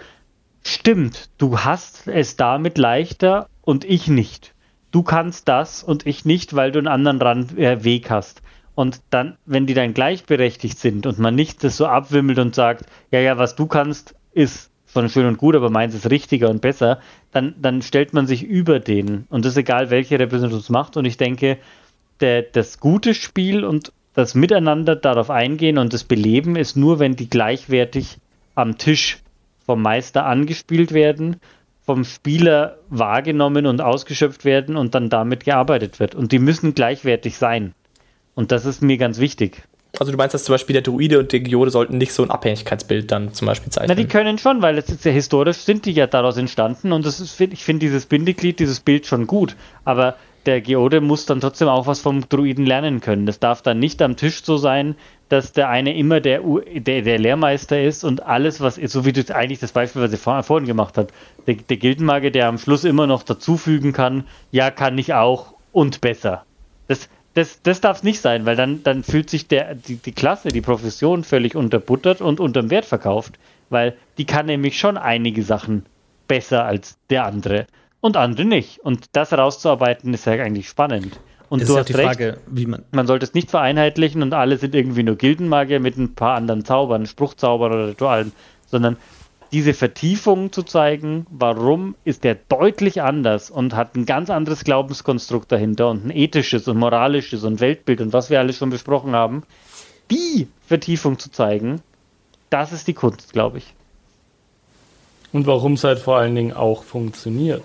stimmt, 0.63 1.29
du 1.37 1.59
hast 1.59 2.07
es 2.07 2.35
damit 2.35 2.77
leichter 2.77 3.47
und 3.61 3.85
ich 3.85 4.07
nicht. 4.07 4.53
Du 4.91 5.03
kannst 5.03 5.47
das 5.47 5.83
und 5.83 6.05
ich 6.05 6.25
nicht, 6.25 6.55
weil 6.55 6.71
du 6.71 6.79
einen 6.79 6.87
anderen 6.87 7.57
äh, 7.57 7.83
Weg 7.83 8.09
hast. 8.09 8.41
Und 8.75 9.01
dann, 9.09 9.37
wenn 9.45 9.65
die 9.65 9.73
dann 9.73 9.93
gleichberechtigt 9.93 10.79
sind 10.79 11.05
und 11.05 11.19
man 11.19 11.35
nicht 11.35 11.63
das 11.63 11.77
so 11.77 11.85
abwimmelt 11.87 12.39
und 12.39 12.55
sagt, 12.55 12.85
ja, 13.11 13.19
ja, 13.19 13.37
was 13.37 13.55
du 13.55 13.67
kannst, 13.67 14.15
ist 14.33 14.71
von 14.85 15.09
schön 15.09 15.25
und 15.25 15.37
gut, 15.37 15.55
aber 15.55 15.69
meins 15.69 15.95
ist 15.95 16.09
richtiger 16.09 16.49
und 16.49 16.61
besser, 16.61 16.99
dann, 17.31 17.55
dann 17.61 17.81
stellt 17.81 18.13
man 18.13 18.27
sich 18.27 18.43
über 18.43 18.79
den. 18.79 19.25
Und 19.29 19.45
das 19.45 19.53
ist 19.53 19.57
egal, 19.57 19.89
welche 19.89 20.19
Repräsentation 20.19 20.59
es 20.59 20.69
macht. 20.69 20.97
Und 20.97 21.05
ich 21.05 21.17
denke, 21.17 21.57
der, 22.19 22.41
das 22.41 22.79
gute 22.79 23.13
Spiel 23.13 23.63
und 23.63 23.93
das 24.13 24.35
Miteinander 24.35 24.95
darauf 24.95 25.29
eingehen 25.29 25.77
und 25.77 25.93
das 25.93 26.03
Beleben 26.03 26.55
ist 26.55 26.75
nur, 26.75 26.99
wenn 26.99 27.15
die 27.15 27.29
gleichwertig 27.29 28.17
am 28.55 28.77
Tisch 28.77 29.19
vom 29.65 29.81
Meister 29.81 30.25
angespielt 30.25 30.91
werden, 30.91 31.37
vom 31.85 32.03
Spieler 32.03 32.77
wahrgenommen 32.89 33.65
und 33.65 33.81
ausgeschöpft 33.81 34.43
werden 34.45 34.75
und 34.75 34.93
dann 34.93 35.09
damit 35.09 35.45
gearbeitet 35.45 35.99
wird. 35.99 36.15
Und 36.15 36.31
die 36.31 36.39
müssen 36.39 36.73
gleichwertig 36.73 37.37
sein. 37.37 37.73
Und 38.35 38.51
das 38.51 38.65
ist 38.65 38.81
mir 38.81 38.97
ganz 38.97 39.19
wichtig. 39.19 39.63
Also 39.99 40.11
du 40.11 40.17
meinst, 40.17 40.33
dass 40.33 40.45
zum 40.45 40.53
Beispiel 40.53 40.73
der 40.73 40.83
Druide 40.83 41.19
und 41.19 41.31
der 41.33 41.41
Geode 41.41 41.69
sollten 41.69 41.97
nicht 41.97 42.13
so 42.13 42.23
ein 42.23 42.31
Abhängigkeitsbild 42.31 43.11
dann 43.11 43.33
zum 43.33 43.45
Beispiel 43.45 43.71
zeichnen? 43.71 43.89
Na, 43.89 44.01
die 44.01 44.07
können 44.07 44.37
schon, 44.37 44.61
weil 44.61 44.77
es 44.77 44.89
ist 44.89 45.03
ja 45.03 45.11
historisch 45.11 45.57
sind 45.57 45.85
die 45.85 45.91
ja 45.91 46.07
daraus 46.07 46.37
entstanden 46.37 46.93
und 46.93 47.05
das 47.05 47.19
ist, 47.19 47.39
ich 47.41 47.63
finde 47.63 47.81
dieses 47.81 48.05
Bindeglied, 48.05 48.59
dieses 48.59 48.79
Bild 48.79 49.05
schon 49.05 49.27
gut. 49.27 49.57
Aber 49.83 50.15
der 50.45 50.61
Geode 50.61 51.01
muss 51.01 51.25
dann 51.25 51.41
trotzdem 51.41 51.67
auch 51.67 51.87
was 51.87 51.99
vom 51.99 52.27
Druiden 52.27 52.65
lernen 52.65 53.01
können. 53.01 53.25
Das 53.25 53.39
darf 53.39 53.61
dann 53.61 53.79
nicht 53.79 54.01
am 54.01 54.15
Tisch 54.15 54.43
so 54.43 54.57
sein, 54.57 54.95
dass 55.29 55.53
der 55.53 55.69
eine 55.69 55.95
immer 55.95 56.19
der, 56.19 56.41
der, 56.73 57.01
der 57.03 57.19
Lehrmeister 57.19 57.81
ist 57.81 58.03
und 58.03 58.23
alles, 58.23 58.59
was 58.59 58.75
so 58.75 59.05
wie 59.05 59.13
du 59.13 59.23
eigentlich 59.35 59.59
das 59.59 59.71
Beispiel, 59.71 60.01
was 60.01 60.13
ich 60.13 60.19
vor, 60.19 60.41
vorhin 60.43 60.67
gemacht 60.67 60.97
habe, 60.97 61.09
der, 61.47 61.55
der 61.55 61.77
Gildenmagier, 61.77 62.31
der 62.31 62.47
am 62.47 62.57
Schluss 62.57 62.85
immer 62.85 63.07
noch 63.07 63.23
dazufügen 63.23 63.93
kann, 63.93 64.25
ja, 64.51 64.71
kann 64.71 64.97
ich 64.97 65.13
auch 65.13 65.53
und 65.71 66.01
besser. 66.01 66.43
Das, 66.87 67.07
das, 67.33 67.61
das 67.61 67.81
darf 67.81 67.97
es 67.97 68.03
nicht 68.03 68.21
sein, 68.21 68.45
weil 68.45 68.55
dann, 68.55 68.83
dann 68.83 69.03
fühlt 69.03 69.29
sich 69.29 69.47
der, 69.47 69.75
die, 69.75 69.95
die 69.95 70.11
Klasse, 70.11 70.49
die 70.49 70.61
Profession 70.61 71.23
völlig 71.23 71.55
unterbuttert 71.55 72.21
und 72.21 72.39
unterm 72.39 72.69
Wert 72.69 72.85
verkauft. 72.85 73.39
Weil 73.69 73.95
die 74.17 74.25
kann 74.25 74.47
nämlich 74.47 74.77
schon 74.77 74.97
einige 74.97 75.43
Sachen 75.43 75.85
besser 76.27 76.65
als 76.65 76.97
der 77.09 77.25
andere 77.25 77.67
und 78.01 78.17
andere 78.17 78.45
nicht. 78.45 78.79
Und 78.79 79.05
das 79.13 79.31
herauszuarbeiten 79.31 80.13
ist 80.13 80.25
ja 80.25 80.33
eigentlich 80.33 80.67
spannend. 80.67 81.19
Und 81.47 81.61
Es 81.61 81.67
du 81.67 81.73
ist 81.73 81.79
hast 81.79 81.89
die 81.89 81.93
recht, 81.93 82.05
Frage, 82.05 82.37
wie 82.47 82.65
man. 82.65 82.83
man 82.91 83.07
sollte 83.07 83.25
es 83.25 83.33
nicht 83.33 83.49
vereinheitlichen 83.49 84.21
und 84.21 84.33
alle 84.33 84.57
sind 84.57 84.75
irgendwie 84.75 85.03
nur 85.03 85.15
Gildenmagier 85.17 85.79
mit 85.79 85.97
ein 85.97 86.15
paar 86.15 86.35
anderen 86.35 86.65
Zaubern, 86.65 87.05
Spruchzaubern 87.05 87.71
oder 87.71 87.87
Ritualen, 87.89 88.31
sondern 88.67 88.97
diese 89.51 89.73
Vertiefung 89.73 90.53
zu 90.53 90.63
zeigen, 90.63 91.25
warum 91.29 91.95
ist 92.05 92.23
der 92.23 92.35
deutlich 92.35 93.01
anders 93.01 93.49
und 93.51 93.75
hat 93.75 93.95
ein 93.95 94.05
ganz 94.05 94.29
anderes 94.29 94.63
Glaubenskonstrukt 94.63 95.51
dahinter 95.51 95.89
und 95.89 96.05
ein 96.05 96.11
ethisches 96.11 96.67
und 96.67 96.77
moralisches 96.77 97.43
und 97.43 97.59
Weltbild 97.59 98.01
und 98.01 98.13
was 98.13 98.29
wir 98.29 98.39
alles 98.39 98.57
schon 98.57 98.69
besprochen 98.69 99.13
haben, 99.13 99.43
die 100.09 100.47
Vertiefung 100.65 101.19
zu 101.19 101.31
zeigen, 101.31 101.81
das 102.49 102.71
ist 102.71 102.87
die 102.87 102.93
Kunst, 102.93 103.33
glaube 103.33 103.57
ich. 103.57 103.73
Und 105.33 105.47
warum 105.47 105.73
es 105.73 105.83
halt 105.83 105.99
vor 105.99 106.17
allen 106.17 106.35
Dingen 106.35 106.53
auch 106.53 106.83
funktioniert. 106.83 107.63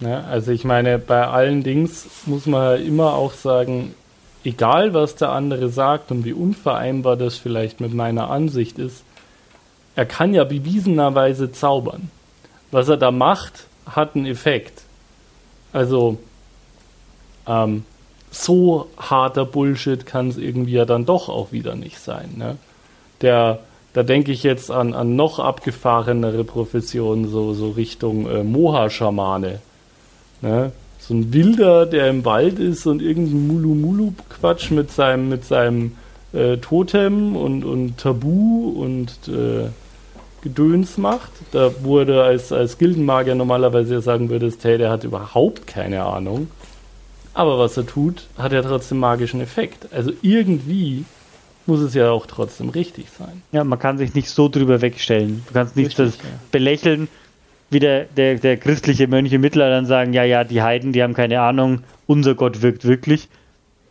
Ne? 0.00 0.24
Also 0.24 0.52
ich 0.52 0.64
meine, 0.64 0.98
bei 0.98 1.26
allen 1.26 1.62
Dings 1.62 2.06
muss 2.26 2.46
man 2.46 2.62
ja 2.62 2.74
immer 2.84 3.14
auch 3.14 3.34
sagen, 3.34 3.94
egal 4.44 4.94
was 4.94 5.16
der 5.16 5.30
andere 5.30 5.68
sagt 5.68 6.10
und 6.10 6.24
wie 6.24 6.32
unvereinbar 6.32 7.16
das 7.16 7.36
vielleicht 7.36 7.80
mit 7.80 7.92
meiner 7.92 8.30
Ansicht 8.30 8.78
ist, 8.78 9.04
er 9.96 10.06
kann 10.06 10.34
ja 10.34 10.44
bewiesenerweise 10.44 11.52
zaubern. 11.52 12.10
Was 12.70 12.88
er 12.88 12.96
da 12.96 13.10
macht, 13.10 13.66
hat 13.86 14.14
einen 14.14 14.26
Effekt. 14.26 14.82
Also 15.72 16.18
ähm, 17.46 17.84
so 18.30 18.88
harter 18.96 19.44
Bullshit 19.44 20.06
kann 20.06 20.28
es 20.28 20.36
irgendwie 20.36 20.72
ja 20.72 20.84
dann 20.84 21.04
doch 21.04 21.28
auch 21.28 21.52
wieder 21.52 21.74
nicht 21.74 21.98
sein. 21.98 22.34
Ne? 22.36 22.56
Der, 23.22 23.60
da 23.92 24.02
denke 24.02 24.30
ich 24.30 24.42
jetzt 24.42 24.70
an, 24.70 24.94
an 24.94 25.16
noch 25.16 25.40
abgefahrenere 25.40 26.44
Professionen, 26.44 27.28
so, 27.28 27.54
so 27.54 27.70
Richtung 27.70 28.28
äh, 28.28 28.44
Moha-Schamane. 28.44 29.60
Ne? 30.42 30.72
So 30.98 31.14
ein 31.14 31.32
Wilder, 31.32 31.86
der 31.86 32.08
im 32.08 32.24
Wald 32.24 32.58
ist 32.58 32.86
und 32.86 33.02
irgendein 33.02 33.48
Mulu-Mulu-Quatsch 33.48 34.70
mit 34.70 34.92
seinem, 34.92 35.28
mit 35.28 35.44
seinem 35.44 35.96
äh, 36.32 36.58
Totem 36.58 37.36
und, 37.36 37.64
und 37.64 37.98
Tabu 37.98 38.70
und 38.70 39.10
äh, 39.28 39.68
Gedöns 40.42 40.96
macht. 40.96 41.30
Da 41.52 41.70
wurde 41.82 42.22
als, 42.22 42.52
als 42.52 42.78
Gildenmagier 42.78 43.34
normalerweise 43.34 43.94
ja 43.94 44.00
sagen 44.00 44.30
würdest, 44.30 44.64
hey, 44.64 44.78
der 44.78 44.90
hat 44.90 45.04
überhaupt 45.04 45.66
keine 45.66 46.02
Ahnung. 46.04 46.48
Aber 47.34 47.58
was 47.58 47.76
er 47.76 47.86
tut, 47.86 48.26
hat 48.36 48.52
ja 48.52 48.62
trotzdem 48.62 48.98
magischen 48.98 49.40
Effekt. 49.40 49.92
Also 49.92 50.12
irgendwie 50.22 51.04
muss 51.66 51.80
es 51.80 51.94
ja 51.94 52.10
auch 52.10 52.26
trotzdem 52.26 52.70
richtig 52.70 53.06
sein. 53.16 53.42
Ja, 53.52 53.64
man 53.64 53.78
kann 53.78 53.98
sich 53.98 54.14
nicht 54.14 54.28
so 54.28 54.48
drüber 54.48 54.80
wegstellen. 54.80 55.42
Du 55.46 55.52
kannst 55.52 55.76
nicht 55.76 55.98
Richtig, 55.98 56.16
das 56.16 56.24
ja. 56.24 56.30
belächeln, 56.50 57.08
wie 57.70 57.78
der, 57.78 58.04
der, 58.04 58.36
der 58.36 58.56
christliche 58.56 59.06
Mönch 59.06 59.32
im 59.32 59.40
Mittelalter 59.42 59.76
dann 59.76 59.86
sagen, 59.86 60.12
ja, 60.12 60.24
ja, 60.24 60.42
die 60.42 60.62
Heiden, 60.62 60.92
die 60.92 61.02
haben 61.02 61.14
keine 61.14 61.40
Ahnung, 61.40 61.82
unser 62.06 62.34
Gott 62.34 62.62
wirkt 62.62 62.84
wirklich. 62.84 63.28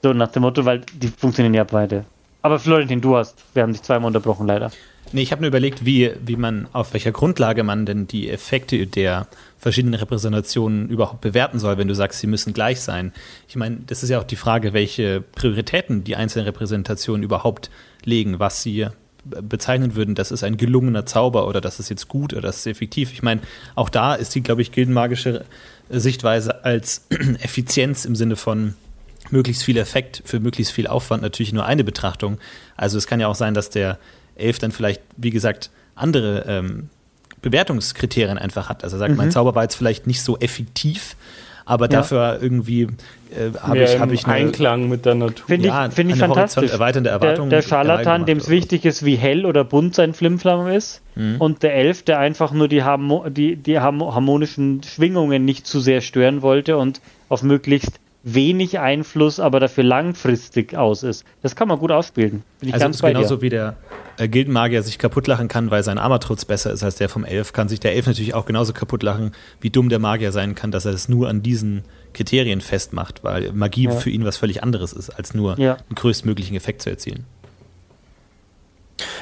So 0.03 0.13
nach 0.13 0.31
dem 0.31 0.41
Motto, 0.41 0.65
weil 0.65 0.81
die 0.93 1.07
funktionieren 1.07 1.53
ja 1.53 1.63
beide. 1.63 2.05
Aber 2.41 2.59
Florentin, 2.59 3.01
du 3.01 3.15
hast, 3.17 3.43
wir 3.53 3.63
haben 3.63 3.73
dich 3.73 3.81
zweimal 3.81 4.07
unterbrochen, 4.07 4.47
leider. 4.47 4.71
Nee, 5.11 5.21
ich 5.23 5.31
habe 5.31 5.41
nur 5.41 5.47
überlegt, 5.47 5.85
wie, 5.85 6.11
wie 6.23 6.35
man, 6.35 6.67
auf 6.71 6.93
welcher 6.93 7.11
Grundlage 7.11 7.63
man 7.63 7.85
denn 7.85 8.07
die 8.07 8.29
Effekte 8.29 8.85
der 8.85 9.27
verschiedenen 9.57 9.95
Repräsentationen 9.95 10.87
überhaupt 10.87 11.21
bewerten 11.21 11.57
soll, 11.57 11.77
wenn 11.77 11.87
du 11.87 11.95
sagst, 11.95 12.19
sie 12.19 12.27
müssen 12.27 12.53
gleich 12.53 12.79
sein. 12.79 13.11
Ich 13.47 13.55
meine, 13.55 13.77
das 13.87 14.03
ist 14.03 14.09
ja 14.09 14.19
auch 14.19 14.23
die 14.23 14.35
Frage, 14.35 14.73
welche 14.73 15.21
Prioritäten 15.21 16.03
die 16.03 16.15
einzelnen 16.15 16.45
Repräsentationen 16.45 17.23
überhaupt 17.23 17.71
legen, 18.05 18.39
was 18.39 18.61
sie 18.61 18.87
bezeichnen 19.25 19.95
würden, 19.95 20.15
das 20.15 20.31
ist 20.31 20.43
ein 20.43 20.57
gelungener 20.57 21.05
Zauber 21.05 21.47
oder 21.47 21.59
das 21.59 21.79
ist 21.79 21.89
jetzt 21.89 22.07
gut 22.07 22.33
oder 22.33 22.43
das 22.43 22.57
ist 22.57 22.67
effektiv. 22.67 23.11
Ich 23.11 23.21
meine, 23.21 23.41
auch 23.75 23.89
da 23.89 24.15
ist 24.15 24.33
die, 24.33 24.41
glaube 24.41 24.61
ich, 24.61 24.71
gildenmagische 24.71 25.45
Sichtweise 25.89 26.63
als 26.63 27.05
Effizienz 27.41 28.05
im 28.05 28.15
Sinne 28.15 28.35
von 28.35 28.75
möglichst 29.31 29.63
viel 29.63 29.77
Effekt 29.77 30.21
für 30.25 30.39
möglichst 30.39 30.71
viel 30.73 30.87
Aufwand 30.87 31.21
natürlich 31.21 31.53
nur 31.53 31.65
eine 31.65 31.83
Betrachtung. 31.83 32.37
Also 32.77 32.97
es 32.97 33.07
kann 33.07 33.19
ja 33.19 33.27
auch 33.27 33.35
sein, 33.35 33.53
dass 33.53 33.69
der 33.69 33.97
Elf 34.35 34.59
dann 34.59 34.71
vielleicht, 34.71 35.01
wie 35.17 35.29
gesagt, 35.31 35.69
andere 35.95 36.45
ähm, 36.47 36.89
Bewertungskriterien 37.41 38.37
einfach 38.37 38.69
hat. 38.69 38.83
Also 38.83 38.97
er 38.97 38.99
sagt, 38.99 39.15
mein 39.15 39.31
Zauber 39.31 39.55
war 39.55 39.63
jetzt 39.63 39.75
vielleicht 39.75 40.07
nicht 40.07 40.21
so 40.21 40.37
effektiv, 40.37 41.15
aber 41.65 41.85
Ja. 41.85 41.89
dafür 41.99 42.39
irgendwie 42.41 42.83
äh, 43.31 43.57
habe 43.61 43.83
ich, 43.83 43.99
hab 43.99 44.11
ich 44.11 44.25
eine, 44.25 44.35
Einklang 44.35 44.89
mit 44.89 45.05
der 45.05 45.15
Natur. 45.15 45.45
Finde 45.47 45.67
Ja, 45.67 45.87
ich, 45.87 45.93
find 45.93 46.11
ich 46.11 46.17
fantastisch. 46.17 46.57
horizonterweiternde 46.57 47.09
Der, 47.09 47.19
Erwartung 47.21 47.49
der 47.49 47.59
geheim 47.59 47.69
Scharlatan, 47.69 48.25
dem 48.25 48.39
es 48.39 48.49
wichtig 48.49 48.85
ist, 48.85 49.05
wie 49.05 49.15
hell 49.15 49.45
oder 49.45 49.63
bunt 49.63 49.93
sein 49.95 50.13
Flimflam 50.13 50.67
ist. 50.67 51.01
Mhm. 51.15 51.35
Und 51.39 51.63
der 51.63 51.75
Elf, 51.75 52.03
der 52.03 52.19
einfach 52.19 52.51
nur 52.51 52.67
die, 52.67 52.83
Harmo 52.83 53.25
die, 53.29 53.55
die 53.55 53.79
harmo- 53.79 54.13
harmonischen 54.15 54.81
Schwingungen 54.83 55.45
nicht 55.45 55.67
zu 55.67 55.79
sehr 55.79 56.01
stören 56.01 56.41
wollte 56.41 56.77
und 56.77 57.01
auf 57.29 57.43
möglichst 57.43 57.99
wenig 58.23 58.79
Einfluss, 58.79 59.39
aber 59.39 59.59
dafür 59.59 59.83
langfristig 59.85 60.75
aus 60.75 61.03
ist. 61.03 61.23
Das 61.41 61.55
kann 61.55 61.67
man 61.67 61.79
gut 61.79 61.91
ausspielen. 61.91 62.43
Bin 62.59 62.69
ich 62.69 62.73
Also 62.73 62.83
ganz 62.85 62.95
ist 62.97 63.01
genauso 63.01 63.37
dir. 63.37 63.41
wie 63.41 63.49
der 63.49 63.77
äh, 64.17 64.27
Gildenmagier 64.27 64.83
sich 64.83 64.97
kaputt 64.99 65.27
lachen 65.27 65.47
kann, 65.47 65.71
weil 65.71 65.83
sein 65.83 65.97
Armatrutz 65.97 66.43
besser 66.45 66.73
ist 66.73 66.83
als 66.83 66.95
der 66.95 67.07
vom 67.07 67.23
Elf, 67.23 67.53
kann 67.53 67.69
sich 67.69 67.79
der 67.79 67.93
Elf 67.95 68.07
natürlich 68.07 68.33
auch 68.33 68.45
genauso 68.45 68.73
kaputt 68.73 69.03
lachen, 69.03 69.31
wie 69.61 69.69
dumm 69.69 69.87
der 69.89 69.99
Magier 69.99 70.31
sein 70.33 70.53
kann, 70.55 70.71
dass 70.71 70.85
er 70.85 70.93
es 70.93 71.07
nur 71.07 71.29
an 71.29 71.41
diesen 71.41 71.83
Kriterien 72.13 72.59
festmacht, 72.59 73.23
weil 73.23 73.53
Magie 73.53 73.85
Ja. 73.85 73.91
für 73.91 74.09
ihn 74.09 74.25
was 74.25 74.35
völlig 74.37 74.63
anderes 74.63 74.91
ist, 74.91 75.09
als 75.11 75.33
nur 75.33 75.57
Ja. 75.57 75.75
den 75.89 75.95
größtmöglichen 75.95 76.57
Effekt 76.57 76.81
zu 76.81 76.89
erzielen. 76.89 77.25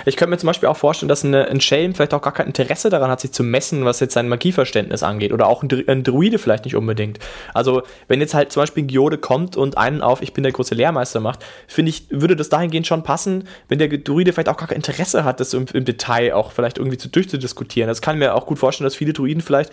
Ich 0.06 0.16
könnte 0.16 0.32
mir 0.32 0.38
zum 0.38 0.48
Beispiel 0.48 0.70
auch 0.70 0.78
vorstellen, 0.78 1.10
dass 1.10 1.26
eine, 1.26 1.48
ein 1.48 1.62
Schelm 1.62 1.96
vielleicht 1.96 2.14
auch 2.14 2.22
gar 2.22 2.34
kein 2.34 2.48
Interesse 2.48 2.90
daran 2.90 3.10
hat, 3.10 3.22
sich 3.22 3.32
zu 3.32 3.44
messen, 3.44 3.86
was 3.86 4.00
jetzt 4.00 4.14
sein 4.14 4.30
Magieverständnis 4.30 5.04
angeht. 5.04 5.34
Oder 5.34 5.48
auch 5.48 5.64
ein, 5.64 5.70
Dru- 5.70 5.88
ein 5.90 6.04
Druide 6.04 6.40
vielleicht 6.40 6.66
nicht 6.66 6.76
unbedingt. 6.76 7.20
Also, 7.54 7.84
wenn 8.08 8.20
jetzt 8.20 8.34
halt 8.34 8.52
zum 8.52 8.64
Beispiel 8.64 8.84
ein 8.84 8.88
Giode 8.88 9.18
kommt 9.18 9.58
und 9.58 9.78
einen 9.78 10.02
auf 10.02 10.22
Ich 10.22 10.34
bin 10.34 10.44
der 10.44 10.52
große 10.52 10.76
Lehrmeister 10.76 11.20
macht, 11.20 11.46
finde 11.68 11.90
ich, 11.90 12.06
würde 12.10 12.36
das 12.36 12.50
dahingehend 12.50 12.88
schon 12.88 13.04
passen, 13.04 13.48
wenn 13.68 13.80
der 13.80 13.88
Druide 13.90 14.34
vielleicht 14.34 14.50
auch 14.50 14.58
gar 14.58 14.68
kein 14.68 14.78
Interesse 14.78 15.24
hat, 15.24 15.40
das 15.40 15.54
im, 15.54 15.66
im 15.74 15.86
Detail 15.86 16.34
auch 16.34 16.52
vielleicht 16.52 16.78
irgendwie 16.78 16.98
zu 16.98 17.10
durchzudiskutieren. 17.10 17.88
Das 17.88 18.02
kann 18.02 18.18
mir 18.18 18.36
auch 18.36 18.46
gut 18.46 18.60
vorstellen, 18.60 18.86
dass 18.86 18.96
viele 18.96 19.14
Druiden 19.14 19.42
vielleicht 19.42 19.72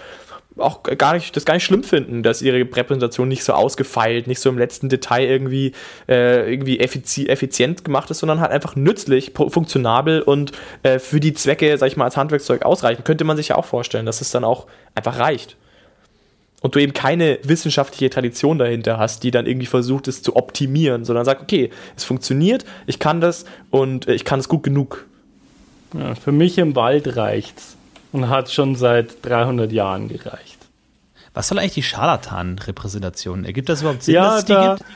auch 0.57 0.85
gar 0.85 1.15
nicht, 1.15 1.35
das 1.37 1.45
gar 1.45 1.55
nicht 1.55 1.65
schlimm 1.65 1.83
finden, 1.83 2.23
dass 2.23 2.41
ihre 2.41 2.59
Repräsentation 2.59 3.29
nicht 3.29 3.43
so 3.43 3.55
ausgefeilt, 3.55 4.27
nicht 4.29 4.41
so 4.41 4.49
im 4.49 4.59
letzten 4.59 4.89
Detail 4.89 5.27
irgendwie, 5.27 5.73
äh, 6.09 6.51
irgendwie 6.51 6.79
effizi 6.79 7.27
effizient 7.27 7.85
gemacht 7.85 8.11
ist, 8.11 8.21
sondern 8.21 8.41
halt 8.41 8.53
einfach 8.53 8.77
nützlich, 8.77 9.33
funktionabel 9.35 10.23
und 10.23 10.53
äh, 10.85 10.99
für 10.99 11.19
die 11.19 11.35
Zwecke, 11.35 11.77
sag 11.77 11.89
ich 11.89 11.97
mal, 11.97 12.05
als 12.05 12.17
Handwerkszeug 12.17 12.65
ausreichend. 12.65 13.05
Könnte 13.05 13.25
man 13.25 13.37
sich 13.37 13.49
ja 13.49 13.57
auch 13.57 13.65
vorstellen, 13.65 14.07
dass 14.07 14.21
es 14.21 14.31
dann 14.31 14.45
auch 14.45 14.67
einfach 14.95 15.19
reicht. 15.19 15.57
Und 16.63 16.75
du 16.75 16.79
eben 16.79 16.95
keine 16.95 17.39
wissenschaftliche 17.43 18.09
Tradition 18.09 18.59
dahinter 18.59 18.97
hast, 18.97 19.23
die 19.23 19.31
dann 19.31 19.47
irgendwie 19.47 19.67
versucht, 19.67 20.09
es 20.09 20.23
zu 20.23 20.37
optimieren, 20.37 21.05
sondern 21.05 21.25
sagt, 21.25 21.43
okay, 21.43 21.71
es 21.97 22.05
funktioniert, 22.05 22.65
ich 22.87 22.99
kann 22.99 23.21
das 23.21 23.45
und 23.71 24.09
äh, 24.09 24.15
ich 24.15 24.25
kann 24.25 24.39
es 24.41 24.49
gut 24.49 24.63
genug. 24.63 25.07
Ja, 25.99 26.15
für 26.15 26.33
mich 26.33 26.59
im 26.59 26.75
Wald 26.77 27.17
reicht's. 27.17 27.77
Und 28.15 28.29
hat 28.29 28.53
schon 28.53 28.77
seit 28.77 29.25
300 29.27 29.73
Jahren 29.73 30.09
gereicht. 30.09 30.59
Was 31.35 31.49
soll 31.49 31.59
eigentlich 31.59 31.75
die 31.75 31.83
Scharlatan-Repräsentation? 31.83 33.45
Ergibt 33.45 33.69
das 33.69 33.81
überhaupt 33.81 34.05
Sinn, 34.05 34.15
Ja, 34.15 34.25
dass 34.31 34.39
es 34.39 34.45
die 34.45 34.53
da, 34.53 34.77
gibt? 34.77 34.89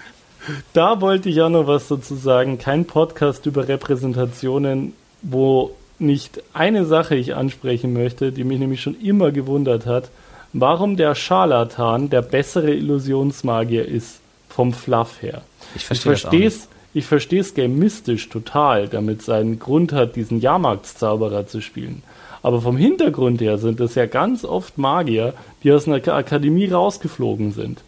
da 0.73 1.01
wollte 1.01 1.29
ich 1.29 1.43
auch 1.43 1.49
noch 1.49 1.67
was 1.67 1.89
dazu 1.89 2.15
sagen. 2.15 2.59
Kein 2.59 2.85
Podcast 2.85 3.45
über 3.47 3.67
Repräsentationen, 3.67 4.93
wo 5.23 5.75
nicht 5.99 6.41
eine 6.55 6.85
Sache 6.85 7.17
ich 7.17 7.35
ansprechen 7.35 7.93
möchte, 7.93 8.31
die 8.31 8.45
mich 8.45 8.61
nämlich 8.61 8.81
schon 8.81 8.95
immer 9.01 9.33
gewundert 9.33 9.85
hat, 9.85 10.11
warum 10.53 10.97
der 10.97 11.17
Scharlatan 11.17 12.11
der 12.11 12.23
bessere 12.23 12.71
Illusionsmagier 12.71 13.85
ist 13.85 14.21
vom 14.49 14.73
Fluff 14.73 15.23
her. 15.23 15.43
Ich 15.75 15.83
Ich 15.83 15.85
verstehe 15.87 16.13
das 16.13 16.25
auch 16.25 16.31
verstehe 16.93 17.41
es 17.41 17.49
ich 17.49 17.55
gamistisch 17.57 18.29
total, 18.29 18.87
damit 18.87 19.23
es 19.23 19.29
einen 19.29 19.59
Grund 19.59 19.93
hat, 19.93 20.15
diesen 20.15 20.41
Jahrmarktszauberer 20.41 21.49
zu 21.49 21.61
spielen. 21.61 22.05
Aber 22.43 22.61
vom 22.61 22.77
Hintergrund 22.77 23.41
her 23.41 23.59
sind 23.59 23.81
es 23.81 23.95
ja 23.95 24.07
ganz 24.07 24.45
oft 24.45 24.79
Magier, 24.79 25.35
die 25.63 25.73
aus 25.73 25.87
einer 25.87 25.97
Ak- 25.97 26.09
Akademie 26.09 26.67
rausgeflogen 26.69 27.53
sind. 27.53 27.81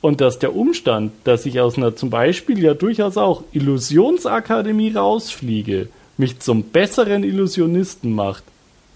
Und 0.00 0.20
dass 0.20 0.38
der 0.38 0.54
Umstand, 0.56 1.12
dass 1.24 1.46
ich 1.46 1.60
aus 1.60 1.76
einer 1.76 1.94
zum 1.94 2.10
Beispiel 2.10 2.62
ja 2.62 2.74
durchaus 2.74 3.16
auch 3.16 3.42
Illusionsakademie 3.52 4.92
rausfliege, 4.94 5.88
mich 6.18 6.40
zum 6.40 6.64
besseren 6.64 7.24
Illusionisten 7.24 8.12
macht, 8.14 8.44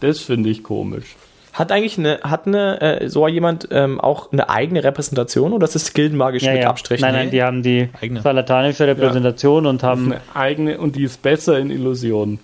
das 0.00 0.18
finde 0.20 0.50
ich 0.50 0.62
komisch. 0.62 1.16
Hat 1.52 1.72
eigentlich 1.72 1.96
eine, 1.96 2.20
hat 2.22 2.46
eine, 2.46 2.80
äh, 3.00 3.08
so 3.08 3.26
jemand 3.28 3.68
ähm, 3.70 3.98
auch 3.98 4.30
eine 4.30 4.50
eigene 4.50 4.84
Repräsentation 4.84 5.52
oder 5.54 5.64
ist 5.64 5.74
das 5.74 5.86
skillenmagisch 5.86 6.42
Ja, 6.42 6.52
mit 6.52 6.62
ja. 6.62 6.68
Abstrichen? 6.68 7.00
Nein, 7.02 7.14
nein, 7.14 7.30
die 7.30 7.42
haben 7.42 7.62
die 7.62 7.88
Eigene. 8.00 8.20
salatanische 8.20 8.86
Repräsentation 8.86 9.64
und 9.64 9.82
haben 9.82 10.12
Eine 10.12 10.20
eigene 10.34 10.78
und 10.78 10.96
die 10.96 11.04
ist 11.04 11.22
besser 11.22 11.58
in 11.58 11.70
Illusionen. 11.70 12.40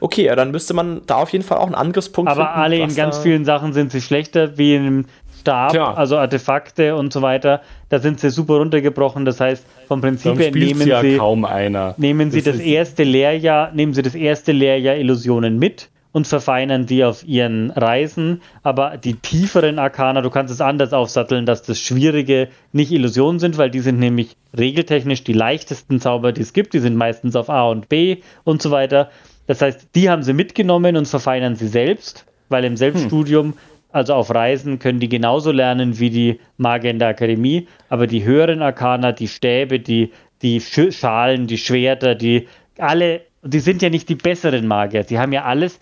Okay, 0.00 0.24
ja, 0.24 0.36
dann 0.36 0.50
müsste 0.50 0.74
man 0.74 1.02
da 1.06 1.16
auf 1.16 1.30
jeden 1.30 1.44
Fall 1.44 1.58
auch 1.58 1.66
einen 1.66 1.74
Angriffspunkt 1.74 2.30
Aber 2.30 2.44
finden. 2.46 2.60
alle 2.60 2.76
in 2.78 2.94
ganz 2.94 3.18
vielen 3.18 3.44
Sachen 3.44 3.72
sind 3.72 3.92
sie 3.92 4.00
schlechter, 4.00 4.56
wie 4.58 4.74
in 4.74 4.82
einem 4.86 5.04
Stab, 5.40 5.72
Klar. 5.72 5.96
also 5.96 6.16
Artefakte 6.16 6.96
und 6.96 7.12
so 7.12 7.22
weiter, 7.22 7.60
da 7.88 7.98
sind 8.00 8.18
sie 8.18 8.30
super 8.30 8.54
runtergebrochen. 8.56 9.24
Das 9.24 9.38
heißt, 9.40 9.64
vom 9.86 10.00
Prinzip 10.00 10.36
her 10.38 10.50
nehmen 10.50 10.86
ja 10.88 11.00
sie, 11.00 11.18
kaum 11.18 11.44
einer. 11.44 11.94
nehmen 11.98 12.30
sie 12.32 12.42
das 12.42 12.56
ist- 12.56 12.62
erste 12.64 13.04
Lehrjahr, 13.04 13.70
nehmen 13.72 13.94
sie 13.94 14.02
das 14.02 14.14
erste 14.16 14.50
Lehrjahr 14.52 14.96
Illusionen 14.96 15.58
mit 15.60 15.88
und 16.10 16.26
verfeinern 16.26 16.86
die 16.86 17.04
auf 17.04 17.24
ihren 17.28 17.70
Reisen. 17.70 18.40
Aber 18.64 18.96
die 18.96 19.14
tieferen 19.14 19.78
Arkana, 19.78 20.20
du 20.22 20.30
kannst 20.30 20.52
es 20.52 20.60
anders 20.60 20.92
aufsatteln, 20.92 21.46
dass 21.46 21.62
das 21.62 21.78
Schwierige 21.78 22.48
nicht 22.72 22.90
Illusionen 22.90 23.38
sind, 23.38 23.56
weil 23.58 23.70
die 23.70 23.80
sind 23.80 23.98
nämlich 24.00 24.34
regeltechnisch 24.58 25.22
die 25.22 25.34
leichtesten 25.34 26.00
Zauber, 26.00 26.32
die 26.32 26.40
es 26.40 26.54
gibt. 26.54 26.72
Die 26.74 26.78
sind 26.80 26.96
meistens 26.96 27.36
auf 27.36 27.50
A 27.50 27.68
und 27.68 27.88
B 27.88 28.16
und 28.44 28.62
so 28.62 28.70
weiter. 28.72 29.10
Das 29.46 29.62
heißt, 29.62 29.88
die 29.94 30.10
haben 30.10 30.22
sie 30.22 30.32
mitgenommen 30.32 30.96
und 30.96 31.06
verfeinern 31.06 31.56
sie 31.56 31.68
selbst, 31.68 32.26
weil 32.48 32.64
im 32.64 32.76
Selbststudium, 32.76 33.54
also 33.92 34.14
auf 34.14 34.34
Reisen, 34.34 34.78
können 34.78 35.00
die 35.00 35.08
genauso 35.08 35.52
lernen 35.52 35.98
wie 35.98 36.10
die 36.10 36.40
Magier 36.56 36.90
in 36.90 36.98
der 36.98 37.08
Akademie. 37.08 37.68
Aber 37.88 38.06
die 38.06 38.24
höheren 38.24 38.62
Arkana, 38.62 39.12
die 39.12 39.28
Stäbe, 39.28 39.80
die, 39.80 40.12
die 40.42 40.60
Sch 40.60 40.92
Schalen, 40.92 41.46
die 41.46 41.58
Schwerter, 41.58 42.14
die 42.14 42.48
alle, 42.78 43.22
die 43.42 43.60
sind 43.60 43.82
ja 43.82 43.90
nicht 43.90 44.08
die 44.08 44.16
besseren 44.16 44.66
Magier. 44.66 45.04
Die 45.04 45.18
haben 45.18 45.32
ja 45.32 45.44
alles 45.44 45.80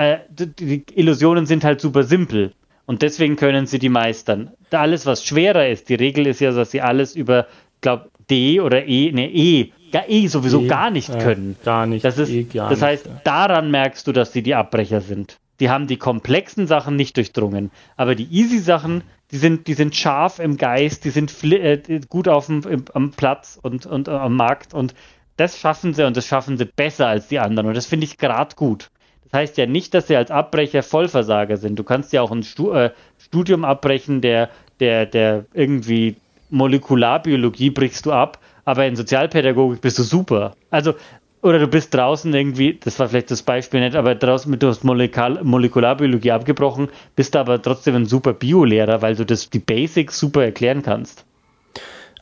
äh, 0.00 0.18
die, 0.30 0.82
Illusionen 0.94 1.46
sind 1.46 1.62
halt 1.62 1.80
super 1.80 2.04
simpel 2.04 2.52
und 2.86 3.02
deswegen 3.02 3.36
können 3.36 3.66
sie 3.66 3.78
die 3.78 3.88
meistern. 3.90 4.50
Alles, 4.70 5.04
was 5.04 5.24
schwerer 5.24 5.68
ist, 5.68 5.88
die 5.88 5.94
Regel 5.94 6.26
ist 6.26 6.40
ja, 6.40 6.52
dass 6.52 6.70
sie 6.70 6.80
alles 6.80 7.14
über, 7.14 7.46
glaube 7.80 8.08
D 8.30 8.60
oder 8.60 8.86
E, 8.86 9.12
ne 9.12 9.30
E, 9.30 9.72
gar 9.90 10.08
E 10.08 10.26
sowieso 10.26 10.62
E, 10.62 10.66
gar 10.66 10.90
nicht 10.90 11.08
ja, 11.08 11.18
können. 11.18 11.56
gar 11.64 11.86
nicht, 11.86 12.04
Das, 12.04 12.18
ist, 12.18 12.30
E 12.30 12.44
gar 12.44 12.70
das 12.70 12.80
nicht, 12.80 12.88
heißt, 12.88 13.06
ja. 13.06 13.20
daran 13.24 13.70
merkst 13.70 14.06
du, 14.06 14.12
dass 14.12 14.32
sie 14.32 14.42
die 14.42 14.54
Abbrecher 14.54 15.00
sind. 15.00 15.38
Die 15.60 15.68
haben 15.68 15.86
die 15.86 15.98
komplexen 15.98 16.66
Sachen 16.66 16.96
nicht 16.96 17.16
durchdrungen, 17.16 17.70
aber 17.96 18.14
die 18.14 18.24
easy 18.30 18.58
Sachen, 18.58 19.02
die 19.30 19.36
sind, 19.36 19.66
die 19.66 19.74
sind 19.74 19.94
scharf 19.94 20.38
im 20.38 20.56
Geist, 20.56 21.04
die 21.04 21.10
sind 21.10 21.32
äh, 21.44 22.00
gut 22.08 22.28
auf 22.28 22.46
dem, 22.46 22.62
im, 22.62 22.84
am 22.94 23.10
Platz 23.10 23.58
und, 23.62 23.86
und 23.86 24.08
äh, 24.08 24.12
am 24.12 24.36
Markt 24.36 24.72
und 24.74 24.94
das 25.36 25.58
schaffen 25.58 25.94
sie 25.94 26.06
und 26.06 26.16
das 26.16 26.26
schaffen 26.26 26.56
sie 26.56 26.64
besser 26.64 27.06
als 27.06 27.28
die 27.28 27.38
anderen 27.38 27.68
und 27.68 27.76
das 27.76 27.86
finde 27.86 28.04
ich 28.04 28.18
gerade 28.18 28.56
gut. 28.56 28.90
Das 29.24 29.40
heißt 29.40 29.58
ja 29.58 29.66
nicht, 29.66 29.94
dass 29.94 30.08
sie 30.08 30.16
als 30.16 30.30
Abbrecher 30.30 30.82
Vollversager 30.82 31.56
sind. 31.56 31.78
Du 31.78 31.84
kannst 31.84 32.12
ja 32.12 32.20
auch 32.22 32.32
ein 32.32 32.42
Stu 32.42 32.72
äh, 32.72 32.90
Studium 33.18 33.64
abbrechen, 33.64 34.20
der, 34.20 34.50
der, 34.80 35.06
der 35.06 35.44
irgendwie 35.54 36.16
Molekularbiologie 36.50 37.70
brichst 37.70 38.06
du 38.06 38.12
ab, 38.12 38.38
aber 38.70 38.86
in 38.86 38.96
Sozialpädagogik 38.96 39.80
bist 39.80 39.98
du 39.98 40.02
super. 40.02 40.54
Also, 40.70 40.94
oder 41.42 41.58
du 41.58 41.66
bist 41.66 41.92
draußen 41.94 42.32
irgendwie, 42.32 42.78
das 42.82 42.98
war 42.98 43.08
vielleicht 43.08 43.30
das 43.30 43.42
Beispiel 43.42 43.80
nicht, 43.80 43.96
aber 43.96 44.14
draußen 44.14 44.50
mit 44.50 44.62
du 44.62 44.68
hast 44.68 44.84
Molekal 44.84 45.42
Molekularbiologie 45.42 46.32
abgebrochen, 46.32 46.88
bist 47.16 47.34
aber 47.34 47.60
trotzdem 47.60 47.96
ein 47.96 48.06
super 48.06 48.32
Biolehrer, 48.32 49.02
weil 49.02 49.16
du 49.16 49.24
das 49.24 49.50
die 49.50 49.58
Basics 49.58 50.18
super 50.18 50.44
erklären 50.44 50.82
kannst. 50.82 51.24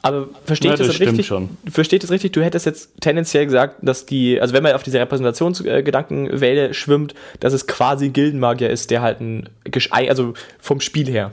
Aber 0.00 0.28
verstehe 0.44 0.70
Ja, 0.70 0.74
ich 0.74 0.78
das, 0.78 0.98
das 0.98 1.00
richtig? 1.00 1.32
Verstehe 1.70 1.96
ich 1.96 2.00
das 2.00 2.10
richtig? 2.10 2.32
Du 2.32 2.42
hättest 2.42 2.66
jetzt 2.66 2.92
tendenziell 3.00 3.44
gesagt, 3.44 3.76
dass 3.82 4.06
die, 4.06 4.40
also 4.40 4.54
wenn 4.54 4.62
man 4.62 4.72
auf 4.72 4.84
diese 4.84 5.00
Repräsentationsgedankenwelle 5.00 6.72
schwimmt, 6.72 7.14
dass 7.40 7.52
es 7.52 7.66
quasi 7.66 8.06
ein 8.06 8.12
Gildenmagier 8.12 8.70
ist, 8.70 8.90
der 8.92 9.02
halt 9.02 9.20
ein, 9.20 9.48
also 9.90 10.34
vom 10.60 10.80
Spiel 10.80 11.08
her. 11.08 11.32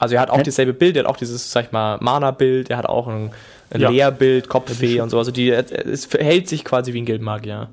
Also 0.00 0.16
er 0.16 0.22
hat 0.22 0.30
auch 0.30 0.38
Ja. 0.38 0.42
dasselbe 0.42 0.72
Bild, 0.72 0.96
er 0.96 1.04
hat 1.04 1.10
auch 1.10 1.16
dieses, 1.16 1.52
sag 1.52 1.66
ich 1.66 1.72
mal, 1.72 1.98
Mana-Bild, 2.00 2.70
er 2.70 2.78
hat 2.78 2.86
auch 2.86 3.06
ein, 3.06 3.30
ein 3.72 3.80
Ja. 3.82 3.90
Lehrbild, 3.90 4.48
Kopffee 4.48 5.00
und 5.00 5.10
so. 5.10 5.18
Also 5.18 5.30
die, 5.30 5.50
es 5.50 6.06
verhält 6.06 6.48
sich 6.48 6.64
quasi 6.64 6.92
wie 6.94 7.02
ein 7.02 7.04
Gildenmagier. 7.04 7.68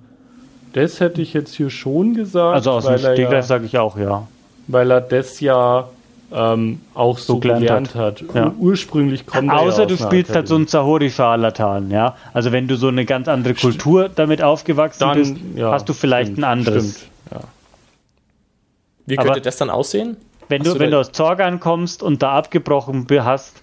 Das 0.74 1.00
hätte 1.00 1.22
ich 1.22 1.34
jetzt 1.34 1.56
hier 1.56 1.70
schon 1.72 2.14
gesagt, 2.14 2.54
Also 2.54 2.72
aus 2.72 2.86
dem 2.86 2.98
Stegreif 3.00 3.32
ja, 3.32 3.42
sage 3.42 3.66
ich 3.66 3.78
auch, 3.80 3.98
ja. 3.98 4.28
weil 4.68 4.92
er 4.92 5.02
das 5.02 5.40
ja 5.40 5.88
ähm, 6.32 6.82
auch 6.94 7.18
so, 7.18 7.40
gelernt 7.40 7.62
gelernt 7.62 7.96
hat. 7.96 8.24
Ja. 8.36 8.48
Ur 8.48 8.56
ursprünglich 8.60 9.26
kommt 9.26 9.48
er 9.50 9.56
ja 9.56 9.62
Außer 9.62 9.84
aus 9.84 9.88
du 9.88 9.98
spielst 9.98 10.36
halt 10.36 10.50
so 10.50 10.56
einen 10.56 10.68
Zahori-Scharlatan, 10.68 11.90
ja. 11.90 12.18
Also 12.34 12.52
wenn 12.52 12.68
du 12.68 12.76
so 12.76 12.90
eine 12.90 13.06
ganz 13.06 13.30
andere 13.30 13.54
Kultur 13.54 14.10
damit 14.14 14.42
aufgewachsen 14.44 15.00
Dann, 15.00 15.18
bist, 15.18 15.36
ja, 15.56 15.72
hast 15.72 15.88
du 15.88 15.94
vielleicht 15.94 16.32
stimmt, 16.34 16.40
ein 16.40 16.44
anderes. 16.60 16.98
Stimmt. 16.98 17.12
Ja. 17.32 17.40
Wie 19.06 19.18
Aber- 19.18 19.28
könnte 19.28 19.42
das 19.42 19.56
dann 19.56 19.70
aussehen? 19.70 20.18
Wenn 20.50 20.62
Hast 20.64 20.76
du, 20.76 20.80
wenn 20.80 20.92
du 20.92 21.00
aus 21.00 21.12
Zorgan 21.12 21.60
kommst 21.60 22.02
und 22.04 22.22
da 22.24 22.34
abgebrochen 22.34 23.06
hast, 23.24 23.62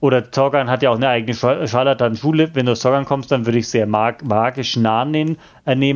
oder 0.00 0.30
Zorgan 0.30 0.68
hat 0.68 0.82
ja 0.82 0.90
auch 0.90 0.96
eine 0.96 1.08
eigene 1.08 1.32
Schar- 1.34 1.66
Scharlatan-Schule, 1.66 2.50
wenn 2.54 2.66
du 2.66 2.72
aus 2.72 2.80
Zorgan 2.80 3.06
kommst, 3.06 3.30
dann 3.32 3.46
würde 3.46 3.58
ich 3.58 3.68
sehr 3.68 3.86
mag 3.86 4.22
magisch 4.24 4.76
nah 4.76 5.04
nehmen, 5.04 5.38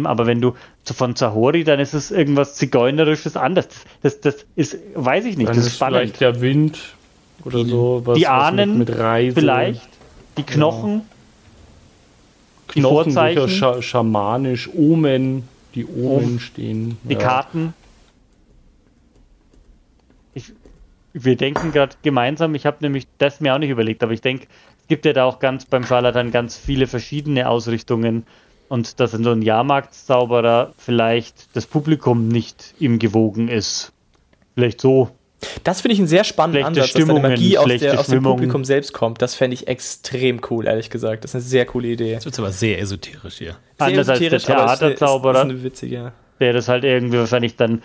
aber 0.07 0.27
wenn 0.27 0.41
du 0.41 0.55
von 0.85 1.15
Zahori, 1.15 1.63
dann 1.65 1.79
ist 1.81 1.93
es 1.93 2.11
irgendwas 2.11 2.55
Zigeunerisches 2.55 3.37
anders. 3.37 3.69
Das, 4.03 4.21
das, 4.23 4.47
ist, 4.57 4.79
weiß 4.95 5.27
ich 5.27 5.37
nicht, 5.37 5.49
Dann 5.51 5.57
das 5.57 5.67
ist 5.67 5.77
spannend. 5.77 5.97
vielleicht 5.99 6.21
der 6.23 6.41
Wind 6.41 6.79
oder 7.45 7.65
so. 7.67 8.01
Was, 8.07 8.17
Die 8.17 8.27
Ahnen 8.27 8.79
mit, 8.79 8.89
mit 8.89 8.99
Reise, 8.99 9.35
Vielleicht, 9.35 9.87
die 10.39 10.43
Knochen, 10.45 11.03
die 12.75 12.81
Knochen 12.81 13.13
Vorzeichen, 13.13 13.41
durchaus 13.41 13.55
scha 13.55 13.83
schamanisch, 13.83 14.71
Omen, 14.75 15.47
die 15.75 15.85
Omen 15.85 16.25
Omen. 16.25 16.41
stehen. 16.41 16.97
die 17.03 17.17
Karten. 17.17 17.75
Ich, 20.35 20.53
wir 21.25 21.37
denken 21.37 21.73
gerade 21.73 21.97
gemeinsam, 22.03 22.55
ich 22.55 22.67
habe 22.67 22.79
nämlich 22.81 23.07
das 23.19 23.41
mir 23.41 23.55
auch 23.55 23.59
nicht 23.59 23.71
überlegt, 23.71 24.03
aber 24.03 24.13
ich 24.13 24.21
denke, 24.21 24.47
es 24.81 24.89
gibt 24.89 25.05
ja 25.05 25.13
da 25.13 25.25
auch 25.25 25.39
ganz 25.39 25.65
beim 25.67 25.85
Scharlatan 25.85 26.31
ganz 26.31 26.57
viele 26.57 26.87
verschiedene 26.87 27.49
Ausrichtungen 27.49 28.25
und 28.69 29.01
dass 29.01 29.15
in 29.15 29.25
so 29.25 29.31
ein 29.31 29.43
Jahrmarktszauberer 29.43 30.73
vielleicht 30.77 31.55
das 31.57 31.67
Publikum 31.67 32.29
nicht 32.29 32.75
ihm 32.79 32.99
gewogen 32.99 33.49
ist. 33.49 33.93
Vielleicht 34.55 34.81
so. 34.81 35.11
Das 35.63 35.83
finde 35.83 35.95
ich 35.95 35.99
einen 36.01 36.09
sehr 36.09 36.25
spannenden 36.25 36.63
Schlechte 36.63 36.81
Ansatz, 36.81 36.85
dass 36.85 36.93
deine 36.95 37.05
Stimmungen, 37.05 37.31
Magie 37.31 37.59
aus, 37.59 37.67
der, 37.79 38.01
aus 38.01 38.07
dem. 38.09 38.23
Publikum 38.25 38.65
selbst 38.65 38.93
kommt. 38.93 39.23
Das 39.23 39.35
fände 39.37 39.55
ich 39.55 39.69
extrem 39.69 40.41
cool, 40.51 40.67
ehrlich 40.67 40.91
gesagt. 40.91 41.23
Das 41.23 41.31
ist 41.31 41.35
eine 41.37 41.43
sehr 41.45 41.65
coole 41.67 41.89
Idee. 41.89 42.15
Das 42.15 42.25
wird 42.25 42.39
aber 42.39 42.51
sehr 42.51 42.81
esoterisch 42.81 43.39
hier. 43.39 43.57
Sehr 43.79 43.87
Anders 43.87 44.09
als 44.09 44.19
der 44.19 44.33
esoterisch, 44.33 44.43
ist 44.43 44.51
eine- 44.51 44.79
Theaterzauberer. 44.79 45.33
Es 45.35 45.39
ist 45.45 45.51
eine 45.51 45.63
witzige. 45.63 46.13
der 46.41 46.53
das 46.53 46.69
halt 46.69 46.85
irgendwie 46.85 47.19
wahrscheinlich 47.19 47.55
dann 47.57 47.83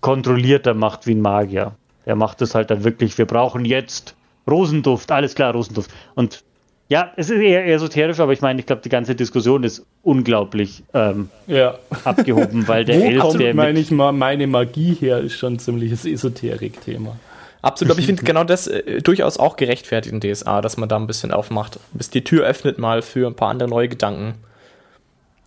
kontrollierter 0.00 0.74
macht 0.74 1.06
wie 1.06 1.14
ein 1.14 1.20
Magier. 1.20 1.74
Der 2.06 2.16
macht 2.16 2.40
es 2.42 2.54
halt 2.54 2.70
dann 2.70 2.84
wirklich, 2.84 3.18
wir 3.18 3.26
brauchen 3.26 3.64
jetzt 3.64 4.14
Rosenduft, 4.48 5.10
alles 5.12 5.34
klar, 5.34 5.52
Rosenduft. 5.52 5.90
Und 6.14 6.42
ja, 6.88 7.12
es 7.16 7.30
ist 7.30 7.40
eher 7.40 7.66
esoterisch, 7.66 8.18
aber 8.18 8.32
ich 8.32 8.40
meine, 8.40 8.58
ich 8.58 8.66
glaube, 8.66 8.82
die 8.82 8.88
ganze 8.88 9.14
Diskussion 9.14 9.62
ist 9.62 9.86
unglaublich 10.02 10.82
ähm, 10.92 11.28
Ja. 11.46 11.78
abgehoben, 12.04 12.66
weil 12.66 12.84
der 12.84 12.98
Wo 13.00 13.04
Elf, 13.04 13.20
kommt, 13.20 13.40
der 13.40 13.54
meine 13.54 13.74
mit, 13.74 13.82
ich 13.82 13.90
mal, 13.92 14.10
meine 14.12 14.46
Magie 14.48 14.94
her, 14.94 15.18
ist 15.20 15.34
schon 15.34 15.54
ein 15.54 15.58
ziemliches 15.60 16.04
Esoterik-Thema. 16.04 17.16
Absolut, 17.62 17.92
aber 17.92 18.00
ich 18.00 18.06
finde 18.06 18.22
genau 18.24 18.42
das 18.42 18.66
äh, 18.66 19.02
durchaus 19.02 19.38
auch 19.38 19.56
gerechtfertigt 19.56 20.12
in 20.14 20.20
DSA, 20.20 20.62
dass 20.62 20.78
man 20.78 20.88
da 20.88 20.96
ein 20.96 21.06
bisschen 21.06 21.30
aufmacht, 21.30 21.78
bis 21.92 22.10
die 22.10 22.24
Tür 22.24 22.44
öffnet 22.46 22.78
mal 22.78 23.02
für 23.02 23.26
ein 23.28 23.34
paar 23.36 23.50
andere 23.50 23.68
neue 23.68 23.88
Gedanken. 23.88 24.34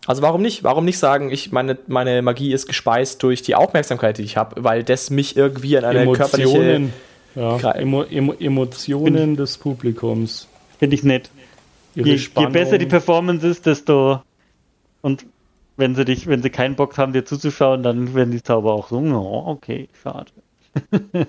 Also 0.05 0.21
warum 0.21 0.41
nicht? 0.41 0.63
Warum 0.63 0.83
nicht 0.85 0.97
sagen, 0.99 1.31
ich 1.31 1.51
meine, 1.51 1.77
meine 1.87 2.21
Magie 2.21 2.51
ist 2.51 2.67
gespeist 2.67 3.23
durch 3.23 3.41
die 3.41 3.55
Aufmerksamkeit, 3.55 4.17
die 4.17 4.23
ich 4.23 4.35
habe, 4.37 4.63
weil 4.63 4.83
das 4.83 5.09
mich 5.09 5.37
irgendwie 5.37 5.77
an 5.77 5.85
eine 5.85 6.11
körperliche 6.11 6.57
Emotionen, 6.57 6.93
ja, 7.35 7.55
Gra- 7.57 7.75
Emo, 7.75 8.03
Emo, 8.03 8.33
Emotionen 8.33 9.35
des 9.37 9.57
Publikums. 9.57 10.47
finde 10.77 10.95
ich 10.95 11.03
nett. 11.03 11.29
Je, 11.95 12.03
je 12.15 12.47
besser 12.47 12.77
die 12.77 12.85
Performance 12.87 13.47
ist, 13.47 13.65
desto 13.65 14.21
und 15.01 15.25
wenn 15.77 15.95
sie 15.95 16.05
dich, 16.05 16.27
wenn 16.27 16.41
sie 16.43 16.49
keinen 16.49 16.75
Bock 16.75 16.97
haben, 16.97 17.13
dir 17.13 17.25
zuzuschauen, 17.25 17.81
dann 17.83 18.13
werden 18.13 18.31
die 18.31 18.43
Zauber 18.43 18.73
auch 18.73 18.89
so, 18.89 18.97
oh, 18.97 19.43
okay, 19.47 19.87
schade. 20.01 20.31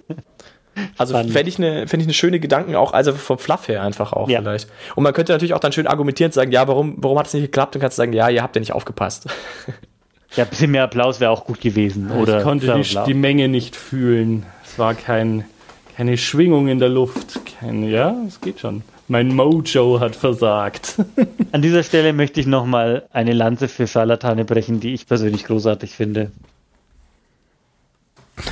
Also 0.98 1.14
fände 1.14 1.48
ich 1.48 1.58
eine 1.58 1.86
fänd 1.86 2.02
ich 2.02 2.06
eine 2.06 2.14
schöne 2.14 2.40
Gedanken 2.40 2.74
auch, 2.74 2.92
also 2.92 3.12
vom 3.12 3.38
Fluff 3.38 3.68
her 3.68 3.82
einfach 3.82 4.12
auch 4.12 4.28
Ja. 4.28 4.40
vielleicht. 4.40 4.68
Und 4.94 5.02
man 5.04 5.12
könnte 5.12 5.32
natürlich 5.32 5.54
auch 5.54 5.60
dann 5.60 5.72
schön 5.72 5.86
argumentieren 5.86 6.28
und 6.30 6.34
sagen, 6.34 6.50
ja, 6.52 6.66
warum, 6.68 6.94
warum 6.98 7.18
hat 7.18 7.26
es 7.26 7.34
nicht 7.34 7.42
geklappt? 7.44 7.74
Dann 7.74 7.80
kannst 7.82 7.98
du 7.98 8.02
sagen, 8.02 8.12
ja, 8.12 8.28
ihr 8.28 8.42
habt 8.42 8.56
ja 8.56 8.60
nicht 8.60 8.72
aufgepasst. 8.72 9.26
Ja, 10.36 10.44
ein 10.44 10.50
bisschen 10.50 10.72
mehr 10.72 10.82
Applaus 10.84 11.20
wäre 11.20 11.30
auch 11.30 11.44
gut 11.44 11.60
gewesen. 11.60 12.10
Oder 12.10 12.38
ich 12.38 12.42
konnte 12.44 12.74
die, 12.74 12.98
die 13.06 13.14
Menge 13.14 13.48
nicht 13.48 13.76
fühlen. 13.76 14.44
Es 14.64 14.78
war 14.78 14.94
kein, 14.94 15.44
keine 15.96 16.16
Schwingung 16.16 16.66
in 16.68 16.80
der 16.80 16.88
Luft. 16.88 17.40
Kein, 17.60 17.88
ja, 17.88 18.16
es 18.26 18.40
geht 18.40 18.58
schon. 18.58 18.82
Mein 19.06 19.28
Mojo 19.34 20.00
hat 20.00 20.16
versagt. 20.16 20.96
An 21.52 21.62
dieser 21.62 21.82
Stelle 21.84 22.12
möchte 22.12 22.40
ich 22.40 22.46
nochmal 22.46 23.04
eine 23.12 23.32
Lanze 23.32 23.68
für 23.68 23.86
Scharlatane 23.86 24.44
brechen, 24.44 24.80
die 24.80 24.94
ich 24.94 25.06
persönlich 25.06 25.44
großartig 25.44 25.94
finde. 25.94 26.32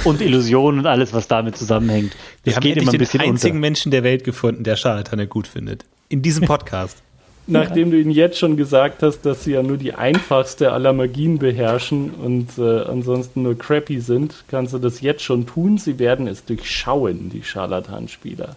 Und 0.04 0.20
Illusionen 0.20 0.80
und 0.80 0.86
alles, 0.86 1.12
was 1.12 1.28
damit 1.28 1.56
zusammenhängt. 1.56 2.12
Wir 2.44 2.52
Das 2.52 2.56
haben 2.56 2.62
geht 2.62 2.76
endlich 2.76 2.82
immer 2.82 2.90
ein 2.90 2.92
den 2.92 2.98
bisschen 2.98 3.20
einzigen 3.20 3.56
unter. 3.56 3.60
Menschen 3.60 3.90
der 3.90 4.04
Welt 4.04 4.24
gefunden, 4.24 4.64
der 4.64 4.76
Scharlatane 4.76 5.26
gut 5.26 5.46
findet. 5.46 5.84
In 6.08 6.22
diesem 6.22 6.46
Podcast. 6.46 7.02
Nachdem 7.48 7.90
du 7.90 7.98
ihnen 7.98 8.12
jetzt 8.12 8.38
schon 8.38 8.56
gesagt 8.56 9.02
hast, 9.02 9.22
dass 9.22 9.42
sie 9.42 9.52
ja 9.52 9.64
nur 9.64 9.76
die 9.76 9.94
einfachste 9.94 10.70
aller 10.70 10.92
Magien 10.92 11.38
beherrschen 11.38 12.10
und 12.10 12.56
äh, 12.56 12.82
ansonsten 12.82 13.42
nur 13.42 13.58
crappy 13.58 14.00
sind, 14.00 14.44
kannst 14.48 14.74
du 14.74 14.78
das 14.78 15.00
jetzt 15.00 15.22
schon 15.22 15.46
tun. 15.46 15.76
Sie 15.76 15.98
werden 15.98 16.28
es 16.28 16.44
durchschauen, 16.44 17.30
die 17.30 17.42
Scharlatanspieler. 17.42 18.56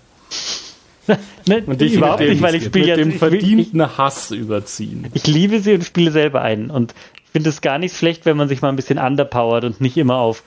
Ne, 1.48 1.62
Und 1.68 1.80
dich 1.82 1.94
überhaupt 1.94 2.20
mit 2.20 2.30
dem, 2.30 2.34
nicht, 2.34 2.42
weil 2.42 2.56
ich 2.56 2.64
mit 2.64 2.74
spiele 2.74 2.96
dem 2.96 3.12
jetzt. 3.12 3.14
Ich, 3.14 3.20
verdienten 3.20 3.98
Hass 3.98 4.32
überziehen. 4.32 5.06
ich 5.14 5.28
liebe 5.28 5.60
sie 5.60 5.76
und 5.76 5.84
spiele 5.84 6.10
selber 6.10 6.42
ein. 6.42 6.72
Und 6.72 6.96
ich 7.24 7.30
finde 7.30 7.52
es 7.52 7.62
gar 7.62 7.78
nicht 7.78 7.96
schlecht, 7.96 8.26
wenn 8.26 8.36
man 8.36 8.48
sich 8.48 8.64
mal 8.64 8.70
ein 8.70 8.76
bisschen 8.76 8.98
underpowert 8.98 9.66
und 9.66 9.80
nicht 9.82 9.98
immer 9.98 10.16
auf 10.16 10.42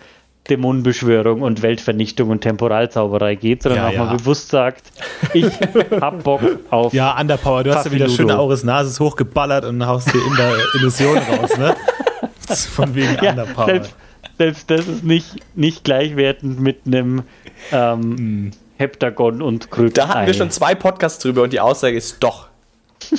Dämonenbeschwörung 0.50 1.42
und 1.42 1.62
Weltvernichtung 1.62 2.30
und 2.30 2.40
Temporalzauberei 2.40 3.34
geht, 3.34 3.62
sondern 3.62 3.82
Ja, 3.82 3.88
auch 3.88 3.92
ja. 3.92 4.04
mal 4.04 4.16
bewusst 4.16 4.48
sagt, 4.50 4.82
ich 5.34 5.46
hab 6.00 6.22
Bock 6.24 6.40
auf 6.70 6.92
Ja, 6.92 7.18
Underpower, 7.18 7.64
du 7.64 7.74
hast 7.74 7.86
ja 7.86 7.92
wieder 7.92 8.08
schöne 8.08 8.38
Auris 8.38 8.64
Nasis 8.64 8.98
hochgeballert 9.00 9.64
und 9.64 9.84
haust 9.86 10.12
dir 10.12 10.20
in 10.26 10.36
der 10.36 10.54
Illusion 10.74 11.18
raus, 11.18 11.56
ne? 11.58 11.76
Von 12.74 12.94
wegen 12.94 13.16
Ja, 13.22 13.30
Underpower. 13.32 13.66
selbst, 13.66 13.94
selbst 14.38 14.70
das 14.70 14.86
ist 14.88 15.04
nicht, 15.04 15.36
nicht 15.56 15.84
gleichwertend 15.84 16.60
mit 16.60 16.80
einem 16.86 17.22
ähm, 17.72 18.52
Heptagon 18.78 19.42
und 19.42 19.70
Krypton. 19.70 19.92
Da 19.94 20.08
hatten 20.08 20.26
wir 20.26 20.34
schon 20.34 20.50
zwei 20.50 20.74
Podcasts 20.74 21.22
drüber 21.22 21.42
und 21.42 21.52
die 21.52 21.60
Aussage 21.60 21.96
ist 21.96 22.18
doch. 22.20 22.48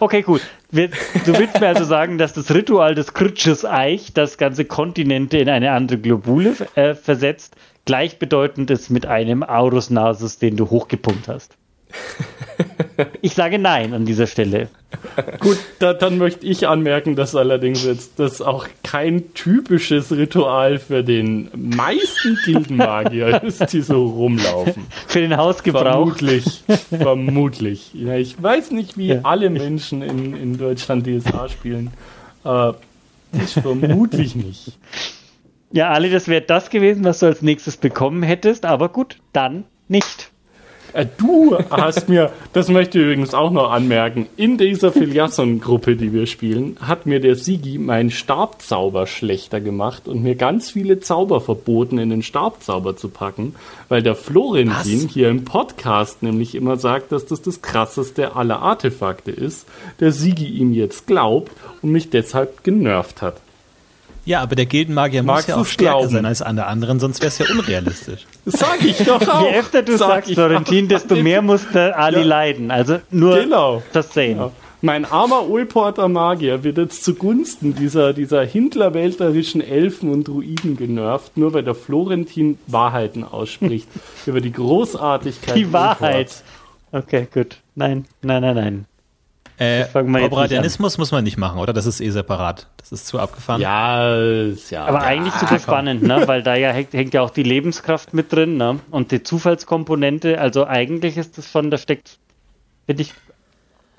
Okay, 0.00 0.24
cool. 0.26 0.40
Wir, 0.70 0.88
du 0.88 1.38
willst 1.38 1.60
mir 1.60 1.68
also 1.68 1.84
sagen, 1.84 2.18
dass 2.18 2.34
das 2.34 2.52
Ritual 2.52 2.94
des 2.94 3.14
Kritsches 3.14 3.64
Eich, 3.64 4.12
das 4.12 4.36
ganze 4.36 4.64
Kontinente 4.64 5.38
in 5.38 5.48
eine 5.48 5.72
andere 5.72 5.98
Globule 5.98 6.54
äh, 6.74 6.94
versetzt, 6.94 7.56
gleichbedeutend 7.86 8.70
ist 8.70 8.90
mit 8.90 9.06
einem 9.06 9.42
Aurus 9.42 9.88
Nasus, 9.88 10.38
den 10.38 10.56
du 10.56 10.68
hochgepumpt 10.68 11.28
hast. 11.28 11.56
Ich 13.22 13.34
sage 13.34 13.58
nein 13.58 13.94
an 13.94 14.04
dieser 14.06 14.26
Stelle. 14.26 14.68
Gut, 15.40 15.58
da, 15.78 15.92
dann 15.92 16.18
möchte 16.18 16.46
ich 16.46 16.66
anmerken, 16.66 17.14
dass 17.14 17.36
allerdings 17.36 17.84
jetzt 17.84 18.18
das 18.18 18.40
auch 18.42 18.66
kein 18.82 19.34
typisches 19.34 20.10
Ritual 20.10 20.78
für 20.78 21.04
den 21.04 21.48
meisten 21.54 22.38
Gildenmagier 22.44 23.42
ist, 23.44 23.72
die 23.72 23.82
so 23.82 24.06
rumlaufen. 24.06 24.86
Für 25.06 25.20
den 25.20 25.36
Hausgebrauch. 25.36 25.82
Vermutlich, 26.16 26.64
vermutlich. 26.90 27.90
Ja, 27.94 28.14
ich 28.16 28.40
weiß 28.42 28.70
nicht, 28.72 28.96
wie 28.98 29.08
Ja. 29.08 29.20
alle 29.22 29.50
Menschen 29.50 30.02
in, 30.02 30.34
in 30.34 30.58
Deutschland 30.58 31.06
DSA 31.06 31.48
spielen. 31.48 31.90
Äh, 32.44 32.72
ich 33.32 33.52
vermutlich 33.54 34.34
nicht. 34.34 34.72
Ja, 35.70 35.90
Ali, 35.90 36.10
das 36.10 36.28
wäre 36.28 36.40
das 36.42 36.70
gewesen, 36.70 37.04
was 37.04 37.18
du 37.18 37.26
als 37.26 37.42
nächstes 37.42 37.76
bekommen 37.76 38.22
hättest, 38.22 38.64
aber 38.64 38.88
gut, 38.88 39.18
dann 39.32 39.64
nicht. 39.88 40.30
Äh, 40.92 41.06
Du 41.18 41.56
hast 41.70 42.08
mir, 42.08 42.30
das 42.52 42.68
möchte 42.68 42.98
ich 42.98 43.04
übrigens 43.04 43.34
auch 43.34 43.50
noch 43.50 43.70
anmerken, 43.70 44.26
in 44.36 44.56
dieser 44.56 44.92
Filiasson-Gruppe, 44.92 45.96
die 45.96 46.12
wir 46.12 46.26
spielen, 46.26 46.76
hat 46.80 47.06
mir 47.06 47.20
der 47.20 47.34
Sigi 47.34 47.78
meinen 47.78 48.10
Stabzauber 48.10 49.06
schlechter 49.06 49.60
gemacht 49.60 50.08
und 50.08 50.22
mir 50.22 50.36
ganz 50.36 50.70
viele 50.70 51.00
Zauber 51.00 51.40
verboten, 51.40 51.98
in 51.98 52.10
den 52.10 52.22
Stabzauber 52.22 52.96
zu 52.96 53.08
packen, 53.08 53.54
weil 53.88 54.02
der 54.02 54.14
Florentin 54.14 55.08
hier 55.08 55.28
im 55.28 55.44
Podcast 55.44 56.22
nämlich 56.22 56.54
immer 56.54 56.76
sagt, 56.76 57.12
dass 57.12 57.26
das 57.26 57.42
das 57.42 57.62
krasseste 57.62 58.36
aller 58.36 58.60
Artefakte 58.60 59.30
ist, 59.30 59.66
der 60.00 60.12
Sigi 60.12 60.46
ihm 60.46 60.72
jetzt 60.72 61.06
glaubt 61.06 61.52
und 61.82 61.90
mich 61.90 62.10
deshalb 62.10 62.64
genervt 62.64 63.22
hat. 63.22 63.40
Ja, 64.28 64.42
aber 64.42 64.56
der 64.56 64.66
Gildenmagier 64.66 65.22
muss 65.22 65.34
Magst 65.36 65.48
ja 65.48 65.56
auch 65.56 65.64
stärker 65.64 65.98
glauben? 66.00 66.10
sein 66.12 66.26
als 66.26 66.42
alle 66.42 66.66
anderen, 66.66 67.00
sonst 67.00 67.20
wäre 67.20 67.28
es 67.28 67.38
ja 67.38 67.46
unrealistisch. 67.50 68.26
Sag 68.44 68.84
ich 68.84 68.98
doch 68.98 69.26
auch. 69.26 69.42
Je 69.50 69.56
öfter 69.58 69.82
du 69.82 69.96
Sag 69.96 70.08
sagst, 70.26 70.34
Florentin, 70.34 70.86
desto 70.86 71.16
mehr 71.16 71.40
muss 71.40 71.66
der 71.72 71.98
Ali 71.98 72.18
Ja. 72.18 72.24
leiden. 72.24 72.70
Also 72.70 72.98
nur 73.10 73.36
Genau. 73.40 73.82
das 73.94 74.12
sehen. 74.12 74.36
Ja. 74.38 74.50
Mein 74.82 75.06
armer 75.06 75.48
Ulporter 75.48 76.08
Magier 76.08 76.62
wird 76.62 76.76
jetzt 76.76 77.02
zugunsten 77.04 77.74
dieser, 77.74 78.12
dieser 78.12 78.44
hintlerwälterischen 78.44 79.60
Elfen 79.60 80.10
und 80.12 80.28
Druiden 80.28 80.76
genervt, 80.76 81.36
nur 81.38 81.52
weil 81.54 81.64
der 81.64 81.74
Florentin 81.74 82.58
Wahrheiten 82.66 83.24
ausspricht 83.24 83.88
über 84.26 84.40
die 84.42 84.52
Großartigkeit 84.52 85.56
Die 85.56 85.72
Wahrheit. 85.72 86.16
Ulports. 86.16 86.44
Okay, 86.92 87.26
gut. 87.32 87.56
Nein, 87.74 88.04
nein, 88.22 88.42
nein, 88.42 88.54
nein. 88.54 88.84
Äh, 89.58 89.86
Operatianismus 89.92 90.98
muss 90.98 91.10
man 91.10 91.24
nicht 91.24 91.36
machen, 91.36 91.58
oder? 91.58 91.72
Das 91.72 91.84
ist 91.84 92.00
eh 92.00 92.10
separat. 92.10 92.68
Das 92.76 92.92
ist 92.92 93.08
zu 93.08 93.18
abgefahren. 93.18 93.60
Ja, 93.60 94.14
ist 94.16 94.70
ja. 94.70 94.84
Aber 94.84 95.02
eigentlich 95.02 95.34
super 95.34 95.58
spannend, 95.58 96.04
ne? 96.04 96.22
weil 96.26 96.44
da 96.44 96.54
ja 96.54 96.70
hängt, 96.70 96.92
hängt 96.92 97.12
ja 97.12 97.22
auch 97.22 97.30
die 97.30 97.42
Lebenskraft 97.42 98.14
mit 98.14 98.32
drin 98.32 98.56
ne? 98.56 98.78
und 98.92 99.10
die 99.10 99.24
Zufallskomponente. 99.24 100.40
Also 100.40 100.64
eigentlich 100.64 101.16
ist 101.16 101.38
das 101.38 101.50
schon, 101.50 101.72
da 101.72 101.78
steckt, 101.78 102.18
finde 102.86 103.02
ich, 103.02 103.12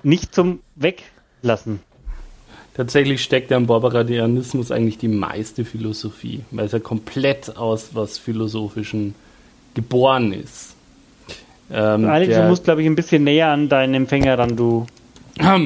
nicht 0.02 0.34
zum 0.34 0.60
Weglassen. 0.76 1.80
Tatsächlich 2.72 3.22
steckt 3.22 3.50
ja 3.50 3.58
im 3.58 3.66
Barbaradianismus 3.66 4.70
eigentlich 4.70 4.96
die 4.96 5.08
meiste 5.08 5.66
Philosophie, 5.66 6.42
weil 6.52 6.64
es 6.64 6.72
ja 6.72 6.78
komplett 6.78 7.58
aus 7.58 7.90
was 7.92 8.16
Philosophischen 8.16 9.14
geboren 9.74 10.32
ist. 10.32 10.74
Ähm, 11.70 12.06
Ali, 12.06 12.28
du 12.28 12.48
musst, 12.48 12.64
glaube 12.64 12.80
ich, 12.80 12.86
ein 12.86 12.94
bisschen 12.94 13.24
näher 13.24 13.48
an 13.48 13.68
deinen 13.68 13.92
Empfänger 13.92 14.38
ran. 14.38 14.56
Du 14.56 14.86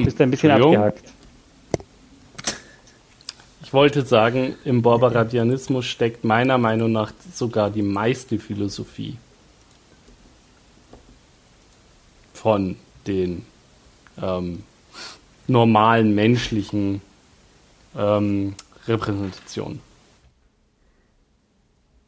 bist 0.03 0.21
ein 0.21 0.31
bisschen 0.31 0.51
abgehakt. 0.51 1.03
Ich 3.63 3.73
wollte 3.73 4.05
sagen, 4.05 4.55
im 4.63 4.81
Barbaradianismus 4.81 5.85
steckt 5.85 6.23
meiner 6.23 6.57
Meinung 6.57 6.91
nach 6.91 7.11
sogar 7.33 7.69
die 7.69 7.81
meiste 7.81 8.39
Philosophie 8.39 9.17
von 12.33 12.75
den 13.07 13.45
ähm, 14.21 14.63
normalen 15.47 16.13
menschlichen 16.15 17.01
ähm, 17.97 18.55
Repräsentationen. 18.87 19.81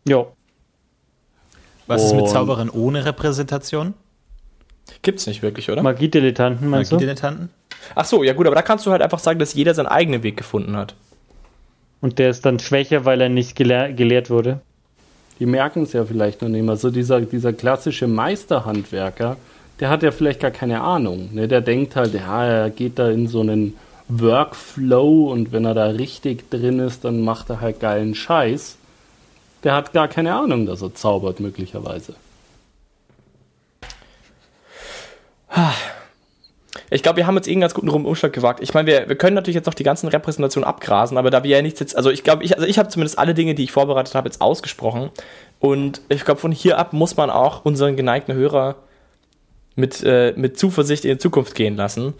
Jo. 0.07 0.31
Was 1.87 2.03
ist 2.03 2.13
mit 2.13 2.29
Zauberern 2.29 2.69
ohne 2.69 3.05
Repräsentation? 3.05 3.93
Gibt's 5.01 5.27
nicht 5.27 5.41
wirklich, 5.41 5.69
oder? 5.69 5.83
Magiedilettanten, 5.83 6.69
meinst 6.69 6.91
du? 6.91 6.95
Magiedilettanten? 6.95 7.49
Ach 7.95 8.05
so, 8.05 8.23
ja 8.23 8.33
gut, 8.33 8.47
aber 8.47 8.55
da 8.55 8.61
kannst 8.61 8.85
du 8.85 8.91
halt 8.91 9.01
einfach 9.01 9.19
sagen, 9.19 9.39
dass 9.39 9.53
jeder 9.53 9.73
seinen 9.73 9.87
eigenen 9.87 10.23
Weg 10.23 10.37
gefunden 10.37 10.75
hat. 10.75 10.95
Und 12.01 12.19
der 12.19 12.29
ist 12.29 12.45
dann 12.45 12.59
schwächer, 12.59 13.05
weil 13.05 13.21
er 13.21 13.29
nicht 13.29 13.55
gelehr 13.55 13.91
gelehrt 13.91 14.29
wurde. 14.29 14.59
Die 15.39 15.45
merken 15.45 15.83
es 15.83 15.93
ja 15.93 16.05
vielleicht 16.05 16.41
noch 16.41 16.49
nicht 16.49 16.63
mal. 16.63 16.77
So 16.77 16.89
dieser, 16.89 17.21
dieser 17.21 17.53
klassische 17.53 18.07
Meisterhandwerker, 18.07 19.37
der 19.79 19.89
hat 19.89 20.03
ja 20.03 20.11
vielleicht 20.11 20.39
gar 20.39 20.51
keine 20.51 20.81
Ahnung. 20.81 21.29
Ne? 21.33 21.47
Der 21.47 21.61
denkt 21.61 21.95
halt, 21.95 22.13
ja, 22.13 22.45
er 22.45 22.69
geht 22.69 22.99
da 22.99 23.09
in 23.09 23.27
so 23.27 23.41
einen 23.41 23.75
Workflow 24.09 25.31
und 25.31 25.51
wenn 25.51 25.65
er 25.65 25.73
da 25.73 25.85
richtig 25.87 26.49
drin 26.49 26.79
ist, 26.79 27.03
dann 27.03 27.21
macht 27.21 27.49
er 27.49 27.61
halt 27.61 27.79
geilen 27.79 28.15
Scheiß. 28.15 28.77
Der 29.63 29.73
hat 29.73 29.93
gar 29.93 30.07
keine 30.07 30.35
Ahnung, 30.35 30.65
dass 30.65 30.81
er 30.81 30.93
zaubert, 30.93 31.39
möglicherweise. 31.39 32.15
Ich 36.89 37.03
glaube, 37.03 37.17
wir 37.17 37.27
haben 37.27 37.35
jetzt 37.35 37.47
eh 37.47 37.51
einen 37.51 37.61
ganz 37.61 37.73
guten 37.73 37.89
Umschlag 37.89 38.31
gewagt. 38.31 38.61
Ich 38.61 38.73
meine, 38.73 38.87
wir, 38.87 39.09
wir 39.09 39.15
können 39.17 39.35
natürlich 39.35 39.55
jetzt 39.55 39.65
noch 39.65 39.73
die 39.73 39.83
ganzen 39.83 40.07
Repräsentationen 40.07 40.67
abgrasen, 40.67 41.17
aber 41.17 41.29
da 41.29 41.43
wir 41.43 41.57
ja 41.57 41.61
nichts 41.61 41.79
jetzt, 41.79 41.97
also 41.97 42.09
ich 42.11 42.23
glaube, 42.23 42.43
ich, 42.43 42.55
also 42.55 42.67
ich 42.67 42.79
habe 42.79 42.89
zumindest 42.89 43.19
alle 43.19 43.33
Dinge, 43.33 43.55
die 43.55 43.63
ich 43.63 43.71
vorbereitet 43.71 44.15
habe, 44.15 44.27
jetzt 44.27 44.41
ausgesprochen. 44.41 45.09
Und 45.59 46.01
ich 46.09 46.23
glaube, 46.23 46.39
von 46.39 46.51
hier 46.51 46.77
ab 46.77 46.93
muss 46.93 47.17
man 47.17 47.29
auch 47.29 47.65
unseren 47.65 47.95
geneigten 47.95 48.33
Hörer 48.33 48.75
mit, 49.75 50.03
äh, 50.03 50.33
mit 50.35 50.57
Zuversicht 50.57 51.03
in 51.03 51.11
die 51.11 51.17
Zukunft 51.17 51.55
gehen 51.55 51.75
lassen 51.75 52.13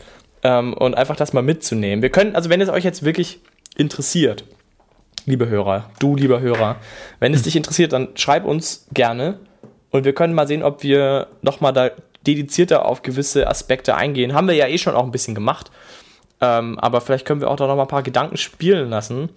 ähm, 0.44 0.74
und 0.74 0.96
einfach 0.96 1.16
das 1.16 1.34
mal 1.34 1.44
mitzunehmen. 1.44 2.02
Wir 2.02 2.10
können, 2.10 2.36
also 2.36 2.50
wenn 2.50 2.62
es 2.62 2.70
euch 2.70 2.84
jetzt 2.84 3.04
wirklich 3.04 3.40
interessiert, 3.78 4.44
liebe 5.26 5.48
Hörer, 5.48 5.90
du 6.00 6.16
lieber 6.16 6.40
Hörer, 6.40 6.78
wenn 7.20 7.34
es 7.34 7.44
dich 7.44 7.56
interessiert, 7.56 7.94
dann 7.94 8.10
schreib 8.16 8.46
uns 8.46 8.88
gerne 8.94 9.40
und 9.92 10.04
wir 10.04 10.14
können 10.14 10.34
mal 10.34 10.48
sehen, 10.48 10.64
ob 10.64 10.84
wir 10.84 11.28
nochmal 11.42 11.74
da 11.74 11.92
dedizierter 12.28 12.86
auf 12.86 13.02
gewisse 13.02 13.48
Aspekte 13.48 13.96
eingehen. 13.96 14.34
Haben 14.34 14.48
wir 14.48 14.56
ja 14.56 14.68
eh 14.68 14.78
schon 14.78 14.96
auch 14.96 15.04
ein 15.04 15.12
bisschen 15.12 15.36
gemacht. 15.36 15.72
Ähm, 16.40 16.78
aber 16.80 17.02
vielleicht 17.02 17.26
können 17.26 17.42
wir 17.42 17.50
auch 17.50 17.56
da 17.56 17.68
noch 17.68 17.76
mal 17.76 17.84
ein 17.84 17.88
paar 17.88 18.04
Gedanken 18.04 18.38
spielen 18.38 18.90
lassen. 18.90 19.30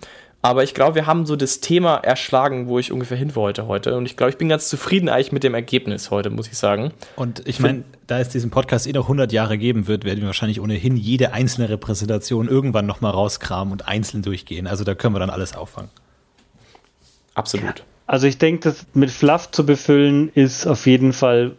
Aber 0.42 0.64
ich 0.64 0.72
glaube, 0.72 0.94
wir 0.94 1.06
haben 1.06 1.26
so 1.26 1.36
das 1.36 1.60
Thema 1.60 1.96
erschlagen, 1.96 2.66
wo 2.66 2.78
ich 2.78 2.92
ungefähr 2.92 3.16
hin 3.18 3.34
wollte 3.34 3.66
heute. 3.66 3.94
Und 3.96 4.06
ich 4.06 4.16
glaube, 4.16 4.30
ich 4.30 4.38
bin 4.38 4.48
ganz 4.48 4.68
zufrieden 4.68 5.10
eigentlich 5.10 5.32
mit 5.32 5.44
dem 5.44 5.52
Ergebnis 5.52 6.10
heute, 6.10 6.30
muss 6.30 6.48
ich 6.48 6.56
sagen. 6.56 6.92
Und 7.16 7.46
ich 7.46 7.60
meine, 7.60 7.84
da 8.06 8.20
es 8.20 8.30
diesen 8.30 8.50
Podcast 8.50 8.86
eh 8.86 8.92
noch 8.92 9.04
100 9.04 9.32
Jahre 9.32 9.58
geben 9.58 9.86
wird, 9.86 10.04
werden 10.04 10.20
wir 10.20 10.26
wahrscheinlich 10.26 10.60
ohnehin 10.60 10.96
jede 10.96 11.34
einzelne 11.34 11.68
Repräsentation 11.68 12.48
irgendwann 12.48 12.86
noch 12.86 13.02
mal 13.02 13.10
rauskramen 13.10 13.70
und 13.72 13.86
einzeln 13.86 14.22
durchgehen. 14.22 14.66
Also 14.66 14.82
da 14.82 14.94
können 14.94 15.14
wir 15.14 15.20
dann 15.20 15.30
alles 15.30 15.54
auffangen. 15.54 15.90
Absolut. 17.34 17.84
Also 18.06 18.26
ich 18.26 18.38
denke, 18.38 18.70
das 18.70 18.86
mit 18.94 19.10
Fluff 19.10 19.50
zu 19.50 19.64
befüllen 19.64 20.30
ist 20.34 20.66
auf 20.66 20.86
jeden 20.86 21.12
Fall 21.12 21.52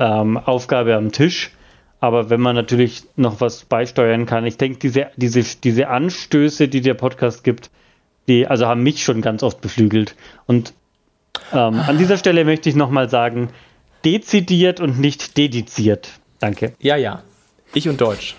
ähm, 0.00 0.36
Aufgabe 0.36 0.96
am 0.96 1.12
Tisch. 1.12 1.52
Aber 2.00 2.30
wenn 2.30 2.40
man 2.40 2.56
natürlich 2.56 3.04
noch 3.16 3.40
was 3.40 3.64
beisteuern 3.64 4.24
kann, 4.24 4.46
ich 4.46 4.56
denke, 4.56 4.78
diese, 4.78 5.08
diese, 5.16 5.42
diese 5.62 5.88
Anstöße, 5.88 6.66
die 6.66 6.80
der 6.80 6.94
Podcast 6.94 7.44
gibt, 7.44 7.70
die 8.26 8.46
also 8.46 8.66
haben 8.66 8.82
mich 8.82 9.04
schon 9.04 9.20
ganz 9.20 9.42
oft 9.42 9.60
beflügelt. 9.60 10.16
Und 10.46 10.72
ähm, 11.52 11.74
an 11.86 11.98
dieser 11.98 12.16
Stelle 12.16 12.44
möchte 12.44 12.70
ich 12.70 12.74
nochmal 12.74 13.10
sagen, 13.10 13.50
dezidiert 14.04 14.80
und 14.80 14.98
nicht 14.98 15.36
dediziert. 15.36 16.08
Danke. 16.38 16.72
Ja, 16.80 16.96
ja. 16.96 17.22
Ich 17.74 17.88
und 17.88 18.00
Deutsch. 18.00 18.34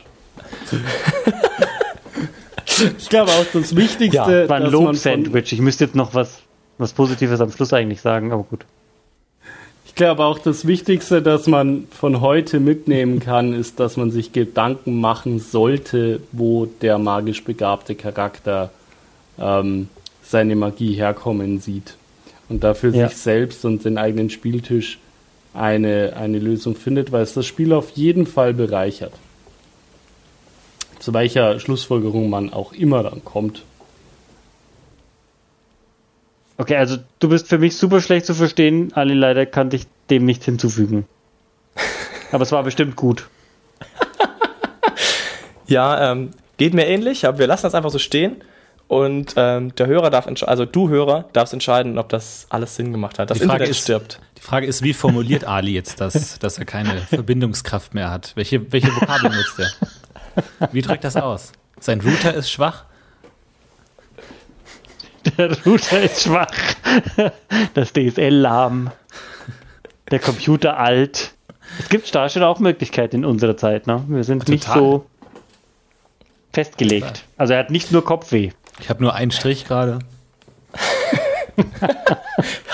Ich 2.98 3.10
glaube 3.10 3.32
auch 3.32 3.46
das 3.54 3.76
Wichtigste, 3.76 4.18
Ja, 4.18 4.26
Das 4.28 4.50
war 4.50 4.58
ein 4.58 4.72
Lob-Sandwich. 4.72 5.54
Ich 5.54 5.62
müsste 5.62 5.86
jetzt 5.86 5.96
noch 5.96 6.16
was, 6.16 6.40
was 6.80 6.94
Positives 6.94 7.40
am 7.42 7.52
Schluss 7.52 7.74
eigentlich 7.74 8.02
sagen, 8.02 8.32
aber 8.32 8.44
gut. 8.44 8.66
Ich 9.92 9.96
glaube 9.96 10.24
auch 10.24 10.40
das 10.40 10.66
Wichtigste, 10.66 11.22
dass 11.22 11.48
man 11.48 11.86
von 11.92 12.22
heute 12.22 12.62
mitnehmen 12.62 13.20
kann, 13.20 13.54
ist, 13.54 13.80
dass 13.82 13.98
man 13.98 14.10
sich 14.10 14.32
Gedanken 14.32 15.00
machen 15.02 15.40
sollte, 15.40 16.22
wo 16.32 16.66
der 16.66 16.98
magisch 16.98 17.44
begabte 17.44 17.96
Charakter 17.96 18.72
ähm, 19.38 19.90
seine 20.24 20.56
Magie 20.56 20.94
herkommen 20.94 21.60
sieht. 21.60 21.98
und 22.48 22.64
dafür 22.64 22.94
Ja. 22.94 23.08
sich 23.10 23.18
selbst 23.18 23.64
und 23.66 23.86
den 23.86 23.98
eigenen 23.98 24.30
Spieltisch 24.30 24.98
eine, 25.54 26.14
eine 26.18 26.40
Lösung 26.40 26.76
findet, 26.76 27.12
weil 27.12 27.24
es 27.24 27.34
das 27.34 27.46
Spiel 27.46 27.72
auf 27.74 27.92
jeden 27.92 28.26
Fall 28.26 28.54
bereichert. 28.54 29.14
Zu 31.00 31.14
welcher 31.14 31.60
Schlussfolgerung 31.60 32.30
man 32.30 32.52
auch 32.54 32.74
immer 32.74 33.04
dann 33.04 33.24
kommt. 33.26 33.64
Okay, 36.62 36.76
also 36.76 36.98
du 37.18 37.28
bist 37.28 37.48
für 37.48 37.58
mich 37.58 37.76
super 37.76 38.02
schlecht 38.02 38.28
zu 38.28 38.36
verstehen. 38.36 38.92
Ali, 38.94 39.16
leider 39.16 39.48
kann 39.48 39.72
ich 39.72 39.88
dem 40.12 40.26
nicht 40.26 40.44
hinzufügen. 40.44 41.08
Aber 42.32 42.44
es 42.44 42.52
war 42.52 42.62
bestimmt 42.64 42.96
gut. 42.96 43.28
Ja, 45.68 46.12
ähm, 46.12 46.32
geht 46.58 46.74
mir 46.74 46.86
ähnlich, 46.86 47.26
aber 47.26 47.40
wir 47.40 47.48
lassen 47.48 47.64
das 47.64 47.74
einfach 47.76 47.92
so 47.92 47.98
stehen. 48.00 48.44
Und 48.90 49.34
ähm, 49.38 49.74
der 49.76 49.88
Hörer 49.88 50.10
darf 50.10 50.26
entscheiden, 50.28 50.50
also 50.52 50.66
du 50.66 50.90
Hörer 50.90 51.30
darfst 51.32 51.54
entscheiden, 51.54 51.98
ob 51.98 52.10
das 52.10 52.46
alles 52.50 52.76
Sinn 52.76 52.92
gemacht 52.92 53.20
hat. 53.20 53.30
Das 53.32 53.38
Die 53.40 53.46
Frage 53.46 53.54
Internet 53.64 53.70
ist- 53.72 53.84
stirbt. 53.84 54.20
Die 54.38 54.42
Frage 54.42 54.66
ist, 54.68 54.82
wie 54.84 54.94
formuliert 54.94 55.46
Ali 55.46 55.72
jetzt 55.72 56.02
das, 56.02 56.38
dass 56.40 56.58
er 56.60 56.66
keine 56.66 56.98
Verbindungskraft 57.10 57.94
mehr 57.94 58.12
hat? 58.12 58.34
Welche, 58.36 58.70
welche 58.74 58.94
Vokabeln 58.94 59.34
nutzt 59.34 59.60
er? 59.60 60.68
Wie 60.74 60.82
drückt 60.82 61.06
das 61.06 61.16
aus? 61.16 61.54
Sein 61.80 62.02
Router 62.02 62.34
ist 62.34 62.52
schwach? 62.52 62.84
Der 65.38 65.58
Router 65.66 66.02
ist 66.02 66.24
schwach. 66.24 66.52
Das 67.74 67.94
DSL 67.94 68.34
lahm. 68.34 68.92
Der 70.10 70.20
Computer 70.20 70.78
alt. 70.78 71.32
Es 71.80 71.90
gibt 71.90 72.14
da 72.14 72.28
schon 72.28 72.44
auch 72.44 72.60
Möglichkeiten 72.60 73.18
in 73.18 73.26
unserer 73.26 73.56
Zeit. 73.56 73.88
Ne? 73.88 74.04
Wir 74.08 74.24
sind 74.24 74.48
nicht 74.50 74.66
Total. 74.66 74.80
so 74.80 75.06
festgelegt. 76.54 77.24
Also 77.38 77.54
er 77.54 77.60
hat 77.60 77.70
nicht 77.70 77.92
nur 77.92 78.04
Kopfweh. 78.04 78.52
Ich 78.80 78.90
habe 78.90 79.02
nur 79.02 79.14
einen 79.16 79.32
Strich 79.32 79.66
gerade. 79.66 80.00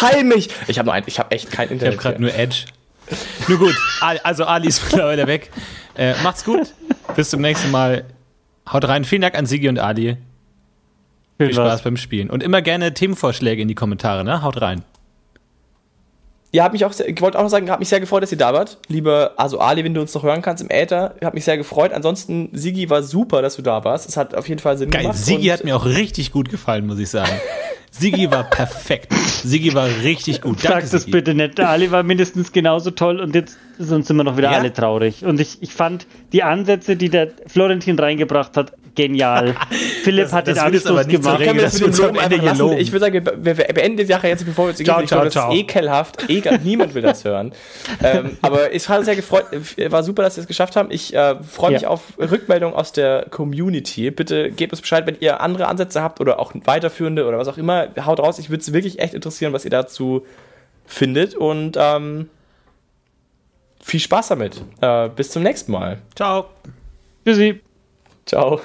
Heil 0.02 0.24
mich! 0.24 0.50
Ich 0.68 0.80
habe 0.80 0.88
noch 0.88 0.94
ein, 0.94 1.04
ich 1.06 1.20
habe 1.20 1.32
echt 1.32 1.52
kein 1.52 1.66
Ich 1.66 1.72
habe 1.72 1.74
Internet. 1.76 2.00
gerade 2.00 2.22
nur 2.22 2.34
Edge. 2.34 2.66
Nur 3.48 3.58
gut, 3.60 3.76
also 4.02 4.46
Ali 4.46 4.68
ist 4.68 4.84
mittlerweile 4.92 5.28
weg. 5.28 5.52
Äh, 5.96 6.14
macht's 6.24 6.44
gut. 6.44 6.74
Bis 7.16 7.30
zum 7.30 7.42
nächsten 7.42 7.72
Mal. 7.72 8.06
Haut 8.72 8.86
rein. 8.88 9.06
Vielen 9.06 9.22
Dank 9.22 9.36
an 9.36 9.46
Sigi 9.46 9.70
und 9.70 9.80
Ali. 9.80 10.18
Viel 11.38 11.54
Spaß 11.54 11.84
beim 11.84 11.98
Spielen. 11.98 12.30
Und 12.30 12.42
immer 12.44 12.62
gerne 12.62 12.94
Themenvorschläge 12.94 13.62
in 13.62 13.68
die 13.68 13.76
Kommentare, 13.76 14.24
ne? 14.24 14.42
Haut 14.42 14.60
rein. 14.62 14.84
Ja, 16.54 16.64
hab 16.64 16.72
mich 16.72 16.86
auch 16.86 16.94
sehr, 16.94 17.08
ich 17.10 17.20
wollte 17.22 17.38
auch 17.38 17.44
noch 17.44 17.50
sagen, 17.50 17.70
habe 17.70 17.80
mich 17.80 17.90
sehr 17.90 18.00
gefreut, 18.00 18.24
dass 18.24 18.32
ihr 18.32 18.38
da 18.38 18.54
wart. 18.54 18.78
Lieber, 18.88 19.34
also 19.36 19.60
Ali, 19.60 19.84
wenn 19.84 19.94
du 19.94 20.00
uns 20.02 20.14
noch 20.14 20.24
hören 20.24 20.42
kannst 20.42 20.64
im 20.64 20.70
Äther, 20.70 21.14
hat 21.24 21.34
mich 21.34 21.44
sehr 21.44 21.58
gefreut. 21.58 21.92
Ansonsten, 21.92 22.50
Sigi, 22.54 22.90
war 22.90 23.04
super, 23.04 23.42
dass 23.42 23.58
du 23.58 23.62
da 23.62 23.84
warst. 23.84 24.08
Es 24.08 24.16
hat 24.16 24.34
auf 24.34 24.48
jeden 24.48 24.60
Fall 24.60 24.78
Sinn 24.78 24.90
Geil. 24.90 25.02
gemacht. 25.02 25.18
Sigi 25.18 25.48
hat 25.48 25.64
mir 25.66 25.76
auch 25.76 25.86
richtig 25.86 26.32
gut 26.32 26.50
gefallen, 26.50 26.88
muss 26.88 27.00
ich 27.00 27.10
sagen. 27.10 27.34
Sigi 27.92 28.32
war 28.32 28.44
perfekt. 28.50 29.14
Sigi 29.14 29.74
war 29.74 29.88
richtig 30.04 30.42
gut. 30.42 30.64
Danke, 30.64 30.84
Sag 30.86 30.92
das 30.92 31.02
Sigi. 31.02 31.12
bitte 31.12 31.34
nicht. 31.34 31.58
Der 31.58 31.70
Ali 31.70 31.92
war 31.92 32.02
mindestens 32.04 32.54
genauso 32.54 32.92
toll 32.92 33.20
und 33.20 33.36
jetzt 33.36 33.58
sonst 33.78 34.08
sind 34.08 34.16
wir 34.16 34.24
noch 34.24 34.38
wieder 34.38 34.52
Ja? 34.52 34.58
alle 34.60 34.72
traurig. 34.72 35.26
Und 35.26 35.40
ich, 35.42 35.62
ich 35.62 35.74
fand 35.74 36.08
die 36.32 36.44
Ansätze, 36.44 36.96
die 36.96 37.10
der 37.10 37.32
Florentin 37.46 38.00
reingebracht 38.00 38.56
hat, 38.56 38.72
genial. 38.98 39.56
Philipp 40.04 40.26
Das- 40.26 40.34
hat 40.34 40.48
das 40.50 40.56
den 40.58 40.74
wird 40.74 40.86
Anstoß 40.86 41.08
gemacht. 41.08 41.40
Dass 41.40 41.72
das 41.72 41.80
wir 41.80 41.88
mit 41.88 41.88
uns 41.88 41.98
dem 41.98 42.06
am 42.06 42.16
Loben 42.16 42.20
Ende 42.20 42.42
hier 42.42 42.54
loben. 42.56 42.78
Ich 42.80 42.92
würde 42.92 43.06
sagen, 43.06 43.26
wir, 43.26 43.58
wir, 43.58 43.66
beenden 43.66 43.98
die 43.98 44.06
Sache 44.06 44.28
jetzt, 44.28 44.46
bevor 44.46 44.66
wir 44.66 44.70
uns 44.72 44.84
Ciao, 44.84 45.00
ich 45.02 45.08
glaube, 45.08 45.08
ciao, 45.08 45.24
das 45.24 45.28
ist 45.36 45.42
ciao. 45.42 45.54
ekelhaft. 45.54 46.30
Ekel, 46.30 46.60
niemand 46.64 46.94
will 46.96 47.02
das 47.04 47.24
hören. 47.24 47.54
ähm, 48.04 48.38
aber 48.42 48.74
es 48.74 48.90
hat 48.90 49.06
sehr 49.06 49.16
gefreut. 49.16 49.46
War 49.90 50.04
super, 50.04 50.24
dass 50.24 50.36
wir 50.36 50.42
es 50.42 50.48
geschafft 50.48 50.76
haben. 50.76 50.92
Ich 50.92 51.14
äh, 51.14 51.36
freue 51.44 51.72
mich 51.72 51.84
Ja. 51.84 51.88
auf 51.90 52.02
Rückmeldungen 52.20 52.76
aus 52.76 52.92
der 52.92 53.28
Community. 53.30 54.12
Bitte 54.12 54.52
gebt 54.52 54.74
uns 54.74 54.82
Bescheid, 54.82 55.06
wenn 55.08 55.16
ihr 55.22 55.40
andere 55.40 55.68
Ansätze 55.68 56.02
habt 56.02 56.20
oder 56.20 56.40
auch 56.40 56.52
weiterführende 56.66 57.26
oder 57.26 57.38
was 57.38 57.48
auch 57.48 57.58
immer. 57.58 57.88
Haut 58.06 58.20
raus. 58.20 58.40
Ich 58.40 58.50
würde 58.50 58.62
es 58.62 58.74
wirklich 58.74 59.00
echt 59.00 59.14
interessieren, 59.14 59.54
was 59.54 59.64
ihr 59.64 59.72
dazu 59.72 60.26
findet. 60.86 61.36
Und 61.36 61.78
ähm, 61.80 62.30
viel 63.84 64.00
Spaß 64.00 64.30
damit. 64.30 64.62
Äh, 64.82 65.10
bis 65.10 65.32
zum 65.32 65.44
nächsten 65.44 65.72
Mal. 65.72 66.00
Ciao. 66.16 66.46
Tschüssi. 67.26 67.62
Ciao. 68.26 68.60